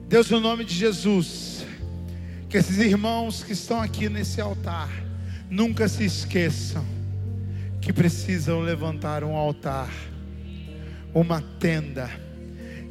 Deus, 0.07 0.29
no 0.29 0.39
nome 0.39 0.63
de 0.63 0.75
Jesus, 0.75 1.65
que 2.49 2.57
esses 2.57 2.77
irmãos 2.77 3.43
que 3.43 3.53
estão 3.53 3.79
aqui 3.81 4.09
nesse 4.09 4.41
altar 4.41 4.89
nunca 5.49 5.87
se 5.87 6.03
esqueçam 6.03 6.85
que 7.79 7.93
precisam 7.93 8.59
levantar 8.59 9.23
um 9.23 9.35
altar, 9.35 9.89
uma 11.13 11.41
tenda 11.59 12.09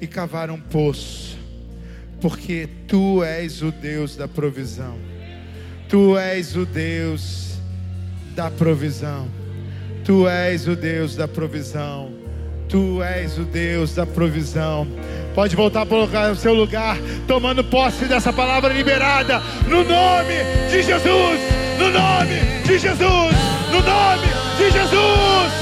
e 0.01 0.07
cavar 0.07 0.51
um 0.51 0.61
poço 0.61 1.39
porque 2.21 2.69
tu 2.87 3.23
és 3.23 3.63
o 3.63 3.71
Deus 3.71 4.17
da 4.17 4.27
provisão. 4.27 4.99
Tu 5.89 6.19
és 6.19 6.57
o 6.57 6.67
Deus 6.67 7.59
da 8.35 8.51
provisão. 8.51 9.29
Tu 10.05 10.29
és 10.29 10.67
o 10.67 10.75
Deus 10.75 11.15
da 11.15 11.29
provisão. 11.29 12.13
Tu 12.69 13.03
és 13.03 13.39
o 13.39 13.45
Deus 13.45 13.95
da 13.95 14.05
provisão. 14.05 14.87
Pode 15.39 15.55
voltar 15.55 15.87
para 15.87 16.33
o 16.33 16.35
seu 16.35 16.53
lugar, 16.53 16.99
tomando 17.29 17.63
posse 17.63 18.07
dessa 18.07 18.33
palavra 18.33 18.73
liberada, 18.73 19.41
no 19.69 19.85
nome 19.85 20.35
de 20.69 20.83
Jesus, 20.83 21.39
no 21.79 21.91
nome 21.93 22.41
de 22.67 22.77
Jesus, 22.77 23.37
no 23.71 23.81
nome 23.81 24.27
de 24.59 24.69
Jesus. 24.69 25.58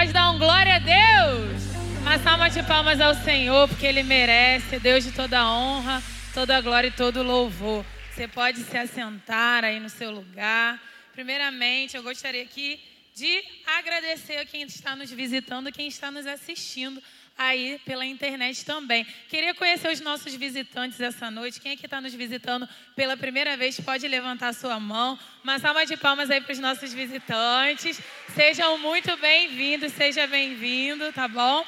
Pode 0.00 0.14
dar 0.14 0.30
um 0.30 0.38
glória 0.38 0.76
a 0.76 0.78
Deus. 0.78 1.62
Uma 2.00 2.18
salva 2.20 2.48
de 2.48 2.62
palmas 2.62 2.98
ao 3.02 3.14
Senhor, 3.16 3.68
porque 3.68 3.84
Ele 3.84 4.02
merece. 4.02 4.78
Deus 4.78 5.04
de 5.04 5.12
toda 5.12 5.46
honra, 5.46 6.02
toda 6.32 6.58
glória 6.62 6.88
e 6.88 6.90
todo 6.90 7.22
louvor. 7.22 7.84
Você 8.10 8.26
pode 8.26 8.62
se 8.62 8.78
assentar 8.78 9.62
aí 9.62 9.78
no 9.78 9.90
seu 9.90 10.10
lugar. 10.10 10.80
Primeiramente, 11.12 11.98
eu 11.98 12.02
gostaria 12.02 12.42
aqui 12.42 12.80
de 13.14 13.44
agradecer 13.76 14.38
a 14.38 14.46
quem 14.46 14.62
está 14.62 14.96
nos 14.96 15.10
visitando, 15.10 15.70
quem 15.70 15.88
está 15.88 16.10
nos 16.10 16.26
assistindo 16.26 17.02
aí 17.40 17.80
pela 17.86 18.04
internet 18.04 18.66
também. 18.66 19.02
Queria 19.30 19.54
conhecer 19.54 19.90
os 19.90 19.98
nossos 19.98 20.34
visitantes 20.34 21.00
essa 21.00 21.30
noite. 21.30 21.58
Quem 21.58 21.72
é 21.72 21.76
que 21.76 21.86
está 21.86 21.98
nos 21.98 22.12
visitando 22.12 22.68
pela 22.94 23.16
primeira 23.16 23.56
vez 23.56 23.80
pode 23.80 24.06
levantar 24.06 24.52
sua 24.52 24.78
mão. 24.78 25.18
Uma 25.42 25.58
salva 25.58 25.86
de 25.86 25.96
palmas 25.96 26.30
aí 26.30 26.42
para 26.42 26.52
os 26.52 26.58
nossos 26.58 26.92
visitantes. 26.92 27.98
Sejam 28.34 28.76
muito 28.76 29.16
bem-vindos, 29.16 29.90
seja 29.94 30.26
bem-vindo, 30.26 31.10
tá 31.14 31.26
bom? 31.26 31.64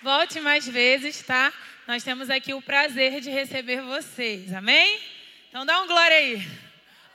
Volte 0.00 0.38
mais 0.38 0.68
vezes, 0.68 1.20
tá? 1.24 1.52
Nós 1.88 2.04
temos 2.04 2.30
aqui 2.30 2.54
o 2.54 2.62
prazer 2.62 3.20
de 3.20 3.28
receber 3.28 3.82
vocês, 3.82 4.54
amém? 4.54 5.00
Então 5.48 5.66
dá 5.66 5.82
um 5.82 5.88
glória 5.88 6.16
aí. 6.16 6.48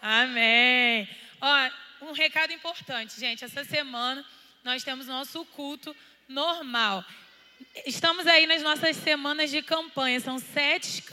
Amém. 0.02 1.08
Ó, 1.40 2.08
um 2.08 2.12
recado 2.12 2.52
importante, 2.52 3.18
gente. 3.18 3.46
Essa 3.46 3.64
semana 3.64 4.26
nós 4.66 4.84
temos 4.84 5.08
nosso 5.08 5.46
culto 5.46 5.96
normal. 6.28 7.06
Estamos 7.86 8.28
aí 8.28 8.46
nas 8.46 8.62
nossas 8.62 8.96
semanas 8.98 9.50
de 9.50 9.62
campanha. 9.62 10.20
São 10.20 10.40
sete, 10.40 11.04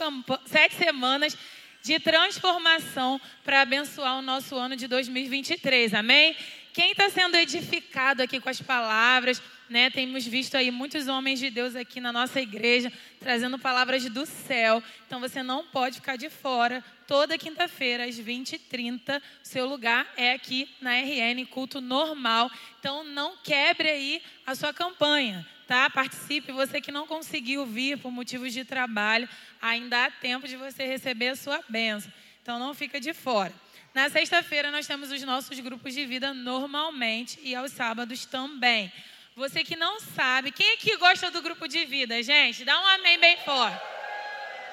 sete 0.45 0.75
semanas 0.75 1.37
de 1.81 1.99
transformação 1.99 3.19
para 3.43 3.61
abençoar 3.61 4.17
o 4.17 4.21
nosso 4.21 4.55
ano 4.55 4.75
de 4.75 4.87
2023. 4.87 5.93
Amém? 5.93 6.35
quem 6.79 6.91
está 6.91 7.09
sendo 7.09 7.35
edificado 7.35 8.21
aqui 8.21 8.39
com 8.39 8.47
as 8.47 8.61
palavras, 8.61 9.41
né? 9.69 9.89
Temos 9.89 10.25
visto 10.25 10.55
aí 10.55 10.71
muitos 10.71 11.09
homens 11.09 11.39
de 11.39 11.49
Deus 11.49 11.75
aqui 11.75 11.99
na 11.99 12.13
nossa 12.13 12.39
igreja 12.39 12.89
trazendo 13.19 13.59
palavras 13.59 14.09
do 14.09 14.25
céu. 14.25 14.81
Então 15.05 15.19
você 15.19 15.43
não 15.43 15.65
pode 15.65 15.95
ficar 15.95 16.15
de 16.15 16.29
fora. 16.29 16.81
Toda 17.05 17.37
quinta-feira, 17.37 18.05
às 18.05 18.17
20h30, 18.17 19.21
seu 19.43 19.67
lugar 19.67 20.07
é 20.15 20.31
aqui 20.31 20.69
na 20.79 20.91
RN, 20.93 21.45
culto 21.49 21.81
normal. 21.81 22.49
Então 22.79 23.03
não 23.03 23.35
quebre 23.37 23.89
aí 23.89 24.21
a 24.45 24.55
sua 24.55 24.73
campanha, 24.73 25.45
tá? 25.69 25.87
Participe. 25.87 26.51
Você 26.51 26.81
que 26.81 26.91
não 26.91 27.05
conseguiu 27.05 27.63
vir 27.63 27.99
por 27.99 28.11
motivos 28.11 28.51
de 28.51 28.65
trabalho, 28.65 29.29
ainda 29.61 30.05
há 30.05 30.09
tempo 30.09 30.47
de 30.47 30.55
você 30.57 30.83
receber 30.83 31.27
a 31.29 31.35
sua 31.35 31.63
bênção. 31.69 32.11
Então 32.41 32.57
não 32.57 32.73
fica 32.73 32.99
de 32.99 33.13
fora. 33.13 33.53
Na 33.93 34.09
sexta-feira 34.09 34.71
nós 34.71 34.87
temos 34.87 35.11
os 35.11 35.21
nossos 35.21 35.59
grupos 35.59 35.93
de 35.93 36.07
vida 36.07 36.33
normalmente 36.33 37.39
e 37.43 37.53
aos 37.53 37.71
sábados 37.71 38.25
também. 38.25 38.91
Você 39.35 39.63
que 39.63 39.75
não 39.75 39.99
sabe, 39.99 40.51
quem 40.51 40.73
aqui 40.73 40.97
gosta 40.97 41.29
do 41.29 41.39
grupo 41.39 41.67
de 41.67 41.85
vida, 41.85 42.21
gente? 42.23 42.65
Dá 42.65 42.81
um 42.81 42.87
amém 42.87 43.19
bem 43.19 43.37
forte. 43.37 43.79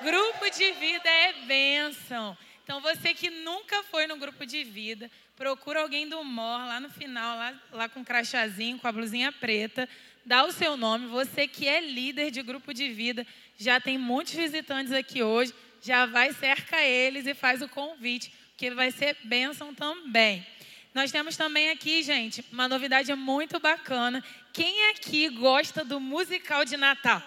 Grupo 0.03 0.51
de 0.51 0.73
vida 0.73 1.09
é 1.09 1.33
bênção. 1.47 2.37
Então 2.65 2.81
você 2.81 3.13
que 3.13 3.29
nunca 3.29 3.83
foi 3.85 4.07
no 4.07 4.17
grupo 4.17 4.47
de 4.47 4.65
vida, 4.65 5.11
procura 5.37 5.83
alguém 5.83 6.09
do 6.09 6.25
MOR 6.25 6.67
lá 6.67 6.81
no 6.81 6.89
final, 6.89 7.37
lá, 7.37 7.55
lá 7.71 7.89
com 7.89 8.01
o 8.01 8.05
crachazinho, 8.05 8.79
com 8.79 8.89
a 8.89 8.93
blusinha 8.93 9.31
preta, 9.31 9.87
dá 10.27 10.45
o 10.45 10.53
seu 10.53 10.77
nome. 10.77 11.07
Você 11.07 11.47
que 11.47 11.67
é 11.67 11.81
líder 11.81 12.31
de 12.31 12.43
grupo 12.43 12.75
de 12.75 12.91
vida, 12.91 13.27
já 13.57 13.81
tem 13.81 13.97
muitos 13.97 14.35
visitantes 14.35 14.93
aqui 14.93 15.23
hoje, 15.23 15.55
já 15.81 16.05
vai 16.05 16.33
cerca 16.33 16.83
eles 16.83 17.27
e 17.27 17.33
faz 17.33 17.63
o 17.63 17.69
convite 17.69 18.33
que 18.57 18.71
vai 18.71 18.91
ser 18.91 19.17
bênção 19.25 19.73
também. 19.73 20.45
Nós 20.93 21.13
temos 21.13 21.37
também 21.37 21.71
aqui, 21.71 22.03
gente, 22.03 22.45
uma 22.51 22.67
novidade 22.67 23.15
muito 23.15 23.61
bacana. 23.61 24.25
Quem 24.53 24.91
aqui 24.91 25.29
gosta 25.29 25.85
do 25.85 26.01
musical 26.01 26.65
de 26.65 26.77
Natal? 26.77 27.23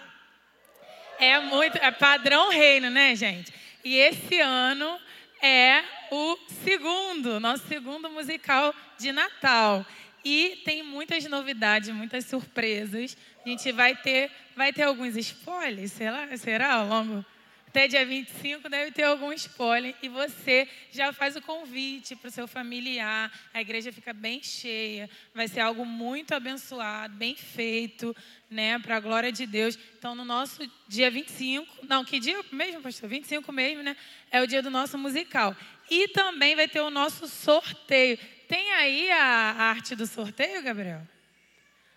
É 1.18 1.38
muito, 1.38 1.76
é 1.76 1.90
padrão 1.90 2.50
reino, 2.50 2.90
né, 2.90 3.14
gente? 3.14 3.52
E 3.84 3.96
esse 3.96 4.40
ano 4.40 4.98
é 5.40 5.84
o 6.10 6.36
segundo, 6.64 7.38
nosso 7.38 7.66
segundo 7.68 8.10
musical 8.10 8.74
de 8.98 9.12
Natal. 9.12 9.86
E 10.24 10.60
tem 10.64 10.82
muitas 10.82 11.24
novidades, 11.24 11.88
muitas 11.90 12.24
surpresas. 12.26 13.16
A 13.44 13.48
gente 13.48 13.72
vai 13.72 13.96
ter, 13.96 14.30
vai 14.56 14.72
ter 14.72 14.82
alguns 14.82 15.16
spoilers, 15.16 15.92
será, 15.92 16.36
será 16.36 16.74
ao 16.74 16.86
longo 16.86 17.24
até 17.70 17.86
dia 17.86 18.04
25 18.04 18.68
deve 18.68 18.90
ter 18.90 19.04
algum 19.04 19.32
spoiler 19.32 19.94
e 20.02 20.08
você 20.08 20.68
já 20.90 21.12
faz 21.12 21.36
o 21.36 21.40
convite 21.40 22.16
para 22.16 22.26
o 22.26 22.30
seu 22.30 22.48
familiar. 22.48 23.30
A 23.54 23.60
igreja 23.60 23.92
fica 23.92 24.12
bem 24.12 24.42
cheia, 24.42 25.08
vai 25.32 25.46
ser 25.46 25.60
algo 25.60 25.86
muito 25.86 26.34
abençoado, 26.34 27.14
bem 27.14 27.36
feito, 27.36 28.14
né, 28.50 28.76
para 28.80 28.96
a 28.96 29.00
glória 29.00 29.30
de 29.30 29.46
Deus. 29.46 29.78
Então, 29.96 30.16
no 30.16 30.24
nosso 30.24 30.68
dia 30.88 31.12
25, 31.12 31.86
não, 31.86 32.04
que 32.04 32.18
dia 32.18 32.44
mesmo, 32.50 32.82
pastor? 32.82 33.08
25 33.08 33.52
mesmo, 33.52 33.84
né? 33.84 33.96
É 34.32 34.42
o 34.42 34.48
dia 34.48 34.60
do 34.60 34.68
nosso 34.68 34.98
musical. 34.98 35.56
E 35.88 36.08
também 36.08 36.56
vai 36.56 36.66
ter 36.66 36.80
o 36.80 36.90
nosso 36.90 37.28
sorteio. 37.28 38.18
Tem 38.50 38.72
aí 38.72 39.08
a, 39.12 39.70
arte 39.70 39.94
do 39.94 40.08
sorteio, 40.08 40.60
Gabriel? 40.60 41.06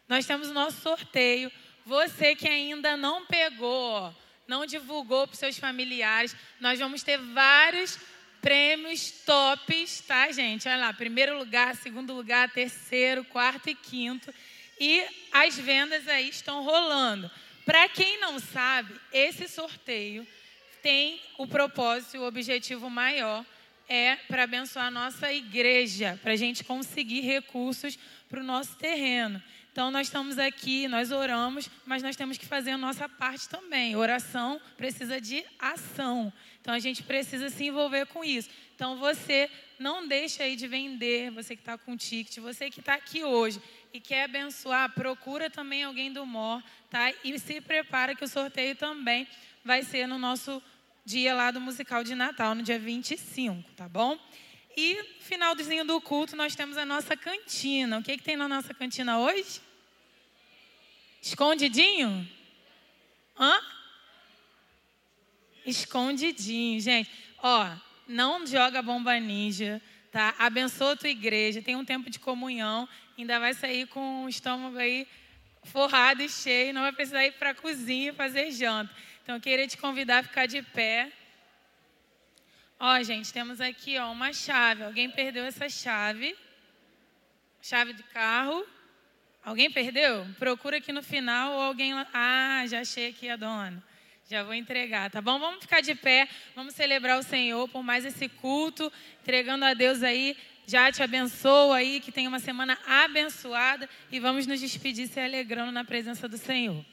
Nós 0.07 0.23
temos 0.23 0.49
o 0.49 0.53
nosso 0.53 0.79
sorteio. 0.81 1.51
Você 1.83 2.35
que 2.35 2.47
ainda 2.47 2.95
não 2.95 3.25
pegou, 3.25 4.15
não 4.47 4.63
divulgou 4.63 5.25
para 5.25 5.35
seus 5.35 5.57
familiares. 5.57 6.35
Nós 6.59 6.77
vamos 6.77 7.01
ter 7.01 7.17
vários 7.17 7.97
prêmios 8.39 9.09
tops, 9.25 10.01
tá, 10.01 10.31
gente? 10.31 10.67
Olha 10.67 10.77
lá, 10.77 10.93
primeiro 10.93 11.39
lugar, 11.39 11.75
segundo 11.75 12.13
lugar, 12.13 12.51
terceiro, 12.51 13.25
quarto 13.25 13.71
e 13.71 13.73
quinto. 13.73 14.31
E 14.79 15.03
as 15.31 15.57
vendas 15.57 16.07
aí 16.07 16.29
estão 16.29 16.63
rolando. 16.63 17.31
Para 17.65 17.89
quem 17.89 18.19
não 18.19 18.37
sabe, 18.37 18.93
esse 19.11 19.47
sorteio 19.47 20.27
tem 20.83 21.19
o 21.35 21.47
propósito, 21.47 22.19
o 22.19 22.27
objetivo 22.27 22.91
maior 22.91 23.43
é 23.93 24.15
para 24.15 24.45
abençoar 24.45 24.87
a 24.87 24.91
nossa 24.91 25.31
igreja, 25.31 26.19
para 26.23 26.33
a 26.33 26.35
gente 26.35 26.63
conseguir 26.63 27.21
recursos 27.21 27.95
para 28.27 28.39
o 28.39 28.43
nosso 28.43 28.75
terreno. 28.75 29.39
Então, 29.71 29.91
nós 29.91 30.07
estamos 30.07 30.39
aqui, 30.39 30.87
nós 30.87 31.11
oramos, 31.11 31.69
mas 31.85 32.01
nós 32.01 32.15
temos 32.15 32.35
que 32.35 32.45
fazer 32.45 32.71
a 32.71 32.77
nossa 32.77 33.07
parte 33.07 33.47
também. 33.47 33.95
Oração 33.95 34.59
precisa 34.77 35.21
de 35.21 35.45
ação. 35.59 36.33
Então, 36.59 36.73
a 36.73 36.79
gente 36.79 37.03
precisa 37.03 37.51
se 37.51 37.65
envolver 37.65 38.07
com 38.07 38.23
isso. 38.23 38.49
Então, 38.75 38.97
você 38.97 39.47
não 39.77 40.07
deixa 40.07 40.41
aí 40.41 40.55
de 40.55 40.67
vender, 40.67 41.29
você 41.29 41.55
que 41.55 41.61
está 41.61 41.77
com 41.77 41.95
ticket, 41.95 42.39
você 42.39 42.71
que 42.71 42.79
está 42.79 42.95
aqui 42.95 43.23
hoje 43.23 43.61
e 43.93 43.99
quer 43.99 44.23
abençoar, 44.23 44.91
procura 44.93 45.51
também 45.51 45.83
alguém 45.83 46.11
do 46.11 46.25
MOR, 46.25 46.63
tá? 46.89 47.13
E 47.23 47.37
se 47.37 47.61
prepara 47.61 48.15
que 48.15 48.23
o 48.23 48.27
sorteio 48.27 48.75
também 48.75 49.27
vai 49.63 49.83
ser 49.83 50.07
no 50.07 50.17
nosso 50.17 50.61
dia 51.05 51.33
lá 51.33 51.51
do 51.51 51.59
musical 51.59 52.03
de 52.03 52.15
Natal, 52.15 52.55
no 52.55 52.63
dia 52.63 52.79
25, 52.79 53.71
tá 53.73 53.89
bom? 53.89 54.17
E 54.75 54.97
finalzinho 55.19 55.85
do 55.85 55.99
culto 56.01 56.35
nós 56.35 56.55
temos 56.55 56.77
a 56.77 56.85
nossa 56.85 57.15
cantina. 57.15 57.99
O 57.99 58.03
que, 58.03 58.17
que 58.17 58.23
tem 58.23 58.37
na 58.37 58.47
nossa 58.47 58.73
cantina 58.73 59.19
hoje? 59.19 59.61
Escondidinho? 61.21 62.27
Hã? 63.37 63.59
Escondidinho, 65.65 66.79
gente. 66.79 67.09
Ó, 67.37 67.69
não 68.07 68.45
joga 68.47 68.81
bomba 68.81 69.19
ninja, 69.19 69.81
tá? 70.11 70.33
Abençoa 70.39 70.93
a 70.93 70.95
tua 70.95 71.09
igreja, 71.09 71.61
tem 71.61 71.75
um 71.75 71.85
tempo 71.85 72.09
de 72.09 72.19
comunhão, 72.19 72.87
ainda 73.17 73.39
vai 73.39 73.53
sair 73.53 73.87
com 73.87 74.25
o 74.25 74.29
estômago 74.29 74.77
aí 74.77 75.07
forrado 75.65 76.21
e 76.21 76.29
cheio, 76.29 76.73
não 76.73 76.81
vai 76.81 76.91
precisar 76.91 77.25
ir 77.25 77.33
para 77.33 77.51
a 77.51 77.55
cozinha 77.55 78.13
fazer 78.13 78.51
janta. 78.51 78.93
Então, 79.23 79.35
eu 79.35 79.41
queria 79.41 79.65
te 79.65 79.77
convidar 79.77 80.19
a 80.19 80.23
ficar 80.23 80.45
de 80.45 80.61
pé. 80.61 81.09
Ó, 82.77 83.01
gente, 83.01 83.31
temos 83.31 83.61
aqui 83.61 83.97
ó, 83.97 84.11
uma 84.11 84.33
chave. 84.33 84.83
Alguém 84.83 85.09
perdeu 85.09 85.45
essa 85.45 85.69
chave? 85.69 86.35
Chave 87.61 87.93
de 87.93 88.03
carro. 88.03 88.67
Alguém 89.41 89.71
perdeu? 89.71 90.27
Procura 90.37 90.77
aqui 90.77 90.91
no 90.91 91.01
final 91.01 91.53
ou 91.53 91.61
alguém. 91.61 91.93
Ah, 92.13 92.65
já 92.67 92.81
achei 92.81 93.07
aqui 93.11 93.29
a 93.29 93.37
dona. 93.37 93.81
Já 94.29 94.43
vou 94.43 94.53
entregar, 94.53 95.09
tá 95.09 95.21
bom? 95.21 95.39
Vamos 95.39 95.61
ficar 95.61 95.79
de 95.79 95.95
pé, 95.95 96.27
vamos 96.53 96.73
celebrar 96.73 97.17
o 97.17 97.23
Senhor 97.23 97.67
por 97.69 97.83
mais 97.83 98.03
esse 98.03 98.27
culto, 98.27 98.91
entregando 99.21 99.63
a 99.63 99.73
Deus 99.73 100.03
aí. 100.03 100.35
Já 100.65 100.91
te 100.91 101.01
abençoa 101.01 101.77
aí, 101.77 102.01
que 102.01 102.11
tenha 102.11 102.27
uma 102.27 102.39
semana 102.39 102.77
abençoada 102.85 103.89
e 104.11 104.19
vamos 104.19 104.45
nos 104.47 104.59
despedir 104.59 105.07
se 105.07 105.19
alegrando 105.19 105.71
na 105.71 105.85
presença 105.85 106.27
do 106.27 106.37
Senhor. 106.37 106.83